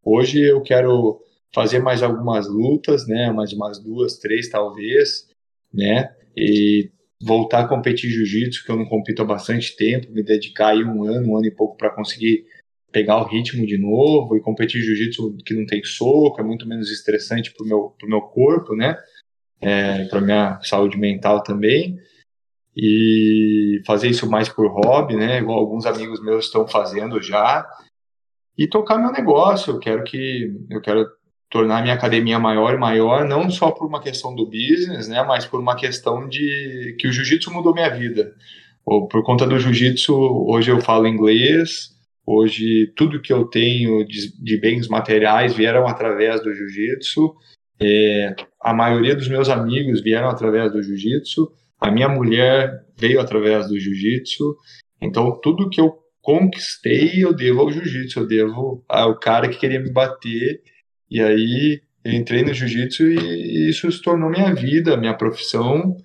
Hoje 0.02 0.40
eu 0.40 0.62
quero 0.62 1.20
fazer 1.54 1.78
mais 1.78 2.02
algumas 2.02 2.48
lutas, 2.48 3.06
né? 3.06 3.30
Mais 3.30 3.52
umas 3.52 3.78
duas, 3.78 4.18
três 4.18 4.50
talvez, 4.50 5.28
né? 5.72 6.12
E 6.36 6.90
voltar 7.22 7.60
a 7.60 7.68
competir 7.68 8.10
jiu-jitsu, 8.10 8.64
que 8.64 8.70
eu 8.70 8.76
não 8.76 8.84
compito 8.84 9.22
há 9.22 9.24
bastante 9.24 9.76
tempo, 9.76 10.12
me 10.12 10.22
dedicar 10.22 10.70
aí 10.70 10.84
um 10.84 11.04
ano, 11.04 11.30
um 11.30 11.36
ano 11.36 11.46
e 11.46 11.50
pouco 11.50 11.76
para 11.76 11.90
conseguir 11.90 12.44
pegar 12.92 13.18
o 13.18 13.26
ritmo 13.26 13.66
de 13.66 13.78
novo 13.78 14.36
e 14.36 14.40
competir 14.40 14.82
jiu-jitsu 14.82 15.36
que 15.44 15.54
não 15.54 15.64
tem 15.64 15.82
soco, 15.82 16.40
é 16.40 16.44
muito 16.44 16.66
menos 16.66 16.90
estressante 16.90 17.52
pro 17.54 17.66
meu, 17.66 17.94
pro 17.98 18.08
meu 18.08 18.20
corpo, 18.20 18.74
né? 18.74 18.96
É, 19.60 20.04
para 20.06 20.20
minha 20.20 20.60
saúde 20.62 20.98
mental 20.98 21.42
também. 21.42 21.98
E 22.76 23.80
fazer 23.86 24.08
isso 24.08 24.28
mais 24.28 24.48
por 24.48 24.66
hobby, 24.66 25.16
né? 25.16 25.38
Igual 25.38 25.58
alguns 25.58 25.86
amigos 25.86 26.20
meus 26.20 26.46
estão 26.46 26.66
fazendo 26.66 27.22
já. 27.22 27.64
E 28.58 28.68
tocar 28.68 28.98
meu 28.98 29.12
negócio. 29.12 29.72
Eu 29.72 29.78
quero 29.78 30.02
que 30.02 30.52
eu 30.68 30.80
quero 30.80 31.06
tornar 31.50 31.82
minha 31.82 31.94
academia 31.94 32.38
maior 32.38 32.74
e 32.74 32.78
maior, 32.78 33.24
não 33.24 33.48
só 33.50 33.70
por 33.70 33.86
uma 33.86 34.00
questão 34.00 34.34
do 34.34 34.46
business, 34.46 35.08
né, 35.08 35.22
mas 35.22 35.46
por 35.46 35.60
uma 35.60 35.76
questão 35.76 36.28
de 36.28 36.96
que 36.98 37.06
o 37.06 37.12
jiu-jitsu 37.12 37.52
mudou 37.52 37.74
minha 37.74 37.88
vida. 37.90 38.34
Por 38.84 39.22
conta 39.22 39.46
do 39.46 39.58
jiu-jitsu, 39.58 40.12
hoje 40.46 40.70
eu 40.70 40.80
falo 40.80 41.06
inglês, 41.06 41.90
hoje 42.26 42.92
tudo 42.96 43.20
que 43.20 43.32
eu 43.32 43.44
tenho 43.44 44.04
de, 44.04 44.36
de 44.42 44.60
bens 44.60 44.88
materiais 44.88 45.54
vieram 45.54 45.86
através 45.86 46.42
do 46.42 46.52
jiu-jitsu. 46.52 47.34
É, 47.80 48.34
a 48.60 48.74
maioria 48.74 49.16
dos 49.16 49.28
meus 49.28 49.48
amigos 49.48 50.02
vieram 50.02 50.28
através 50.28 50.72
do 50.72 50.82
jiu-jitsu. 50.82 51.50
A 51.80 51.90
minha 51.90 52.08
mulher 52.08 52.84
veio 52.96 53.20
através 53.20 53.68
do 53.68 53.78
jiu-jitsu. 53.78 54.56
Então, 55.00 55.38
tudo 55.40 55.70
que 55.70 55.80
eu 55.80 55.94
conquistei, 56.20 57.22
eu 57.22 57.34
devo 57.34 57.60
ao 57.60 57.70
jiu-jitsu, 57.70 58.20
eu 58.20 58.26
devo 58.26 58.84
ao 58.88 59.18
cara 59.18 59.48
que 59.48 59.58
queria 59.58 59.80
me 59.80 59.90
bater 59.90 60.62
e 61.10 61.20
aí 61.20 61.82
eu 62.04 62.12
entrei 62.12 62.42
no 62.42 62.52
jiu-jitsu 62.52 63.04
e 63.04 63.68
isso 63.68 63.90
se 63.90 64.02
tornou 64.02 64.30
minha 64.30 64.54
vida, 64.54 64.96
minha 64.96 65.16
profissão, 65.16 65.96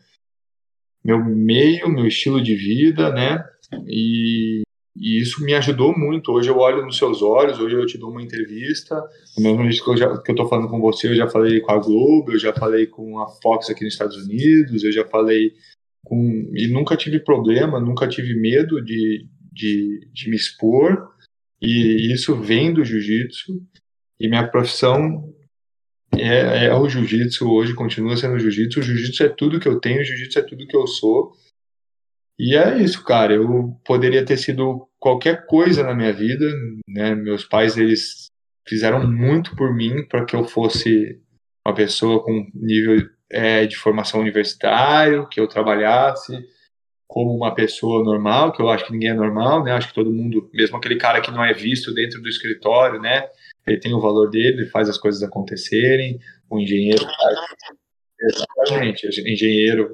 meu 1.04 1.24
meio, 1.24 1.90
meu 1.90 2.08
estilo 2.08 2.42
de 2.42 2.56
vida, 2.56 3.12
né? 3.12 3.44
E, 3.88 4.62
e, 4.96 5.22
isso 5.22 5.44
me 5.44 5.54
ajudou 5.54 5.98
muito. 5.98 6.32
Hoje 6.32 6.50
eu 6.50 6.58
olho 6.58 6.86
nos 6.86 6.98
seus 6.98 7.22
olhos, 7.22 7.60
hoje 7.60 7.76
eu 7.76 7.86
te 7.86 7.98
dou 7.98 8.12
uma 8.12 8.22
entrevista. 8.22 8.96
No 9.38 9.44
mesmo 9.44 9.64
jeito 9.64 9.84
que 9.84 9.90
eu, 9.90 9.98
já, 9.98 10.22
que 10.22 10.32
eu 10.32 10.36
tô 10.36 10.48
falando 10.48 10.70
com 10.70 10.80
você, 10.80 11.08
eu 11.08 11.16
já 11.16 11.28
falei 11.28 11.60
com 11.60 11.72
a 11.72 11.80
Globo, 11.80 12.32
eu 12.32 12.40
já 12.40 12.54
falei 12.54 12.88
com 12.88 13.20
a 13.20 13.28
Fox 13.42 13.70
aqui 13.70 13.84
nos 13.84 13.94
Estados 13.94 14.18
Unidos, 14.18 14.84
eu 14.84 14.92
já 14.92 15.06
falei 15.06 15.54
com. 16.04 16.52
E 16.56 16.68
nunca 16.68 16.96
tive 16.96 17.20
problema, 17.20 17.80
nunca 17.80 18.08
tive 18.08 18.40
medo 18.40 18.84
de, 18.84 19.26
de, 19.52 20.08
de 20.14 20.30
me 20.30 20.36
expor. 20.36 21.10
E 21.62 22.14
isso 22.14 22.36
vem 22.36 22.74
do 22.74 22.86
jiu-jitsu. 22.86 23.62
E 24.20 24.28
minha 24.28 24.48
profissão 24.48 25.34
é, 26.18 26.66
é 26.66 26.74
o 26.74 26.90
jiu-jitsu 26.90 27.50
hoje, 27.50 27.74
continua 27.74 28.18
sendo 28.18 28.40
jiu-jitsu. 28.40 28.80
O 28.80 28.84
jiu-jitsu 28.84 29.24
é 29.24 29.30
tudo 29.30 29.60
que 29.60 29.68
eu 29.68 29.80
tenho, 29.80 30.02
o 30.02 30.04
jiu-jitsu 30.04 30.40
é 30.40 30.42
tudo 30.44 30.68
que 30.68 30.76
eu 30.76 30.86
sou. 30.88 31.34
E 32.38 32.56
é 32.56 32.78
isso, 32.78 33.04
cara. 33.04 33.34
Eu 33.34 33.80
poderia 33.86 34.26
ter 34.26 34.38
sido 34.38 34.88
qualquer 35.00 35.46
coisa 35.46 35.84
na 35.84 35.94
minha 35.94 36.14
vida, 36.14 36.46
né? 36.88 37.14
Meus 37.16 37.44
pais 37.44 37.78
eles 37.78 38.28
fizeram 38.68 39.06
muito 39.06 39.56
por 39.56 39.74
mim 39.74 40.06
para 40.08 40.26
que 40.26 40.36
eu 40.36 40.46
fosse 40.46 41.20
uma 41.66 41.76
pessoa 41.76 42.24
com 42.24 42.50
nível 42.54 43.10
é, 43.30 43.66
de 43.66 43.76
formação 43.76 44.20
universitário, 44.20 45.28
que 45.28 45.40
eu 45.40 45.48
trabalhasse 45.48 46.34
como 47.08 47.36
uma 47.36 47.54
pessoa 47.56 48.04
normal, 48.04 48.52
que 48.52 48.62
eu 48.62 48.70
acho 48.70 48.86
que 48.86 48.92
ninguém 48.92 49.10
é 49.10 49.14
normal, 49.16 49.64
né? 49.64 49.72
Acho 49.72 49.88
que 49.88 49.94
todo 49.96 50.12
mundo, 50.12 50.50
mesmo 50.54 50.78
aquele 50.78 50.96
cara 50.96 51.20
que 51.22 51.32
não 51.32 51.44
é 51.44 51.54
visto 51.54 51.94
dentro 51.94 52.22
do 52.22 52.30
escritório, 52.30 53.02
né? 53.02 53.28
Ele 53.68 53.80
tem 53.80 53.94
o 53.94 54.02
valor 54.02 54.30
dele, 54.30 54.62
ele 54.62 54.70
faz 54.70 54.90
as 54.90 54.98
coisas 54.98 55.22
acontecerem. 55.22 56.20
O 56.50 56.60
engenheiro 56.60 57.06
Exatamente, 58.22 59.08
engenheiro, 59.26 59.94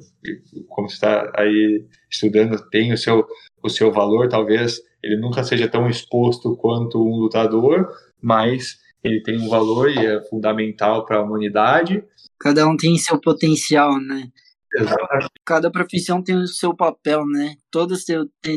como 0.67 0.87
está 0.87 1.31
aí 1.37 1.85
estudando, 2.09 2.57
tem 2.69 2.91
o 2.91 2.97
seu, 2.97 3.23
o 3.61 3.69
seu 3.69 3.91
valor, 3.91 4.27
talvez 4.27 4.81
ele 5.03 5.17
nunca 5.17 5.43
seja 5.43 5.67
tão 5.67 5.87
exposto 5.87 6.57
quanto 6.57 6.97
um 6.99 7.17
lutador, 7.17 7.87
mas 8.19 8.79
ele 9.03 9.21
tem 9.21 9.39
um 9.39 9.47
valor 9.47 9.91
e 9.91 10.03
é 10.03 10.19
fundamental 10.23 11.05
para 11.05 11.17
a 11.17 11.21
humanidade. 11.21 12.03
Cada 12.39 12.67
um 12.67 12.75
tem 12.75 12.97
seu 12.97 13.21
potencial, 13.21 13.99
né? 13.99 14.29
Exatamente. 14.75 15.29
Cada 15.45 15.71
profissão 15.71 16.23
tem 16.23 16.35
o 16.35 16.47
seu 16.47 16.75
papel, 16.75 17.23
né? 17.27 17.55
Todas 17.69 18.03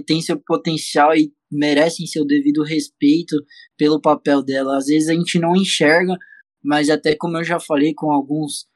têm 0.06 0.22
seu 0.22 0.40
potencial 0.40 1.14
e 1.14 1.30
merecem 1.50 2.06
seu 2.06 2.26
devido 2.26 2.62
respeito 2.62 3.36
pelo 3.76 4.00
papel 4.00 4.42
dela. 4.42 4.76
Às 4.76 4.86
vezes 4.86 5.08
a 5.08 5.14
gente 5.14 5.38
não 5.38 5.56
enxerga, 5.56 6.14
mas 6.62 6.90
até 6.90 7.14
como 7.14 7.38
eu 7.38 7.44
já 7.44 7.58
falei 7.58 7.94
com 7.94 8.10
alguns 8.10 8.66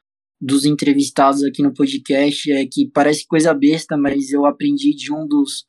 dos 0.40 0.64
entrevistados 0.64 1.44
aqui 1.44 1.62
no 1.62 1.72
podcast, 1.72 2.50
é 2.50 2.66
que 2.66 2.90
parece 2.92 3.26
coisa 3.26 3.54
besta, 3.54 3.96
mas 3.96 4.32
eu 4.32 4.44
aprendi 4.44 4.92
de 4.94 5.12
um 5.12 5.26
dos 5.26 5.64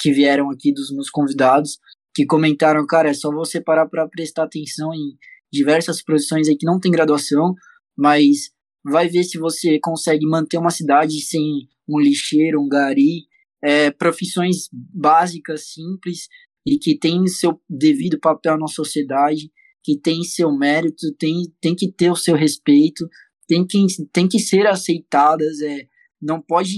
que 0.00 0.10
vieram 0.10 0.50
aqui, 0.50 0.72
dos 0.72 0.90
meus 0.90 1.08
convidados, 1.08 1.78
que 2.14 2.26
comentaram, 2.26 2.84
cara, 2.86 3.10
é 3.10 3.14
só 3.14 3.30
você 3.30 3.60
parar 3.60 3.86
para 3.86 4.08
prestar 4.08 4.44
atenção 4.44 4.92
em 4.92 5.16
diversas 5.52 6.02
profissões 6.02 6.48
aí 6.48 6.56
que 6.56 6.66
não 6.66 6.80
tem 6.80 6.90
graduação, 6.90 7.54
mas 7.96 8.50
vai 8.84 9.08
ver 9.08 9.22
se 9.24 9.38
você 9.38 9.78
consegue 9.78 10.26
manter 10.26 10.58
uma 10.58 10.70
cidade 10.70 11.20
sem 11.20 11.68
um 11.88 12.00
lixeiro, 12.00 12.60
um 12.60 12.68
gari, 12.68 13.26
é, 13.62 13.90
profissões 13.90 14.68
básicas, 14.72 15.72
simples 15.72 16.28
e 16.66 16.78
que 16.78 16.98
tem 16.98 17.26
seu 17.26 17.60
devido 17.68 18.18
papel 18.18 18.58
na 18.58 18.66
sociedade, 18.66 19.50
que 19.82 19.98
tem 19.98 20.22
seu 20.22 20.52
mérito, 20.52 21.14
tem, 21.18 21.42
tem 21.60 21.74
que 21.74 21.90
ter 21.90 22.10
o 22.10 22.16
seu 22.16 22.34
respeito, 22.34 23.08
tem 23.46 23.66
que, 23.66 23.86
tem 24.12 24.28
que 24.28 24.38
ser 24.38 24.66
aceitadas, 24.66 25.60
é, 25.60 25.86
não 26.20 26.40
pode 26.40 26.74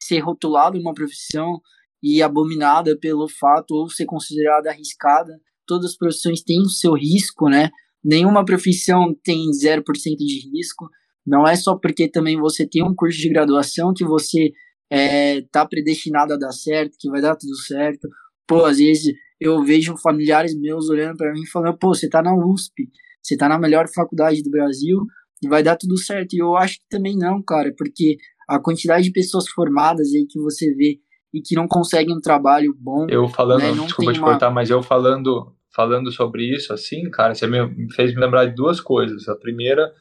ser 0.00 0.20
rotulada 0.20 0.78
uma 0.78 0.94
profissão 0.94 1.60
e 2.02 2.22
abominada 2.22 2.96
pelo 2.98 3.28
fato 3.28 3.72
ou 3.72 3.90
ser 3.90 4.06
considerada 4.06 4.70
arriscada. 4.70 5.40
Todas 5.66 5.92
as 5.92 5.96
profissões 5.96 6.42
têm 6.42 6.60
o 6.60 6.68
seu 6.68 6.94
risco, 6.94 7.48
né? 7.48 7.70
Nenhuma 8.04 8.44
profissão 8.44 9.14
tem 9.24 9.50
0% 9.50 9.82
de 10.16 10.50
risco. 10.56 10.88
Não 11.26 11.46
é 11.46 11.56
só 11.56 11.76
porque 11.76 12.08
também 12.08 12.38
você 12.38 12.66
tem 12.66 12.82
um 12.82 12.94
curso 12.94 13.18
de 13.18 13.28
graduação 13.28 13.92
que 13.94 14.04
você 14.04 14.52
é, 14.90 15.42
tá 15.52 15.66
predestinado 15.66 16.34
a 16.34 16.36
dar 16.36 16.52
certo, 16.52 16.96
que 16.98 17.10
vai 17.10 17.20
dar 17.20 17.36
tudo 17.36 17.56
certo. 17.56 18.08
Pô, 18.46 18.64
às 18.64 18.78
vezes 18.78 19.12
eu 19.40 19.62
vejo 19.62 19.96
familiares 19.98 20.58
meus 20.58 20.88
olhando 20.88 21.16
para 21.16 21.32
mim 21.32 21.42
e 21.42 21.50
falando, 21.50 21.76
pô, 21.76 21.94
você 21.94 22.08
tá 22.08 22.22
na 22.22 22.34
USP, 22.34 22.88
você 23.22 23.36
tá 23.36 23.48
na 23.48 23.58
melhor 23.58 23.86
faculdade 23.88 24.42
do 24.42 24.50
Brasil 24.50 24.98
e 25.42 25.48
vai 25.48 25.62
dar 25.62 25.76
tudo 25.76 25.96
certo. 25.98 26.34
E 26.34 26.38
eu 26.38 26.56
acho 26.56 26.78
que 26.78 26.88
também 26.88 27.16
não, 27.16 27.42
cara, 27.42 27.72
porque 27.76 28.16
a 28.48 28.58
quantidade 28.58 29.04
de 29.04 29.12
pessoas 29.12 29.48
formadas 29.48 30.08
aí 30.14 30.26
que 30.28 30.40
você 30.40 30.74
vê 30.74 30.98
e 31.32 31.40
que 31.42 31.54
não 31.54 31.68
conseguem 31.68 32.16
um 32.16 32.20
trabalho 32.20 32.74
bom. 32.78 33.06
Eu 33.10 33.28
falando, 33.28 33.60
né, 33.60 33.72
desculpa 33.72 34.12
te 34.12 34.18
uma... 34.18 34.28
cortar, 34.28 34.50
mas 34.50 34.70
eu 34.70 34.82
falando 34.82 35.54
falando 35.70 36.10
sobre 36.10 36.42
isso, 36.42 36.72
assim, 36.72 37.08
cara, 37.08 37.34
você 37.34 37.46
me 37.46 37.92
fez 37.92 38.12
me 38.12 38.20
lembrar 38.20 38.46
de 38.46 38.54
duas 38.54 38.80
coisas. 38.80 39.28
A 39.28 39.36
primeira, 39.36 39.92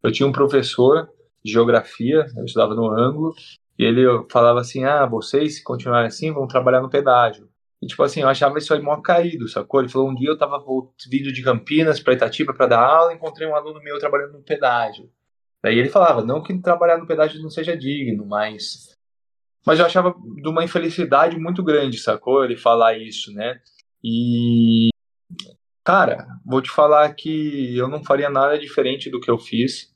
eu 0.00 0.12
tinha 0.12 0.28
um 0.28 0.32
professor 0.32 1.08
de 1.44 1.50
geografia, 1.50 2.26
eu 2.36 2.44
estudava 2.44 2.74
no 2.74 2.88
ângulo, 2.88 3.34
e 3.78 3.84
ele 3.84 4.02
falava 4.30 4.60
assim: 4.60 4.84
ah, 4.84 5.06
vocês, 5.06 5.56
se 5.56 5.64
continuarem 5.64 6.06
assim, 6.06 6.32
vão 6.32 6.46
trabalhar 6.46 6.80
no 6.80 6.90
pedágio. 6.90 7.48
E, 7.82 7.86
tipo 7.86 8.02
assim, 8.02 8.20
eu 8.22 8.28
achava 8.28 8.58
isso 8.58 8.72
aí 8.72 8.80
mó 8.80 8.96
caído, 9.00 9.48
sacou? 9.48 9.80
Ele 9.80 9.88
falou: 9.88 10.10
um 10.10 10.14
dia 10.14 10.30
eu 10.30 10.38
tava 10.38 10.62
vindo 11.10 11.32
de 11.32 11.42
Campinas 11.42 12.00
para 12.00 12.14
Itatiba 12.14 12.54
para 12.54 12.66
dar 12.66 12.80
aula, 12.80 13.12
encontrei 13.12 13.46
um 13.46 13.54
aluno 13.54 13.82
meu 13.82 13.98
trabalhando 13.98 14.32
no 14.32 14.42
pedágio. 14.42 15.10
Daí 15.62 15.78
ele 15.78 15.88
falava: 15.88 16.22
não 16.22 16.42
que 16.42 16.56
trabalhar 16.60 16.98
no 16.98 17.06
pedágio 17.06 17.42
não 17.42 17.50
seja 17.50 17.76
digno, 17.76 18.24
mas. 18.26 18.94
Mas 19.66 19.78
eu 19.80 19.86
achava 19.86 20.14
de 20.42 20.48
uma 20.48 20.62
infelicidade 20.62 21.38
muito 21.38 21.62
grande, 21.62 21.98
sacou? 21.98 22.44
Ele 22.44 22.56
falar 22.56 22.98
isso, 22.98 23.32
né? 23.32 23.60
E. 24.02 24.90
Cara, 25.82 26.26
vou 26.46 26.62
te 26.62 26.70
falar 26.70 27.12
que 27.14 27.76
eu 27.76 27.88
não 27.88 28.02
faria 28.02 28.30
nada 28.30 28.58
diferente 28.58 29.10
do 29.10 29.20
que 29.20 29.30
eu 29.30 29.38
fiz 29.38 29.93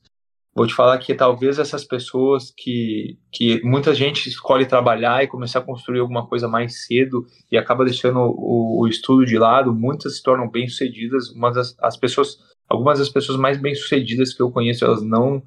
vou 0.53 0.67
te 0.67 0.73
falar 0.73 0.97
que 0.97 1.13
talvez 1.13 1.59
essas 1.59 1.83
pessoas 1.83 2.51
que, 2.55 3.17
que 3.31 3.61
muita 3.63 3.93
gente 3.93 4.27
escolhe 4.27 4.65
trabalhar 4.65 5.23
e 5.23 5.27
começar 5.27 5.59
a 5.59 5.63
construir 5.63 5.99
alguma 5.99 6.27
coisa 6.27 6.47
mais 6.47 6.85
cedo 6.85 7.25
e 7.51 7.57
acaba 7.57 7.85
deixando 7.85 8.19
o, 8.19 8.81
o 8.81 8.87
estudo 8.87 9.25
de 9.25 9.37
lado, 9.37 9.73
muitas 9.73 10.17
se 10.17 10.23
tornam 10.23 10.49
bem-sucedidas, 10.49 11.33
mas 11.33 11.55
as, 11.55 11.75
as 11.79 11.97
pessoas, 11.97 12.37
algumas 12.67 12.99
das 12.99 13.09
pessoas 13.09 13.37
mais 13.37 13.57
bem-sucedidas 13.57 14.33
que 14.33 14.41
eu 14.41 14.51
conheço, 14.51 14.83
elas 14.83 15.03
não 15.03 15.41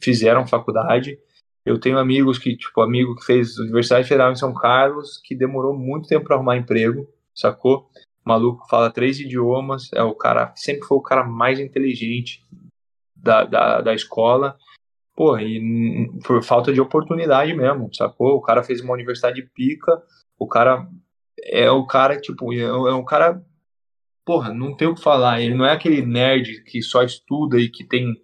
fizeram 0.00 0.46
faculdade. 0.46 1.18
Eu 1.64 1.78
tenho 1.78 1.98
amigos 1.98 2.38
que, 2.38 2.56
tipo, 2.56 2.82
amigo 2.82 3.16
que 3.16 3.24
fez 3.24 3.58
Universidade 3.58 4.06
Federal 4.06 4.30
em 4.30 4.36
São 4.36 4.52
Carlos, 4.52 5.18
que 5.24 5.34
demorou 5.34 5.74
muito 5.74 6.08
tempo 6.08 6.26
para 6.26 6.36
arrumar 6.36 6.58
emprego, 6.58 7.08
sacou? 7.34 7.88
O 8.24 8.28
maluco 8.28 8.68
fala 8.68 8.90
três 8.90 9.18
idiomas, 9.18 9.90
é 9.94 10.02
o 10.02 10.14
cara, 10.14 10.52
sempre 10.54 10.86
foi 10.86 10.98
o 10.98 11.02
cara 11.02 11.24
mais 11.24 11.58
inteligente 11.58 12.44
da, 13.24 13.44
da, 13.44 13.80
da 13.80 13.94
escola. 13.94 14.56
Pô, 15.16 15.38
e 15.38 16.10
por 16.24 16.42
falta 16.42 16.72
de 16.72 16.80
oportunidade 16.80 17.54
mesmo, 17.54 17.92
sacou? 17.94 18.36
O 18.36 18.42
cara 18.42 18.62
fez 18.62 18.80
uma 18.80 18.92
universidade 18.92 19.42
pica, 19.54 20.02
o 20.38 20.46
cara 20.46 20.86
é 21.42 21.70
o 21.70 21.86
cara, 21.86 22.20
tipo, 22.20 22.52
é, 22.52 22.60
é 22.60 22.94
um 22.94 23.04
cara. 23.04 23.42
Porra, 24.24 24.52
não 24.52 24.74
tem 24.74 24.88
o 24.88 24.94
que 24.94 25.02
falar. 25.02 25.40
Ele 25.40 25.54
não 25.54 25.66
é 25.66 25.72
aquele 25.72 26.04
nerd 26.04 26.62
que 26.64 26.82
só 26.82 27.02
estuda 27.02 27.58
e 27.58 27.68
que 27.68 27.84
tem 27.84 28.14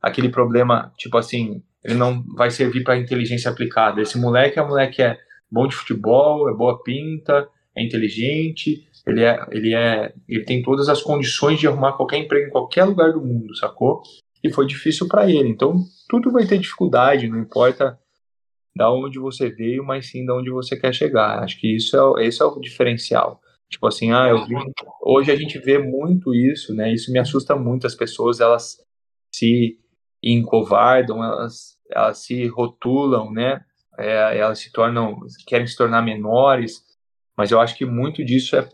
aquele 0.00 0.28
problema, 0.28 0.92
tipo 0.96 1.18
assim, 1.18 1.62
ele 1.84 1.94
não 1.94 2.24
vai 2.36 2.50
servir 2.50 2.84
para 2.84 2.96
inteligência 2.96 3.50
aplicada. 3.50 4.00
Esse 4.00 4.18
moleque 4.18 4.58
é 4.58 4.62
um 4.62 4.68
moleque 4.68 4.96
que 4.96 5.02
é 5.02 5.18
bom 5.50 5.66
de 5.66 5.74
futebol, 5.74 6.48
é 6.48 6.54
boa 6.54 6.82
pinta, 6.82 7.48
é 7.76 7.84
inteligente, 7.84 8.86
ele 9.06 9.24
é, 9.24 9.44
ele 9.50 9.74
é, 9.74 10.12
ele 10.28 10.44
tem 10.44 10.62
todas 10.62 10.88
as 10.88 11.02
condições 11.02 11.58
de 11.58 11.66
arrumar 11.66 11.92
qualquer 11.92 12.18
emprego 12.18 12.46
em 12.46 12.50
qualquer 12.50 12.84
lugar 12.84 13.12
do 13.12 13.20
mundo, 13.20 13.56
sacou? 13.56 14.02
E 14.42 14.50
foi 14.50 14.66
difícil 14.66 15.06
para 15.06 15.30
ele. 15.30 15.48
Então, 15.48 15.84
tudo 16.08 16.30
vai 16.30 16.46
ter 16.46 16.58
dificuldade, 16.58 17.28
não 17.28 17.38
importa 17.38 17.98
da 18.74 18.92
onde 18.92 19.18
você 19.18 19.50
veio, 19.50 19.84
mas 19.84 20.10
sim 20.10 20.24
da 20.24 20.34
onde 20.34 20.50
você 20.50 20.76
quer 20.76 20.94
chegar. 20.94 21.42
Acho 21.42 21.58
que 21.58 21.76
isso 21.76 21.96
é, 22.18 22.26
esse 22.26 22.40
é 22.42 22.44
o 22.44 22.60
diferencial. 22.60 23.40
Tipo 23.68 23.86
assim, 23.86 24.12
ah, 24.12 24.28
eu 24.28 24.44
hoje 25.02 25.30
a 25.30 25.36
gente 25.36 25.58
vê 25.58 25.78
muito 25.78 26.34
isso, 26.34 26.74
né? 26.74 26.92
Isso 26.92 27.12
me 27.12 27.18
assusta 27.18 27.54
muito. 27.54 27.86
As 27.86 27.94
pessoas 27.94 28.40
elas 28.40 28.78
se 29.32 29.78
encovardam, 30.22 31.22
elas, 31.22 31.78
elas 31.90 32.18
se 32.18 32.46
rotulam, 32.48 33.30
né? 33.32 33.64
É, 33.98 34.38
elas 34.38 34.58
se 34.58 34.72
tornam, 34.72 35.20
querem 35.46 35.66
se 35.66 35.76
tornar 35.76 36.02
menores. 36.02 36.84
Mas 37.36 37.50
eu 37.50 37.60
acho 37.60 37.76
que 37.76 37.84
muito 37.84 38.24
disso 38.24 38.56
é, 38.56 38.68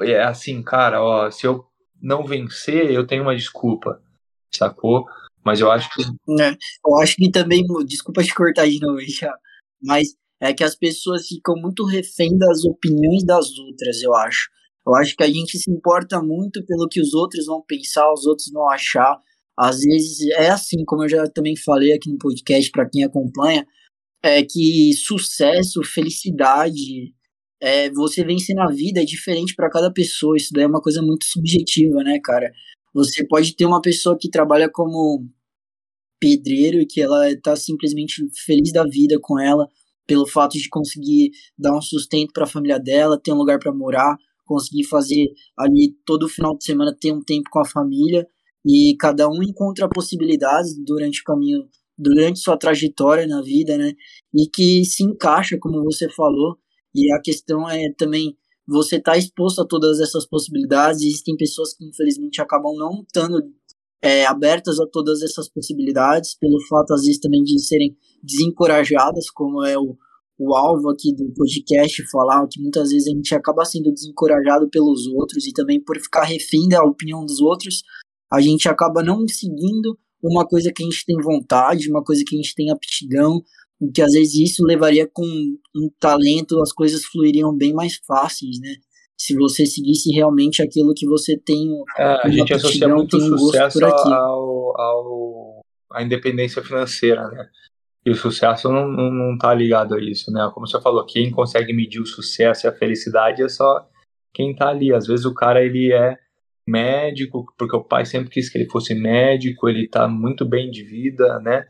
é 0.00 0.22
assim, 0.22 0.62
cara, 0.62 1.02
ó, 1.02 1.30
se 1.30 1.46
eu 1.46 1.64
não 2.00 2.24
vencer, 2.24 2.90
eu 2.90 3.06
tenho 3.06 3.22
uma 3.22 3.36
desculpa 3.36 4.00
sacou? 4.56 5.04
Mas 5.44 5.60
eu 5.60 5.70
acho 5.70 5.88
que. 5.94 6.02
É, 6.40 6.56
eu 6.86 6.96
acho 6.98 7.16
que 7.16 7.30
também, 7.30 7.64
desculpa 7.86 8.22
te 8.22 8.34
cortar 8.34 8.68
de 8.68 8.78
novo, 8.80 9.00
já, 9.00 9.32
mas 9.82 10.08
é 10.40 10.52
que 10.52 10.64
as 10.64 10.74
pessoas 10.74 11.26
ficam 11.26 11.54
muito 11.56 11.84
refém 11.84 12.36
das 12.36 12.64
opiniões 12.64 13.24
das 13.24 13.58
outras, 13.58 14.02
eu 14.02 14.14
acho. 14.14 14.48
Eu 14.86 14.94
acho 14.94 15.16
que 15.16 15.22
a 15.22 15.28
gente 15.28 15.58
se 15.58 15.70
importa 15.70 16.22
muito 16.22 16.64
pelo 16.64 16.88
que 16.88 17.00
os 17.00 17.12
outros 17.12 17.46
vão 17.46 17.62
pensar, 17.66 18.10
os 18.12 18.24
outros 18.24 18.50
vão 18.50 18.68
achar. 18.70 19.20
Às 19.58 19.80
vezes 19.80 20.28
é 20.30 20.48
assim, 20.50 20.84
como 20.86 21.04
eu 21.04 21.08
já 21.08 21.28
também 21.28 21.56
falei 21.56 21.92
aqui 21.92 22.10
no 22.10 22.18
podcast 22.18 22.70
para 22.70 22.88
quem 22.88 23.04
acompanha, 23.04 23.66
é 24.22 24.42
que 24.42 24.92
sucesso, 24.94 25.82
felicidade, 25.82 27.12
é, 27.60 27.90
você 27.90 28.24
vencer 28.24 28.54
na 28.54 28.68
vida 28.68 29.02
é 29.02 29.04
diferente 29.04 29.54
para 29.54 29.70
cada 29.70 29.92
pessoa. 29.92 30.36
Isso 30.36 30.50
daí 30.52 30.64
é 30.64 30.68
uma 30.68 30.80
coisa 30.80 31.02
muito 31.02 31.24
subjetiva, 31.24 32.02
né, 32.02 32.18
cara? 32.22 32.50
Você 32.98 33.24
pode 33.24 33.54
ter 33.54 33.64
uma 33.64 33.80
pessoa 33.80 34.18
que 34.18 34.28
trabalha 34.28 34.68
como 34.68 35.24
pedreiro 36.18 36.80
e 36.80 36.86
que 36.86 37.00
ela 37.00 37.30
está 37.30 37.54
simplesmente 37.54 38.26
feliz 38.44 38.72
da 38.72 38.82
vida 38.82 39.16
com 39.22 39.38
ela 39.38 39.68
pelo 40.04 40.26
fato 40.26 40.58
de 40.58 40.68
conseguir 40.68 41.30
dar 41.56 41.76
um 41.76 41.80
sustento 41.80 42.32
para 42.32 42.42
a 42.42 42.48
família 42.48 42.76
dela, 42.76 43.20
ter 43.22 43.32
um 43.32 43.36
lugar 43.36 43.60
para 43.60 43.72
morar, 43.72 44.16
conseguir 44.44 44.82
fazer 44.82 45.28
ali 45.56 45.94
todo 46.04 46.28
final 46.28 46.58
de 46.58 46.64
semana 46.64 46.96
ter 46.98 47.12
um 47.12 47.22
tempo 47.22 47.48
com 47.52 47.60
a 47.60 47.64
família 47.64 48.26
e 48.66 48.96
cada 48.98 49.28
um 49.28 49.44
encontra 49.44 49.88
possibilidades 49.88 50.76
durante 50.84 51.20
o 51.20 51.24
caminho 51.24 51.68
durante 51.96 52.40
sua 52.40 52.56
trajetória 52.56 53.28
na 53.28 53.40
vida, 53.42 53.78
né? 53.78 53.92
E 54.34 54.48
que 54.48 54.84
se 54.84 55.04
encaixa, 55.04 55.56
como 55.60 55.84
você 55.84 56.08
falou. 56.10 56.58
E 56.92 57.12
a 57.12 57.20
questão 57.20 57.70
é 57.70 57.92
também 57.96 58.36
você 58.68 58.96
estar 58.96 59.12
tá 59.12 59.18
exposto 59.18 59.62
a 59.62 59.66
todas 59.66 59.98
essas 59.98 60.26
possibilidades. 60.26 61.00
Existem 61.00 61.36
pessoas 61.36 61.74
que 61.74 61.84
infelizmente 61.86 62.40
acabam 62.40 62.76
não 62.76 63.02
estando 63.02 63.42
é, 64.02 64.26
abertas 64.26 64.78
a 64.78 64.86
todas 64.86 65.22
essas 65.22 65.48
possibilidades, 65.48 66.36
pelo 66.38 66.60
fato 66.68 66.92
às 66.92 67.02
vezes 67.02 67.18
também 67.18 67.42
de 67.42 67.58
serem 67.60 67.96
desencorajadas, 68.22 69.30
como 69.30 69.64
é 69.64 69.76
o, 69.78 69.96
o 70.38 70.54
alvo 70.54 70.90
aqui 70.90 71.14
do 71.14 71.32
podcast 71.34 72.02
falar, 72.10 72.46
que 72.48 72.60
muitas 72.60 72.90
vezes 72.90 73.08
a 73.08 73.16
gente 73.16 73.34
acaba 73.34 73.64
sendo 73.64 73.92
desencorajado 73.92 74.68
pelos 74.68 75.06
outros 75.08 75.46
e 75.46 75.52
também 75.52 75.82
por 75.82 75.98
ficar 75.98 76.24
refém 76.24 76.68
da 76.68 76.84
opinião 76.84 77.24
dos 77.24 77.40
outros, 77.40 77.82
a 78.30 78.40
gente 78.40 78.68
acaba 78.68 79.02
não 79.02 79.26
seguindo 79.26 79.98
uma 80.22 80.46
coisa 80.46 80.70
que 80.74 80.82
a 80.82 80.86
gente 80.86 81.04
tem 81.06 81.16
vontade, 81.16 81.90
uma 81.90 82.02
coisa 82.02 82.22
que 82.26 82.36
a 82.36 82.38
gente 82.38 82.54
tem 82.54 82.70
aptidão, 82.70 83.40
que 83.94 84.02
às 84.02 84.12
vezes 84.12 84.34
isso 84.34 84.64
levaria 84.64 85.08
com 85.12 85.24
um 85.24 85.90
talento, 86.00 86.60
as 86.60 86.72
coisas 86.72 87.04
fluiriam 87.04 87.56
bem 87.56 87.72
mais 87.72 87.96
fáceis, 88.06 88.58
né? 88.60 88.74
Se 89.16 89.34
você 89.34 89.66
seguisse 89.66 90.10
realmente 90.12 90.62
aquilo 90.62 90.94
que 90.94 91.06
você 91.06 91.36
tem. 91.38 91.68
É, 91.96 92.26
a 92.26 92.28
gente 92.28 92.54
associa 92.54 92.88
muito 92.88 93.16
um 93.16 93.38
sucesso 93.38 93.84
ao, 93.84 94.80
ao, 94.80 95.60
à 95.92 96.02
independência 96.02 96.62
financeira, 96.62 97.28
né? 97.28 97.48
E 98.06 98.10
o 98.10 98.14
sucesso 98.14 98.70
não, 98.70 98.88
não, 98.88 99.10
não 99.10 99.38
tá 99.38 99.52
ligado 99.52 99.94
a 99.94 100.00
isso, 100.00 100.30
né? 100.30 100.48
Como 100.54 100.66
você 100.66 100.80
falou, 100.80 101.04
quem 101.04 101.30
consegue 101.30 101.72
medir 101.72 102.00
o 102.00 102.06
sucesso 102.06 102.66
e 102.66 102.68
a 102.68 102.72
felicidade 102.72 103.42
é 103.42 103.48
só 103.48 103.86
quem 104.32 104.54
tá 104.54 104.68
ali. 104.68 104.94
Às 104.94 105.06
vezes 105.06 105.24
o 105.24 105.34
cara, 105.34 105.62
ele 105.62 105.92
é 105.92 106.16
médico, 106.66 107.44
porque 107.58 107.76
o 107.76 107.82
pai 107.82 108.04
sempre 108.04 108.30
quis 108.30 108.48
que 108.48 108.58
ele 108.58 108.70
fosse 108.70 108.94
médico, 108.94 109.68
ele 109.68 109.88
tá 109.88 110.06
muito 110.06 110.44
bem 110.44 110.70
de 110.70 110.84
vida, 110.84 111.38
né? 111.40 111.66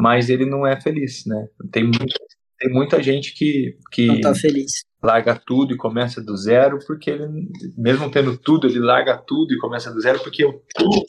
Mas 0.00 0.28
ele 0.28 0.46
não 0.46 0.66
é 0.66 0.80
feliz, 0.80 1.24
né? 1.26 1.48
Tem, 1.72 1.84
muito, 1.84 2.14
tem 2.58 2.72
muita 2.72 3.02
gente 3.02 3.34
que, 3.34 3.76
que 3.90 4.06
não 4.06 4.20
tá 4.20 4.34
feliz. 4.34 4.84
larga 5.02 5.34
tudo 5.34 5.74
e 5.74 5.76
começa 5.76 6.22
do 6.22 6.36
zero, 6.36 6.78
porque 6.86 7.10
ele, 7.10 7.26
mesmo 7.76 8.10
tendo 8.10 8.36
tudo, 8.38 8.68
ele 8.68 8.78
larga 8.78 9.16
tudo 9.16 9.52
e 9.52 9.58
começa 9.58 9.92
do 9.92 10.00
zero, 10.00 10.20
porque 10.20 10.44
o 10.44 10.62
tudo 10.74 11.02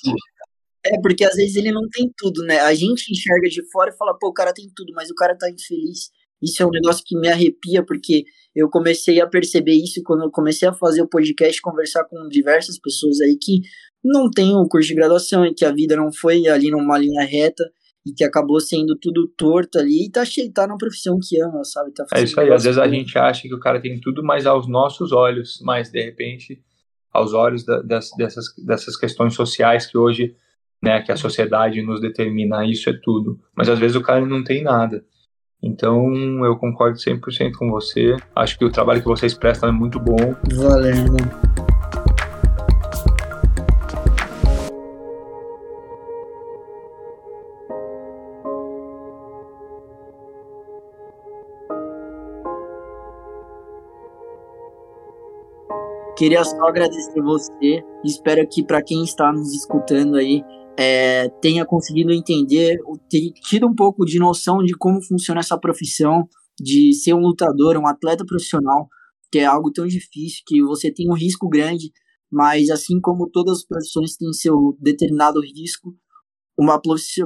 é, 0.85 0.99
porque 1.01 1.25
às 1.25 1.35
vezes 1.35 1.55
ele 1.55 1.71
não 1.71 1.87
tem 1.89 2.09
tudo, 2.17 2.41
né? 2.43 2.59
A 2.61 2.73
gente 2.73 3.11
enxerga 3.11 3.49
de 3.49 3.61
fora 3.69 3.91
e 3.91 3.97
fala, 3.97 4.17
pô, 4.17 4.29
o 4.29 4.33
cara 4.33 4.53
tem 4.53 4.65
tudo, 4.75 4.93
mas 4.93 5.09
o 5.09 5.15
cara 5.15 5.37
tá 5.37 5.49
infeliz. 5.49 6.09
Isso 6.41 6.63
é 6.63 6.65
um 6.65 6.71
negócio 6.71 7.03
que 7.05 7.19
me 7.19 7.27
arrepia, 7.27 7.85
porque 7.85 8.23
eu 8.55 8.69
comecei 8.69 9.19
a 9.19 9.27
perceber 9.27 9.73
isso 9.73 10.01
quando 10.05 10.23
eu 10.23 10.31
comecei 10.31 10.67
a 10.67 10.73
fazer 10.73 11.01
o 11.01 11.09
podcast, 11.09 11.61
conversar 11.61 12.05
com 12.05 12.27
diversas 12.29 12.79
pessoas 12.79 13.19
aí 13.19 13.37
que 13.39 13.59
não 14.03 14.29
têm 14.31 14.55
o 14.55 14.67
curso 14.67 14.87
de 14.87 14.95
graduação 14.95 15.45
e 15.45 15.53
que 15.53 15.65
a 15.65 15.71
vida 15.71 15.97
não 15.97 16.13
foi 16.13 16.47
ali 16.47 16.71
numa 16.71 16.97
linha 16.97 17.25
reta 17.25 17.63
e 18.05 18.13
que 18.13 18.23
acabou 18.23 18.59
sendo 18.59 18.97
tudo 18.97 19.27
torto 19.27 19.77
ali 19.77 20.05
e 20.05 20.11
tá 20.11 20.23
cheio, 20.23 20.51
tá 20.51 20.65
na 20.65 20.77
profissão 20.77 21.17
que 21.21 21.41
ama, 21.41 21.63
sabe? 21.63 21.91
Tá 21.93 22.05
é 22.13 22.23
isso 22.23 22.39
aí, 22.39 22.51
às 22.51 22.63
vezes 22.63 22.77
a 22.77 22.87
gente 22.87 23.17
acha 23.17 23.43
que 23.43 23.53
o 23.53 23.59
cara 23.59 23.81
tem 23.81 23.99
tudo, 23.99 24.23
mas 24.23 24.45
aos 24.45 24.67
nossos 24.67 25.11
olhos, 25.11 25.59
mas 25.63 25.91
de 25.91 26.01
repente, 26.01 26.61
aos 27.11 27.33
olhos 27.33 27.65
da, 27.65 27.81
das, 27.81 28.09
dessas, 28.17 28.45
dessas 28.65 28.95
questões 28.95 29.33
sociais 29.33 29.85
que 29.85 29.97
hoje, 29.97 30.35
né, 30.81 31.01
que 31.01 31.11
a 31.11 31.17
sociedade 31.17 31.81
nos 31.81 31.99
determina, 31.99 32.65
isso 32.65 32.89
é 32.89 32.93
tudo. 33.03 33.39
Mas 33.55 33.67
às 33.67 33.77
vezes 33.77 33.97
o 33.97 34.01
cara 34.01 34.25
não 34.25 34.43
tem 34.43 34.63
nada. 34.63 35.03
Então, 35.61 36.09
eu 36.45 36.55
concordo 36.55 36.97
100% 36.97 37.51
com 37.57 37.69
você. 37.69 38.15
Acho 38.33 38.57
que 38.57 38.63
o 38.63 38.71
trabalho 38.71 39.01
que 39.01 39.07
vocês 39.07 39.33
prestam 39.33 39.67
é 39.67 39.71
muito 39.73 39.99
bom. 39.99 40.33
Valeu. 40.55 41.48
Queria 56.19 56.43
só 56.43 56.61
agradecer 56.67 57.21
você. 57.21 57.81
Espero 58.03 58.45
que 58.45 58.61
para 58.61 58.83
quem 58.83 59.05
está 59.05 59.31
nos 59.31 59.53
escutando 59.53 60.17
aí 60.17 60.43
é, 60.77 61.29
tenha 61.41 61.65
conseguido 61.65 62.11
entender, 62.11 62.77
ter 63.09 63.31
tido 63.35 63.65
um 63.65 63.73
pouco 63.73 64.03
de 64.03 64.19
noção 64.19 64.57
de 64.57 64.73
como 64.73 65.01
funciona 65.01 65.39
essa 65.39 65.57
profissão, 65.57 66.27
de 66.59 66.93
ser 66.93 67.13
um 67.13 67.21
lutador, 67.21 67.77
um 67.77 67.87
atleta 67.87 68.25
profissional, 68.25 68.89
que 69.31 69.39
é 69.39 69.45
algo 69.45 69.71
tão 69.71 69.87
difícil, 69.87 70.43
que 70.45 70.61
você 70.61 70.91
tem 70.93 71.09
um 71.09 71.15
risco 71.15 71.47
grande, 71.47 71.89
mas 72.29 72.69
assim 72.69 72.99
como 72.99 73.29
todas 73.31 73.59
as 73.59 73.65
profissões 73.65 74.17
têm 74.17 74.33
seu 74.33 74.77
determinado 74.77 75.39
risco, 75.39 75.95
uma 76.59 76.81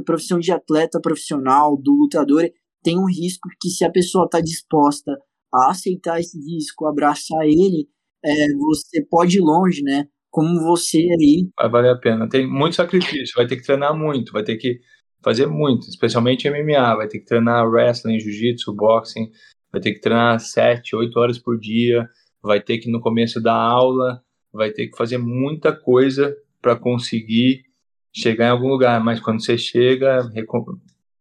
profissão 0.06 0.38
de 0.38 0.52
atleta 0.52 1.02
profissional, 1.02 1.76
do 1.82 1.94
lutador, 1.94 2.48
tem 2.84 3.00
um 3.00 3.08
risco 3.08 3.50
que 3.60 3.70
se 3.70 3.84
a 3.84 3.92
pessoa 3.92 4.26
está 4.26 4.40
disposta 4.40 5.12
a 5.52 5.72
aceitar 5.72 6.20
esse 6.20 6.38
risco, 6.38 6.86
abraçar 6.86 7.44
ele, 7.44 7.88
é, 8.26 8.54
você 8.54 9.06
pode 9.10 9.38
ir 9.38 9.42
longe, 9.42 9.82
né? 9.82 10.08
como 10.34 10.60
você 10.62 10.98
aí. 10.98 11.48
Vai 11.56 11.70
valer 11.70 11.92
a 11.92 11.96
pena. 11.96 12.28
Tem 12.28 12.48
muito 12.48 12.76
sacrifício, 12.76 13.36
vai 13.36 13.46
ter 13.46 13.56
que 13.56 13.64
treinar 13.64 13.96
muito, 13.96 14.34
vai 14.34 14.44
ter 14.44 14.58
que 14.58 14.80
fazer 15.24 15.46
muito, 15.46 15.88
especialmente 15.88 16.50
MMA, 16.50 16.96
vai 16.96 17.08
ter 17.08 17.20
que 17.20 17.26
treinar 17.26 17.70
wrestling, 17.70 18.20
jiu-jitsu, 18.20 18.74
boxing, 18.74 19.30
vai 19.72 19.80
ter 19.80 19.94
que 19.94 20.02
treinar 20.02 20.40
7, 20.40 20.96
8 20.96 21.18
horas 21.20 21.38
por 21.38 21.60
dia, 21.60 22.10
vai 22.42 22.60
ter 22.60 22.80
que 22.80 22.90
no 22.90 23.00
começo 23.00 23.40
da 23.40 23.54
aula, 23.54 24.24
vai 24.52 24.72
ter 24.72 24.88
que 24.88 24.98
fazer 24.98 25.20
muita 25.20 25.72
coisa 25.72 26.36
para 26.60 26.76
conseguir 26.76 27.64
chegar 28.12 28.48
em 28.48 28.52
algum 28.52 28.70
lugar, 28.70 29.04
mas 29.04 29.20
quando 29.20 29.44
você 29.44 29.56
chega, 29.56 30.28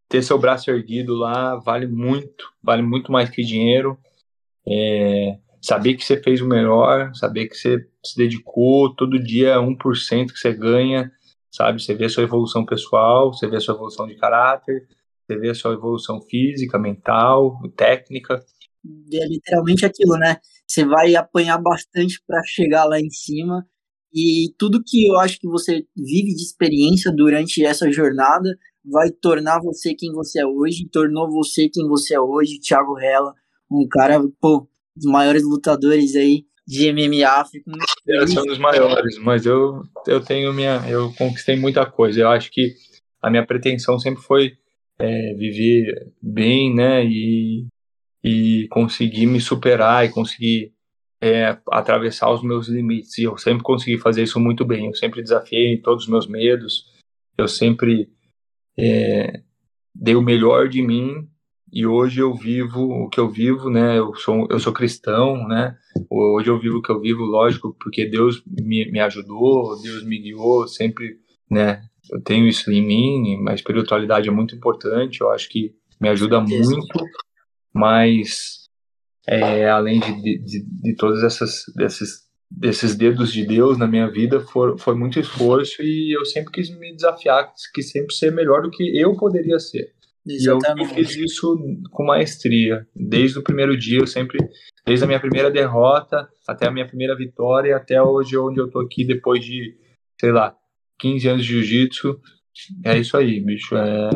ter 0.08 0.22
seu 0.22 0.38
braço 0.38 0.70
erguido 0.70 1.14
lá 1.14 1.56
vale 1.56 1.86
muito, 1.86 2.50
vale 2.62 2.82
muito 2.82 3.12
mais 3.12 3.28
que 3.28 3.42
dinheiro. 3.42 3.98
É, 4.66 5.38
saber 5.62 5.94
que 5.94 6.04
você 6.04 6.20
fez 6.20 6.40
o 6.40 6.46
melhor, 6.46 7.14
saber 7.14 7.46
que 7.46 7.56
você 7.56 7.78
se 8.04 8.16
dedicou, 8.16 8.94
todo 8.94 9.22
dia 9.22 9.60
1% 9.60 10.32
que 10.32 10.38
você 10.38 10.52
ganha, 10.52 11.10
sabe? 11.50 11.80
Você 11.80 11.94
vê 11.94 12.06
a 12.06 12.08
sua 12.08 12.24
evolução 12.24 12.66
pessoal, 12.66 13.32
você 13.32 13.46
vê 13.46 13.56
a 13.56 13.60
sua 13.60 13.74
evolução 13.74 14.06
de 14.06 14.16
caráter, 14.16 14.88
você 15.24 15.38
vê 15.38 15.50
a 15.50 15.54
sua 15.54 15.72
evolução 15.74 16.20
física, 16.20 16.78
mental, 16.78 17.60
técnica. 17.76 18.44
É 19.12 19.26
literalmente 19.28 19.86
aquilo, 19.86 20.18
né? 20.18 20.38
Você 20.66 20.84
vai 20.84 21.14
apanhar 21.14 21.58
bastante 21.58 22.20
para 22.26 22.42
chegar 22.44 22.84
lá 22.84 22.98
em 22.98 23.10
cima 23.10 23.64
e 24.12 24.52
tudo 24.58 24.82
que 24.84 25.06
eu 25.06 25.18
acho 25.18 25.38
que 25.38 25.48
você 25.48 25.86
vive 25.96 26.34
de 26.34 26.42
experiência 26.42 27.10
durante 27.10 27.64
essa 27.64 27.90
jornada 27.90 28.50
vai 28.84 29.10
tornar 29.10 29.60
você 29.60 29.94
quem 29.94 30.12
você 30.12 30.40
é 30.40 30.46
hoje, 30.46 30.88
tornou 30.90 31.30
você 31.30 31.68
quem 31.68 31.86
você 31.86 32.14
é 32.14 32.20
hoje, 32.20 32.58
Thiago 32.58 32.94
Rella, 32.94 33.32
um 33.70 33.86
cara, 33.88 34.20
pô, 34.40 34.68
dos 34.96 35.10
maiores 35.10 35.42
lutadores 35.42 36.14
aí 36.14 36.44
de 36.66 36.92
MMA. 36.92 37.44
Fico 37.50 37.70
muito 37.70 37.84
feliz. 38.04 38.22
Eu 38.22 38.28
sou 38.28 38.42
um 38.42 38.46
dos 38.46 38.58
maiores, 38.58 39.18
mas 39.18 39.46
eu, 39.46 39.82
eu 40.06 40.20
tenho 40.20 40.52
minha. 40.52 40.82
Eu 40.88 41.12
conquistei 41.14 41.56
muita 41.56 41.84
coisa. 41.84 42.20
Eu 42.20 42.28
acho 42.28 42.50
que 42.50 42.74
a 43.20 43.30
minha 43.30 43.46
pretensão 43.46 43.98
sempre 43.98 44.22
foi 44.22 44.56
é, 44.98 45.34
viver 45.34 46.12
bem, 46.20 46.74
né? 46.74 47.04
E, 47.04 47.66
e 48.22 48.68
conseguir 48.68 49.26
me 49.26 49.40
superar 49.40 50.04
e 50.04 50.10
conseguir 50.10 50.72
é, 51.20 51.56
atravessar 51.70 52.30
os 52.30 52.42
meus 52.42 52.68
limites. 52.68 53.18
E 53.18 53.24
eu 53.24 53.36
sempre 53.38 53.62
consegui 53.62 53.98
fazer 53.98 54.22
isso 54.22 54.40
muito 54.40 54.64
bem. 54.64 54.86
Eu 54.86 54.94
sempre 54.94 55.22
desafiei 55.22 55.78
todos 55.78 56.04
os 56.04 56.10
meus 56.10 56.26
medos. 56.26 56.86
Eu 57.36 57.48
sempre 57.48 58.10
é, 58.78 59.40
dei 59.94 60.14
o 60.14 60.22
melhor 60.22 60.68
de 60.68 60.82
mim 60.82 61.28
e 61.72 61.86
hoje 61.86 62.20
eu 62.20 62.34
vivo 62.34 62.82
o 62.82 63.08
que 63.08 63.18
eu 63.18 63.30
vivo, 63.30 63.70
né? 63.70 63.98
Eu 63.98 64.14
sou, 64.14 64.46
eu 64.50 64.60
sou 64.60 64.72
cristão, 64.72 65.48
né? 65.48 65.74
Hoje 66.10 66.50
eu 66.50 66.60
vivo 66.60 66.78
o 66.78 66.82
que 66.82 66.90
eu 66.90 67.00
vivo, 67.00 67.22
lógico, 67.22 67.74
porque 67.80 68.04
Deus 68.04 68.42
me, 68.46 68.90
me 68.90 69.00
ajudou, 69.00 69.80
Deus 69.80 70.04
me 70.04 70.18
guiou, 70.18 70.68
sempre, 70.68 71.18
né? 71.50 71.82
Eu 72.10 72.20
tenho 72.20 72.46
isso 72.46 72.70
em 72.70 72.84
mim, 72.84 73.48
a 73.48 73.54
espiritualidade 73.54 74.28
é 74.28 74.32
muito 74.32 74.54
importante, 74.54 75.20
eu 75.20 75.30
acho 75.30 75.48
que 75.48 75.74
me 75.98 76.08
ajuda 76.08 76.40
muito, 76.40 77.06
mas 77.72 78.68
é, 79.26 79.68
além 79.70 80.00
de, 80.00 80.38
de, 80.38 80.64
de 80.64 80.96
todas 80.96 81.22
essas 81.22 81.64
desses, 81.74 82.24
desses 82.50 82.94
dedos 82.94 83.32
de 83.32 83.46
Deus 83.46 83.78
na 83.78 83.86
minha 83.86 84.10
vida, 84.10 84.40
for, 84.40 84.78
foi 84.78 84.94
muito 84.94 85.18
esforço 85.18 85.80
e 85.80 86.14
eu 86.14 86.24
sempre 86.26 86.52
quis 86.52 86.68
me 86.76 86.94
desafiar, 86.94 87.50
quis 87.72 87.90
sempre 87.90 88.14
ser 88.14 88.30
melhor 88.32 88.62
do 88.62 88.70
que 88.70 88.98
eu 88.98 89.16
poderia 89.16 89.58
ser. 89.58 89.94
Exatamente. 90.26 90.94
E 90.94 91.00
eu 91.00 91.06
fiz 91.06 91.16
isso 91.16 91.58
com 91.90 92.04
maestria. 92.04 92.86
Desde 92.94 93.38
o 93.38 93.42
primeiro 93.42 93.76
dia, 93.76 93.98
eu 93.98 94.06
sempre, 94.06 94.38
desde 94.86 95.04
a 95.04 95.06
minha 95.06 95.20
primeira 95.20 95.50
derrota 95.50 96.28
até 96.46 96.68
a 96.68 96.70
minha 96.70 96.86
primeira 96.86 97.16
vitória, 97.16 97.76
até 97.76 98.00
hoje 98.00 98.36
onde 98.38 98.60
eu 98.60 98.70
tô 98.70 98.80
aqui 98.80 99.04
depois 99.04 99.44
de, 99.44 99.76
sei 100.20 100.32
lá, 100.32 100.56
15 100.98 101.28
anos 101.28 101.44
de 101.44 101.52
jiu-jitsu. 101.52 102.20
É 102.84 102.98
isso 102.98 103.16
aí, 103.16 103.40
bicho. 103.40 103.76
É, 103.76 104.10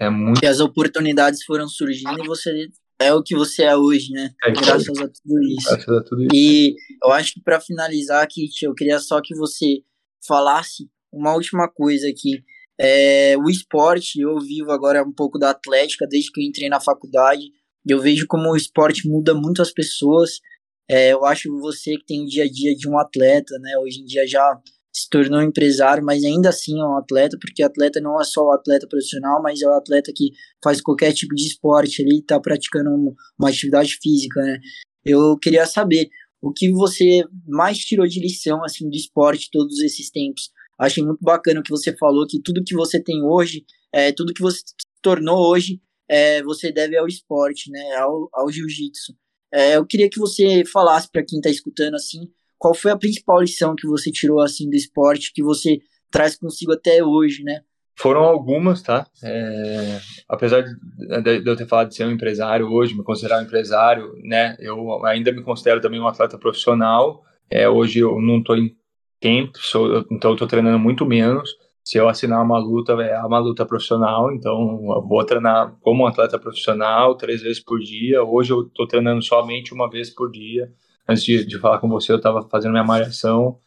é 0.00 0.10
muito. 0.10 0.44
As 0.44 0.60
oportunidades 0.60 1.42
foram 1.44 1.68
surgindo 1.68 2.22
e 2.22 2.26
você 2.26 2.68
é 3.00 3.14
o 3.14 3.22
que 3.22 3.34
você 3.34 3.62
é 3.62 3.74
hoje, 3.74 4.10
né? 4.12 4.30
É 4.44 4.50
Graças 4.50 4.98
a 4.98 5.08
tudo 5.08 5.42
isso. 5.42 5.70
Graças 5.70 5.88
a 5.88 6.02
tudo 6.02 6.22
isso. 6.22 6.30
E 6.34 6.74
eu 7.02 7.12
acho 7.12 7.34
que 7.34 7.40
para 7.40 7.60
finalizar 7.60 8.22
aqui, 8.22 8.48
eu 8.62 8.74
queria 8.74 8.98
só 8.98 9.20
que 9.22 9.34
você 9.34 9.82
falasse 10.26 10.90
uma 11.10 11.34
última 11.34 11.68
coisa 11.68 12.06
aqui 12.08 12.44
É, 12.82 13.36
o 13.36 13.50
esporte, 13.50 14.18
eu 14.22 14.38
vivo 14.38 14.72
agora 14.72 15.02
um 15.02 15.12
pouco 15.12 15.38
da 15.38 15.50
atlética 15.50 16.06
desde 16.08 16.32
que 16.32 16.40
eu 16.40 16.44
entrei 16.46 16.66
na 16.70 16.80
faculdade. 16.80 17.42
Eu 17.86 18.00
vejo 18.00 18.26
como 18.26 18.50
o 18.50 18.56
esporte 18.56 19.06
muda 19.06 19.34
muito 19.34 19.60
as 19.60 19.70
pessoas. 19.70 20.40
É, 20.88 21.12
eu 21.12 21.26
acho 21.26 21.50
você 21.60 21.98
que 21.98 22.06
tem 22.06 22.22
o 22.22 22.26
dia 22.26 22.44
a 22.44 22.50
dia 22.50 22.74
de 22.74 22.88
um 22.88 22.98
atleta, 22.98 23.54
né? 23.58 23.76
Hoje 23.76 24.00
em 24.00 24.06
dia 24.06 24.26
já 24.26 24.58
se 24.90 25.10
tornou 25.10 25.42
empresário, 25.42 26.02
mas 26.02 26.24
ainda 26.24 26.48
assim 26.48 26.80
é 26.80 26.82
um 26.82 26.96
atleta, 26.96 27.36
porque 27.38 27.62
atleta 27.62 28.00
não 28.00 28.18
é 28.18 28.24
só 28.24 28.44
o 28.44 28.52
atleta 28.52 28.88
profissional, 28.88 29.42
mas 29.42 29.60
é 29.60 29.68
o 29.68 29.72
atleta 29.72 30.10
que 30.16 30.30
faz 30.64 30.80
qualquer 30.80 31.12
tipo 31.12 31.34
de 31.34 31.46
esporte 31.46 32.02
ali, 32.02 32.20
está 32.20 32.40
praticando 32.40 32.90
uma 33.38 33.48
atividade 33.50 33.98
física, 34.02 34.40
né? 34.40 34.58
Eu 35.04 35.36
queria 35.38 35.66
saber 35.66 36.08
o 36.40 36.50
que 36.50 36.72
você 36.72 37.24
mais 37.46 37.78
tirou 37.78 38.06
de 38.06 38.20
lição 38.20 38.64
assim 38.64 38.88
do 38.88 38.96
esporte 38.96 39.50
todos 39.52 39.80
esses 39.80 40.10
tempos. 40.10 40.50
Achei 40.80 41.04
muito 41.04 41.22
bacana 41.22 41.60
o 41.60 41.62
que 41.62 41.70
você 41.70 41.94
falou, 41.94 42.26
que 42.26 42.40
tudo 42.40 42.64
que 42.64 42.74
você 42.74 43.02
tem 43.02 43.22
hoje, 43.22 43.66
é, 43.92 44.12
tudo 44.12 44.32
que 44.32 44.40
você 44.40 44.60
se 44.60 44.74
tornou 45.02 45.50
hoje, 45.50 45.78
é, 46.08 46.42
você 46.42 46.72
deve 46.72 46.96
ao 46.96 47.06
esporte, 47.06 47.70
né? 47.70 47.96
Ao, 47.96 48.30
ao 48.32 48.50
jiu-jitsu. 48.50 49.12
É, 49.52 49.76
eu 49.76 49.84
queria 49.84 50.08
que 50.08 50.18
você 50.18 50.64
falasse 50.64 51.10
para 51.12 51.22
quem 51.22 51.38
está 51.38 51.50
escutando 51.50 51.96
assim, 51.96 52.30
qual 52.58 52.72
foi 52.72 52.92
a 52.92 52.96
principal 52.96 53.40
lição 53.40 53.74
que 53.76 53.86
você 53.86 54.10
tirou 54.10 54.40
assim 54.40 54.70
do 54.70 54.76
esporte 54.76 55.32
que 55.34 55.42
você 55.42 55.80
traz 56.10 56.36
consigo 56.36 56.72
até 56.72 57.04
hoje, 57.04 57.42
né? 57.42 57.60
Foram 57.98 58.22
algumas, 58.22 58.80
tá? 58.80 59.06
É, 59.22 60.00
apesar 60.26 60.62
de, 60.62 61.42
de, 61.42 61.50
eu 61.50 61.56
ter 61.56 61.66
falado 61.66 61.88
de 61.88 61.94
ser 61.94 62.06
um 62.06 62.10
empresário 62.10 62.66
hoje, 62.72 62.96
me 62.96 63.04
considerar 63.04 63.38
um 63.38 63.44
empresário, 63.44 64.14
né? 64.24 64.56
Eu 64.58 65.04
ainda 65.04 65.30
me 65.30 65.42
considero 65.42 65.82
também 65.82 66.00
um 66.00 66.08
atleta 66.08 66.38
profissional. 66.38 67.22
É, 67.50 67.68
hoje 67.68 67.98
eu 67.98 68.18
não 68.20 68.38
estou 68.38 68.56
em 68.56 68.74
tempo, 69.20 69.58
sou, 69.58 70.04
então 70.10 70.30
eu 70.30 70.34
estou 70.34 70.48
treinando 70.48 70.78
muito 70.78 71.04
menos. 71.06 71.50
Se 71.84 71.98
eu 71.98 72.08
assinar 72.08 72.42
uma 72.42 72.58
luta, 72.58 72.92
é 72.92 73.20
uma 73.22 73.38
luta 73.38 73.66
profissional, 73.66 74.32
então 74.32 74.52
eu 74.94 75.06
vou 75.06 75.24
treinar 75.24 75.74
como 75.80 76.04
um 76.04 76.06
atleta 76.06 76.38
profissional 76.38 77.16
três 77.16 77.42
vezes 77.42 77.60
por 77.62 77.80
dia. 77.80 78.22
Hoje 78.22 78.52
eu 78.52 78.62
estou 78.62 78.86
treinando 78.86 79.22
somente 79.22 79.74
uma 79.74 79.88
vez 79.88 80.10
por 80.10 80.30
dia 80.30 80.70
antes 81.10 81.24
de, 81.24 81.44
de 81.44 81.58
falar 81.58 81.78
com 81.78 81.88
você, 81.88 82.12
eu 82.12 82.16
estava 82.16 82.42
fazendo 82.48 82.72
minha 82.72 82.84
malhação. 82.84 83.58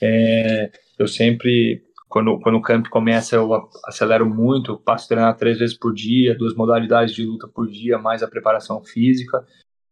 É, 0.00 0.70
eu 0.98 1.06
sempre, 1.06 1.82
quando, 2.08 2.38
quando 2.40 2.56
o 2.56 2.62
camp 2.62 2.88
começa, 2.88 3.36
eu 3.36 3.68
acelero 3.84 4.28
muito, 4.28 4.78
passo 4.78 5.04
a 5.04 5.08
treinar 5.08 5.36
três 5.36 5.58
vezes 5.58 5.76
por 5.76 5.94
dia, 5.94 6.36
duas 6.36 6.54
modalidades 6.54 7.14
de 7.14 7.24
luta 7.24 7.46
por 7.46 7.68
dia, 7.68 7.98
mais 7.98 8.22
a 8.22 8.28
preparação 8.28 8.82
física. 8.82 9.44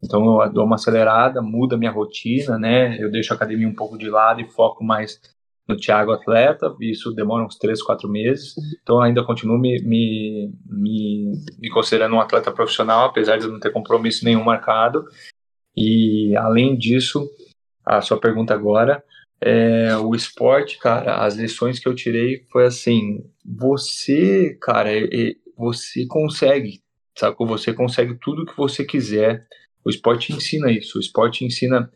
Então 0.07 0.43
eu 0.43 0.53
dou 0.53 0.65
uma 0.65 0.77
acelerada, 0.77 1.43
muda 1.43 1.77
minha 1.77 1.91
rotina, 1.91 2.59
né? 2.59 2.97
Eu 2.99 3.11
deixo 3.11 3.33
a 3.33 3.37
academia 3.37 3.69
um 3.69 3.75
pouco 3.75 3.99
de 3.99 4.09
lado 4.09 4.41
e 4.41 4.49
foco 4.49 4.83
mais 4.85 5.21
no 5.69 5.77
Thiago 5.77 6.13
Atleta, 6.13 6.73
isso 6.81 7.13
demora 7.13 7.45
uns 7.45 7.59
três, 7.59 7.83
quatro 7.83 8.09
meses. 8.09 8.55
Então 8.83 9.01
ainda 9.01 9.25
continuo 9.25 9.59
me, 9.59 9.83
me, 9.83 10.55
me, 10.65 11.33
me 11.59 11.69
considerando 11.71 12.15
um 12.15 12.21
atleta 12.21 12.53
profissional, 12.53 13.07
apesar 13.07 13.37
de 13.37 13.49
não 13.49 13.59
ter 13.59 13.73
compromisso 13.73 14.25
nenhum 14.25 14.45
marcado. 14.45 15.05
E 15.77 16.35
além 16.37 16.77
disso, 16.77 17.29
a 17.85 18.01
sua 18.01 18.19
pergunta 18.19 18.55
agora, 18.55 19.03
é, 19.41 19.97
o 19.97 20.15
esporte, 20.15 20.79
cara, 20.79 21.25
as 21.25 21.37
lições 21.37 21.79
que 21.79 21.89
eu 21.89 21.95
tirei 21.95 22.45
foi 22.51 22.65
assim: 22.65 23.25
você, 23.45 24.57
cara, 24.61 24.91
você 25.57 26.07
consegue, 26.07 26.81
sabe? 27.17 27.37
Você 27.39 27.73
consegue 27.73 28.15
tudo 28.15 28.47
que 28.47 28.57
você 28.57 28.85
quiser. 28.85 29.47
O 29.87 29.89
esporte 29.89 30.33
ensina 30.33 30.71
isso. 30.73 30.99
O 30.99 31.01
esporte 31.01 31.45
ensina. 31.45 31.89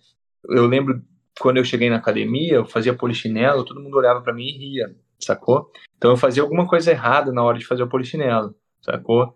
Eu 0.48 0.66
lembro 0.66 1.02
quando 1.40 1.56
eu 1.56 1.64
cheguei 1.64 1.90
na 1.90 1.96
academia, 1.96 2.54
eu 2.54 2.64
fazia 2.64 2.94
polichinelo, 2.94 3.64
todo 3.64 3.80
mundo 3.80 3.96
olhava 3.96 4.20
para 4.20 4.32
mim 4.32 4.44
e 4.44 4.58
ria, 4.58 4.94
sacou? 5.18 5.70
Então 5.96 6.12
eu 6.12 6.16
fazia 6.16 6.42
alguma 6.42 6.68
coisa 6.68 6.90
errada 6.90 7.32
na 7.32 7.42
hora 7.42 7.58
de 7.58 7.66
fazer 7.66 7.82
o 7.82 7.88
polichinelo, 7.88 8.54
sacou? 8.80 9.34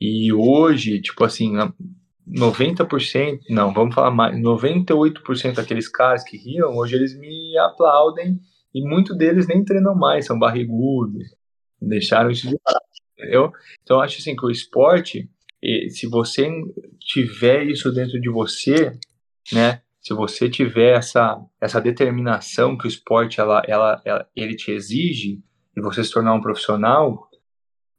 E 0.00 0.32
hoje, 0.32 1.00
tipo 1.00 1.22
assim, 1.24 1.52
90%, 2.26 3.40
não, 3.50 3.72
vamos 3.72 3.94
falar 3.94 4.10
mais, 4.10 4.36
98% 4.36 5.54
daqueles 5.54 5.88
caras 5.88 6.24
que 6.24 6.36
riam, 6.36 6.76
hoje 6.76 6.96
eles 6.96 7.16
me 7.16 7.56
aplaudem 7.58 8.40
e 8.74 8.82
muitos 8.82 9.16
deles 9.16 9.46
nem 9.46 9.64
treinam 9.64 9.94
mais, 9.94 10.26
são 10.26 10.38
barrigudos, 10.38 11.22
deixaram 11.80 12.30
isso 12.30 12.48
de 12.48 12.56
lado, 12.66 12.80
entendeu? 13.16 13.52
Então 13.82 13.98
eu 13.98 14.02
acho 14.02 14.18
assim 14.18 14.34
que 14.34 14.44
o 14.44 14.50
esporte, 14.50 15.30
se 15.90 16.08
você 16.08 16.48
tiver 16.98 17.64
isso 17.66 17.92
dentro 17.92 18.20
de 18.20 18.28
você, 18.28 18.92
né, 19.52 19.80
se 20.00 20.12
você 20.12 20.50
tiver 20.50 20.96
essa, 20.96 21.40
essa 21.60 21.80
determinação 21.80 22.76
que 22.76 22.86
o 22.86 22.88
esporte 22.88 23.40
ela, 23.40 23.62
ela, 23.66 24.02
ela, 24.04 24.28
ele 24.34 24.56
te 24.56 24.72
exige 24.72 25.40
e 25.76 25.80
você 25.80 26.02
se 26.02 26.10
tornar 26.10 26.34
um 26.34 26.40
profissional, 26.40 27.28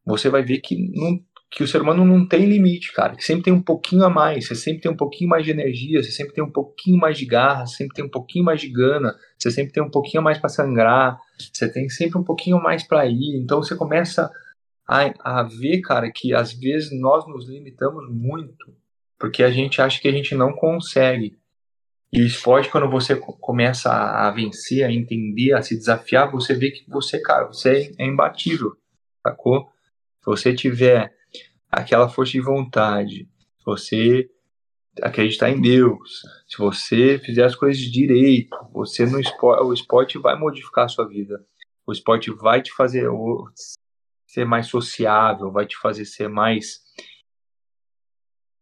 você 0.06 0.30
vai 0.30 0.44
ver 0.44 0.60
que 0.60 0.76
não 0.78 1.20
que 1.56 1.64
o 1.64 1.68
ser 1.68 1.84
humano 1.84 2.04
não 2.04 2.28
tem 2.28 2.46
limite, 2.48 2.92
cara, 2.94 3.16
que 3.16 3.24
sempre 3.24 3.44
tem 3.44 3.54
um 3.54 3.62
pouquinho 3.62 4.04
a 4.04 4.10
mais, 4.10 4.48
você 4.48 4.56
sempre 4.56 4.82
tem 4.82 4.92
um 4.92 4.98
pouquinho 4.98 5.30
mais 5.30 5.46
de 5.46 5.52
energia, 5.52 6.02
você 6.02 6.10
sempre 6.10 6.34
tem 6.34 6.44
um 6.44 6.50
pouquinho 6.50 6.98
mais 6.98 7.16
de 7.16 7.28
garra, 7.28 7.68
sempre 7.68 7.94
tem 7.94 8.04
um 8.04 8.10
pouquinho 8.10 8.44
mais 8.44 8.60
de 8.60 8.70
gana, 8.70 9.16
você 9.38 9.52
sempre 9.52 9.72
tem 9.72 9.84
um 9.84 9.90
pouquinho 9.90 10.24
mais 10.24 10.40
para 10.40 10.50
sangrar, 10.50 11.20
você 11.38 11.72
tem 11.72 11.88
sempre 11.90 12.18
um 12.18 12.24
pouquinho 12.24 12.60
mais 12.60 12.82
para 12.82 13.06
ir, 13.06 13.40
então 13.40 13.62
você 13.62 13.76
começa 13.76 14.32
a, 14.88 15.40
a 15.40 15.44
ver, 15.44 15.82
cara, 15.82 16.12
que 16.12 16.34
às 16.34 16.54
vezes 16.54 16.92
nós 17.00 17.28
nos 17.28 17.48
limitamos 17.48 18.10
muito, 18.10 18.76
porque 19.18 19.44
a 19.44 19.52
gente 19.52 19.82
acha 19.82 20.02
que 20.02 20.08
a 20.08 20.12
gente 20.12 20.36
não 20.36 20.54
consegue. 20.54 21.38
E 22.12 22.22
o 22.22 22.28
esporte, 22.28 22.70
quando 22.70 22.90
você 22.90 23.16
começa 23.16 23.92
a, 23.92 24.30
vencer, 24.30 24.84
a 24.84 24.92
entender, 24.92 25.54
a 25.54 25.64
se 25.64 25.76
desafiar, 25.76 26.30
você 26.30 26.54
vê 26.54 26.70
que 26.70 26.88
você, 26.88 27.20
cara, 27.20 27.48
você 27.48 27.92
é 27.98 28.06
imbatível, 28.06 28.78
sacou? 29.26 29.68
Se 30.20 30.26
você 30.26 30.54
tiver 30.54 31.12
aquela 31.72 32.08
força 32.08 32.34
de 32.34 32.40
vontade, 32.40 33.28
se 33.58 33.66
você 33.66 34.30
acreditar 35.02 35.50
em 35.50 35.60
Deus, 35.60 36.22
se 36.48 36.58
você 36.58 37.18
fizer 37.18 37.46
as 37.46 37.56
coisas 37.56 37.82
direito, 37.82 38.56
você 38.72 39.08
no 39.08 39.20
esporte, 39.20 39.64
o 39.64 39.74
esporte 39.74 40.18
vai 40.20 40.38
modificar 40.38 40.86
a 40.86 40.90
sua 40.90 41.08
vida. 41.08 41.44
O 41.86 41.92
esporte 41.92 42.30
vai 42.30 42.62
te 42.62 42.72
fazer 42.74 43.10
ser 44.34 44.46
mais 44.46 44.68
sociável, 44.68 45.52
vai 45.52 45.68
te 45.68 45.78
fazer 45.78 46.06
ser 46.06 46.28
mais 46.28 46.82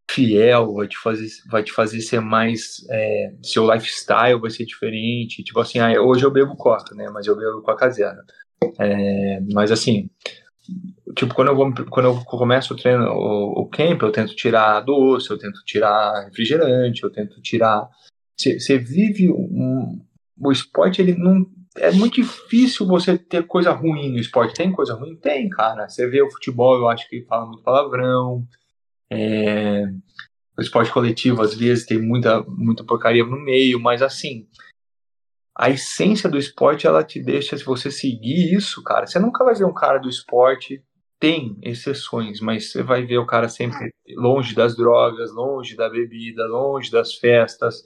fiel, 0.09 0.73
vai 0.73 0.87
te 0.87 0.97
fazer, 0.97 1.27
vai 1.49 1.63
te 1.63 1.71
fazer 1.71 2.01
ser 2.01 2.19
mais. 2.19 2.85
É, 2.89 3.33
seu 3.41 3.71
lifestyle 3.71 4.39
vai 4.39 4.49
ser 4.49 4.65
diferente. 4.65 5.43
Tipo 5.43 5.61
assim, 5.61 5.79
ah, 5.79 6.01
hoje 6.01 6.23
eu 6.23 6.31
bebo 6.31 6.55
coca, 6.57 6.93
né? 6.93 7.09
Mas 7.09 7.27
eu 7.27 7.35
bebo 7.35 7.61
coca 7.61 7.89
zero. 7.89 8.19
É, 8.77 9.39
mas 9.53 9.71
assim, 9.71 10.09
tipo, 11.15 11.33
quando 11.33 11.47
eu, 11.47 11.55
vou, 11.55 11.73
quando 11.89 12.05
eu 12.07 12.23
começo 12.25 12.73
o 12.73 12.77
treino, 12.77 13.05
o, 13.05 13.61
o 13.61 13.69
camp, 13.69 14.01
eu 14.01 14.11
tento 14.11 14.35
tirar 14.35 14.81
doce, 14.81 15.29
eu 15.29 15.37
tento 15.37 15.63
tirar 15.65 16.25
refrigerante, 16.25 17.03
eu 17.03 17.09
tento 17.09 17.41
tirar. 17.41 17.87
Você 18.37 18.77
vive 18.77 19.29
um, 19.29 20.03
o 20.37 20.51
esporte, 20.51 21.01
ele 21.01 21.15
não. 21.15 21.45
É 21.75 21.91
muito 21.91 22.15
difícil 22.15 22.85
você 22.85 23.17
ter 23.17 23.47
coisa 23.47 23.71
ruim 23.71 24.11
no 24.11 24.19
esporte. 24.19 24.55
Tem 24.55 24.71
coisa 24.71 24.93
ruim? 24.93 25.15
Tem, 25.15 25.49
cara. 25.49 25.87
Você 25.87 26.07
vê 26.07 26.21
o 26.21 26.31
futebol, 26.31 26.75
eu 26.75 26.89
acho 26.89 27.07
que 27.09 27.25
fala 27.25 27.45
muito 27.45 27.63
palavrão. 27.63 28.45
É, 29.09 29.85
o 30.57 30.61
esporte 30.61 30.91
coletivo, 30.91 31.41
às 31.41 31.53
vezes, 31.53 31.85
tem 31.85 32.01
muita, 32.01 32.41
muita 32.43 32.83
porcaria 32.83 33.25
no 33.25 33.39
meio, 33.39 33.79
mas 33.79 34.01
assim, 34.01 34.47
a 35.55 35.69
essência 35.69 36.29
do 36.29 36.37
esporte 36.37 36.87
ela 36.87 37.03
te 37.03 37.21
deixa, 37.21 37.57
se 37.57 37.63
você 37.63 37.91
seguir 37.91 38.53
isso, 38.55 38.81
cara, 38.83 39.05
você 39.05 39.19
nunca 39.19 39.43
vai 39.43 39.53
ver 39.53 39.65
um 39.65 39.73
cara 39.73 39.99
do 39.99 40.09
esporte, 40.09 40.83
tem 41.19 41.57
exceções, 41.61 42.39
mas 42.39 42.71
você 42.71 42.81
vai 42.81 43.05
ver 43.05 43.19
o 43.19 43.27
cara 43.27 43.47
sempre 43.47 43.93
longe 44.15 44.55
das 44.55 44.75
drogas, 44.75 45.31
longe 45.31 45.75
da 45.75 45.87
bebida, 45.89 46.47
longe 46.47 46.89
das 46.89 47.13
festas. 47.13 47.83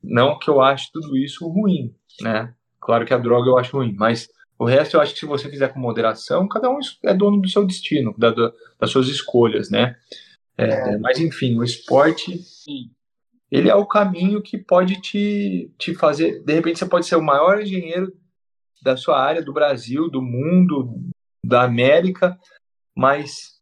Não 0.00 0.38
que 0.38 0.48
eu 0.48 0.60
ache 0.60 0.88
tudo 0.92 1.16
isso 1.16 1.48
ruim, 1.48 1.92
né? 2.20 2.54
Claro 2.88 3.04
que 3.04 3.12
a 3.12 3.18
droga 3.18 3.50
eu 3.50 3.58
acho 3.58 3.76
ruim, 3.76 3.94
mas 3.98 4.30
o 4.58 4.64
resto 4.64 4.96
eu 4.96 5.02
acho 5.02 5.12
que 5.12 5.20
se 5.20 5.26
você 5.26 5.50
fizer 5.50 5.68
com 5.68 5.78
moderação, 5.78 6.48
cada 6.48 6.70
um 6.70 6.78
é 7.04 7.12
dono 7.12 7.38
do 7.38 7.46
seu 7.46 7.66
destino, 7.66 8.14
da, 8.16 8.30
da, 8.30 8.50
das 8.80 8.90
suas 8.90 9.08
escolhas, 9.08 9.68
né? 9.68 9.94
É, 10.56 10.96
mas 10.96 11.20
enfim, 11.20 11.58
o 11.58 11.62
esporte 11.62 12.40
ele 13.50 13.68
é 13.68 13.74
o 13.74 13.84
caminho 13.84 14.40
que 14.40 14.56
pode 14.56 15.02
te, 15.02 15.70
te 15.76 15.94
fazer. 15.94 16.42
De 16.42 16.54
repente, 16.54 16.78
você 16.78 16.86
pode 16.86 17.04
ser 17.04 17.16
o 17.16 17.22
maior 17.22 17.60
engenheiro 17.60 18.10
da 18.80 18.96
sua 18.96 19.22
área, 19.22 19.42
do 19.42 19.52
Brasil, 19.52 20.08
do 20.08 20.22
mundo, 20.22 21.10
da 21.44 21.64
América, 21.64 22.38
mas 22.96 23.60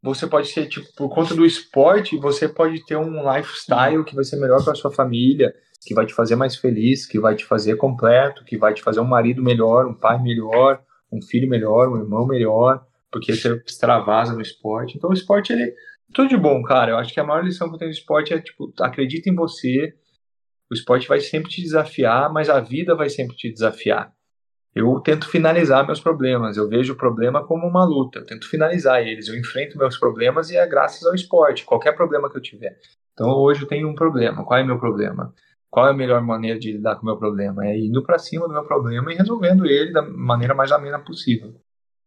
você 0.00 0.24
pode 0.24 0.46
ser, 0.50 0.68
tipo, 0.68 0.86
por 0.94 1.08
conta 1.08 1.34
do 1.34 1.44
esporte, 1.44 2.16
você 2.16 2.48
pode 2.48 2.86
ter 2.86 2.96
um 2.96 3.28
lifestyle 3.28 4.04
que 4.04 4.14
vai 4.14 4.22
ser 4.22 4.36
melhor 4.36 4.62
para 4.62 4.76
sua 4.76 4.92
família, 4.92 5.52
que 5.84 5.94
vai 5.94 6.06
te 6.06 6.14
fazer 6.14 6.36
mais 6.36 6.56
feliz, 6.56 7.06
que 7.06 7.18
vai 7.18 7.34
te 7.34 7.44
fazer 7.44 7.76
completo, 7.76 8.44
que 8.44 8.56
vai 8.56 8.74
te 8.74 8.82
fazer 8.82 9.00
um 9.00 9.04
marido 9.04 9.42
melhor, 9.42 9.86
um 9.86 9.94
pai 9.94 10.20
melhor, 10.20 10.82
um 11.12 11.22
filho 11.22 11.48
melhor, 11.48 11.88
um 11.88 11.98
irmão 11.98 12.26
melhor, 12.26 12.84
porque 13.10 13.34
você 13.34 13.62
extravasa 13.66 14.34
no 14.34 14.40
esporte. 14.40 14.96
Então, 14.96 15.10
o 15.10 15.14
esporte, 15.14 15.52
ele 15.52 15.72
tudo 16.14 16.28
de 16.28 16.36
bom, 16.36 16.62
cara. 16.62 16.92
Eu 16.92 16.96
acho 16.98 17.12
que 17.12 17.20
a 17.20 17.24
maior 17.24 17.44
lição 17.44 17.68
que 17.68 17.74
eu 17.74 17.78
tenho 17.78 17.90
do 17.90 17.94
esporte 17.94 18.32
é, 18.32 18.40
tipo, 18.40 18.72
acredita 18.80 19.28
em 19.28 19.34
você. 19.34 19.94
O 20.70 20.74
esporte 20.74 21.06
vai 21.06 21.20
sempre 21.20 21.50
te 21.50 21.62
desafiar, 21.62 22.32
mas 22.32 22.48
a 22.48 22.60
vida 22.60 22.94
vai 22.94 23.08
sempre 23.08 23.36
te 23.36 23.52
desafiar. 23.52 24.12
eu 24.74 25.00
tento 25.00 25.28
finalizar 25.28 25.86
meus 25.86 26.00
problemas. 26.00 26.56
Eu 26.56 26.68
vejo 26.68 26.92
o 26.94 26.96
problema 26.96 27.46
como 27.46 27.66
uma 27.66 27.84
luta. 27.84 28.20
Eu 28.20 28.26
tento 28.26 28.48
finalizar 28.48 29.02
eles. 29.06 29.28
Eu 29.28 29.36
enfrento 29.38 29.78
meus 29.78 29.98
problemas 29.98 30.50
e 30.50 30.56
é 30.56 30.66
graças 30.66 31.04
ao 31.04 31.14
esporte. 31.14 31.64
Qualquer 31.64 31.92
problema 31.92 32.30
que 32.30 32.36
eu 32.36 32.42
tiver. 32.42 32.78
Então 33.12 33.28
hoje 33.30 33.62
eu 33.62 33.68
tenho 33.68 33.88
um 33.88 33.94
problema. 33.94 34.44
Qual 34.44 34.58
é 34.58 34.64
meu 34.64 34.78
problema? 34.78 35.34
Qual 35.76 35.88
é 35.88 35.90
a 35.90 35.94
melhor 35.94 36.22
maneira 36.22 36.58
de 36.58 36.72
lidar 36.72 36.96
com 36.96 37.02
o 37.02 37.04
meu 37.04 37.18
problema? 37.18 37.66
É 37.66 37.78
indo 37.78 38.02
para 38.02 38.18
cima 38.18 38.48
do 38.48 38.54
meu 38.54 38.64
problema 38.64 39.12
e 39.12 39.14
resolvendo 39.14 39.66
ele 39.66 39.92
da 39.92 40.00
maneira 40.00 40.54
mais 40.54 40.72
amena 40.72 40.98
possível. 40.98 41.54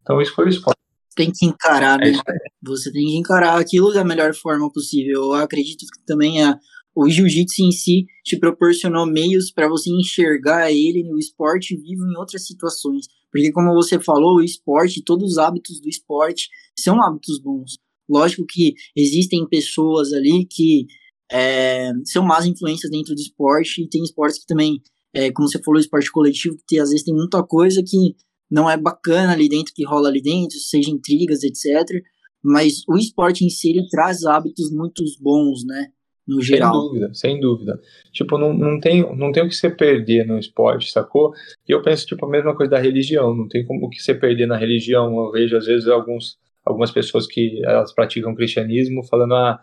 Então 0.01 0.19
isso 0.19 0.33
foi 0.33 0.45
o 0.45 0.49
esporte. 0.49 0.79
Tem 1.15 1.31
que 1.31 1.45
encarar, 1.45 2.01
é 2.01 2.09
né? 2.09 2.17
É 2.17 2.33
Você 2.63 2.91
tem 2.91 3.05
que 3.05 3.15
encarar 3.15 3.59
aquilo 3.59 3.93
da 3.93 4.03
melhor 4.03 4.33
forma 4.33 4.71
possível. 4.71 5.21
Eu 5.25 5.33
acredito 5.33 5.81
que 5.81 6.03
também 6.03 6.43
a, 6.43 6.57
o 6.95 7.07
jiu-jitsu 7.07 7.61
em 7.61 7.71
si 7.71 8.07
te 8.23 8.39
proporcionou 8.39 9.05
meios 9.05 9.51
para 9.51 9.69
você 9.69 9.91
enxergar 9.91 10.71
ele 10.71 11.03
no 11.03 11.19
esporte 11.19 11.75
vivo 11.75 12.07
em 12.07 12.17
outras 12.17 12.47
situações. 12.47 13.05
Porque, 13.31 13.51
como 13.51 13.75
você 13.75 13.99
falou, 13.99 14.37
o 14.37 14.43
esporte, 14.43 15.03
todos 15.03 15.33
os 15.33 15.37
hábitos 15.37 15.79
do 15.79 15.87
esporte 15.87 16.49
são 16.75 16.99
hábitos 17.03 17.39
bons. 17.39 17.77
Lógico 18.09 18.45
que 18.49 18.73
existem 18.95 19.47
pessoas 19.47 20.11
ali 20.11 20.47
que 20.49 20.87
é, 21.31 21.91
são 22.05 22.23
más 22.23 22.45
influências 22.45 22.91
dentro 22.91 23.13
do 23.13 23.21
esporte, 23.21 23.83
e 23.83 23.89
tem 23.89 24.03
esportes 24.03 24.39
que 24.39 24.45
também, 24.45 24.81
é, 25.13 25.31
como 25.31 25.47
você 25.47 25.61
falou, 25.61 25.79
esporte 25.79 26.11
coletivo, 26.11 26.57
que 26.67 26.79
às 26.79 26.89
vezes 26.89 27.05
tem 27.05 27.13
muita 27.13 27.43
coisa 27.43 27.81
que 27.85 28.15
não 28.49 28.69
é 28.69 28.77
bacana 28.77 29.33
ali 29.33 29.47
dentro, 29.47 29.73
que 29.73 29.85
rola 29.85 30.09
ali 30.09 30.21
dentro, 30.21 30.57
seja 30.57 30.89
intrigas, 30.89 31.43
etc. 31.43 32.03
Mas 32.43 32.83
o 32.87 32.97
esporte 32.97 33.45
em 33.45 33.49
si, 33.49 33.69
ele 33.69 33.87
traz 33.89 34.23
hábitos 34.23 34.71
muito 34.71 35.03
bons, 35.21 35.63
né? 35.65 35.91
no 36.29 36.41
geral. 36.41 36.71
Sem 36.71 36.81
dúvida, 36.81 37.13
sem 37.13 37.39
dúvida. 37.39 37.79
Tipo, 38.13 38.37
não, 38.37 38.53
não, 38.53 38.79
tem, 38.79 39.01
não 39.17 39.31
tem 39.31 39.43
o 39.43 39.49
que 39.49 39.55
você 39.55 39.69
perder 39.69 40.25
no 40.25 40.37
esporte, 40.37 40.91
sacou? 40.91 41.33
E 41.67 41.71
eu 41.71 41.81
penso, 41.81 42.05
tipo, 42.05 42.23
a 42.25 42.29
mesma 42.29 42.55
coisa 42.55 42.69
da 42.69 42.79
religião, 42.79 43.35
não 43.35 43.47
tem 43.47 43.65
como 43.65 43.87
o 43.87 43.89
que 43.89 44.01
você 44.01 44.13
perder 44.13 44.45
na 44.45 44.55
religião. 44.55 45.17
Eu 45.17 45.31
vejo, 45.31 45.57
às 45.57 45.65
vezes, 45.65 45.87
alguns, 45.87 46.37
algumas 46.63 46.91
pessoas 46.91 47.25
que 47.25 47.59
elas 47.65 47.91
praticam 47.93 48.35
cristianismo 48.35 49.03
falando, 49.03 49.33
ah, 49.33 49.59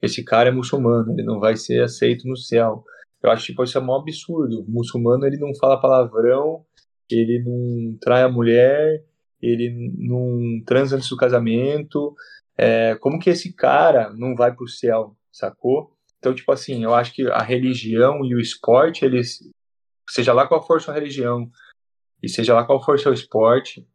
esse 0.00 0.24
cara 0.24 0.48
é 0.48 0.52
muçulmano, 0.52 1.12
ele 1.12 1.24
não 1.24 1.40
vai 1.40 1.56
ser 1.56 1.82
aceito 1.82 2.26
no 2.28 2.36
céu. 2.36 2.84
Eu 3.22 3.30
acho, 3.30 3.46
tipo, 3.46 3.64
isso 3.64 3.76
é 3.76 3.80
um 3.80 3.94
absurdo. 3.94 4.62
O 4.62 4.70
muçulmano, 4.70 5.26
ele 5.26 5.38
não 5.38 5.54
fala 5.56 5.80
palavrão, 5.80 6.64
ele 7.10 7.42
não 7.44 7.98
trai 7.98 8.22
a 8.22 8.28
mulher, 8.28 9.04
ele 9.40 9.92
não 9.98 10.62
transa 10.64 10.96
antes 10.96 11.08
do 11.08 11.16
casamento. 11.16 12.14
É, 12.56 12.94
como 12.96 13.18
que 13.18 13.30
esse 13.30 13.52
cara 13.52 14.12
não 14.14 14.34
vai 14.36 14.54
pro 14.54 14.68
céu, 14.68 15.16
sacou? 15.32 15.92
Então, 16.18 16.34
tipo 16.34 16.50
assim, 16.52 16.82
eu 16.84 16.94
acho 16.94 17.12
que 17.12 17.28
a 17.30 17.42
religião 17.42 18.24
e 18.24 18.34
o 18.34 18.40
esporte, 18.40 19.04
eles, 19.04 19.38
seja 20.08 20.32
lá 20.32 20.46
qual 20.46 20.64
for 20.64 20.80
sua 20.80 20.94
religião 20.94 21.50
e 22.22 22.28
seja 22.28 22.54
lá 22.54 22.64
qual 22.64 22.82
for 22.82 22.98
seu 22.98 23.12
esporte, 23.12 23.86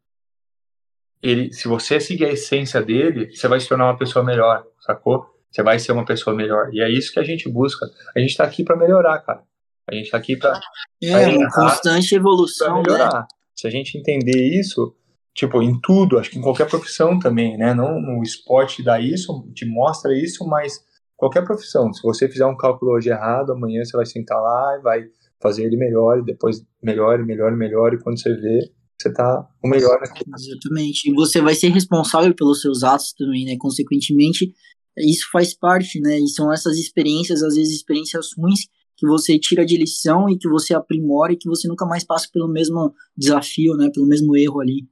ele, 1.22 1.52
se 1.52 1.68
você 1.68 2.00
seguir 2.00 2.26
a 2.26 2.32
essência 2.32 2.82
dele, 2.82 3.34
você 3.34 3.48
vai 3.48 3.60
se 3.60 3.68
tornar 3.68 3.86
uma 3.86 3.98
pessoa 3.98 4.24
melhor, 4.24 4.66
sacou? 4.80 5.33
Você 5.54 5.62
vai 5.62 5.78
ser 5.78 5.92
uma 5.92 6.04
pessoa 6.04 6.34
melhor. 6.34 6.68
E 6.72 6.80
é 6.80 6.90
isso 6.90 7.12
que 7.12 7.20
a 7.20 7.22
gente 7.22 7.48
busca. 7.48 7.86
A 8.16 8.18
gente 8.18 8.36
tá 8.36 8.42
aqui 8.42 8.64
para 8.64 8.76
melhorar, 8.76 9.20
cara. 9.20 9.42
A 9.88 9.94
gente 9.94 10.10
tá 10.10 10.18
aqui 10.18 10.36
para 10.36 10.58
É, 11.00 11.28
uma 11.28 11.48
constante 11.48 12.12
evolução, 12.12 12.82
pra 12.82 12.92
melhorar. 12.92 13.20
Né? 13.20 13.26
Se 13.54 13.68
a 13.68 13.70
gente 13.70 13.96
entender 13.96 14.58
isso, 14.58 14.96
tipo, 15.32 15.62
em 15.62 15.80
tudo, 15.80 16.18
acho 16.18 16.30
que 16.30 16.38
em 16.38 16.42
qualquer 16.42 16.68
profissão 16.68 17.20
também, 17.20 17.56
né? 17.56 17.72
Não 17.72 18.00
no 18.00 18.20
esporte 18.22 18.82
dá 18.82 18.98
isso, 18.98 19.48
te 19.54 19.64
mostra 19.64 20.12
isso, 20.18 20.44
mas 20.44 20.80
qualquer 21.16 21.44
profissão. 21.44 21.92
Se 21.92 22.02
você 22.02 22.28
fizer 22.28 22.46
um 22.46 22.56
cálculo 22.56 22.92
hoje 22.92 23.10
errado, 23.10 23.52
amanhã 23.52 23.84
você 23.84 23.96
vai 23.96 24.06
sentar 24.06 24.40
lá 24.40 24.76
e 24.76 24.82
vai 24.82 25.04
fazer 25.40 25.64
ele 25.64 25.76
melhor, 25.76 26.18
e 26.18 26.24
depois 26.24 26.66
melhor, 26.82 27.18
melhor, 27.24 27.52
e 27.52 27.56
melhor, 27.56 27.94
e 27.94 27.98
quando 27.98 28.20
você 28.20 28.34
vê, 28.34 28.72
você 28.98 29.12
tá 29.12 29.46
o 29.62 29.68
melhor 29.68 30.00
naquilo. 30.00 30.34
Exatamente. 30.34 31.10
E 31.10 31.14
você 31.14 31.40
vai 31.40 31.54
ser 31.54 31.68
responsável 31.68 32.34
pelos 32.34 32.60
seus 32.60 32.82
atos 32.82 33.12
também, 33.12 33.44
né? 33.44 33.54
Consequentemente, 33.58 34.52
isso 34.98 35.28
faz 35.32 35.54
parte, 35.54 36.00
né? 36.00 36.18
E 36.18 36.28
são 36.28 36.52
essas 36.52 36.76
experiências, 36.78 37.42
às 37.42 37.54
vezes 37.54 37.74
experiências 37.74 38.28
ruins, 38.36 38.66
que 38.96 39.06
você 39.06 39.38
tira 39.38 39.64
de 39.66 39.76
lição 39.76 40.28
e 40.28 40.38
que 40.38 40.48
você 40.48 40.74
aprimora 40.74 41.32
e 41.32 41.36
que 41.36 41.48
você 41.48 41.66
nunca 41.66 41.84
mais 41.84 42.04
passa 42.04 42.28
pelo 42.32 42.48
mesmo 42.48 42.94
desafio, 43.16 43.74
né? 43.76 43.90
Pelo 43.92 44.06
mesmo 44.06 44.36
erro 44.36 44.60
ali. 44.60 44.88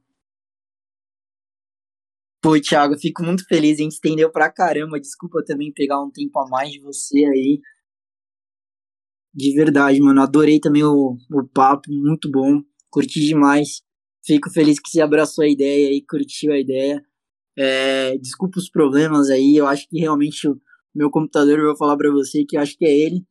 Pô, 2.41 2.59
Thiago, 2.59 2.97
fico 2.99 3.23
muito 3.23 3.45
feliz, 3.47 3.79
a 3.79 3.83
gente 3.83 3.93
estendeu 3.93 4.29
pra 4.29 4.51
caramba. 4.51 4.99
Desculpa 4.99 5.41
também 5.45 5.71
pegar 5.71 6.03
um 6.03 6.11
tempo 6.11 6.37
a 6.39 6.49
mais 6.49 6.71
de 6.71 6.81
você 6.81 7.23
aí. 7.23 7.61
De 9.33 9.53
verdade, 9.55 9.99
mano. 10.01 10.21
Adorei 10.21 10.59
também 10.59 10.83
o, 10.83 11.17
o 11.31 11.47
papo, 11.53 11.89
muito 11.89 12.29
bom. 12.29 12.61
Curti 12.89 13.25
demais. 13.25 13.81
Fico 14.25 14.49
feliz 14.51 14.79
que 14.79 14.89
você 14.89 15.01
abraçou 15.01 15.43
a 15.43 15.47
ideia 15.47 15.93
e 15.95 16.05
curtiu 16.05 16.51
a 16.51 16.59
ideia. 16.59 17.01
É, 17.57 18.17
desculpa 18.17 18.59
os 18.59 18.69
problemas 18.69 19.29
aí. 19.29 19.55
Eu 19.55 19.67
acho 19.67 19.87
que 19.89 19.99
realmente 19.99 20.47
o 20.47 20.59
meu 20.93 21.09
computador, 21.09 21.59
eu 21.59 21.67
vou 21.67 21.77
falar 21.77 21.97
pra 21.97 22.11
você 22.11 22.43
que 22.45 22.57
eu 22.57 22.61
acho 22.61 22.77
que 22.77 22.85
é 22.85 22.91
ele. 22.91 23.25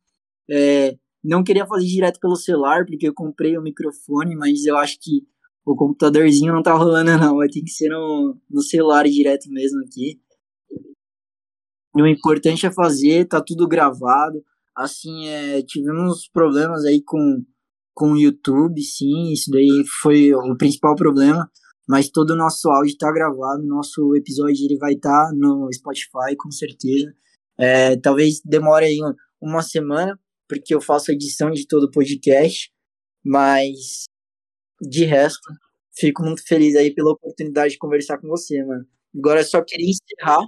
É, 0.49 0.97
não 1.23 1.43
queria 1.43 1.65
fazer 1.65 1.85
direto 1.85 2.19
pelo 2.19 2.35
celular, 2.35 2.85
porque 2.85 3.07
eu 3.07 3.13
comprei 3.13 3.57
o 3.57 3.61
microfone, 3.61 4.35
mas 4.35 4.65
eu 4.65 4.77
acho 4.77 4.97
que 5.01 5.25
o 5.65 5.75
computadorzinho 5.75 6.53
não 6.53 6.61
tá 6.61 6.73
rolando, 6.73 7.11
não. 7.17 7.37
Vai 7.37 7.47
ter 7.47 7.61
que 7.61 7.71
ser 7.71 7.89
no, 7.89 8.37
no 8.49 8.61
celular 8.61 9.05
direto 9.05 9.49
mesmo 9.49 9.81
aqui. 9.85 10.19
E 11.95 12.01
o 12.01 12.07
importante 12.07 12.65
é 12.65 12.71
fazer, 12.71 13.27
tá 13.27 13.41
tudo 13.41 13.67
gravado. 13.67 14.43
Assim, 14.75 15.27
é, 15.27 15.61
tivemos 15.61 16.27
problemas 16.27 16.83
aí 16.83 17.01
com, 17.03 17.43
com 17.93 18.13
o 18.13 18.17
YouTube, 18.17 18.81
sim, 18.81 19.31
isso 19.31 19.51
daí 19.51 19.83
foi 20.01 20.33
o 20.33 20.57
principal 20.57 20.95
problema. 20.95 21.49
Mas 21.87 22.09
todo 22.09 22.31
o 22.31 22.37
nosso 22.37 22.69
áudio 22.69 22.97
tá 22.97 23.11
gravado, 23.11 23.63
nosso 23.63 24.15
episódio 24.15 24.65
ele 24.65 24.77
vai 24.77 24.93
estar 24.93 25.27
tá 25.27 25.31
no 25.35 25.69
Spotify, 25.73 26.35
com 26.37 26.49
certeza. 26.51 27.13
É, 27.57 27.97
talvez 27.97 28.41
demore 28.43 28.85
aí 28.85 28.97
uma 29.41 29.61
semana, 29.61 30.17
porque 30.47 30.73
eu 30.73 30.81
faço 30.81 31.11
a 31.11 31.13
edição 31.13 31.51
de 31.51 31.67
todo 31.67 31.85
o 31.85 31.91
podcast, 31.91 32.71
mas 33.23 34.05
de 34.81 35.05
resto, 35.05 35.41
fico 35.97 36.23
muito 36.23 36.45
feliz 36.45 36.75
aí 36.75 36.93
pela 36.93 37.11
oportunidade 37.11 37.73
de 37.73 37.79
conversar 37.79 38.17
com 38.17 38.27
você, 38.27 38.63
mano. 38.63 38.85
Agora 39.15 39.41
eu 39.41 39.45
só 39.45 39.61
queria 39.63 39.89
encerrar. 39.89 40.45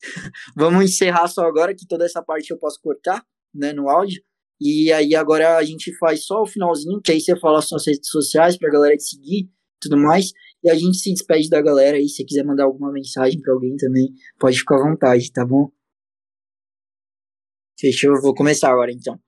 Vamos 0.56 0.84
encerrar 0.84 1.28
só 1.28 1.42
agora, 1.42 1.74
que 1.74 1.86
toda 1.86 2.04
essa 2.04 2.22
parte 2.22 2.50
eu 2.50 2.58
posso 2.58 2.80
cortar, 2.80 3.24
né, 3.54 3.72
no 3.72 3.88
áudio. 3.88 4.22
E 4.60 4.92
aí 4.92 5.14
agora 5.14 5.56
a 5.56 5.64
gente 5.64 5.96
faz 5.98 6.24
só 6.24 6.42
o 6.42 6.46
finalzinho, 6.46 7.00
que 7.02 7.12
aí 7.12 7.20
você 7.20 7.38
fala 7.38 7.58
as 7.58 7.68
suas 7.68 7.86
redes 7.86 8.08
sociais 8.08 8.56
pra 8.56 8.70
galera 8.70 8.96
te 8.96 9.04
seguir 9.04 9.50
tudo 9.82 9.98
mais. 9.98 10.32
E 10.62 10.70
a 10.70 10.74
gente 10.74 10.96
se 10.96 11.12
despede 11.12 11.48
da 11.48 11.60
galera 11.60 11.96
aí. 11.96 12.08
Se 12.08 12.24
quiser 12.24 12.44
mandar 12.44 12.64
alguma 12.64 12.92
mensagem 12.92 13.40
para 13.40 13.52
alguém 13.52 13.76
também, 13.76 14.08
pode 14.38 14.58
ficar 14.58 14.76
à 14.76 14.88
vontade, 14.88 15.32
tá 15.32 15.44
bom? 15.44 15.70
Fechou? 17.78 18.20
Vou 18.22 18.34
começar 18.34 18.70
agora 18.70 18.92
então. 18.92 19.18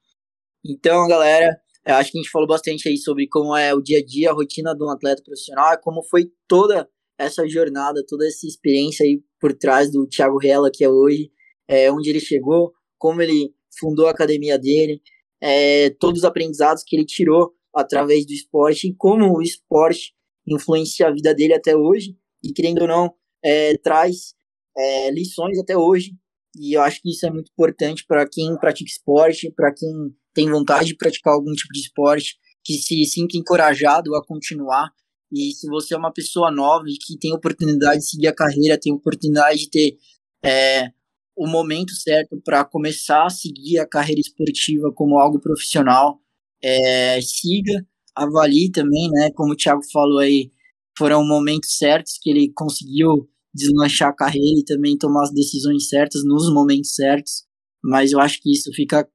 Então, 0.64 1.08
galera, 1.08 1.60
acho 1.84 2.12
que 2.12 2.18
a 2.18 2.22
gente 2.22 2.30
falou 2.30 2.46
bastante 2.46 2.88
aí 2.88 2.96
sobre 2.96 3.26
como 3.28 3.54
é 3.56 3.74
o 3.74 3.82
dia 3.82 3.98
a 3.98 4.04
dia, 4.04 4.30
a 4.30 4.32
rotina 4.32 4.74
de 4.74 4.82
um 4.82 4.90
atleta 4.90 5.22
profissional, 5.22 5.78
como 5.82 6.02
foi 6.04 6.30
toda 6.46 6.88
essa 7.18 7.46
jornada, 7.48 8.04
toda 8.06 8.26
essa 8.26 8.46
experiência 8.46 9.04
aí 9.04 9.20
por 9.40 9.52
trás 9.52 9.90
do 9.90 10.06
Thiago 10.06 10.38
Rella, 10.38 10.70
que 10.72 10.84
é 10.84 10.88
hoje, 10.88 11.30
é, 11.68 11.90
onde 11.90 12.08
ele 12.10 12.20
chegou, 12.20 12.72
como 12.96 13.20
ele 13.20 13.52
fundou 13.78 14.06
a 14.06 14.10
academia 14.10 14.58
dele, 14.58 15.02
é, 15.42 15.90
todos 15.90 16.20
os 16.20 16.24
aprendizados 16.24 16.82
que 16.82 16.96
ele 16.96 17.04
tirou 17.04 17.52
através 17.74 18.24
do 18.24 18.32
esporte 18.32 18.88
e 18.88 18.94
como 18.94 19.36
o 19.36 19.42
esporte 19.42 20.14
influencia 20.46 21.08
a 21.08 21.12
vida 21.12 21.34
dele 21.34 21.54
até 21.54 21.76
hoje 21.76 22.16
e, 22.42 22.52
querendo 22.52 22.82
ou 22.82 22.88
não, 22.88 23.14
é, 23.44 23.76
traz 23.78 24.34
é, 24.76 25.10
lições 25.10 25.58
até 25.58 25.76
hoje. 25.76 26.12
E 26.56 26.76
eu 26.76 26.82
acho 26.82 27.00
que 27.00 27.10
isso 27.10 27.26
é 27.26 27.30
muito 27.30 27.50
importante 27.50 28.04
para 28.06 28.28
quem 28.28 28.56
pratica 28.58 28.88
esporte, 28.88 29.50
para 29.50 29.72
quem 29.74 29.90
tem 30.32 30.50
vontade 30.50 30.86
de 30.86 30.96
praticar 30.96 31.34
algum 31.34 31.52
tipo 31.52 31.72
de 31.72 31.80
esporte, 31.80 32.36
que 32.64 32.74
se 32.74 33.04
sinta 33.04 33.36
encorajado 33.36 34.14
a 34.14 34.24
continuar. 34.24 34.90
E 35.32 35.52
se 35.52 35.68
você 35.68 35.94
é 35.94 35.98
uma 35.98 36.12
pessoa 36.12 36.50
nova 36.50 36.84
e 36.86 36.96
que 36.96 37.18
tem 37.18 37.32
oportunidade 37.32 38.00
de 38.00 38.08
seguir 38.08 38.28
a 38.28 38.34
carreira, 38.34 38.78
tem 38.78 38.92
oportunidade 38.92 39.58
de 39.58 39.70
ter 39.70 39.96
é, 40.44 40.90
o 41.36 41.46
momento 41.46 41.92
certo 41.92 42.40
para 42.44 42.64
começar 42.64 43.26
a 43.26 43.30
seguir 43.30 43.78
a 43.78 43.88
carreira 43.88 44.20
esportiva 44.20 44.92
como 44.94 45.18
algo 45.18 45.40
profissional, 45.40 46.20
é, 46.62 47.20
siga, 47.20 47.84
avalie 48.16 48.70
também, 48.70 49.10
né? 49.10 49.30
Como 49.32 49.52
o 49.52 49.56
Thiago 49.56 49.82
falou 49.92 50.18
aí, 50.18 50.50
foram 50.96 51.26
momentos 51.26 51.76
certos 51.76 52.18
que 52.20 52.30
ele 52.30 52.52
conseguiu 52.54 53.28
deslanchar 53.54 54.10
a 54.10 54.14
carreira 54.14 54.60
e 54.60 54.64
também 54.64 54.98
tomar 54.98 55.24
as 55.24 55.32
decisões 55.32 55.88
certas 55.88 56.22
nos 56.24 56.52
momentos 56.52 56.94
certos. 56.94 57.44
Mas 57.82 58.12
eu 58.12 58.20
acho 58.20 58.40
que 58.40 58.52
isso 58.52 58.70
fica 58.74 59.08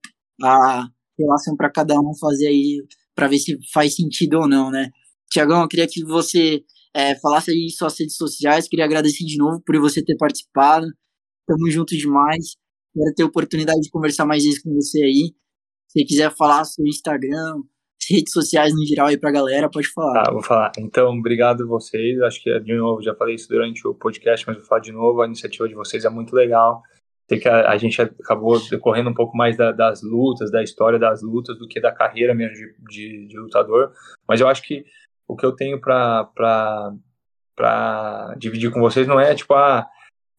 a 0.43 0.87
relação 1.17 1.55
para 1.55 1.71
cada 1.71 1.99
um 1.99 2.15
fazer 2.19 2.47
aí 2.47 2.77
para 3.15 3.27
ver 3.27 3.39
se 3.39 3.57
faz 3.73 3.95
sentido 3.95 4.35
ou 4.39 4.47
não, 4.47 4.71
né? 4.71 4.89
Tiagão, 5.29 5.61
eu 5.61 5.67
queria 5.67 5.87
que 5.87 6.03
você 6.05 6.63
é, 6.95 7.15
falasse 7.19 7.51
aí 7.51 7.69
suas 7.69 7.99
redes 7.99 8.15
sociais, 8.15 8.67
queria 8.67 8.85
agradecer 8.85 9.25
de 9.25 9.37
novo 9.37 9.61
por 9.65 9.77
você 9.79 10.03
ter 10.03 10.15
participado. 10.15 10.87
Tamo 11.45 11.69
junto 11.69 11.97
demais. 11.97 12.55
Quero 12.93 13.13
ter 13.15 13.23
oportunidade 13.23 13.81
de 13.81 13.89
conversar 13.89 14.25
mais 14.25 14.43
vezes 14.43 14.61
com 14.61 14.73
você 14.73 15.03
aí. 15.03 15.33
Se 15.89 16.05
quiser 16.05 16.33
falar 16.35 16.63
seu 16.65 16.85
Instagram, 16.85 17.61
redes 18.09 18.31
sociais 18.31 18.73
no 18.73 18.85
geral 18.85 19.07
aí 19.07 19.17
pra 19.17 19.31
galera, 19.31 19.69
pode 19.69 19.87
falar. 19.91 20.23
Tá, 20.23 20.31
vou 20.31 20.43
falar. 20.43 20.71
Então, 20.77 21.17
obrigado 21.17 21.67
vocês. 21.67 22.21
Acho 22.21 22.41
que, 22.41 22.59
de 22.59 22.75
novo, 22.75 23.01
já 23.01 23.15
falei 23.15 23.35
isso 23.35 23.49
durante 23.49 23.87
o 23.87 23.93
podcast, 23.93 24.45
mas 24.47 24.57
vou 24.57 24.65
falar 24.65 24.81
de 24.81 24.91
novo. 24.91 25.21
A 25.21 25.25
iniciativa 25.25 25.67
de 25.67 25.75
vocês 25.75 26.05
é 26.05 26.09
muito 26.09 26.35
legal. 26.35 26.81
Sei 27.27 27.39
que 27.39 27.47
a, 27.47 27.69
a 27.69 27.77
gente 27.77 28.01
acabou 28.01 28.59
decorrendo 28.69 29.09
um 29.09 29.13
pouco 29.13 29.37
mais 29.37 29.55
da, 29.55 29.71
das 29.71 30.01
lutas, 30.01 30.51
da 30.51 30.63
história 30.63 30.97
das 30.97 31.21
lutas, 31.21 31.57
do 31.59 31.67
que 31.67 31.79
da 31.79 31.91
carreira 31.91 32.33
mesmo 32.33 32.55
de, 32.55 32.75
de, 32.89 33.27
de 33.27 33.37
lutador. 33.37 33.91
Mas 34.27 34.41
eu 34.41 34.47
acho 34.47 34.63
que 34.63 34.83
o 35.27 35.35
que 35.35 35.45
eu 35.45 35.51
tenho 35.51 35.79
pra, 35.79 36.27
dividir 38.37 38.71
com 38.71 38.79
vocês 38.79 39.07
não 39.07 39.19
é 39.19 39.35
tipo, 39.35 39.53
ah, 39.53 39.85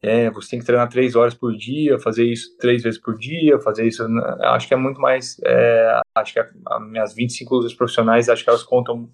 é, 0.02 0.30
você 0.30 0.50
tem 0.50 0.58
que 0.60 0.64
treinar 0.64 0.88
três 0.88 1.14
horas 1.14 1.34
por 1.34 1.54
dia, 1.54 1.98
fazer 1.98 2.24
isso 2.24 2.56
três 2.58 2.82
vezes 2.82 2.98
por 2.98 3.18
dia, 3.18 3.60
fazer 3.60 3.86
isso. 3.86 4.02
Acho 4.40 4.66
que 4.66 4.74
é 4.74 4.76
muito 4.76 5.00
mais. 5.00 5.38
É, 5.44 6.00
acho 6.14 6.32
que 6.32 6.40
as 6.40 6.50
minhas 6.88 7.14
25 7.14 7.54
lutas 7.54 7.74
profissionais, 7.74 8.28
acho 8.28 8.42
que 8.42 8.48
elas 8.48 8.62
contam 8.62 9.10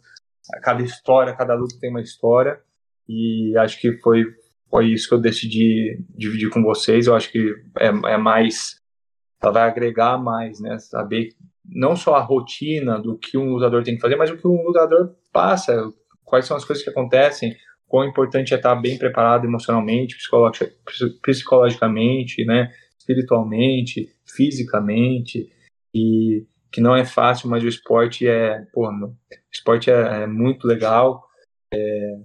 cada 0.63 0.83
história, 0.83 1.35
cada 1.35 1.55
luta 1.55 1.77
tem 1.81 1.91
uma 1.91 2.01
história. 2.01 2.61
E 3.09 3.57
acho 3.59 3.81
que 3.81 3.99
foi, 3.99 4.25
foi 4.71 4.87
isso 4.87 5.09
que 5.09 5.15
eu 5.15 5.21
decidi 5.21 6.05
dividir 6.11 6.51
com 6.51 6.63
vocês. 6.63 7.09
Eu 7.09 7.17
acho 7.17 7.33
que 7.33 7.53
é, 7.79 7.87
é 7.87 8.17
mais. 8.17 8.81
Ela 9.43 9.53
vai 9.53 9.69
agregar 9.69 10.17
mais, 10.19 10.61
né? 10.61 10.79
Saber 10.79 11.31
não 11.65 11.97
só 11.97 12.15
a 12.15 12.21
rotina 12.21 13.01
do 13.01 13.19
que 13.19 13.37
um 13.37 13.55
lutador 13.55 13.83
tem 13.83 13.97
que 13.97 14.01
fazer, 14.01 14.15
mas 14.15 14.31
o 14.31 14.37
que 14.37 14.47
um 14.47 14.63
lutador 14.63 15.17
passa, 15.33 15.93
quais 16.25 16.45
são 16.47 16.57
as 16.57 16.65
coisas 16.65 16.85
que 16.85 16.91
acontecem, 16.91 17.57
quão 17.89 18.05
importante 18.05 18.53
é 18.53 18.57
estar 18.57 18.75
bem 18.75 18.99
preparado 18.99 19.47
emocionalmente, 19.47 20.17
psicologicamente, 21.23 22.45
né, 22.45 22.71
espiritualmente, 22.99 24.13
fisicamente, 24.27 25.51
e 25.95 26.45
que 26.73 26.81
não 26.81 26.95
é 26.95 27.05
fácil, 27.05 27.49
mas 27.49 27.63
o 27.63 27.69
esporte 27.69 28.27
é, 28.27 28.65
pô, 28.73 28.89
o 28.89 29.15
esporte 29.53 29.91
é, 29.91 30.23
é 30.23 30.27
muito 30.27 30.67
legal, 30.67 31.25
é, 31.73 32.19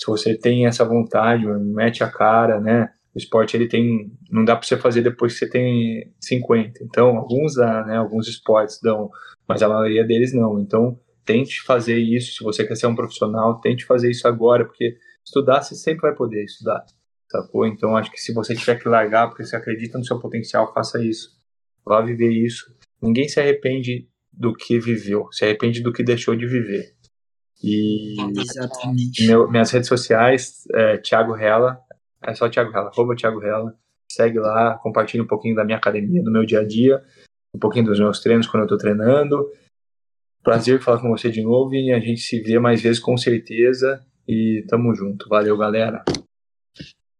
se 0.00 0.06
você 0.06 0.36
tem 0.36 0.66
essa 0.66 0.84
vontade, 0.84 1.44
mete 1.46 2.04
a 2.04 2.10
cara, 2.10 2.60
né, 2.60 2.90
o 3.14 3.18
esporte 3.18 3.56
ele 3.56 3.66
tem, 3.66 4.12
não 4.30 4.44
dá 4.44 4.54
para 4.54 4.66
você 4.66 4.76
fazer 4.76 5.02
depois 5.02 5.32
que 5.32 5.40
você 5.40 5.50
tem 5.50 6.12
50, 6.20 6.84
então 6.84 7.16
alguns 7.16 7.56
né, 7.56 7.96
alguns 7.96 8.28
esportes 8.28 8.78
dão, 8.80 9.10
mas 9.46 9.62
a 9.62 9.68
maioria 9.68 10.04
deles 10.04 10.32
não, 10.32 10.60
então 10.60 10.98
tente 11.24 11.60
fazer 11.62 11.98
isso, 11.98 12.38
se 12.38 12.44
você 12.44 12.66
quer 12.66 12.76
ser 12.76 12.86
um 12.86 12.94
profissional, 12.94 13.60
tente 13.60 13.84
fazer 13.84 14.10
isso 14.10 14.26
agora, 14.26 14.64
porque 14.64 14.96
estudar 15.28 15.62
você 15.62 15.74
sempre 15.74 16.02
vai 16.02 16.14
poder 16.14 16.44
estudar, 16.44 16.84
sacou? 17.30 17.66
Então 17.66 17.96
acho 17.96 18.10
que 18.10 18.20
se 18.20 18.32
você 18.32 18.54
tiver 18.54 18.76
que 18.76 18.88
largar 18.88 19.28
porque 19.28 19.44
você 19.44 19.56
acredita 19.56 19.98
no 19.98 20.04
seu 20.04 20.18
potencial, 20.18 20.72
faça 20.72 21.02
isso. 21.02 21.38
Vá 21.84 22.00
viver 22.02 22.30
isso. 22.30 22.74
Ninguém 23.00 23.28
se 23.28 23.40
arrepende 23.40 24.08
do 24.32 24.52
que 24.52 24.78
viveu, 24.78 25.28
se 25.32 25.44
arrepende 25.44 25.82
do 25.82 25.92
que 25.92 26.02
deixou 26.02 26.36
de 26.36 26.46
viver. 26.46 26.94
E 27.62 28.16
Exatamente. 28.38 29.26
Meu, 29.26 29.50
minhas 29.50 29.70
redes 29.70 29.88
sociais, 29.88 30.64
é, 30.74 30.98
Thiago 30.98 31.32
Rela, 31.32 31.78
é 32.22 32.34
só 32.34 32.48
Thiago 32.48 32.70
Rela, 32.70 32.88
arroba 32.88 33.16
Thiago 33.16 33.38
Rela. 33.38 33.74
Segue 34.10 34.38
lá, 34.38 34.78
compartilha 34.78 35.22
um 35.22 35.26
pouquinho 35.26 35.54
da 35.54 35.64
minha 35.64 35.76
academia, 35.76 36.22
do 36.22 36.32
meu 36.32 36.44
dia 36.44 36.60
a 36.60 36.66
dia, 36.66 37.02
um 37.54 37.58
pouquinho 37.58 37.86
dos 37.86 38.00
meus 38.00 38.20
treinos 38.20 38.46
quando 38.46 38.62
eu 38.62 38.68
tô 38.68 38.78
treinando. 38.78 39.50
Prazer 40.42 40.80
falar 40.80 41.00
com 41.00 41.10
você 41.10 41.30
de 41.30 41.42
novo 41.42 41.74
e 41.74 41.92
a 41.92 42.00
gente 42.00 42.20
se 42.20 42.40
vê 42.40 42.58
mais 42.58 42.80
vezes 42.80 42.98
com 42.98 43.16
certeza. 43.16 44.02
E 44.28 44.64
tamo 44.68 44.94
junto. 44.94 45.28
Valeu, 45.28 45.56
galera. 45.56 46.04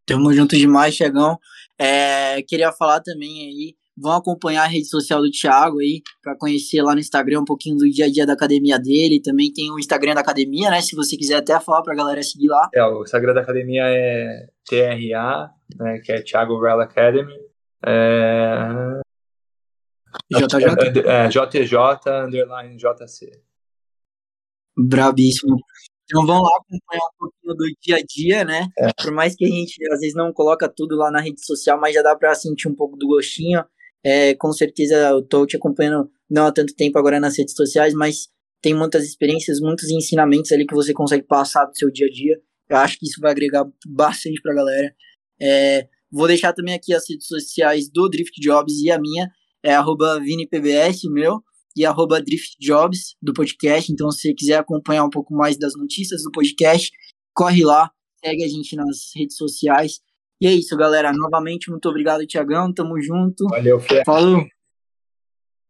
Tamo 0.05 0.32
junto 0.32 0.56
demais, 0.56 0.94
Chegão. 0.94 1.39
É, 1.78 2.43
queria 2.43 2.72
falar 2.72 3.01
também 3.01 3.47
aí, 3.47 3.76
vão 3.97 4.12
acompanhar 4.12 4.64
a 4.64 4.66
rede 4.66 4.86
social 4.86 5.20
do 5.20 5.30
Thiago 5.30 5.78
aí, 5.78 6.02
para 6.22 6.36
conhecer 6.36 6.82
lá 6.82 6.93
no 6.93 7.01
Instagram 7.01 7.40
um 7.40 7.44
pouquinho 7.44 7.76
do 7.76 7.89
dia 7.89 8.06
a 8.06 8.10
dia 8.10 8.26
da 8.26 8.32
academia 8.32 8.78
dele. 8.78 9.22
Também 9.22 9.52
tem 9.52 9.70
o 9.70 9.78
Instagram 9.78 10.14
da 10.14 10.20
academia, 10.20 10.70
né? 10.70 10.80
Se 10.80 10.94
você 10.94 11.16
quiser 11.16 11.36
até 11.36 11.59
falar 11.60 11.82
pra 11.82 11.94
galera 11.94 12.22
seguir 12.22 12.48
lá. 12.48 12.68
É, 12.74 12.82
o 12.85 13.02
Instagram 13.02 13.35
da 13.35 13.40
academia 13.40 13.85
é 13.86 14.48
TRA, 14.66 15.51
né? 15.78 16.01
Que 16.05 16.12
é 16.12 16.22
Thiago 16.22 16.60
Real 16.60 16.80
Academy. 16.80 17.35
É... 17.86 19.01
JJ? 20.30 21.01
É, 21.06 21.26
é, 21.26 21.28
JJ 21.28 21.78
underline 22.24 22.76
JC. 22.76 23.30
Brabíssimo. 24.76 25.56
Então 26.10 26.24
vão 26.24 26.40
lá 26.40 26.51
acompanhar 26.56 27.06
um 27.14 27.18
pouquinho 27.18 27.55
do 27.55 27.64
dia 27.82 27.97
a 27.97 28.01
dia, 28.02 28.44
né? 28.44 28.66
É. 28.78 28.90
Por 29.02 29.12
mais 29.12 29.36
que 29.36 29.44
a 29.44 29.48
gente 29.48 29.76
às 29.93 30.01
vezes 30.01 30.14
não 30.14 30.32
coloca 30.32 30.68
tudo 30.68 30.97
lá 30.97 31.10
na 31.10 31.20
rede 31.20 31.44
social, 31.44 31.78
mas 31.78 31.94
já 31.94 32.02
dá 32.02 32.16
para 32.16 32.35
sentir 32.35 32.66
um 32.66 32.74
pouco 32.74 32.97
do 32.97 33.06
gostinho. 33.06 33.62
É, 34.02 34.35
com 34.35 34.52
certeza 34.52 34.94
eu 35.10 35.22
tô 35.22 35.47
te 35.47 35.56
acompanhando 35.56 36.10
não 36.30 36.47
há 36.47 36.52
tanto 36.52 36.74
tempo 36.74 36.98
agora 36.98 37.20
nas 37.20 37.36
redes 37.36 37.55
sociais, 37.55 37.93
mas 37.94 38.28
tem 38.62 38.74
muitas 38.74 39.05
experiências, 39.05 39.60
muitos 39.60 39.90
ensinamentos 39.90 40.51
ali 40.52 40.66
que 40.66 40.74
você 40.74 40.93
consegue 40.93 41.24
passar 41.26 41.64
do 41.66 41.76
seu 41.76 41.90
dia 41.90 42.06
a 42.06 42.10
dia. 42.10 42.40
Eu 42.70 42.76
acho 42.78 42.98
que 42.98 43.06
isso 43.06 43.20
vai 43.20 43.30
agregar 43.32 43.66
bastante 43.86 44.40
pra 44.40 44.55
galera. 44.55 44.94
É, 45.40 45.89
vou 46.10 46.26
deixar 46.26 46.52
também 46.52 46.74
aqui 46.74 46.94
as 46.94 47.09
redes 47.09 47.26
sociais 47.26 47.89
do 47.90 48.09
Drift 48.09 48.40
Jobs 48.40 48.80
e 48.82 48.90
a 48.90 48.98
minha, 48.98 49.30
é 49.62 49.74
arroba 49.74 50.18
ViniPBS, 50.20 51.05
o 51.06 51.12
meu 51.12 51.43
e 51.78 51.84
arroba 51.84 52.20
driftjobs 52.20 53.14
do 53.22 53.32
podcast. 53.32 53.92
Então, 53.92 54.10
se 54.10 54.22
você 54.22 54.34
quiser 54.34 54.59
acompanhar 54.59 55.05
um 55.05 55.10
pouco 55.10 55.34
mais 55.34 55.56
das 55.56 55.72
notícias 55.76 56.22
do 56.22 56.30
podcast, 56.30 56.90
corre 57.34 57.64
lá, 57.64 57.90
segue 58.24 58.44
a 58.44 58.48
gente 58.48 58.74
nas 58.76 59.10
redes 59.14 59.36
sociais. 59.36 60.00
E 60.40 60.46
é 60.46 60.52
isso, 60.52 60.76
galera. 60.76 61.12
Novamente, 61.12 61.70
muito 61.70 61.88
obrigado, 61.88 62.26
Tiagão. 62.26 62.72
Tamo 62.72 63.00
junto. 63.00 63.46
Valeu, 63.48 63.80
Fê. 63.80 64.02
Falou. 64.05 64.44